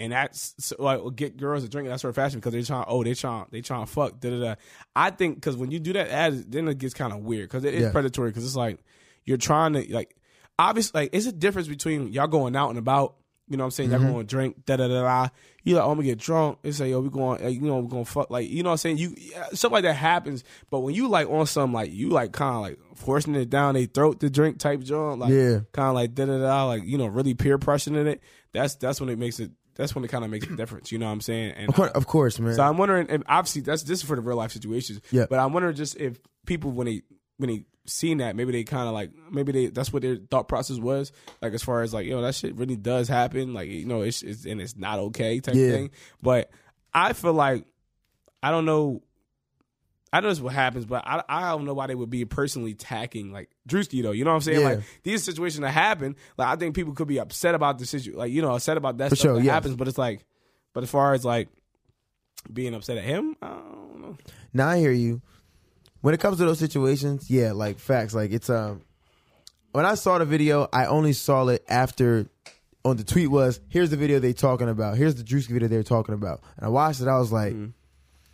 and 0.00 0.12
that's 0.12 0.54
so, 0.58 0.76
like 0.78 1.00
get 1.16 1.36
girls 1.36 1.62
to 1.62 1.68
drink. 1.68 1.88
That's 1.88 2.02
for 2.02 2.12
fashion 2.12 2.40
because 2.40 2.52
they're 2.52 2.62
trying. 2.62 2.84
Oh, 2.88 3.04
they 3.04 3.14
trying. 3.14 3.46
They 3.50 3.60
trying 3.60 3.84
to 3.86 3.92
fuck. 3.92 4.18
Da 4.20 4.30
da 4.30 4.40
da. 4.40 4.54
I 4.96 5.10
think 5.10 5.36
because 5.36 5.56
when 5.56 5.70
you 5.70 5.78
do 5.78 5.92
that, 5.92 6.08
as 6.08 6.44
then 6.46 6.66
it 6.68 6.78
gets 6.78 6.94
kind 6.94 7.12
of 7.12 7.20
weird 7.20 7.48
because 7.48 7.64
it 7.64 7.74
is 7.74 7.82
Yeah. 7.84 7.92
predatory. 7.92 8.30
Because 8.30 8.44
it's 8.44 8.56
like 8.56 8.78
you're 9.24 9.36
trying 9.36 9.74
to 9.74 9.94
like 9.94 10.16
obviously 10.58 11.02
like 11.02 11.10
it's 11.12 11.26
a 11.26 11.32
difference 11.32 11.68
between 11.68 12.12
y'all 12.12 12.26
going 12.28 12.56
out 12.56 12.70
and 12.70 12.78
about. 12.78 13.16
You 13.48 13.56
know 13.56 13.64
what 13.64 13.66
I'm 13.66 13.70
saying? 13.72 13.90
Mm-hmm. 13.90 14.02
Y'all 14.04 14.12
going 14.12 14.26
to 14.28 14.30
drink, 14.30 14.64
da 14.64 14.76
da 14.76 14.86
da 14.86 15.02
da. 15.02 15.28
You 15.64 15.74
like, 15.74 15.84
oh, 15.84 15.90
I'm 15.90 15.96
gonna 15.96 16.06
get 16.06 16.18
drunk. 16.20 16.58
It's 16.62 16.78
like, 16.78 16.90
yo, 16.90 17.00
we 17.00 17.08
going, 17.10 17.44
uh, 17.44 17.48
you 17.48 17.62
know, 17.62 17.80
we 17.80 17.88
going 17.88 18.04
to 18.04 18.10
fuck. 18.10 18.30
Like, 18.30 18.48
you 18.48 18.62
know 18.62 18.68
what 18.68 18.74
I'm 18.74 18.78
saying? 18.78 18.98
You 18.98 19.12
yeah, 19.18 19.48
stuff 19.54 19.72
like 19.72 19.82
that 19.82 19.94
happens. 19.94 20.44
But 20.70 20.80
when 20.80 20.94
you 20.94 21.08
like 21.08 21.28
on 21.28 21.46
some 21.46 21.72
like 21.72 21.90
you 21.92 22.10
like 22.10 22.30
kind 22.30 22.54
of 22.54 22.62
like 22.62 22.78
forcing 22.96 23.34
it 23.34 23.50
down 23.50 23.74
their 23.74 23.86
throat 23.86 24.20
to 24.20 24.30
drink 24.30 24.58
type 24.60 24.82
joint, 24.82 25.18
like 25.18 25.30
Yeah. 25.32 25.60
kind 25.72 25.88
of 25.88 25.94
like 25.96 26.14
da 26.14 26.26
da 26.26 26.38
da, 26.38 26.64
like 26.66 26.84
you 26.84 26.96
know, 26.96 27.08
really 27.08 27.34
peer 27.34 27.58
pressuring 27.58 28.06
it. 28.06 28.20
That's 28.52 28.76
that's 28.76 29.00
when 29.00 29.08
it 29.10 29.18
makes 29.18 29.40
it. 29.40 29.50
That's 29.80 29.94
when 29.94 30.04
it 30.04 30.08
kind 30.08 30.24
of 30.24 30.30
makes 30.30 30.46
a 30.46 30.54
difference. 30.54 30.92
You 30.92 30.98
know 30.98 31.06
what 31.06 31.12
I'm 31.12 31.20
saying? 31.20 31.52
And 31.56 31.68
Of 31.70 31.74
course, 31.74 31.90
of 31.92 32.06
course, 32.06 32.38
man. 32.38 32.54
so 32.54 32.62
I'm 32.62 32.76
wondering, 32.76 33.06
if, 33.08 33.22
obviously, 33.26 33.62
that's 33.62 33.82
this 33.82 34.00
is 34.00 34.04
for 34.04 34.14
the 34.14 34.22
real 34.22 34.36
life 34.36 34.52
situations. 34.52 35.00
Yeah. 35.10 35.26
But 35.28 35.38
I'm 35.40 35.52
wondering 35.52 35.74
just 35.74 35.96
if 35.96 36.18
people 36.46 36.70
when 36.70 36.86
they 36.86 37.02
when 37.38 37.48
they 37.50 37.64
seen 37.86 38.18
that, 38.18 38.36
maybe 38.36 38.52
they 38.52 38.62
kind 38.62 38.86
of 38.86 38.94
like 38.94 39.10
maybe 39.32 39.52
they 39.52 39.66
that's 39.68 39.92
what 39.92 40.02
their 40.02 40.16
thought 40.30 40.46
process 40.46 40.78
was. 40.78 41.10
Like 41.42 41.54
as 41.54 41.62
far 41.62 41.82
as 41.82 41.92
like, 41.94 42.06
yo, 42.06 42.20
that 42.20 42.34
shit 42.34 42.54
really 42.56 42.76
does 42.76 43.08
happen. 43.08 43.54
Like 43.54 43.68
you 43.68 43.86
know, 43.86 44.02
it's, 44.02 44.22
it's 44.22 44.44
and 44.46 44.60
it's 44.60 44.76
not 44.76 44.98
okay 44.98 45.40
type 45.40 45.54
Yeah. 45.56 45.70
thing. 45.70 45.90
But 46.22 46.50
I 46.94 47.12
feel 47.14 47.32
like 47.32 47.64
I 48.42 48.50
don't 48.50 48.64
know. 48.66 49.02
I 50.12 50.20
know 50.20 50.28
this 50.28 50.38
is 50.38 50.42
what 50.42 50.52
happens, 50.54 50.86
but 50.86 51.04
I 51.06 51.22
I 51.28 51.50
don't 51.50 51.64
know 51.64 51.74
why 51.74 51.86
they 51.86 51.94
would 51.94 52.10
be 52.10 52.24
personally 52.24 52.72
attacking 52.72 53.32
like 53.32 53.48
Drewski 53.68 54.02
though. 54.02 54.10
You 54.10 54.24
know 54.24 54.30
what 54.30 54.36
I'm 54.36 54.40
saying? 54.42 54.60
Yeah. 54.60 54.68
Like 54.68 54.80
these 55.04 55.22
situations 55.22 55.60
that 55.60 55.70
happen, 55.70 56.16
like 56.36 56.48
I 56.48 56.56
think 56.56 56.74
people 56.74 56.94
could 56.94 57.06
be 57.08 57.20
upset 57.20 57.54
about 57.54 57.78
the 57.78 57.86
situation, 57.86 58.18
like 58.18 58.32
you 58.32 58.42
know, 58.42 58.52
upset 58.54 58.76
about 58.76 58.98
that 58.98 59.10
For 59.10 59.16
stuff 59.16 59.22
sure, 59.22 59.34
that 59.36 59.44
yes. 59.44 59.52
happens. 59.52 59.76
But 59.76 59.86
it's 59.88 59.98
like, 59.98 60.24
but 60.72 60.82
as 60.82 60.90
far 60.90 61.14
as 61.14 61.24
like 61.24 61.48
being 62.52 62.74
upset 62.74 62.98
at 62.98 63.04
him, 63.04 63.36
I 63.40 63.48
don't 63.48 64.00
know. 64.00 64.16
Now 64.52 64.68
I 64.68 64.78
hear 64.78 64.90
you. 64.92 65.22
When 66.00 66.14
it 66.14 66.18
comes 66.20 66.38
to 66.38 66.44
those 66.44 66.58
situations, 66.58 67.30
yeah, 67.30 67.52
like 67.52 67.78
facts. 67.78 68.12
Like 68.14 68.32
it's 68.32 68.50
um, 68.50 68.82
when 69.72 69.84
I 69.86 69.94
saw 69.94 70.18
the 70.18 70.24
video, 70.24 70.66
I 70.72 70.86
only 70.86 71.12
saw 71.12 71.46
it 71.48 71.64
after. 71.68 72.26
On 72.82 72.96
the 72.96 73.04
tweet 73.04 73.30
was 73.30 73.60
here's 73.68 73.90
the 73.90 73.98
video 73.98 74.18
they 74.20 74.32
talking 74.32 74.66
about. 74.70 74.96
Here's 74.96 75.14
the 75.14 75.22
Drewski 75.22 75.50
video 75.50 75.68
they're 75.68 75.82
talking 75.82 76.14
about. 76.14 76.40
And 76.56 76.64
I 76.64 76.70
watched 76.70 77.02
it. 77.02 77.08
I 77.08 77.18
was 77.18 77.30
like, 77.30 77.52
Mm-hmm. 77.52 77.72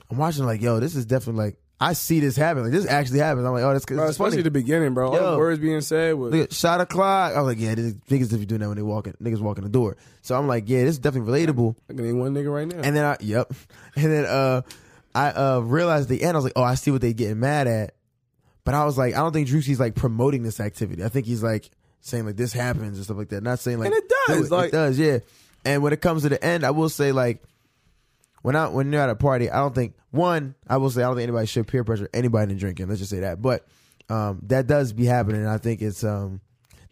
I'm 0.09 0.19
watching 0.19 0.45
like, 0.47 0.63
yo, 0.63 0.79
this 0.79 0.95
is 0.95 1.05
definitely 1.05 1.47
like 1.47 1.59
I 1.79 1.93
see 1.93 2.21
this 2.21 2.37
happen. 2.37 2.63
Like 2.63 2.73
this 2.73 2.87
actually 2.87 3.19
happens. 3.19 3.45
I'm 3.47 3.53
like, 3.53 3.63
oh, 3.63 3.73
that's 3.73 3.85
Bro, 3.85 4.07
especially 4.07 4.31
funny. 4.31 4.43
the 4.43 4.51
beginning, 4.51 4.95
bro. 4.95 5.09
All 5.09 5.15
Yo. 5.15 5.33
the 5.33 5.39
words 5.39 5.61
being 5.61 5.83
said 5.83 6.15
was 6.15 6.33
Look 6.33 6.45
at 6.45 6.53
shot 6.55 6.81
o'clock. 6.81 7.35
I 7.35 7.41
was 7.41 7.49
like, 7.55 7.61
yeah, 7.63 7.75
this 7.75 7.93
niggas 8.09 8.33
if 8.33 8.41
you 8.41 8.47
doing 8.47 8.63
that 8.63 8.69
when 8.69 8.77
they 8.79 8.83
walk 8.83 9.07
in, 9.07 9.13
niggas 9.23 9.41
walk 9.41 9.59
in 9.59 9.65
the 9.65 9.71
door. 9.71 9.99
So 10.23 10.39
I'm 10.39 10.49
like, 10.49 10.69
yeah, 10.69 10.81
this 10.85 10.93
is 10.93 10.99
definitely 10.99 11.33
relatable. 11.47 11.77
I 11.91 11.93
can 11.93 12.19
one 12.19 12.33
nigga 12.35 12.53
right 12.53 12.67
now. 12.67 12.81
And 12.83 12.97
then 12.97 13.05
I, 13.05 13.17
yep. 13.21 13.53
And 13.97 14.11
then 14.13 14.25
uh, 14.25 14.63
I 15.15 15.29
uh 15.31 15.61
realized 15.61 16.11
at 16.11 16.19
the 16.19 16.23
end, 16.25 16.35
I 16.35 16.39
was 16.39 16.45
like, 16.45 16.55
oh, 16.57 16.63
I 16.63 16.77
see 16.77 16.91
what 16.91 17.03
they 17.03 17.13
getting 17.13 17.41
mad 17.41 17.67
at. 17.67 17.95
But 18.65 18.75
I 18.75 18.85
was 18.85 18.97
like, 18.97 19.15
I 19.15 19.19
don't 19.19 19.33
think 19.33 19.47
Drewski's 19.47 19.79
like 19.79 19.95
promoting 19.95 20.43
this 20.43 20.61
activity. 20.61 21.05
I 21.05 21.09
think 21.09 21.27
he's 21.27 21.43
like 21.43 21.71
saying 22.01 22.25
like 22.25 22.37
this 22.37 22.53
happens 22.55 22.97
and 22.97 23.05
stuff 23.05 23.19
like 23.19 23.29
that. 23.29 23.43
Not 23.43 23.59
saying 23.59 23.79
like 23.81 23.87
And 23.89 23.97
it 23.97 24.09
do 24.09 24.15
does, 24.29 24.51
like- 24.51 24.69
it 24.69 24.73
does, 24.73 24.99
yeah. 24.99 25.19
And 25.65 25.83
when 25.83 25.93
it 25.93 26.01
comes 26.01 26.23
to 26.23 26.29
the 26.31 26.43
end, 26.43 26.65
I 26.65 26.71
will 26.71 26.89
say 26.89 27.13
like 27.13 27.43
when 28.47 28.55
I 28.55 28.69
when 28.69 28.93
you're 28.93 29.03
at 29.03 29.11
a 29.11 29.17
party, 29.17 29.51
I 29.51 29.57
don't 29.57 29.75
think 29.75 29.95
one, 30.13 30.55
I 30.69 30.77
will 30.77 30.89
say 30.89 31.03
I 31.03 31.07
don't 31.07 31.17
think 31.17 31.25
anybody 31.25 31.49
should 31.49 31.67
peer 31.67 31.83
pressure 31.83 32.09
anybody 32.15 32.53
into 32.53 32.61
drinking. 32.61 32.87
Let's 32.87 33.01
just 33.01 33.11
say 33.11 33.19
that. 33.21 33.43
But 33.43 33.67
um 34.09 34.39
that 34.45 34.69
does 34.69 34.93
be 34.93 35.05
happening. 35.05 35.41
And 35.41 35.51
I 35.51 35.59
think 35.59 35.83
it's 35.83 36.05
um 36.05 36.41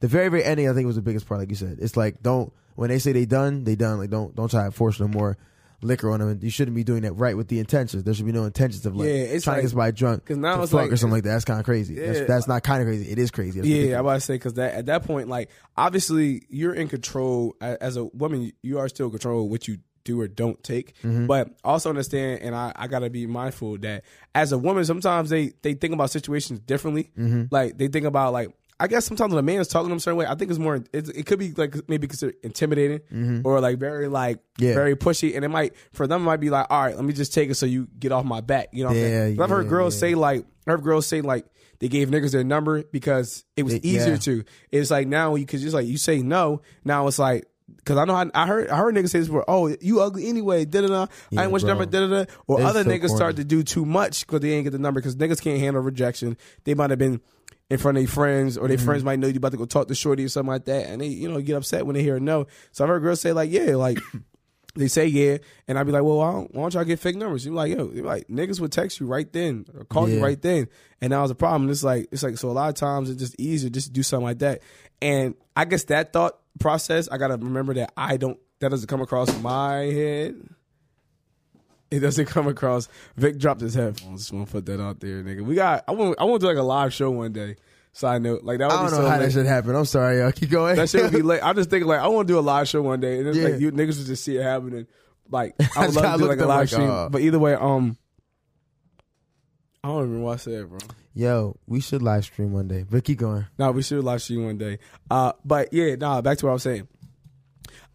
the 0.00 0.08
very 0.08 0.28
very 0.30 0.42
ending. 0.42 0.68
I 0.68 0.72
think 0.72 0.86
was 0.88 0.96
the 0.96 1.02
biggest 1.02 1.28
part. 1.28 1.38
Like 1.38 1.50
you 1.50 1.54
said, 1.54 1.78
it's 1.80 1.96
like 1.96 2.22
don't 2.24 2.52
when 2.74 2.88
they 2.88 2.98
say 2.98 3.12
they 3.12 3.24
done, 3.24 3.62
they 3.62 3.76
done. 3.76 3.98
Like 3.98 4.10
don't 4.10 4.34
don't 4.34 4.50
try 4.50 4.64
to 4.64 4.72
force 4.72 4.98
no 4.98 5.06
more 5.06 5.38
liquor 5.80 6.10
on 6.10 6.18
them. 6.18 6.36
You 6.42 6.50
shouldn't 6.50 6.74
be 6.74 6.82
doing 6.82 7.02
that 7.02 7.12
right 7.12 7.36
with 7.36 7.46
the 7.46 7.60
intentions. 7.60 8.02
There 8.02 8.14
should 8.14 8.26
be 8.26 8.32
no 8.32 8.46
intentions 8.46 8.84
of 8.84 8.96
like 8.96 9.06
Yeah, 9.06 9.14
it's 9.14 9.44
trying 9.44 9.54
like- 9.54 9.60
to 9.60 9.66
get 9.66 9.70
somebody 9.70 9.92
drunk 9.92 10.24
'cause 10.24 10.36
now 10.36 10.60
it's 10.60 10.72
like- 10.72 10.90
or 10.90 10.96
something 10.96 11.12
like 11.12 11.22
that. 11.22 11.34
That's 11.34 11.44
kind 11.44 11.60
of 11.60 11.64
crazy. 11.66 11.94
Yeah. 11.94 12.06
That's, 12.14 12.26
that's 12.26 12.48
not 12.48 12.64
kind 12.64 12.82
of 12.82 12.88
crazy. 12.88 13.12
It 13.12 13.20
is 13.20 13.30
crazy. 13.30 13.60
That's 13.60 13.68
yeah, 13.68 13.76
ridiculous. 13.76 13.96
I 13.96 14.00
about 14.00 14.14
to 14.14 14.20
say 14.22 14.34
because 14.34 14.54
that 14.54 14.74
at 14.74 14.86
that 14.86 15.04
point, 15.04 15.28
like 15.28 15.50
obviously 15.76 16.46
you're 16.48 16.74
in 16.74 16.88
control 16.88 17.54
as 17.60 17.96
a 17.96 18.06
woman. 18.06 18.50
You 18.62 18.80
are 18.80 18.88
still 18.88 19.06
in 19.06 19.12
control 19.12 19.44
of 19.44 19.50
what 19.52 19.68
you 19.68 19.78
do 20.04 20.20
or 20.20 20.28
don't 20.28 20.62
take, 20.62 20.94
Mm-hmm. 21.02 21.26
but 21.26 21.48
also 21.64 21.88
understand, 21.90 22.40
and 22.42 22.54
I, 22.54 22.72
I 22.76 22.86
gotta 22.86 23.10
be 23.10 23.26
mindful 23.26 23.78
that 23.78 24.04
as 24.34 24.52
a 24.52 24.58
woman, 24.58 24.84
sometimes 24.84 25.30
they 25.30 25.52
they 25.62 25.74
think 25.74 25.92
about 25.94 26.10
situations 26.10 26.60
differently. 26.60 27.10
Mm-hmm. 27.18 27.44
Like 27.50 27.78
they 27.78 27.88
think 27.88 28.06
about 28.06 28.32
like. 28.32 28.50
I 28.80 28.88
guess 28.88 29.04
sometimes 29.06 29.32
when 29.32 29.38
a 29.38 29.42
man 29.46 29.60
is 29.60 29.68
talking 29.68 29.86
to 29.86 29.90
them 29.90 29.98
a 29.98 30.00
certain 30.00 30.18
way, 30.18 30.26
I 30.26 30.34
think 30.34 30.50
it's 30.50 30.58
more. 30.58 30.74
It, 30.92 31.08
it 31.08 31.26
could 31.26 31.38
be 31.38 31.52
like 31.52 31.88
maybe 31.88 32.08
considered 32.08 32.34
intimidating 32.42 33.42
or 33.44 33.60
like 33.60 33.78
very 33.78 34.08
like 34.08 34.38
Mm-hmm. 34.38 34.64
Yeah. 34.64 34.74
very 34.74 34.96
pushy, 34.96 35.34
and 35.36 35.44
it 35.44 35.48
might 35.48 35.74
for 35.92 36.08
them 36.08 36.22
it 36.22 36.24
might 36.24 36.40
be 36.40 36.50
like, 36.50 36.66
all 36.70 36.82
right, 36.82 36.94
let 36.96 37.04
me 37.04 37.12
just 37.12 37.32
take 37.32 37.50
it 37.50 37.54
so 37.54 37.66
you 37.66 37.86
get 37.98 38.10
off 38.10 38.24
my 38.24 38.40
back. 38.40 38.68
You 38.72 38.82
know, 38.82 38.90
what 38.90 38.96
I'm 38.96 39.02
Yeah, 39.02 39.08
saying? 39.26 39.40
I've 39.40 39.48
heard 39.48 39.68
girls 39.68 39.94
yeah. 39.94 40.00
say 40.00 40.14
like, 40.16 40.40
I've 40.66 40.72
heard 40.72 40.82
girls 40.82 41.06
say 41.06 41.20
like 41.20 41.46
they 41.78 41.88
gave 41.88 42.08
niggas 42.08 42.32
their 42.32 42.42
number 42.44 42.82
because 42.82 43.44
it 43.56 43.62
was 43.62 43.74
easier 43.76 44.12
yeah. 44.14 44.16
to. 44.18 44.44
It's 44.72 44.90
like 44.90 45.06
now 45.08 45.36
you 45.36 45.46
because 45.46 45.62
just 45.62 45.74
like 45.74 45.86
you 45.86 45.96
say 45.96 46.20
no, 46.22 46.60
now 46.84 47.06
it's 47.06 47.18
like 47.20 47.46
because 47.76 47.98
I 47.98 48.04
know 48.04 48.14
I, 48.14 48.26
I 48.34 48.46
heard 48.46 48.68
I 48.70 48.76
heard 48.76 48.94
niggas 48.94 49.10
say 49.10 49.18
this 49.18 49.28
before. 49.28 49.44
Oh, 49.48 49.74
you 49.80 50.00
ugly 50.00 50.28
anyway. 50.28 50.64
Da 50.64 50.80
da 50.82 50.86
da. 50.88 51.06
I 51.36 51.42
ain't 51.42 51.50
want 51.52 51.62
your 51.62 51.68
number. 51.74 51.86
Da 51.86 52.06
da 52.06 52.24
da. 52.24 52.32
Or 52.46 52.62
other 52.62 52.82
so 52.84 52.88
niggas 52.90 53.06
corny. 53.08 53.16
start 53.16 53.36
to 53.36 53.44
do 53.44 53.62
too 53.62 53.84
much 53.84 54.26
because 54.26 54.40
they 54.40 54.52
ain't 54.52 54.64
get 54.64 54.70
the 54.70 54.78
number 54.78 55.00
because 55.00 55.16
niggas 55.16 55.40
can't 55.40 55.60
handle 55.60 55.82
rejection. 55.82 56.36
They 56.64 56.74
might 56.74 56.90
have 56.90 56.98
been 56.98 57.20
in 57.70 57.78
front 57.78 57.96
of 57.98 58.04
their 58.04 58.12
friends 58.12 58.56
or 58.58 58.68
their 58.68 58.76
Mm-hmm. 58.76 58.86
friends 58.86 59.04
might 59.04 59.18
know 59.18 59.26
you 59.26 59.36
about 59.36 59.52
to 59.52 59.58
go 59.58 59.64
talk 59.64 59.88
to 59.88 59.94
shorty 59.94 60.24
or 60.24 60.28
something 60.28 60.50
like 60.52 60.64
that, 60.66 60.86
and 60.86 61.00
they 61.00 61.06
you 61.06 61.28
know 61.30 61.40
get 61.40 61.56
upset 61.56 61.86
when 61.86 61.94
they 61.94 62.02
hear 62.02 62.16
a 62.16 62.20
no. 62.20 62.46
So 62.72 62.84
I've 62.84 62.88
heard 62.88 63.00
girls 63.02 63.20
say 63.20 63.32
like 63.32 63.50
yeah 63.50 63.76
like. 63.76 63.98
They 64.76 64.88
say 64.88 65.06
yeah, 65.06 65.38
and 65.68 65.78
I'd 65.78 65.86
be 65.86 65.92
like, 65.92 66.02
"Well, 66.02 66.16
why 66.16 66.32
don't, 66.32 66.54
why 66.54 66.62
don't 66.62 66.74
y'all 66.74 66.84
get 66.84 66.98
fake 66.98 67.14
numbers?" 67.14 67.46
You're 67.46 67.54
like, 67.54 67.70
"Yo, 67.70 67.92
you're 67.92 68.04
like 68.04 68.26
niggas 68.26 68.58
would 68.58 68.72
text 68.72 68.98
you 68.98 69.06
right 69.06 69.32
then 69.32 69.66
or 69.72 69.84
call 69.84 70.08
you 70.08 70.20
right 70.20 70.40
then," 70.40 70.66
and 71.00 71.12
that 71.12 71.20
was 71.20 71.30
a 71.30 71.36
problem. 71.36 71.70
It's 71.70 71.84
like 71.84 72.08
it's 72.10 72.24
like 72.24 72.38
so 72.38 72.48
a 72.48 72.52
lot 72.52 72.70
of 72.70 72.74
times 72.74 73.08
it's 73.08 73.20
just 73.20 73.38
easier 73.38 73.70
just 73.70 73.86
to 73.86 73.92
do 73.92 74.02
something 74.02 74.24
like 74.24 74.40
that. 74.40 74.62
And 75.00 75.36
I 75.54 75.64
guess 75.64 75.84
that 75.84 76.12
thought 76.12 76.38
process, 76.58 77.08
I 77.08 77.18
gotta 77.18 77.36
remember 77.36 77.74
that 77.74 77.92
I 77.96 78.16
don't 78.16 78.38
that 78.58 78.70
doesn't 78.70 78.88
come 78.88 79.00
across 79.00 79.36
my 79.40 79.76
head. 79.76 80.42
It 81.90 82.00
doesn't 82.00 82.26
come 82.26 82.48
across. 82.48 82.88
Vic 83.16 83.38
dropped 83.38 83.60
his 83.60 83.74
headphones. 83.74 84.22
Just 84.22 84.32
want 84.32 84.48
to 84.48 84.52
put 84.52 84.66
that 84.66 84.82
out 84.82 84.98
there, 84.98 85.22
nigga. 85.22 85.42
We 85.42 85.54
got. 85.54 85.84
I 85.86 85.92
want. 85.92 86.18
I 86.18 86.24
want 86.24 86.40
to 86.40 86.46
do 86.46 86.52
like 86.52 86.60
a 86.60 86.62
live 86.66 86.92
show 86.92 87.10
one 87.10 87.32
day. 87.32 87.56
Side 87.96 88.22
note, 88.22 88.42
like 88.42 88.58
that 88.58 88.66
would 88.66 88.74
I 88.74 88.76
don't 88.82 88.86
be 88.86 88.90
know 88.90 88.96
so 89.04 89.08
how 89.08 89.18
lit. 89.18 89.26
that 89.26 89.32
should 89.32 89.46
happen. 89.46 89.74
I'm 89.76 89.84
sorry, 89.84 90.18
y'all. 90.18 90.32
Keep 90.40 90.50
going. 90.50 90.74
That 90.74 90.90
shit 90.90 91.02
would 91.02 91.12
be 91.12 91.22
lit. 91.22 91.40
I'm 91.44 91.54
just 91.54 91.70
thinking 91.70 91.86
like 91.88 92.00
I 92.00 92.08
want 92.08 92.26
to 92.26 92.34
do 92.34 92.38
a 92.38 92.40
live 92.40 92.68
show 92.68 92.82
one 92.82 92.98
day, 93.00 93.20
and 93.20 93.28
it's 93.28 93.38
Yeah. 93.38 93.44
like 93.50 93.60
you 93.60 93.70
niggas 93.70 93.98
would 93.98 94.06
just 94.08 94.24
see 94.24 94.36
it 94.36 94.42
happening. 94.42 94.86
Like 95.30 95.54
I 95.60 95.64
I 95.76 95.80
would 95.86 95.86
just 95.92 95.96
love 95.96 96.04
kinda 96.04 96.12
to 96.12 96.18
do 96.18 96.24
looked 96.26 96.38
like 96.38 96.44
a 96.44 96.48
live 96.48 96.58
like, 96.60 96.68
stream. 96.68 96.90
uh, 96.90 97.08
but 97.08 97.20
either 97.22 97.38
way, 97.38 97.54
um, 97.54 97.96
I 99.82 99.88
don't 99.88 100.00
remember 100.02 100.24
what 100.24 100.32
I 100.32 100.36
said, 100.36 100.68
bro. 100.68 100.78
Yo, 101.14 101.56
we 101.66 101.80
should 101.80 102.02
live 102.02 102.24
stream 102.24 102.52
one 102.52 102.66
day. 102.66 102.84
But 102.88 103.04
keep 103.04 103.18
going. 103.18 103.46
No, 103.58 103.70
we 103.70 103.82
should 103.82 104.02
live 104.02 104.22
stream 104.22 104.44
one 104.44 104.58
day. 104.58 104.78
Uh, 105.10 105.32
but 105.44 105.72
yeah, 105.72 105.94
nah. 105.94 106.20
Back 106.22 106.38
to 106.38 106.46
what 106.46 106.50
I 106.50 106.54
was 106.54 106.62
saying. 106.62 106.88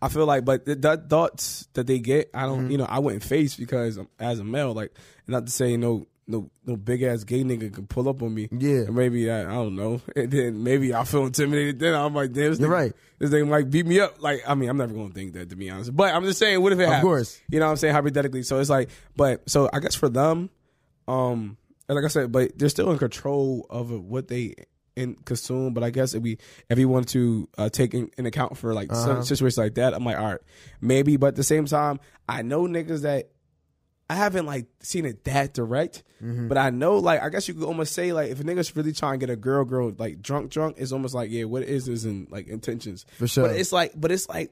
I 0.02 0.08
feel 0.08 0.26
like, 0.26 0.46
but 0.46 0.66
the, 0.66 0.76
the 0.76 0.96
thoughts 0.96 1.68
that 1.74 1.88
they 1.88 2.00
get, 2.00 2.30
I 2.34 2.44
Mm-hmm. 2.44 2.56
don't, 2.56 2.72
you 2.72 2.78
know, 2.78 2.86
I 2.86 3.00
wouldn't 3.00 3.24
face 3.24 3.56
because 3.58 3.98
um, 3.98 4.08
as 4.18 4.40
a 4.40 4.46
male, 4.46 4.74
like, 4.74 4.94
not 5.28 5.46
to 5.48 5.52
say 5.52 5.76
no, 5.76 6.08
no, 6.30 6.50
no 6.66 6.78
big 6.78 7.02
ass 7.04 7.24
gay 7.26 7.44
nigga 7.44 7.74
can 7.74 7.88
pull 7.88 8.08
up 8.08 8.22
on 8.22 8.34
me. 8.34 8.48
Yeah. 8.52 8.82
And 8.88 8.96
maybe 8.96 9.30
I, 9.30 9.42
I 9.42 9.54
don't 9.56 9.76
know, 9.76 10.00
and 10.16 10.32
then 10.32 10.64
maybe 10.64 10.94
I 10.94 11.04
feel 11.04 11.26
intimidated. 11.26 11.80
Then 11.80 11.96
I'm 11.96 12.14
like, 12.14 12.32
damn, 12.32 12.52
this 12.52 12.60
nigga- 12.60 12.70
right. 12.70 12.94
This 13.18 13.32
thing 13.32 13.50
might 13.50 13.70
beat 13.70 13.86
me 13.86 14.00
up. 14.00 14.22
Like, 14.22 14.44
I 14.48 14.56
mean, 14.56 14.70
I'm 14.70 14.78
never 14.78 14.94
gonna 14.94 15.10
think 15.10 15.34
that 15.34 15.50
to 15.50 15.56
be 15.58 15.70
honest. 15.70 15.94
But 15.96 16.14
I'm 16.16 16.24
just 16.24 16.40
saying, 16.40 16.62
what 16.62 16.72
if 16.72 16.80
it 16.80 16.84
Of 16.84 16.90
happens? 16.90 17.04
course. 17.04 17.42
You 17.50 17.60
know 17.60 17.66
what 17.66 17.72
I'm 17.72 17.78
saying? 17.78 17.94
Hypothetically. 17.94 18.44
So 18.44 18.60
it's 18.60 18.70
like, 18.70 18.90
but 19.18 19.50
so 19.50 19.70
I 19.74 19.80
guess 19.80 19.96
for 19.96 20.08
them, 20.08 20.50
um, 21.08 21.58
like 21.90 22.06
I 22.06 22.08
said, 22.08 22.32
but 22.32 22.58
they're 22.58 22.70
still 22.70 22.92
in 22.92 22.98
control 22.98 23.66
of 23.70 23.90
what 23.92 24.28
they 24.28 24.54
in 24.96 25.16
consume. 25.26 25.74
But 25.74 25.84
I 25.84 25.90
guess 25.90 26.14
if 26.14 26.22
we 26.22 26.38
if 26.70 26.78
we 26.78 26.86
want 26.86 27.10
to 27.10 27.50
uh, 27.58 27.70
take 27.70 27.94
in, 27.94 28.12
in 28.18 28.26
account 28.26 28.58
for 28.58 28.74
like 28.74 28.92
Uh-huh. 28.92 29.06
some 29.06 29.24
situations 29.24 29.58
like 29.58 29.76
that, 29.76 29.94
I'm 29.94 30.04
like, 30.06 30.18
all 30.18 30.26
right, 30.26 30.40
maybe. 30.82 31.18
But 31.18 31.28
at 31.30 31.36
the 31.36 31.44
same 31.44 31.66
time, 31.66 32.00
I 32.28 32.42
know 32.44 32.68
niggas 32.68 33.02
that 33.02 33.30
I 34.10 34.16
haven't 34.16 34.46
like 34.46 34.66
seen 34.82 35.06
it 35.06 35.24
that 35.26 35.54
direct, 35.54 36.04
Mm-hmm. 36.22 36.50
but 36.50 36.58
I 36.58 36.70
know 36.70 36.98
like 36.98 37.22
I 37.22 37.30
guess 37.30 37.48
you 37.48 37.54
could 37.54 37.64
almost 37.64 37.94
say 37.94 38.12
like 38.12 38.30
if 38.30 38.42
a 38.42 38.44
nigga's 38.44 38.76
really 38.76 38.92
trying 38.92 39.20
to 39.22 39.26
get 39.26 39.32
a 39.32 39.38
girl, 39.38 39.64
girl 39.64 39.94
like 39.98 40.22
drunk, 40.22 40.52
drunk, 40.52 40.76
it's 40.78 40.92
almost 40.92 41.14
like 41.16 41.32
yeah, 41.32 41.46
what 41.46 41.64
is 41.64 41.88
it 41.88 41.94
is 41.94 42.00
is 42.00 42.06
in 42.06 42.28
like 42.30 42.48
intentions 42.50 43.06
For 43.18 43.26
sure. 43.26 43.48
But 43.48 43.56
it's 43.56 43.72
like, 43.72 43.94
but 43.96 44.12
it's 44.12 44.28
like 44.28 44.52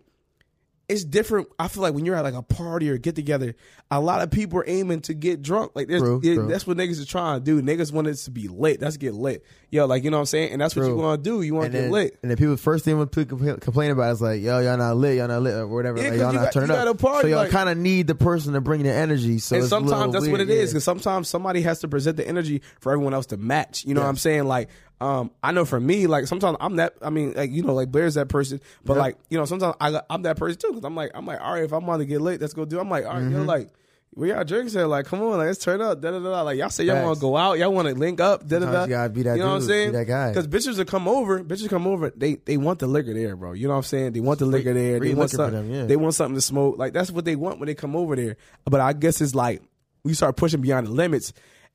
it's 0.89 1.03
different. 1.03 1.49
I 1.59 1.67
feel 1.67 1.83
like 1.83 1.93
when 1.93 2.05
you're 2.05 2.15
at 2.15 2.23
like 2.23 2.33
a 2.33 2.41
party 2.41 2.89
or 2.89 2.97
get 2.97 3.13
together, 3.15 3.55
a 3.91 3.99
lot 3.99 4.21
of 4.21 4.31
people 4.31 4.59
are 4.59 4.63
aiming 4.67 5.01
to 5.01 5.13
get 5.13 5.41
drunk. 5.41 5.71
Like 5.75 5.87
there's, 5.89 6.01
True, 6.01 6.21
it- 6.23 6.35
true. 6.35 6.47
that's 6.47 6.65
what 6.65 6.77
niggas 6.77 7.01
are 7.01 7.05
trying 7.05 7.39
to 7.39 7.43
do. 7.43 7.61
Niggas 7.61 7.91
want 7.91 8.07
it 8.07 8.13
to 8.15 8.31
be 8.31 8.47
lit. 8.47 8.79
That's 8.79 8.95
get 8.95 9.13
lit. 9.13 9.43
Yo, 9.69 9.85
like 9.85 10.05
you 10.05 10.09
know 10.11 10.15
what 10.15 10.21
I'm 10.21 10.25
saying, 10.27 10.53
and 10.53 10.61
that's 10.61 10.77
what 10.77 10.85
you 10.85 10.95
want 10.95 11.21
to 11.21 11.29
do. 11.29 11.41
You 11.41 11.53
want 11.55 11.65
to 11.65 11.71
get 11.71 11.81
then, 11.81 11.91
lit. 11.91 12.17
and 12.21 12.31
then 12.31 12.37
people 12.37 12.55
first 12.55 12.85
thing 12.85 12.97
when 12.97 13.07
people 13.07 13.37
complain 13.57 13.91
about 13.91 14.09
it 14.09 14.11
is 14.13 14.21
like, 14.21 14.41
yo, 14.41 14.59
y'all 14.59 14.77
not 14.77 14.95
lit, 14.95 15.17
y'all 15.17 15.27
not 15.27 15.41
lit, 15.41 15.55
or 15.55 15.67
whatever. 15.67 15.97
Yeah, 16.01 16.11
like, 16.11 16.19
y'all 16.19 16.31
you 16.31 16.39
not 16.39 16.43
got- 16.45 16.53
turning 16.53 16.71
up. 16.71 16.97
party, 16.99 17.21
so 17.23 17.27
y'all 17.27 17.37
like- 17.39 17.51
kind 17.51 17.67
of 17.67 17.77
need 17.77 18.07
the 18.07 18.15
person 18.15 18.53
to 18.53 18.61
bring 18.61 18.83
the 18.83 18.93
energy. 18.93 19.39
So 19.39 19.57
and 19.57 19.63
it's 19.65 19.73
a 19.73 19.75
little 19.75 19.89
sometimes 19.89 20.13
that's 20.13 20.25
what 20.27 20.37
weird, 20.37 20.49
it 20.49 20.53
is 20.53 20.69
yeah. 20.69 20.73
because 20.75 20.83
sometimes 20.85 21.27
somebody 21.27 21.63
has 21.63 21.79
to 21.79 21.89
present 21.89 22.15
the 22.15 22.25
energy 22.25 22.61
for 22.79 22.93
everyone 22.93 23.13
else 23.13 23.25
to 23.27 23.37
match. 23.37 23.83
You 23.83 23.93
know 23.93 24.01
what 24.01 24.07
I'm 24.07 24.15
saying? 24.15 24.45
Like 24.45 24.69
Um, 24.99 25.29
I 25.43 25.51
know 25.51 25.63
for 25.63 25.79
me, 25.79 26.07
like 26.07 26.25
sometimes 26.27 26.57
I'm 26.59 26.77
that. 26.77 26.93
I 27.01 27.09
mean, 27.11 27.33
like 27.33 27.51
you 27.51 27.61
know, 27.63 27.73
like 27.73 27.91
Blair's 27.91 28.15
that 28.15 28.29
person, 28.29 28.59
but 28.83 28.93
Yep. 28.93 29.01
like 29.01 29.17
you 29.29 29.37
know, 29.37 29.45
sometimes 29.45 29.75
I 29.79 30.01
I'm 30.09 30.23
that 30.23 30.37
person 30.37 30.57
too. 30.59 30.73
Cause 30.73 30.83
I'm 30.83 30.95
like 30.95 31.11
I'm 31.13 31.25
like, 31.25 31.39
all 31.39 31.53
right, 31.53 31.63
if 31.63 31.71
I'm 31.71 31.87
on 31.89 31.99
to 31.99 32.05
get 32.05 32.19
late, 32.21 32.41
let's 32.41 32.53
go 32.53 32.65
do. 32.65 32.79
I'm 32.79 32.89
like, 32.89 33.05
all 33.05 33.13
right, 33.13 33.21
Mm-hmm. 33.23 33.35
yo, 33.35 33.43
like 33.43 33.69
we 34.15 34.29
got 34.29 34.47
drinks 34.47 34.73
here. 34.73 34.87
Like, 34.87 35.05
come 35.05 35.21
on, 35.21 35.37
like 35.37 35.45
let's 35.45 35.59
turn 35.63 35.79
up. 35.79 36.01
Da 36.01 36.09
da 36.09 36.17
da. 36.17 36.41
Like 36.41 36.57
y'all 36.57 36.69
say 36.71 36.85
y'all 36.85 37.03
want 37.03 37.17
to 37.17 37.21
go 37.21 37.37
out, 37.37 37.59
y'all 37.59 37.71
want 37.71 37.87
to 37.87 37.93
link 37.93 38.19
up. 38.19 38.47
Da 38.47 38.57
da 38.57 38.71
da. 38.71 38.83
You 38.85 38.89
gotta 38.89 39.09
be 39.09 39.21
that 39.23 39.37
You 39.37 39.43
know 39.43 39.49
what 39.49 39.55
I'm 39.57 39.61
saying? 39.61 39.91
be 39.91 39.97
that 39.97 40.05
guy. 40.05 40.29
Because 40.29 40.47
bitches 40.47 40.77
that 40.77 40.87
come 40.87 41.07
over, 41.07 41.43
bitches 41.43 41.69
come 41.69 41.85
over. 41.85 42.11
They 42.15 42.35
they 42.35 42.57
want 42.57 42.79
the 42.79 42.87
liquor 42.87 43.13
there, 43.13 43.35
bro. 43.35 43.53
You 43.53 43.67
know 43.67 43.73
what 43.73 43.77
I'm 43.77 43.83
saying? 43.83 44.13
They 44.13 44.19
want 44.19 44.39
the 44.39 44.47
liquor 44.47 44.73
there. 44.73 44.99
They 44.99 45.13
want 45.13 45.29
something. 45.29 45.53
them, 45.67 45.71
yeah. 45.71 45.85
They 45.85 45.95
want 45.95 46.15
something 46.15 46.33
to 46.33 46.41
smoke. 46.41 46.79
Like 46.79 46.93
that's 46.93 47.11
what 47.11 47.25
they 47.25 47.35
want 47.35 47.59
when 47.59 47.67
they 47.67 47.75
come 47.75 47.95
over 47.95 48.15
there. 48.15 48.37
But 48.65 48.81
I 48.81 48.93
guess 48.93 49.21
it's 49.21 49.35
like 49.35 49.61
we 50.03 50.15
start 50.15 50.35
pushing 50.37 50.61
beyond 50.61 50.87
the 50.87 50.91
limits. 50.91 51.33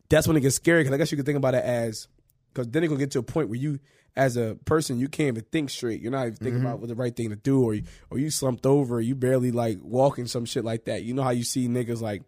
That's 0.09 0.27
when 0.27 0.37
it 0.37 0.41
gets 0.41 0.57
scary. 0.57 0.81
Because 0.83 0.95
I 0.95 0.99
guess 0.99 1.13
you 1.13 1.17
could 1.17 1.27
think 1.27 1.39
about 1.39 1.55
it 1.55 1.63
as 1.65 2.09
because 2.53 2.69
then 2.69 2.85
it 2.85 2.89
gonna 2.89 2.99
get 2.99 3.11
to 3.13 3.19
a 3.19 3.23
point 3.23 3.49
where 3.49 3.59
you, 3.59 3.79
as 4.17 4.37
a 4.37 4.57
person, 4.65 4.99
you 4.99 5.09
can't 5.09 5.29
even 5.29 5.45
think 5.51 5.71
straight. 5.71 6.01
You're 6.01 6.11
not 6.13 6.27
even 6.27 6.35
thinking 6.37 6.55
Mm-hmm. 6.59 6.67
about 6.67 6.81
what 6.81 6.89
the 6.89 6.95
right 6.95 7.15
thing 7.17 7.31
to 7.31 7.37
do, 7.37 7.63
or 7.63 7.75
you, 7.75 7.85
or 8.11 8.19
you 8.19 8.31
slumped 8.31 8.67
over, 8.67 8.97
or 8.97 9.01
you 9.01 9.15
barely 9.15 9.51
like 9.53 9.79
walking 9.83 10.27
some 10.27 10.45
shit 10.45 10.65
like 10.65 10.85
that. 10.85 11.03
You 11.05 11.15
know 11.15 11.23
how 11.23 11.31
you 11.31 11.45
see 11.45 11.67
niggas 11.69 12.01
like 12.03 12.23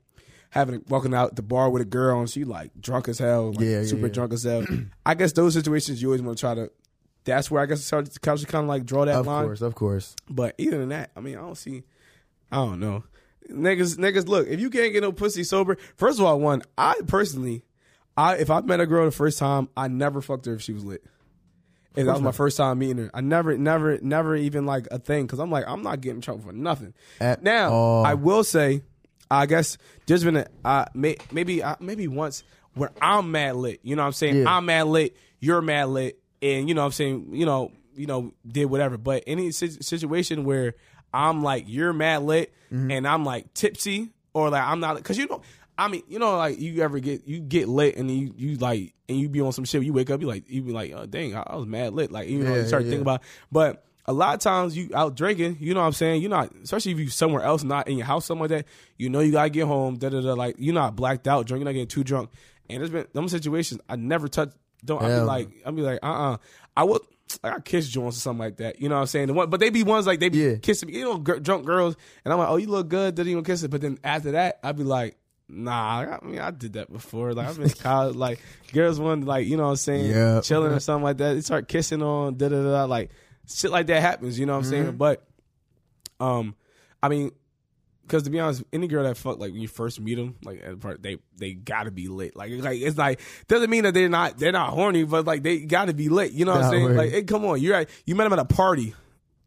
having 0.51 0.83
walking 0.89 1.13
out 1.13 1.35
the 1.37 1.43
bar 1.43 1.69
with 1.69 1.83
a 1.83 1.85
girl 1.85 2.21
and 2.21 2.31
she 2.31 2.45
like 2.45 2.71
drunk 2.81 3.09
as 3.09 3.19
hell, 3.19 3.51
like, 3.53 3.61
Yeah, 3.61 3.81
yeah, 3.81 3.85
super 3.85 4.07
yeah. 4.07 4.13
drunk 4.13 4.33
as 4.33 4.45
hell. 4.45 4.65
I 5.07 5.15
guess 5.15 5.33
those 5.33 5.53
situations 5.55 6.01
you 6.01 6.09
always 6.09 6.23
want 6.23 6.39
to 6.39 6.41
try 6.41 6.55
to. 6.55 6.71
That's 7.25 7.51
where 7.51 7.63
I 7.63 7.67
guess 7.67 7.89
hard 7.91 8.11
to 8.11 8.21
kind 8.21 8.39
of 8.65 8.67
like 8.67 8.85
draw 8.85 9.05
that 9.07 9.15
Of 9.17 9.27
line. 9.27 9.43
Of 9.45 9.49
course, 9.49 9.61
of 9.63 9.75
course. 9.75 10.17
But 10.31 10.55
either 10.59 10.79
than 10.79 10.91
that, 10.91 11.11
I 11.17 11.21
mean, 11.21 11.37
I 11.37 11.41
don't 11.41 11.57
see. 11.57 11.83
I 12.53 12.57
don't 12.57 12.79
know, 12.81 13.03
niggas. 13.51 13.97
Niggas, 13.97 14.29
look, 14.29 14.47
if 14.47 14.61
you 14.61 14.71
can't 14.71 14.93
get 14.93 15.03
no 15.03 15.11
pussy 15.11 15.43
sober, 15.43 15.77
first 15.97 16.19
of 16.19 16.25
all, 16.25 16.39
one, 16.39 16.63
I 16.79 16.95
personally, 17.07 17.65
I 18.17 18.37
if 18.37 18.51
I 18.51 18.61
met 18.61 18.81
a 18.81 18.87
girl 18.87 19.05
the 19.05 19.11
first 19.11 19.39
time, 19.39 19.69
I 19.77 19.89
never 19.89 20.21
fucked 20.21 20.47
her 20.47 20.55
if 20.55 20.63
she 20.63 20.73
was 20.73 20.85
lit. 20.85 21.03
If 21.97 22.07
that 22.07 22.13
was 22.13 22.23
my 22.23 22.33
first 22.33 22.57
time 22.57 22.79
meeting 22.81 22.99
her, 23.05 23.11
I 23.15 23.21
never, 23.21 23.57
never, 23.57 23.99
never 24.03 24.35
even 24.35 24.67
like 24.67 24.89
a 24.91 24.99
thing 24.99 25.27
because 25.27 25.39
I'm 25.39 25.51
like, 25.53 25.65
I'm 25.69 25.83
not 25.83 26.01
getting 26.01 26.17
in 26.17 26.23
trouble 26.23 26.43
for 26.43 26.53
nothing. 26.53 26.93
At 27.21 27.45
now, 27.45 27.71
all. 27.73 28.05
I 28.05 28.15
will 28.15 28.43
say, 28.43 28.83
I 29.31 29.47
guess 29.47 29.79
there's 30.07 30.25
been 30.25 30.39
a 30.39 30.47
uh, 30.65 30.87
may, 30.93 31.17
maybe 31.31 31.63
uh, 31.63 31.77
maybe 31.79 32.09
once 32.09 32.43
where 32.75 32.91
I'm 33.01 33.31
mad 33.31 33.55
lit. 33.57 33.79
You 33.85 33.95
know 33.95 34.03
what 34.03 34.07
I'm 34.09 34.13
saying? 34.13 34.43
Yeah. 34.43 34.57
I'm 34.57 34.67
mad 34.67 34.89
lit. 34.89 35.17
You're 35.39 35.63
mad 35.63 35.89
lit, 35.91 36.19
and 36.43 36.69
you 36.69 36.75
know 36.75 36.81
what 36.81 36.87
I'm 36.87 36.93
saying. 36.93 37.29
You 37.33 37.47
know, 37.47 37.71
you 37.95 38.07
know, 38.07 38.35
did 38.45 38.65
whatever. 38.67 38.99
But 38.99 39.23
any 39.29 39.53
si- 39.53 39.81
situation 39.81 40.43
where 40.45 40.75
I'm 41.13 41.45
like 41.45 41.65
you're 41.69 41.93
mad 41.93 42.23
lit, 42.23 42.53
Mm-hmm. 42.73 42.91
and 42.91 43.07
I'm 43.07 43.25
like 43.25 43.55
tipsy, 43.55 44.11
or 44.33 44.51
like 44.51 44.65
I'm 44.65 44.81
not, 44.81 44.97
because 44.97 45.17
you 45.17 45.29
know. 45.29 45.43
I 45.77 45.89
mean, 45.89 46.03
you 46.09 46.19
know, 46.19 46.37
like 46.37 46.59
you 46.61 46.83
ever 46.83 46.99
get 47.01 47.27
you 47.27 47.41
get 47.41 47.69
lit 47.69 47.97
and 47.97 48.11
you 48.11 48.33
you 48.37 48.57
like 48.57 48.95
and 49.09 49.19
you 49.19 49.29
be 49.29 49.41
on 49.41 49.53
some 49.53 49.65
shit. 49.65 49.83
You 49.83 49.93
wake 49.93 50.11
up, 50.11 50.21
you 50.21 50.27
like 50.29 50.49
you 50.49 50.63
be 50.63 50.73
like, 50.73 50.93
oh 50.95 51.07
dang, 51.07 51.35
I, 51.35 51.43
I 51.47 51.57
was 51.57 51.67
mad 51.67 51.95
lit. 51.95 52.13
Like 52.13 52.29
you 52.29 52.39
know, 52.41 52.55
Yeah, 52.55 52.61
you 52.63 52.67
start 52.67 52.83
yeah. 52.85 52.91
thinking 52.91 53.03
about. 53.03 53.23
But 53.51 53.85
a 54.07 54.13
lot 54.13 54.35
of 54.35 54.41
times 54.41 54.77
you 54.77 54.91
out 54.95 55.17
drinking, 55.17 55.57
you 55.61 55.75
know 55.75 55.81
what 55.81 55.87
I'm 55.87 55.93
saying? 55.93 56.21
You're 56.21 56.31
not, 56.31 56.53
especially 56.63 56.93
if 56.93 56.99
you 56.99 57.09
somewhere 57.09 57.43
else, 57.43 57.65
not 57.65 57.89
in 57.89 57.97
your 57.97 58.07
house, 58.07 58.27
something 58.27 58.43
like 58.43 58.51
that. 58.51 58.67
You 58.99 59.09
know 59.11 59.21
you 59.21 59.33
gotta 59.33 59.51
get 59.51 59.67
home. 59.67 59.97
Da 59.97 60.11
da 60.11 60.21
da. 60.21 60.35
Like 60.35 60.57
you're 60.59 60.75
not 60.75 60.95
blacked 60.95 61.27
out, 61.27 61.47
drinking, 61.47 61.65
not 61.65 61.73
getting 61.73 61.89
too 61.89 62.05
drunk. 62.05 62.31
And 62.71 62.81
there's 62.81 62.91
been 62.91 63.07
some 63.15 63.29
situations 63.29 63.81
I 63.89 63.97
never 63.97 64.29
touch. 64.29 64.53
Don't 64.85 65.03
I 65.03 65.09
be 65.09 65.21
like 65.23 65.49
I 65.67 65.71
be 65.71 65.83
like 65.83 65.99
uh 66.03 66.07
uh 66.33 66.37
I 66.77 66.85
would. 66.85 67.01
Like 67.43 67.53
I 67.55 67.61
kiss 67.61 67.89
joints 67.89 68.19
or 68.19 68.21
something 68.21 68.39
like 68.39 68.59
that, 68.59 68.81
you 68.83 68.89
know 68.91 68.97
what 68.97 69.01
I'm 69.01 69.07
saying? 69.07 69.27
The 69.29 69.33
one, 69.33 69.49
but 69.49 69.59
they 69.59 69.71
be 69.71 69.83
ones 69.83 70.07
like 70.07 70.21
they 70.21 70.29
be 70.29 70.39
Yeah. 70.39 70.55
kissing 70.57 70.91
me, 70.91 70.99
you 70.99 71.05
know, 71.05 71.19
drunk 71.19 71.65
girls, 71.65 71.97
and 72.23 72.33
I'm 72.33 72.39
like, 72.39 72.49
oh, 72.51 72.57
you 72.57 72.67
look 72.69 72.89
good, 72.89 73.15
didn't 73.15 73.33
even 73.33 73.43
kiss 73.45 73.63
it. 73.63 73.71
But 73.71 73.81
then 73.81 73.99
after 74.05 74.33
that, 74.33 74.61
I'd 74.63 74.77
be 74.77 74.85
like, 74.85 75.17
nah, 75.49 76.19
I 76.23 76.25
mean, 76.25 76.39
I 76.41 76.51
did 76.51 76.75
that 76.75 76.93
before. 76.93 77.35
Like 77.35 77.49
I've 77.49 77.57
been 77.57 77.65
in 77.65 77.71
college, 77.71 78.17
like 78.17 78.41
girls 78.73 78.99
want 79.01 79.25
like, 79.25 79.47
you 79.47 79.57
know 79.57 79.65
what 79.65 79.71
I'm 79.71 79.77
saying, 79.77 80.11
Yeah. 80.11 80.41
chilling 80.41 80.73
or 80.73 80.81
something 80.81 81.05
like 81.05 81.19
that. 81.19 81.35
They 81.35 81.41
start 81.41 81.69
kissing 81.69 82.03
on 82.03 82.37
da 82.37 82.49
da 82.49 82.63
da, 82.63 82.85
like 82.85 83.11
shit 83.49 83.71
like 83.71 83.87
that 83.89 84.01
happens. 84.01 84.39
You 84.39 84.47
know 84.47 84.53
what 84.53 84.65
I'm 84.65 84.71
saying? 84.71 84.97
But 84.97 85.27
um, 86.21 86.55
I 87.03 87.09
mean, 87.09 87.31
because 88.03 88.23
to 88.25 88.31
be 88.31 88.39
honest, 88.41 88.63
any 88.73 88.87
girl 88.87 89.05
that 89.05 89.17
fuck 89.17 89.39
like 89.39 89.53
when 89.53 89.61
you 89.61 89.69
first 89.69 90.01
meet 90.01 90.17
them, 90.17 90.37
like 90.45 90.63
at 90.63 90.71
the 90.71 90.77
part, 90.77 91.03
they 91.03 91.19
they 91.39 91.55
gotta 91.55 91.91
be 91.91 92.09
lit. 92.09 92.37
Like 92.37 92.51
like 92.63 92.81
it's 92.81 92.99
like 92.99 93.21
doesn't 93.49 93.71
mean 93.71 93.85
that 93.85 93.95
they're 93.95 94.09
not 94.09 94.39
they're 94.39 94.53
not 94.53 94.71
horny, 94.71 95.05
but 95.05 95.25
like 95.27 95.43
they 95.43 95.61
gotta 95.61 95.95
be 95.95 96.09
lit. 96.09 96.33
You 96.33 96.45
know 96.45 96.53
what 96.53 96.65
I'm 96.65 96.71
saying? 96.71 96.85
word. 96.85 96.97
Like, 96.97 97.11
hey, 97.11 97.23
come 97.23 97.45
on, 97.47 97.61
you're 97.61 97.75
at, 97.75 97.89
you 98.07 98.15
met 98.15 98.25
them 98.25 98.35
at 98.35 98.39
a 98.41 98.45
party. 98.45 98.95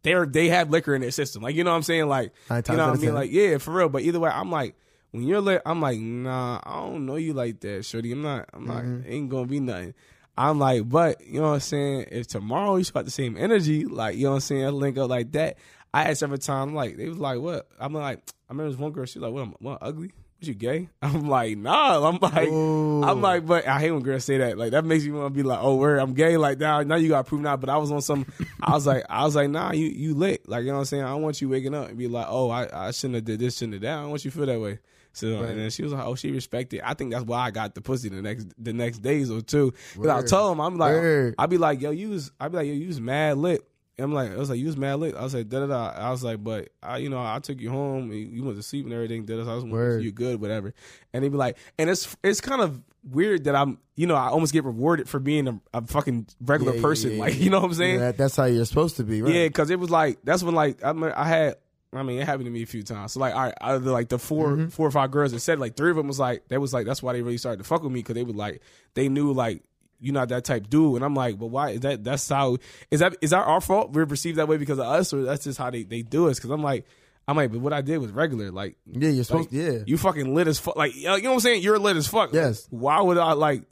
They're 0.03 0.25
they 0.25 0.49
have 0.49 0.69
liquor 0.69 0.95
in 0.95 1.01
their 1.01 1.11
system. 1.11 1.41
Like 1.43 1.55
you 1.55 1.63
know 1.63 1.71
what 1.71 1.77
I'm 1.77 1.83
saying? 1.83 2.07
Like 2.07 2.31
you 2.49 2.77
know 2.77 2.87
what 2.89 2.97
I 2.97 3.01
mean? 3.01 3.13
Like 3.13 3.31
yeah, 3.31 3.57
for 3.57 3.71
real. 3.73 3.89
But 3.89 4.03
either 4.03 4.19
way, 4.19 4.29
I'm 4.29 4.49
like 4.51 4.75
when 5.11 5.23
you're 5.23 5.41
lit, 5.41 5.61
I'm 5.65 5.81
like 5.81 5.99
nah, 5.99 6.59
I 6.63 6.75
don't 6.75 7.05
know 7.05 7.15
you 7.15 7.33
like 7.33 7.59
that, 7.61 7.85
shorty. 7.85 8.11
I'm 8.11 8.21
not. 8.21 8.49
I'm 8.53 8.65
not. 8.65 8.83
Mm-hmm. 8.83 9.11
Ain't 9.11 9.29
gonna 9.29 9.47
be 9.47 9.59
nothing. 9.59 9.93
I'm 10.37 10.59
like, 10.59 10.87
but 10.87 11.25
you 11.25 11.39
know 11.41 11.47
what 11.47 11.53
I'm 11.55 11.59
saying? 11.61 12.05
If 12.11 12.27
tomorrow 12.27 12.75
you 12.75 12.85
got 12.85 13.05
the 13.05 13.11
same 13.11 13.35
energy, 13.37 13.85
like 13.85 14.15
you 14.15 14.25
know 14.25 14.31
what 14.31 14.35
I'm 14.35 14.41
saying, 14.41 14.65
I 14.65 14.69
link 14.69 14.97
up 14.97 15.09
like 15.09 15.31
that. 15.31 15.57
I 15.93 16.03
asked 16.03 16.21
every 16.21 16.37
time, 16.37 16.75
like 16.75 16.97
they 16.97 17.09
was 17.09 17.17
like, 17.17 17.39
what? 17.39 17.67
I'm 17.79 17.93
like, 17.93 18.19
I 18.47 18.53
remember 18.53 18.71
this 18.71 18.79
one 18.79 18.91
girl. 18.91 19.05
She 19.05 19.19
was 19.19 19.23
like, 19.29 19.33
what? 19.33 19.41
I'm, 19.43 19.55
What? 19.59 19.77
Ugly? 19.81 20.11
Was 20.39 20.47
you 20.47 20.53
gay? 20.53 20.89
I'm 21.01 21.27
like, 21.27 21.57
nah. 21.57 22.07
I'm 22.07 22.19
like, 22.21 22.49
Ooh. 22.49 23.03
I'm 23.03 23.21
like, 23.21 23.47
but 23.47 23.67
I 23.67 23.79
hate 23.79 23.89
when 23.89 24.03
girls 24.03 24.25
say 24.25 24.37
that. 24.37 24.59
Like 24.59 24.71
that 24.71 24.85
makes 24.85 25.03
me 25.03 25.11
want 25.11 25.33
to 25.33 25.35
be 25.35 25.41
like, 25.41 25.57
oh, 25.59 25.77
word, 25.77 25.97
I'm 25.97 26.13
gay. 26.13 26.37
Like 26.37 26.59
now, 26.59 26.81
now 26.83 26.97
you 26.97 27.09
got 27.09 27.25
to 27.25 27.29
prove 27.29 27.41
not. 27.41 27.59
But 27.59 27.71
I 27.71 27.77
was 27.77 27.91
on 27.91 28.01
some. 28.01 28.27
I 28.61 28.73
was 28.73 28.85
like, 28.85 29.03
I 29.09 29.23
was 29.23 29.35
like, 29.35 29.49
nah, 29.49 29.71
you 29.71 29.87
you 29.87 30.13
lit. 30.13 30.47
Like 30.47 30.61
you 30.61 30.67
know 30.67 30.73
what 30.73 30.79
I'm 30.81 30.85
saying. 30.85 31.03
I 31.03 31.07
don't 31.09 31.23
want 31.23 31.41
you 31.41 31.49
waking 31.49 31.73
up 31.73 31.89
and 31.89 31.97
be 31.97 32.07
like, 32.07 32.27
oh, 32.29 32.51
I, 32.51 32.87
I 32.87 32.91
shouldn't 32.91 33.15
have 33.15 33.25
did 33.25 33.39
this, 33.39 33.57
shouldn't 33.57 33.73
have 33.73 33.81
that. 33.81 33.97
I 33.97 34.01
don't 34.01 34.11
want 34.11 34.23
you 34.23 34.29
to 34.29 34.37
feel 34.37 34.45
that 34.45 34.61
way. 34.61 34.77
So 35.17 35.39
and 35.43 35.59
then 35.59 35.69
she 35.71 35.83
was 35.83 35.93
like, 35.93 36.05
oh, 36.05 36.15
she 36.15 36.31
respected. 36.31 36.81
I 36.83 36.93
think 36.93 37.11
that's 37.11 37.25
why 37.25 37.39
I 37.45 37.51
got 37.51 37.73
the 37.75 37.81
pussy 37.81 38.09
the 38.09 38.21
next 38.21 38.47
the 38.57 38.73
next 38.73 38.99
days 38.99 39.31
or 39.31 39.41
two. 39.41 39.73
Because 39.95 40.23
I 40.23 40.27
told 40.27 40.51
him, 40.53 40.61
I'm 40.61 40.77
like, 40.77 40.93
Word. 40.93 41.35
I'd 41.39 41.49
be 41.49 41.57
like, 41.57 41.81
yo, 41.81 41.91
you 41.91 42.09
was, 42.09 42.31
I'd 42.39 42.51
be 42.51 42.57
like, 42.57 42.67
yo, 42.67 42.73
you 42.73 42.87
was 42.87 43.01
mad 43.01 43.37
lit. 43.37 43.61
And 43.97 44.05
I'm 44.05 44.13
like, 44.13 44.31
I 44.31 44.35
was 44.35 44.51
like, 44.51 44.59
you 44.59 44.67
was 44.67 44.77
mad 44.77 44.99
lit. 44.99 45.15
I 45.15 45.23
was 45.23 45.33
like, 45.33 45.49
da 45.49 45.65
da 45.65 45.65
da. 45.65 45.87
I 45.99 46.11
was 46.11 46.23
like, 46.23 46.43
but 46.43 46.69
I, 46.83 46.97
you 46.97 47.09
know, 47.09 47.17
I 47.19 47.39
took 47.39 47.59
you 47.59 47.71
home. 47.71 48.11
You 48.13 48.43
went 48.43 48.57
to 48.57 48.61
sleep 48.63 48.85
and 48.85 48.93
everything. 48.93 49.25
Da 49.25 49.37
da. 49.43 49.51
I 49.51 49.55
was 49.55 49.63
like, 49.63 50.03
you 50.03 50.11
good, 50.11 50.39
whatever. 50.39 50.75
And 51.13 51.23
he'd 51.23 51.31
be 51.31 51.37
like, 51.37 51.57
and 51.79 51.89
it's 51.89 52.15
it's 52.23 52.39
kind 52.39 52.61
of 52.61 52.79
weird 53.09 53.45
that 53.45 53.55
I'm, 53.55 53.79
you 53.95 54.05
know, 54.05 54.13
I 54.13 54.27
almost 54.27 54.53
get 54.53 54.65
rewarded 54.65 55.09
for 55.09 55.19
being 55.19 55.47
a, 55.47 55.59
a 55.73 55.87
fucking 55.87 56.27
regular 56.41 56.75
Yeah, 56.75 56.81
person. 56.81 57.13
yeah, 57.13 57.19
like, 57.21 57.33
yeah. 57.33 57.39
you 57.43 57.49
know 57.49 57.59
what 57.59 57.67
I'm 57.69 57.73
saying? 57.73 57.99
That- 57.99 58.17
that's 58.17 58.35
how 58.35 58.43
you're 58.45 58.65
supposed 58.65 58.97
to 58.97 59.03
be, 59.03 59.23
right? 59.23 59.33
Yeah, 59.33 59.47
because 59.47 59.71
it 59.71 59.79
was 59.79 59.89
like 59.89 60.19
that's 60.23 60.43
when 60.43 60.53
like 60.53 60.83
I, 60.83 60.91
I 61.15 61.27
had. 61.27 61.55
I 61.93 62.03
mean, 62.03 62.19
it 62.19 62.25
happened 62.25 62.45
to 62.45 62.51
me 62.51 62.63
a 62.63 62.65
few 62.67 62.83
times. 62.83 63.13
So 63.13 63.19
like, 63.19 63.33
all 63.33 63.43
right, 63.43 63.53
out 63.61 63.75
of 63.75 63.83
the, 63.83 63.91
like 63.91 64.09
the 64.09 64.19
4 64.19 64.47
Mm-hmm. 64.49 64.67
four 64.67 64.87
or 64.87 64.91
five 64.91 65.09
girls 65.11 65.31
that 65.31 65.39
said, 65.39 65.57
like 65.59 65.75
three 65.75 65.89
of 65.89 65.95
them 65.95 66.07
was 66.07 66.19
like, 66.19 66.47
they 66.49 66.57
was 66.57 66.73
like, 66.73 66.85
that's 66.85 67.01
why 67.01 67.13
they 67.13 67.21
really 67.21 67.37
started 67.37 67.57
to 67.59 67.63
fuck 67.63 67.81
with 67.83 67.91
me 67.91 67.99
because 67.99 68.15
they 68.15 68.23
would 68.23 68.35
like, 68.35 68.61
they 68.93 69.07
knew 69.09 69.31
like 69.31 69.63
you're 69.99 70.13
not 70.13 70.29
that 70.29 70.43
type 70.43 70.69
dude, 70.69 70.97
and 70.97 71.03
I'm 71.05 71.15
like, 71.15 71.39
but 71.39 71.47
why 71.47 71.71
is 71.71 71.79
that? 71.79 72.03
That's 72.03 72.29
how 72.29 72.57
is 72.91 72.99
that? 72.99 73.15
Is 73.19 73.31
that 73.31 73.37
our 73.47 73.59
fault? 73.61 73.93
We're 73.93 74.05
perceived 74.05 74.37
that 74.37 74.47
way 74.47 74.57
because 74.57 74.77
of 74.77 74.85
us, 74.85 75.11
or 75.11 75.23
that's 75.23 75.45
just 75.45 75.57
how 75.57 75.71
they 75.71 75.81
they 75.83 76.03
do 76.03 76.29
us? 76.29 76.37
Because 76.37 76.51
I'm 76.51 76.61
like, 76.61 76.85
I'm 77.27 77.35
like, 77.35 77.51
but 77.51 77.61
what 77.61 77.73
I 77.73 77.81
did 77.81 77.97
was 77.97 78.11
regular. 78.11 78.51
Like, 78.51 78.77
Yeah, 78.85 79.09
you're 79.09 79.23
supposed. 79.23 79.51
like, 79.51 79.59
yeah, 79.59 79.79
you 79.87 79.97
fucking 79.97 80.35
lit 80.35 80.47
as 80.47 80.59
fuck. 80.59 80.75
Like, 80.75 80.95
you 80.95 81.05
know 81.05 81.13
what 81.13 81.25
I'm 81.25 81.39
saying? 81.39 81.63
You're 81.63 81.79
lit 81.79 81.97
as 81.97 82.07
fuck. 82.07 82.31
Yes. 82.31 82.67
Why 82.69 83.01
would 83.01 83.17
I 83.17 83.31
like? 83.33 83.63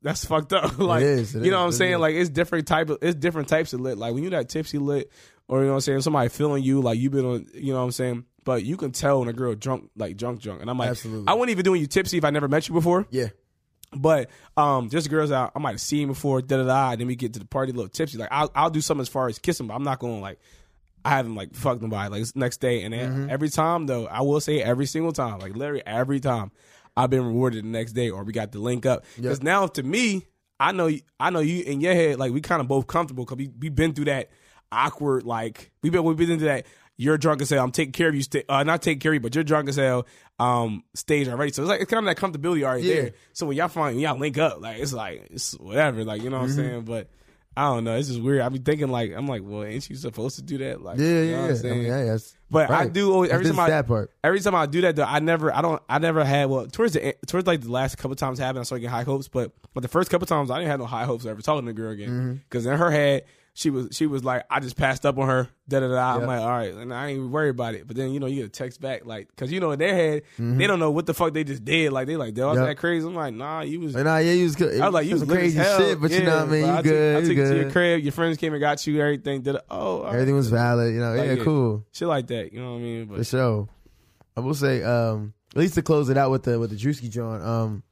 That's 0.00 0.24
fucked 0.24 0.54
up. 0.54 0.78
like, 0.78 1.02
is, 1.02 1.34
it 1.34 1.44
you 1.44 1.50
know 1.50 1.58
what 1.58 1.66
I'm 1.66 1.72
saying? 1.72 1.92
is. 1.94 1.98
Like, 2.00 2.14
it's 2.14 2.30
different 2.30 2.66
type 2.66 2.88
of. 2.88 2.98
It's 3.02 3.14
different 3.16 3.48
types 3.48 3.74
of 3.74 3.80
lit. 3.80 3.98
Like 3.98 4.14
when 4.14 4.22
you're 4.22 4.30
that 4.30 4.48
tipsy 4.48 4.78
lit, 4.78 5.12
or 5.48 5.60
you 5.60 5.64
know 5.66 5.72
what 5.72 5.76
I'm 5.76 5.80
saying? 5.82 6.00
Somebody 6.02 6.28
feeling 6.28 6.62
you, 6.62 6.80
like 6.80 6.98
you've 6.98 7.12
been 7.12 7.24
on. 7.24 7.46
You 7.54 7.72
know 7.72 7.78
what 7.80 7.84
I'm 7.86 7.92
saying? 7.92 8.24
But 8.44 8.64
you 8.64 8.76
can 8.76 8.92
tell 8.92 9.20
when 9.20 9.28
a 9.28 9.32
girl 9.32 9.54
drunk, 9.54 9.90
like 9.96 10.16
drunk, 10.16 10.40
drunk. 10.40 10.60
And 10.60 10.68
I'm 10.68 10.78
like, 10.78 10.90
Absolutely. 10.90 11.28
I 11.28 11.34
wouldn't 11.34 11.50
even 11.50 11.64
doing 11.64 11.80
you 11.80 11.86
tipsy 11.86 12.18
if 12.18 12.24
I 12.24 12.30
never 12.30 12.48
met 12.48 12.68
you 12.68 12.74
before. 12.74 13.06
yeah. 13.10 13.28
But 13.96 14.28
um, 14.56 14.90
just 14.90 15.08
girls 15.08 15.30
out, 15.30 15.52
I 15.54 15.60
might 15.60 15.70
have 15.70 15.80
seen 15.80 16.08
before, 16.08 16.42
da 16.42 16.56
da 16.56 16.64
da. 16.64 16.96
Then 16.96 17.06
we 17.06 17.14
get 17.14 17.32
to 17.34 17.38
the 17.38 17.44
party, 17.46 17.70
a 17.70 17.74
little 17.74 17.88
tipsy. 17.88 18.18
Like 18.18 18.30
I'll 18.32 18.50
I'll 18.54 18.70
do 18.70 18.80
something 18.80 19.02
as 19.02 19.08
far 19.08 19.28
as 19.28 19.38
kissing, 19.38 19.68
but 19.68 19.74
I'm 19.74 19.84
not 19.84 19.98
going 19.98 20.20
like. 20.20 20.38
I 21.06 21.10
haven't 21.10 21.34
like 21.34 21.54
fucked 21.54 21.82
nobody 21.82 22.08
like 22.08 22.24
next 22.34 22.62
day, 22.62 22.82
and 22.82 22.94
then 22.94 23.28
every 23.28 23.50
time 23.50 23.84
though, 23.84 24.06
I 24.06 24.22
will 24.22 24.40
say 24.40 24.62
every 24.62 24.86
single 24.86 25.12
time, 25.12 25.38
like 25.38 25.54
literally 25.54 25.82
every 25.84 26.18
time, 26.18 26.50
I've 26.96 27.10
been 27.10 27.26
rewarded 27.26 27.62
the 27.62 27.68
next 27.68 27.92
day, 27.92 28.08
or 28.08 28.24
we 28.24 28.32
got 28.32 28.52
the 28.52 28.58
link 28.58 28.86
up. 28.86 29.04
Because 29.14 29.42
now 29.42 29.66
to 29.66 29.82
me, 29.82 30.26
I 30.58 30.72
know 30.72 30.90
I 31.20 31.28
know 31.28 31.40
you 31.40 31.62
in 31.62 31.82
your 31.82 31.92
head, 31.92 32.18
like 32.18 32.32
we 32.32 32.40
kind 32.40 32.62
of 32.62 32.68
both 32.68 32.86
comfortable 32.86 33.26
because 33.26 33.36
we 33.36 33.50
we 33.60 33.68
been 33.68 33.92
through 33.92 34.06
that 34.06 34.30
awkward 34.74 35.22
like 35.24 35.70
we've 35.82 35.92
been 35.92 36.04
we've 36.04 36.16
been 36.16 36.30
into 36.30 36.44
that. 36.46 36.66
You're 36.96 37.18
drunk 37.18 37.42
as 37.42 37.50
hell. 37.50 37.64
I'm 37.64 37.72
taking 37.72 37.90
care 37.92 38.08
of 38.08 38.14
you. 38.14 38.22
Sta- 38.22 38.44
uh, 38.48 38.62
not 38.62 38.80
taking 38.80 39.00
care 39.00 39.10
of 39.10 39.14
you, 39.14 39.20
but 39.20 39.34
you're 39.34 39.42
drunk 39.42 39.68
as 39.68 39.74
hell. 39.76 40.06
Um, 40.38 40.84
stage 40.94 41.26
already. 41.28 41.52
So 41.52 41.62
it's 41.62 41.68
like 41.68 41.80
it's 41.80 41.90
kind 41.90 42.06
of 42.08 42.14
that 42.16 42.20
comfortability 42.22 42.62
already 42.62 42.86
Yeah. 42.86 42.94
there. 42.94 43.10
So 43.32 43.46
when 43.46 43.56
y'all 43.56 43.66
find 43.68 43.96
when 43.96 44.02
y'all 44.04 44.16
link 44.18 44.38
up, 44.38 44.60
like 44.60 44.78
it's 44.78 44.92
like 44.92 45.26
it's 45.30 45.52
whatever, 45.58 46.04
like 46.04 46.22
you 46.22 46.30
know 46.30 46.38
what 46.38 46.44
I'm 46.44 46.50
saying. 46.52 46.82
But 46.82 47.08
I 47.56 47.64
don't 47.64 47.82
know, 47.84 47.96
it's 47.96 48.06
just 48.08 48.20
weird. 48.20 48.42
I 48.42 48.48
be 48.48 48.58
thinking 48.60 48.88
like 48.88 49.12
I'm 49.12 49.26
like, 49.26 49.42
well, 49.44 49.64
ain't 49.64 49.88
you 49.90 49.96
supposed 49.96 50.36
to 50.36 50.42
do 50.42 50.58
that? 50.58 50.82
Like, 50.82 50.98
Yeah, 51.00 51.04
you 51.06 51.12
know 51.14 51.46
yeah, 51.46 51.52
what 51.52 51.64
yeah. 51.64 51.70
I'm 51.70 51.72
I 51.72 51.76
mean, 51.78 51.86
yeah, 51.86 52.04
that's 52.04 52.36
But 52.50 52.70
I 52.70 52.86
do 52.88 53.12
always 53.12 53.30
every 53.32 53.46
time 53.46 53.58
I 53.58 53.70
that 53.70 53.86
part. 53.88 54.12
every 54.22 54.38
time 54.40 54.54
I 54.54 54.66
do 54.66 54.80
that 54.82 54.94
though, 54.94 55.02
I 55.04 55.18
never 55.18 55.52
I 55.52 55.62
don't 55.62 55.82
I 55.88 55.98
never 55.98 56.24
had 56.24 56.48
well 56.48 56.66
towards 56.68 56.92
the 56.94 57.16
towards 57.26 57.46
like 57.48 57.60
the 57.60 57.72
last 57.72 57.98
couple 57.98 58.14
times 58.16 58.38
happened 58.38 58.60
I 58.60 58.62
started 58.64 58.82
getting 58.82 58.94
high 58.94 59.02
hopes, 59.02 59.26
but 59.26 59.50
but 59.72 59.82
the 59.82 59.88
first 59.88 60.10
couple 60.10 60.26
times 60.28 60.50
I 60.50 60.58
didn't 60.58 60.70
have 60.70 60.78
no 60.80 60.86
high 60.86 61.04
hopes 61.06 61.24
of 61.24 61.30
ever 61.30 61.42
talking 61.42 61.66
to 61.66 61.72
the 61.72 61.76
girl 61.76 61.90
again 61.90 62.08
Mm-hmm. 62.08 62.32
because 62.34 62.66
in 62.66 62.76
her 62.78 62.90
head 62.92 63.24
she 63.56 63.70
was 63.70 63.88
she 63.92 64.06
was 64.06 64.24
like, 64.24 64.44
I 64.50 64.58
just 64.58 64.76
passed 64.76 65.06
up 65.06 65.16
on 65.16 65.28
her. 65.28 65.48
Da 65.68 65.78
da 65.80 65.88
da. 65.88 66.16
I'm 66.16 66.26
like, 66.26 66.40
all 66.40 66.48
right, 66.48 66.74
and 66.74 66.92
I 66.92 67.06
ain't 67.08 67.18
even 67.18 67.30
worried 67.30 67.50
about 67.50 67.74
it. 67.74 67.86
But 67.86 67.96
then 67.96 68.10
you 68.12 68.18
know 68.20 68.26
you 68.26 68.36
get 68.42 68.46
a 68.46 68.48
text 68.48 68.80
back 68.80 69.06
like, 69.06 69.28
because 69.28 69.52
you 69.52 69.60
know 69.60 69.70
in 69.70 69.78
their 69.78 69.94
head 69.94 70.22
they 70.38 70.66
don't 70.66 70.80
know 70.80 70.90
what 70.90 71.06
the 71.06 71.14
fuck 71.14 71.32
they 71.32 71.44
just 71.44 71.64
did. 71.64 71.92
Like 71.92 72.06
they 72.08 72.16
like, 72.16 72.34
that 72.34 72.44
was 72.44 72.56
Mm-hmm. 72.58 72.66
Yep. 72.66 72.76
that 72.76 72.80
crazy? 72.80 73.06
I'm 73.06 73.14
like, 73.14 73.32
nah, 73.32 73.60
you 73.60 73.80
was. 73.80 73.94
Nah, 73.94 74.18
yeah, 74.18 74.32
you 74.32 74.44
was 74.44 74.56
good. 74.56 74.80
I 74.80 74.86
was 74.86 74.94
like, 74.94 75.06
you 75.06 75.12
was 75.12 75.20
some 75.20 75.28
lit 75.28 75.38
as 75.44 75.54
crazy 75.54 75.84
shit, 75.84 76.00
but 76.00 76.10
you 76.10 76.22
know 76.24 76.36
what 76.36 76.48
I 76.48 76.50
mean. 76.50 76.66
You 76.66 76.74
took- 76.76 76.82
good. 76.84 77.16
I 77.16 77.18
you 77.20 77.28
took 77.28 77.36
you 77.36 77.44
to 77.44 77.56
your 77.60 77.70
crib. 77.70 78.02
Your 78.02 78.12
friends 78.12 78.36
came 78.38 78.52
and 78.52 78.60
got 78.60 78.86
you. 78.86 79.00
Everything 79.00 79.42
did. 79.42 79.56
Oh, 79.70 80.02
right. 80.02 80.14
Everything 80.14 80.34
was 80.34 80.50
valid. 80.50 80.92
You 80.92 81.00
know, 81.00 81.14
Like, 81.14 81.26
yeah, 81.26 81.32
yeah. 81.34 81.44
cool. 81.44 81.86
shit 81.92 82.08
like 82.08 82.26
that. 82.26 82.52
You 82.52 82.60
know 82.60 82.72
what 82.72 82.78
I 82.78 82.82
mean? 82.82 83.04
But, 83.06 83.18
For 83.18 83.24
sure. 83.24 83.68
I 84.36 84.40
will 84.40 84.54
say, 84.54 84.82
um, 84.82 85.32
at 85.54 85.58
least 85.60 85.74
to 85.74 85.82
close 85.82 86.08
it 86.08 86.18
out 86.18 86.32
with 86.32 86.42
the 86.42 86.58
with 86.58 86.70
the 86.70 86.76
Drewski 86.76 87.08
John, 87.08 87.40
um, 87.40 87.82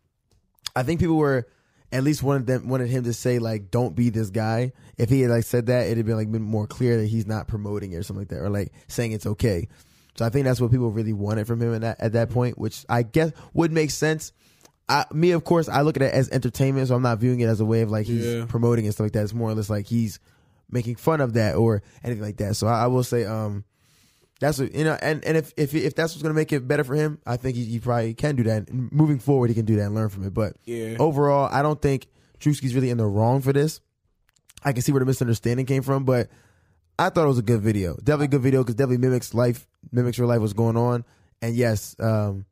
I 0.74 0.82
think 0.82 0.98
people 0.98 1.16
were 1.16 1.46
at 1.92 2.02
least 2.04 2.22
wanted 2.22 2.46
them 2.46 2.68
wanted 2.68 2.88
him 2.88 3.04
to 3.04 3.12
say 3.12 3.38
like, 3.38 3.70
"Don't 3.70 3.94
be 3.94 4.10
this 4.10 4.30
guy." 4.30 4.72
If 4.98 5.10
he 5.10 5.20
had 5.22 5.30
like 5.30 5.44
said 5.44 5.66
that, 5.66 5.86
it'd 5.86 5.98
have 5.98 6.06
been 6.06 6.16
like 6.16 6.30
been 6.32 6.42
more 6.42 6.66
clear 6.66 6.96
that 6.98 7.06
he's 7.06 7.26
not 7.26 7.48
promoting 7.48 7.92
it 7.92 7.96
or 7.96 8.02
something 8.02 8.22
like 8.22 8.28
that, 8.28 8.40
or 8.40 8.50
like 8.50 8.72
saying 8.88 9.12
it's 9.12 9.26
okay. 9.26 9.68
So 10.16 10.24
I 10.24 10.28
think 10.28 10.44
that's 10.44 10.60
what 10.60 10.70
people 10.70 10.90
really 10.90 11.12
wanted 11.14 11.46
from 11.46 11.60
him 11.62 11.74
at 11.74 11.80
that 11.82 12.00
at 12.00 12.12
that 12.12 12.30
point, 12.30 12.58
which 12.58 12.84
I 12.88 13.02
guess 13.02 13.32
would 13.54 13.72
make 13.72 13.90
sense. 13.90 14.32
I, 14.88 15.04
me, 15.12 15.30
of 15.30 15.44
course, 15.44 15.68
I 15.68 15.82
look 15.82 15.96
at 15.96 16.02
it 16.02 16.12
as 16.12 16.28
entertainment, 16.30 16.88
so 16.88 16.94
I'm 16.96 17.02
not 17.02 17.18
viewing 17.18 17.40
it 17.40 17.46
as 17.46 17.60
a 17.60 17.64
way 17.64 17.82
of 17.82 17.90
like 17.90 18.06
he's 18.06 18.26
Yeah. 18.26 18.44
promoting 18.46 18.84
and 18.84 18.92
stuff 18.92 19.04
like 19.06 19.12
that. 19.12 19.22
It's 19.22 19.32
more 19.32 19.50
or 19.50 19.54
less 19.54 19.70
like 19.70 19.86
he's 19.86 20.18
making 20.70 20.96
fun 20.96 21.20
of 21.20 21.34
that 21.34 21.54
or 21.54 21.82
anything 22.02 22.22
like 22.22 22.38
that. 22.38 22.56
So 22.56 22.66
I, 22.66 22.84
I 22.84 22.86
will 22.88 23.04
say, 23.04 23.24
um, 23.24 23.64
that's 24.42 24.58
what, 24.58 24.74
you 24.74 24.84
know, 24.84 24.98
and, 25.00 25.24
and 25.24 25.36
if, 25.36 25.52
if 25.56 25.74
if 25.74 25.94
that's 25.94 26.12
what's 26.12 26.22
gonna 26.22 26.34
make 26.34 26.52
it 26.52 26.66
better 26.66 26.84
for 26.84 26.94
him, 26.94 27.18
I 27.24 27.36
think 27.36 27.56
he, 27.56 27.64
he 27.64 27.78
probably 27.78 28.12
can 28.14 28.36
do 28.36 28.42
that. 28.44 28.68
And 28.68 28.90
moving 28.92 29.18
forward, 29.20 29.48
he 29.48 29.54
can 29.54 29.64
do 29.64 29.76
that 29.76 29.86
and 29.86 29.94
learn 29.94 30.08
from 30.08 30.24
it. 30.26 30.34
But 30.34 30.56
Yeah. 30.64 30.96
overall, 30.98 31.48
I 31.50 31.62
don't 31.62 31.80
think 31.80 32.08
Drewski's 32.40 32.74
really 32.74 32.90
in 32.90 32.98
the 32.98 33.06
wrong 33.06 33.40
for 33.40 33.52
this. 33.52 33.80
I 34.64 34.72
can 34.72 34.82
see 34.82 34.92
where 34.92 35.00
the 35.00 35.06
misunderstanding 35.06 35.64
came 35.66 35.82
from, 35.82 36.04
but 36.04 36.28
I 36.98 37.08
thought 37.08 37.24
it 37.24 37.28
was 37.28 37.38
a 37.38 37.42
good 37.42 37.60
video. 37.60 37.94
Definitely 37.96 38.26
a 38.26 38.28
good 38.28 38.42
video 38.42 38.62
because 38.62 38.74
definitely 38.74 38.98
mimics 38.98 39.32
life, 39.32 39.66
mimics 39.90 40.18
real 40.18 40.28
life 40.28 40.40
what's 40.40 40.52
going 40.52 40.76
on. 40.76 41.04
And 41.40 41.54
yes, 41.56 41.96
um, 41.98 42.44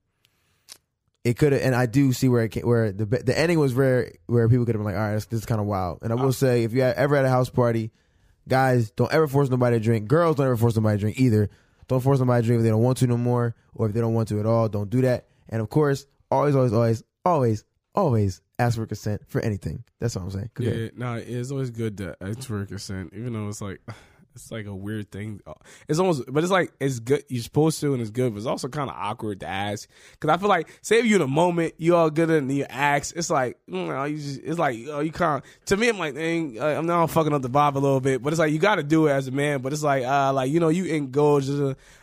it 1.24 1.36
could 1.36 1.52
have, 1.52 1.62
and 1.62 1.74
I 1.74 1.86
do 1.86 2.12
see 2.12 2.28
where 2.28 2.42
it 2.44 2.48
came, 2.50 2.66
where 2.66 2.92
the 2.92 3.04
the 3.04 3.38
ending 3.38 3.58
was 3.58 3.74
where 3.74 4.12
where 4.26 4.48
people 4.48 4.64
could 4.64 4.74
have 4.74 4.80
been 4.80 4.92
like, 4.92 4.96
all 5.00 5.06
right, 5.08 5.14
this, 5.14 5.26
this 5.26 5.40
is 5.40 5.46
kind 5.46 5.60
of 5.60 5.66
wild. 5.66 5.98
And 6.02 6.12
I 6.12 6.16
will 6.16 6.32
say, 6.32 6.64
if 6.64 6.72
you 6.72 6.82
ever 6.82 7.14
at 7.16 7.24
a 7.24 7.28
house 7.28 7.50
party, 7.50 7.90
guys, 8.48 8.90
don't 8.92 9.12
ever 9.12 9.28
force 9.28 9.50
nobody 9.50 9.76
to 9.78 9.84
drink. 9.84 10.08
Girls, 10.08 10.36
don't 10.36 10.46
ever 10.46 10.56
force 10.56 10.74
somebody 10.74 10.96
to 10.96 11.00
drink 11.00 11.20
either. 11.20 11.50
Don't 11.90 11.98
force 11.98 12.20
somebody 12.20 12.42
to 12.42 12.46
drink 12.46 12.60
if 12.60 12.62
they 12.62 12.70
don't 12.70 12.84
want 12.84 12.98
to 12.98 13.08
no 13.08 13.16
more, 13.16 13.56
or 13.74 13.88
if 13.88 13.92
they 13.92 14.00
don't 14.00 14.14
want 14.14 14.28
to 14.28 14.38
at 14.38 14.46
all. 14.46 14.68
Don't 14.68 14.88
do 14.88 15.00
that. 15.00 15.26
And 15.48 15.60
of 15.60 15.70
course, 15.70 16.06
always, 16.30 16.54
always, 16.54 16.72
always, 16.72 17.02
always, 17.24 17.64
always 17.96 18.42
ask 18.60 18.76
for 18.76 18.86
consent 18.86 19.22
for 19.26 19.40
anything. 19.40 19.82
That's 19.98 20.14
what 20.14 20.22
I'm 20.22 20.30
saying. 20.30 20.50
Go 20.54 20.62
ahead. 20.62 20.78
Yeah, 20.78 20.88
no, 20.94 21.14
it's 21.14 21.50
always 21.50 21.70
good 21.70 21.98
to 21.98 22.16
ask 22.20 22.42
for 22.42 22.64
consent, 22.64 23.12
even 23.12 23.32
though 23.32 23.48
it's 23.48 23.60
like 23.60 23.80
it's 24.42 24.50
like 24.50 24.66
a 24.66 24.74
weird 24.74 25.10
thing. 25.10 25.40
It's 25.88 25.98
almost, 25.98 26.24
but 26.28 26.42
it's 26.42 26.52
like 26.52 26.72
it's 26.80 26.98
good. 26.98 27.24
You're 27.28 27.42
supposed 27.42 27.80
to, 27.80 27.92
and 27.92 28.00
it's 28.00 28.10
good, 28.10 28.32
but 28.32 28.38
it's 28.38 28.46
also 28.46 28.68
kind 28.68 28.88
of 28.88 28.96
awkward 28.96 29.40
to 29.40 29.46
ask 29.46 29.88
because 30.12 30.30
I 30.30 30.38
feel 30.38 30.48
like, 30.48 30.68
say 30.82 31.00
you 31.02 31.16
in 31.16 31.22
a 31.22 31.26
moment, 31.26 31.74
you 31.78 31.96
all 31.96 32.10
good 32.10 32.30
and 32.30 32.50
you 32.50 32.64
ask, 32.68 33.14
it's 33.16 33.30
like, 33.30 33.58
you 33.66 33.86
know, 33.86 34.04
you 34.04 34.16
just, 34.16 34.40
it's 34.42 34.58
like 34.58 34.78
oh, 34.88 35.00
you 35.00 35.12
kind 35.12 35.42
of. 35.42 35.66
To 35.66 35.76
me, 35.76 35.88
I'm 35.88 35.98
like, 35.98 36.14
dang, 36.14 36.58
uh, 36.58 36.66
I'm 36.66 36.86
now 36.86 37.06
fucking 37.06 37.32
up 37.32 37.42
the 37.42 37.50
vibe 37.50 37.74
a 37.74 37.78
little 37.78 38.00
bit, 38.00 38.22
but 38.22 38.32
it's 38.32 38.40
like 38.40 38.52
you 38.52 38.58
got 38.58 38.76
to 38.76 38.82
do 38.82 39.06
it 39.06 39.12
as 39.12 39.28
a 39.28 39.32
man. 39.32 39.60
But 39.60 39.72
it's 39.72 39.82
like, 39.82 40.04
uh, 40.04 40.32
like 40.32 40.50
you 40.50 40.60
know, 40.60 40.68
you 40.68 40.86
indulge. 40.86 41.48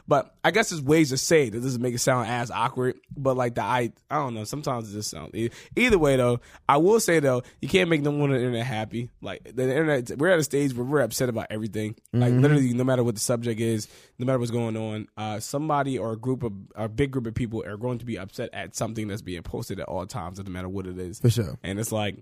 But 0.07 0.33
I 0.43 0.51
guess 0.51 0.69
there's 0.69 0.81
ways 0.81 1.09
to 1.09 1.17
say 1.17 1.47
it 1.47 1.51
that 1.51 1.61
doesn't 1.61 1.81
make 1.81 1.93
it 1.93 1.99
sound 1.99 2.29
as 2.29 2.49
awkward. 2.49 2.97
But 3.15 3.35
like 3.35 3.55
the 3.55 3.61
I, 3.61 3.91
I 4.09 4.15
don't 4.15 4.33
know. 4.33 4.45
Sometimes 4.45 4.89
it 4.89 4.93
just 4.93 5.09
sounds. 5.09 5.31
Either 5.75 5.97
way 5.97 6.15
though, 6.15 6.39
I 6.69 6.77
will 6.77 6.99
say 6.99 7.19
though, 7.19 7.43
you 7.61 7.67
can't 7.67 7.89
make 7.89 8.01
no 8.01 8.11
one 8.11 8.29
on 8.29 8.29
the 8.29 8.37
internet 8.37 8.65
happy. 8.65 9.09
Like 9.21 9.43
the 9.43 9.63
internet, 9.63 10.17
we're 10.17 10.29
at 10.29 10.39
a 10.39 10.43
stage 10.43 10.73
where 10.73 10.85
we're 10.85 11.01
upset 11.01 11.29
about 11.29 11.47
everything. 11.49 11.95
Like 12.13 12.33
literally, 12.33 12.73
no 12.73 12.83
matter 12.83 13.03
what 13.03 13.15
the 13.15 13.21
subject 13.21 13.59
is, 13.59 13.87
no 14.17 14.25
matter 14.25 14.39
what's 14.39 14.51
going 14.51 14.77
on, 14.77 15.07
uh, 15.17 15.39
somebody 15.39 15.97
or 15.97 16.13
a 16.13 16.17
group 16.17 16.43
of 16.43 16.53
a 16.75 16.87
big 16.87 17.11
group 17.11 17.27
of 17.27 17.35
people 17.35 17.63
are 17.65 17.77
going 17.77 17.99
to 17.99 18.05
be 18.05 18.17
upset 18.17 18.49
at 18.53 18.75
something 18.75 19.07
that's 19.07 19.21
being 19.21 19.43
posted 19.43 19.79
at 19.79 19.87
all 19.87 20.05
times, 20.05 20.39
no 20.39 20.49
matter 20.49 20.69
what 20.69 20.87
it 20.87 20.97
is. 20.97 21.19
For 21.19 21.29
sure. 21.29 21.59
And 21.63 21.79
it's 21.79 21.91
like, 21.91 22.17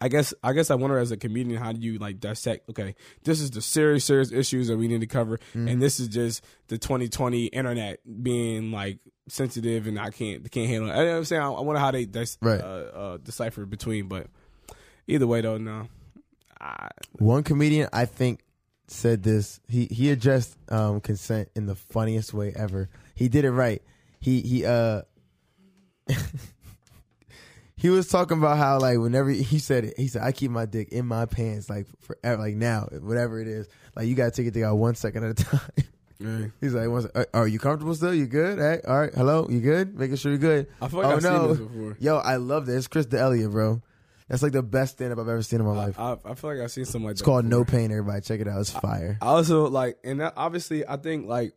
I 0.00 0.08
guess, 0.08 0.32
I 0.42 0.52
guess 0.54 0.70
I 0.70 0.76
wonder 0.76 0.98
as 0.98 1.10
a 1.10 1.16
comedian, 1.16 1.60
how 1.60 1.72
do 1.72 1.80
you 1.80 1.98
like 1.98 2.20
dissect? 2.20 2.68
Okay, 2.70 2.94
this 3.24 3.40
is 3.40 3.50
the 3.50 3.60
serious, 3.60 4.04
serious 4.04 4.32
issues 4.32 4.68
that 4.68 4.76
we 4.78 4.88
need 4.88 5.00
to 5.02 5.06
cover, 5.06 5.38
and 5.54 5.80
this 5.80 6.00
is 6.00 6.08
just 6.08 6.44
the 6.68 6.78
2020 6.78 7.46
internet 7.46 8.00
being 8.22 8.72
like 8.72 8.98
sensitive, 9.28 9.86
and 9.86 9.98
I 9.98 10.10
can't, 10.10 10.50
can't 10.50 10.68
handle 10.68 10.90
it. 10.90 10.94
I, 10.94 11.04
am 11.16 11.24
saying, 11.24 11.42
I, 11.42 11.50
I 11.50 11.60
wonder 11.60 11.80
how 11.80 11.90
they 11.90 12.04
dis- 12.06 12.38
Right. 12.40 12.60
uh, 12.60 12.64
uh, 12.64 13.16
decipher 13.18 13.66
between, 13.66 14.08
but 14.08 14.26
either 15.06 15.26
way, 15.26 15.40
though, 15.42 15.58
no. 15.58 15.88
I, 16.60 16.88
One 17.18 17.42
comedian 17.42 17.88
I 17.92 18.04
think 18.06 18.40
said 18.86 19.22
this. 19.22 19.60
He 19.68 19.86
he 19.86 20.10
addressed 20.10 20.56
um, 20.70 21.00
consent 21.00 21.48
in 21.54 21.66
the 21.66 21.74
funniest 21.74 22.34
way 22.34 22.52
ever. 22.56 22.88
He 23.14 23.28
did 23.28 23.44
it 23.44 23.50
right. 23.52 23.82
He 24.20 24.40
he 24.40 24.64
uh 24.66 25.02
he 27.80 27.88
was 27.90 28.08
talking 28.08 28.38
about 28.38 28.58
how 28.58 28.78
like 28.78 28.98
whenever 28.98 29.30
he 29.30 29.58
said 29.58 29.84
it, 29.86 29.94
he 29.96 30.06
said 30.08 30.22
I 30.22 30.32
keep 30.32 30.50
my 30.50 30.66
dick 30.66 30.90
in 30.90 31.06
my 31.06 31.26
pants 31.26 31.68
like 31.70 31.86
forever, 32.00 32.40
like 32.42 32.54
now, 32.54 32.88
whatever 33.00 33.40
it 33.40 33.48
is. 33.48 33.68
Like 33.96 34.06
you 34.06 34.14
gotta 34.14 34.30
take 34.30 34.54
it 34.54 34.62
out 34.62 34.76
one 34.76 34.94
second 34.94 35.24
at 35.24 35.30
a 35.30 35.34
time. 35.44 35.60
yeah. 36.18 36.46
He's 36.60 36.74
like, 36.74 36.88
"One 36.88 37.08
uh, 37.14 37.24
"Are 37.32 37.48
you 37.48 37.58
comfortable 37.58 37.94
still? 37.94 38.14
You 38.14 38.26
good? 38.26 38.58
Hey, 38.58 38.80
all 38.86 38.98
right, 39.00 39.12
hello, 39.14 39.46
you 39.48 39.60
good? 39.60 39.98
Making 39.98 40.16
sure 40.16 40.32
you're 40.32 40.38
good." 40.38 40.66
I 40.80 40.88
feel 40.88 41.00
like 41.00 41.08
oh 41.12 41.16
I've 41.16 41.22
no, 41.22 41.38
seen 41.38 41.48
this 41.48 41.58
before. 41.72 41.96
yo, 42.00 42.16
I 42.18 42.36
love 42.36 42.66
this. 42.66 42.76
It's 42.76 42.88
Chris 42.88 43.06
D'Elia, 43.06 43.48
bro. 43.48 43.80
That's 44.28 44.42
like 44.44 44.52
the 44.52 44.62
best 44.62 44.92
stand 44.92 45.12
up 45.12 45.18
I've 45.18 45.28
ever 45.28 45.42
seen 45.42 45.58
in 45.60 45.66
my 45.66 45.72
life. 45.72 45.98
I, 45.98 46.16
I 46.24 46.34
feel 46.34 46.50
like 46.50 46.60
I've 46.60 46.70
seen 46.70 46.84
something 46.84 47.02
like 47.06 47.12
It's 47.12 47.20
that. 47.20 47.24
called 47.24 47.46
No. 47.46 47.64
Pain. 47.64 47.90
Everybody, 47.90 48.20
check 48.20 48.38
it 48.40 48.46
out. 48.46 48.60
It's 48.60 48.70
fire. 48.70 49.18
I 49.20 49.26
also 49.26 49.66
like, 49.68 49.98
and 50.04 50.20
that, 50.20 50.34
obviously, 50.36 50.86
I 50.86 50.98
think 50.98 51.26
like, 51.26 51.52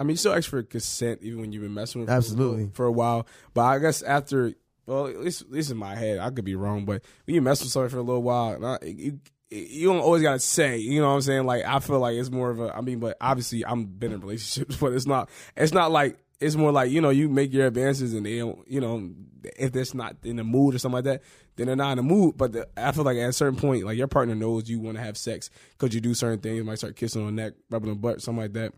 I 0.00 0.04
mean, 0.04 0.12
you 0.12 0.16
still 0.16 0.32
ask 0.32 0.48
for 0.48 0.62
consent 0.62 1.18
even 1.22 1.40
when 1.42 1.52
you've 1.52 1.62
been 1.62 1.74
messing 1.74 2.00
with 2.00 2.08
Absolutely. 2.08 2.70
for 2.72 2.86
a 2.86 2.92
while. 2.92 3.26
But 3.52 3.64
I 3.64 3.78
guess 3.78 4.00
after, 4.00 4.54
well, 4.86 5.06
at 5.06 5.18
least, 5.18 5.70
in 5.70 5.76
my 5.76 5.94
head, 5.94 6.18
I 6.18 6.30
could 6.30 6.44
be 6.44 6.54
wrong, 6.54 6.84
but 6.84 7.02
when 7.24 7.34
you 7.34 7.42
mess 7.42 7.62
with 7.62 7.70
somebody 7.70 7.90
for 7.90 7.98
a 7.98 8.02
little 8.02 8.22
while, 8.22 8.64
I, 8.64 8.78
you 8.84 9.20
you 9.50 9.86
don't 9.86 10.00
always 10.00 10.22
gotta 10.22 10.38
say, 10.38 10.78
you 10.78 11.00
know 11.00 11.08
what 11.08 11.14
I'm 11.14 11.20
saying? 11.22 11.46
Like 11.46 11.64
I 11.64 11.78
feel 11.78 12.00
like 12.00 12.16
it's 12.16 12.30
more 12.30 12.50
of 12.50 12.60
a, 12.60 12.76
I 12.76 12.80
mean, 12.80 12.98
but 12.98 13.16
obviously 13.20 13.64
I'm 13.64 13.84
been 13.84 14.12
in 14.12 14.20
relationships, 14.20 14.76
but 14.80 14.92
it's 14.92 15.06
not, 15.06 15.30
it's 15.56 15.72
not 15.72 15.90
like. 15.90 16.18
It's 16.40 16.56
more 16.56 16.72
like 16.72 16.90
you 16.90 17.00
know 17.00 17.10
you 17.10 17.28
make 17.28 17.54
your 17.54 17.68
advances 17.68 18.12
and 18.12 18.26
they 18.26 18.32
you 18.32 18.80
know 18.80 19.08
if 19.56 19.72
they're 19.72 19.84
not 19.94 20.16
in 20.24 20.36
the 20.36 20.44
mood 20.44 20.74
or 20.74 20.78
something 20.78 20.96
like 20.96 21.04
that 21.04 21.22
then 21.56 21.68
they're 21.68 21.76
not 21.76 21.92
in 21.92 21.96
the 21.98 22.02
mood. 22.02 22.36
But 22.36 22.52
the, 22.52 22.68
I 22.76 22.90
feel 22.90 23.04
like 23.04 23.16
at 23.16 23.28
a 23.28 23.32
certain 23.32 23.58
point 23.58 23.84
like 23.84 23.96
your 23.96 24.08
partner 24.08 24.34
knows 24.34 24.68
you 24.68 24.80
want 24.80 24.96
to 24.96 25.02
have 25.02 25.16
sex 25.16 25.48
because 25.70 25.94
you 25.94 26.00
do 26.00 26.12
certain 26.12 26.40
things. 26.40 26.56
You 26.56 26.64
might 26.64 26.78
start 26.78 26.96
kissing 26.96 27.24
on 27.24 27.34
the 27.34 27.42
neck, 27.42 27.54
rubbing 27.70 27.90
the 27.90 27.94
butt, 27.94 28.20
something 28.20 28.42
like 28.42 28.52
that. 28.54 28.74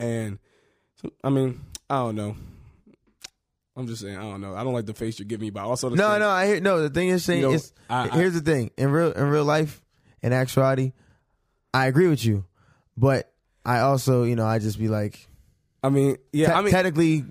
And 0.00 0.38
I 1.22 1.28
mean 1.28 1.60
I 1.90 1.96
don't 1.96 2.16
know. 2.16 2.36
I'm 3.76 3.86
just 3.86 4.02
saying 4.02 4.16
I 4.16 4.22
don't 4.22 4.40
know. 4.40 4.54
I 4.54 4.64
don't 4.64 4.74
like 4.74 4.86
the 4.86 4.94
face 4.94 5.18
you're 5.18 5.26
giving 5.26 5.46
me, 5.46 5.50
but 5.50 5.64
also 5.64 5.88
the 5.88 5.96
No, 5.96 6.18
no, 6.18 6.28
I 6.28 6.46
hear. 6.46 6.60
No, 6.60 6.82
the 6.82 6.90
thing 6.90 7.08
is, 7.08 7.24
saying 7.24 7.40
You 7.42 7.48
know, 7.48 7.54
is, 7.54 7.72
I- 7.88 8.08
I- 8.08 8.16
here's 8.16 8.34
the 8.34 8.40
thing. 8.40 8.70
In 8.76 8.90
real, 8.90 9.12
in 9.12 9.24
real 9.28 9.44
life, 9.44 9.80
in 10.22 10.32
actuality, 10.32 10.92
I 11.72 11.86
agree 11.86 12.08
with 12.08 12.24
you, 12.24 12.44
but 12.96 13.32
I 13.64 13.78
also, 13.80 14.24
you 14.24 14.36
know, 14.36 14.44
I 14.46 14.58
just 14.58 14.78
be 14.78 14.88
like, 14.88 15.26
I 15.82 15.88
mean 15.88 16.16
yeah 16.32 16.48
te- 16.48 16.52
I 16.52 16.60
mean 16.62 16.70
technically, 16.72 17.24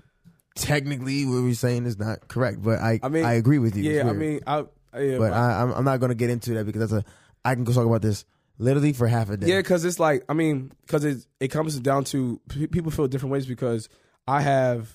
technically, 0.54 1.24
what 1.24 1.42
we're 1.42 1.54
saying 1.54 1.86
is 1.86 1.98
not 1.98 2.28
correct, 2.28 2.62
but 2.62 2.78
I, 2.80 3.00
I 3.02 3.08
mean, 3.08 3.24
I 3.24 3.34
agree 3.34 3.58
with 3.58 3.76
you. 3.76 3.90
Yeah 3.90 4.08
I 4.08 4.12
mean 4.12 4.40
I 4.46 4.64
yeah, 4.98 5.18
but 5.18 5.32
I, 5.32 5.62
I'm, 5.62 5.72
I'm 5.72 5.84
not 5.84 6.00
gonna 6.00 6.14
get 6.14 6.28
into 6.30 6.52
that 6.54 6.66
because 6.66 6.90
that's 6.90 6.92
a. 6.92 7.04
I 7.44 7.54
can 7.54 7.64
go 7.64 7.72
talk 7.72 7.86
about 7.86 8.02
this 8.02 8.24
literally 8.58 8.92
for 8.92 9.06
half 9.08 9.30
a 9.30 9.36
day. 9.38 9.46
Yeah, 9.48 9.56
because 9.60 9.84
it's 9.86 9.98
like 9.98 10.22
I 10.28 10.34
mean, 10.34 10.70
because 10.82 11.04
it 11.04 11.26
it 11.40 11.48
comes 11.48 11.78
down 11.80 12.04
to 12.04 12.40
people 12.70 12.90
feel 12.90 13.08
different 13.08 13.32
ways 13.32 13.46
because 13.46 13.88
I 14.28 14.42
have 14.42 14.92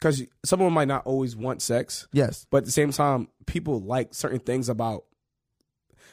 because 0.00 0.22
someone 0.44 0.72
might 0.72 0.88
not 0.88 1.04
always 1.06 1.36
want 1.36 1.60
sex, 1.62 2.08
Yes. 2.12 2.46
but 2.50 2.58
at 2.58 2.64
the 2.64 2.72
same 2.72 2.90
time, 2.90 3.28
people 3.46 3.80
like 3.80 4.14
certain 4.14 4.38
things 4.40 4.68
about 4.68 5.04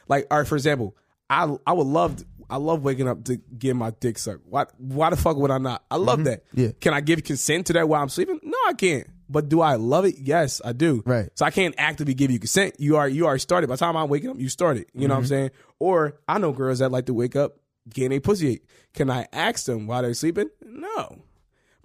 like, 0.07 0.27
all 0.31 0.39
right, 0.39 0.47
for 0.47 0.55
example, 0.55 0.95
I 1.29 1.55
I 1.65 1.73
would 1.73 1.87
love 1.87 2.23
I 2.49 2.57
love 2.57 2.81
waking 2.83 3.07
up 3.09 3.25
to 3.25 3.35
get 3.37 3.75
my 3.75 3.91
dick 3.91 4.17
sucked. 4.17 4.45
Why 4.45 4.65
why 4.77 5.09
the 5.09 5.17
fuck 5.17 5.35
would 5.37 5.51
I 5.51 5.57
not? 5.57 5.83
I 5.91 5.97
love 5.97 6.23
that. 6.25 6.43
Yeah. 6.53 6.69
Can 6.79 6.93
I 6.93 7.01
give 7.01 7.23
consent 7.23 7.67
to 7.67 7.73
that 7.73 7.89
while 7.89 8.01
I'm 8.01 8.09
sleeping? 8.09 8.39
No, 8.43 8.57
I 8.67 8.73
can't. 8.73 9.07
But 9.29 9.49
do 9.49 9.59
I 9.59 9.75
love 9.75 10.05
it? 10.05 10.15
Yes, 10.19 10.61
I 10.63 10.71
do. 10.71 11.03
Right. 11.05 11.29
So 11.35 11.45
I 11.45 11.51
can't 11.51 11.75
actively 11.77 12.13
give 12.13 12.31
you 12.31 12.39
consent. 12.39 12.75
You 12.79 12.95
are 12.95 13.09
you 13.09 13.25
already 13.25 13.41
started. 13.41 13.67
By 13.67 13.73
the 13.75 13.79
time 13.79 13.97
I'm 13.97 14.07
waking 14.07 14.29
up, 14.29 14.39
you 14.39 14.47
started. 14.47 14.85
You 14.93 15.07
know 15.09 15.15
what 15.15 15.17
I'm 15.19 15.23
Mm-hmm. 15.23 15.27
saying? 15.29 15.51
Or 15.79 16.19
I 16.29 16.37
know 16.37 16.53
girls 16.53 16.79
that 16.79 16.91
like 16.91 17.07
to 17.07 17.13
wake 17.13 17.35
up 17.35 17.57
getting 17.89 18.17
a 18.17 18.21
pussy. 18.21 18.61
Can 18.93 19.09
I 19.09 19.27
ask 19.33 19.65
them 19.65 19.85
while 19.85 20.01
they're 20.01 20.13
sleeping? 20.13 20.49
No. 20.65 21.23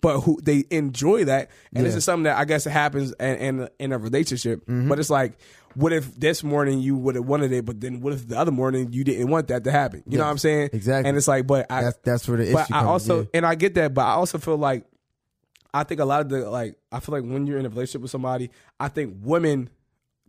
But 0.03 0.21
who 0.21 0.39
they 0.43 0.65
enjoy 0.71 1.25
that, 1.25 1.51
and 1.73 1.87
this 1.87 1.95
is 1.95 2.05
something 2.05 2.25
that 2.25 2.37
I 2.37 2.45
guess 2.45 2.65
happens 2.65 3.13
in 3.13 3.37
in, 3.37 3.69
in 3.79 3.93
a 3.93 3.99
relationship. 3.99 4.61
Mm-hmm. 4.63 4.89
But 4.89 4.99
it's 4.99 5.09
like, 5.09 5.39
what 5.75 5.93
if 5.93 6.15
this 6.17 6.43
morning 6.43 6.81
you 6.81 6.97
would 6.97 7.15
have 7.15 7.25
wanted 7.25 7.53
it, 7.53 7.65
but 7.65 7.81
then 7.81 8.01
what 8.01 8.13
if 8.13 8.29
the 8.29 8.39
other 8.39 8.51
morning 8.51 8.93
you 8.93 9.05
didn't 9.05 9.29
want 9.29 9.49
that 9.49 9.65
to 9.65 9.71
happen? 9.71 10.03
You 10.07 10.19
know 10.19 10.25
what 10.25 10.31
I'm 10.31 10.39
saying? 10.39 10.71
exactly. 10.73 11.09
And 11.09 11.17
it's 11.17 11.29
like, 11.29 11.47
but 11.47 11.71
I 11.71 11.83
That's 11.83 11.99
that's 12.05 12.29
where 12.29 12.39
the 12.39 12.45
issue 12.45 12.53
but 12.53 12.73
I 12.73 12.85
also 12.85 13.21
yeah. 13.21 13.29
and 13.35 13.47
I 13.47 13.55
get 13.55 13.75
that, 13.75 13.95
but 13.95 14.03
I 14.03 14.13
also 14.13 14.39
feel 14.39 14.57
like 14.57 14.85
I 15.73 15.85
think 15.85 16.01
a 16.01 16.05
lot 16.05 16.21
of 16.21 16.29
the 16.29 16.51
like 16.51 16.77
I 16.91 17.01
feel 17.01 17.15
like 17.15 17.25
when 17.25 17.47
you're 17.47 17.59
in 17.59 17.67
a 17.67 17.71
relationship 17.71 18.03
with 18.03 18.11
somebody, 18.11 18.51
I 18.79 18.89
think 18.89 19.17
women 19.23 19.71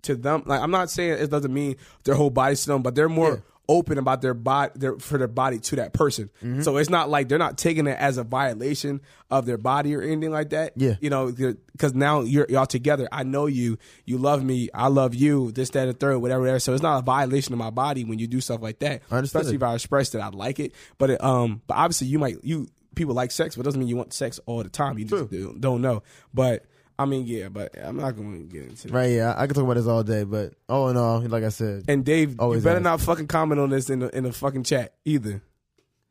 to 0.04 0.16
them 0.16 0.44
like 0.46 0.62
I'm 0.62 0.72
not 0.72 0.90
saying 0.90 1.14
it 1.14 1.30
doesn't 1.30 1.54
mean 1.54 1.78
their 2.04 2.16
whole 2.16 2.30
body's 2.30 2.62
to 2.64 2.68
them, 2.68 2.82
but 2.82 2.96
they're 2.96 3.10
more 3.10 3.32
Yeah. 3.32 3.40
Open 3.70 3.98
about 3.98 4.22
their 4.22 4.34
body 4.34 4.72
their 4.76 4.98
for 5.00 5.18
their 5.18 5.28
body 5.28 5.60
to 5.60 5.78
that 5.78 5.94
person. 5.94 6.30
Mm-hmm. 6.44 6.62
So 6.62 6.78
it's 6.78 6.90
not 6.90 7.10
like 7.10 7.30
they're 7.30 7.38
not 7.38 7.58
taking 7.58 7.88
it 7.88 7.98
as 7.98 8.18
a 8.18 8.24
violation 8.24 9.02
of 9.32 9.46
their 9.46 9.58
body 9.58 9.96
or 9.96 10.02
anything 10.02 10.32
like 10.32 10.50
that. 10.50 10.74
Yeah. 10.76 10.96
You 11.00 11.10
know, 11.10 11.32
because 11.32 11.94
now 11.94 12.22
you're 12.22 12.46
y'all 12.50 12.66
together. 12.66 13.08
I 13.12 13.24
know 13.24 13.46
you. 13.46 13.78
You 14.06 14.18
love 14.18 14.44
me. 14.44 14.70
I 14.74 14.88
love 14.88 15.16
you. 15.16 15.52
This, 15.52 15.70
that, 15.72 15.88
and 15.88 16.00
third, 16.00 16.18
whatever. 16.18 16.42
whatever. 16.42 16.60
So 16.60 16.74
it's 16.74 16.84
not 16.84 17.00
a 17.00 17.02
violation 17.02 17.54
of 17.54 17.60
my 17.60 17.70
body 17.70 18.04
when 18.04 18.20
you 18.20 18.28
do 18.28 18.42
stuff 18.42 18.62
like 18.62 18.80
that. 18.80 19.02
Especially 19.12 19.56
if 19.56 19.64
I 19.64 19.74
express 19.76 20.10
that 20.12 20.22
I 20.22 20.30
like 20.30 20.60
it. 20.60 20.74
But 20.98 21.12
it, 21.12 21.24
um, 21.24 21.62
but 21.68 21.76
obviously 21.76 22.08
you 22.08 22.20
might 22.20 22.44
you 22.44 22.68
people 22.96 23.16
like 23.16 23.32
sex, 23.32 23.56
but 23.56 23.62
it 23.62 23.66
doesn't 23.66 23.80
mean 23.80 23.90
you 23.90 23.96
want 23.96 24.14
sex 24.14 24.40
all 24.46 24.62
the 24.62 24.70
time. 24.70 24.98
You 24.98 25.06
just 25.06 25.62
don't 25.62 25.82
know. 25.82 26.04
But 26.34 26.66
I 27.00 27.06
mean, 27.06 27.26
yeah. 27.26 27.50
But 27.50 27.78
I'm 27.82 27.98
not 27.98 28.16
going 28.16 28.48
to 28.48 28.54
get 28.54 28.70
into 28.70 28.88
that. 28.88 28.94
Right, 28.94 29.12
yeah, 29.12 29.34
I 29.38 29.48
could 29.48 29.56
talk 29.56 29.64
about 29.64 29.76
this 29.76 29.88
all 29.88 30.04
day, 30.04 30.24
but 30.24 30.54
all 30.70 30.90
in 30.90 30.98
all, 30.98 31.22
like 31.22 31.44
I 31.44 31.50
said, 31.50 31.86
And 31.88 32.06
Dave, 32.06 32.32
you 32.40 32.62
better 32.62 32.76
ask. 32.78 32.82
not 32.84 33.02
fucking 33.02 33.28
comment 33.28 33.60
on 33.60 33.70
this 33.70 33.90
in 33.90 34.00
the 34.00 34.16
in 34.16 34.24
the 34.24 34.32
fucking 34.32 34.64
chat 34.64 34.94
either. 35.06 35.42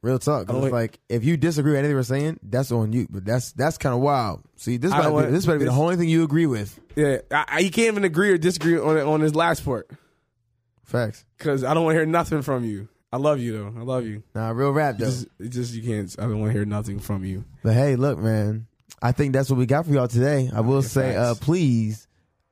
real 0.03 0.19
talk. 0.19 0.51
I 0.51 0.53
oh, 0.53 0.57
It's 0.57 0.63
want- 0.63 0.73
like 0.73 0.99
if 1.09 1.25
you 1.25 1.37
disagree 1.37 1.73
with 1.73 1.79
anything 1.79 1.97
we're 1.97 2.03
saying, 2.03 2.41
that's 2.43 2.73
on 2.73 2.93
you. 2.93 3.07
But 3.09 3.25
that's 3.25 3.53
that's 3.53 3.79
kind 3.79 3.95
of 3.95 4.01
wild. 4.01 4.43
See, 4.57 4.77
this 4.77 4.91
might 4.91 5.03
don't 5.03 5.25
be, 5.27 5.31
this 5.31 5.47
might 5.47 5.59
be 5.59 5.65
the 5.65 5.71
only 5.71 5.97
thing 5.97 6.09
you 6.09 6.25
agree 6.25 6.47
with. 6.47 6.79
Yeah, 6.97 7.19
I, 7.31 7.45
I, 7.49 7.59
you 7.61 7.71
can't 7.71 7.89
even 7.89 8.05
agree 8.05 8.31
or 8.31 8.39
disagree 8.39 8.77
on 8.79 8.99
on 8.99 9.21
his 9.21 9.35
last 9.35 9.65
part 9.65 9.89
Facts. 10.85 11.25
because 11.39 11.65
I 11.65 11.75
don't 11.75 11.85
want 11.85 11.95
to 11.95 12.01
hear 12.01 12.07
nothing 12.07 12.43
from 12.43 12.65
you. 12.65 12.89
I 13.13 13.19
love 13.19 13.39
you 13.39 13.53
though. 13.53 13.75
I 13.79 13.83
love 13.83 14.07
you. 14.07 14.23
Nah, 14.35 14.51
real 14.51 14.71
rap 14.73 14.97
though. 14.99 15.05
Just, 15.07 15.27
it 15.39 15.49
just 15.51 15.75
you 15.75 15.83
can't. 15.83 16.15
I 16.19 16.23
don't 16.23 16.41
want 16.41 16.51
to 16.53 16.59
hear 16.59 16.65
nothing 16.65 16.99
from 16.99 17.25
you. 17.25 17.45
But 17.63 17.75
hey, 17.75 17.95
look, 17.97 18.19
man, 18.19 18.67
I 19.01 19.13
think 19.13 19.33
that's 19.33 19.51
what 19.51 19.59
we 19.59 19.67
got 19.67 19.87
for 19.87 19.93
y'all 19.93 20.09
today. 20.09 20.51
I 20.53 20.61
will 20.61 20.83
say, 20.83 21.17
uh, 21.17 21.35
please, 21.35 22.07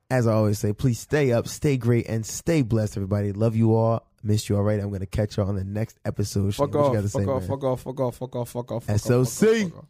as 0.09 0.27
I 0.27 0.33
always 0.33 0.59
say, 0.59 0.73
please 0.73 0.99
stay 0.99 1.31
up, 1.31 1.47
stay 1.47 1.77
great, 1.77 2.07
and 2.07 2.25
stay 2.25 2.61
blessed, 2.61 2.97
everybody. 2.97 3.31
Love 3.31 3.55
you 3.55 3.75
all. 3.75 4.05
Missed 4.23 4.49
you 4.49 4.55
already. 4.55 4.81
I'm 4.81 4.91
gonna 4.91 5.05
catch 5.05 5.37
y'all 5.37 5.47
on 5.49 5.55
the 5.55 5.63
next 5.63 5.97
episode. 6.05 6.53
Shane, 6.53 6.67
Fuck 6.67 6.73
you 6.75 6.79
off. 6.81 6.95
Fuck 6.95 7.09
say, 7.09 7.25
off. 7.25 7.41
man? 7.41 7.49
Fuck 7.49 7.63
off. 7.63 7.81
Fuck 7.81 7.99
off. 7.99 8.15
Fuck 8.17 8.35
off. 8.35 8.49
Fuck 8.49 8.71
off. 8.71 8.83
Fuck 8.85 8.93
off. 8.93 9.01
SOC. 9.01 9.07
Fuck 9.11 9.49
off, 9.49 9.71
fuck 9.71 9.77
off. 9.79 9.85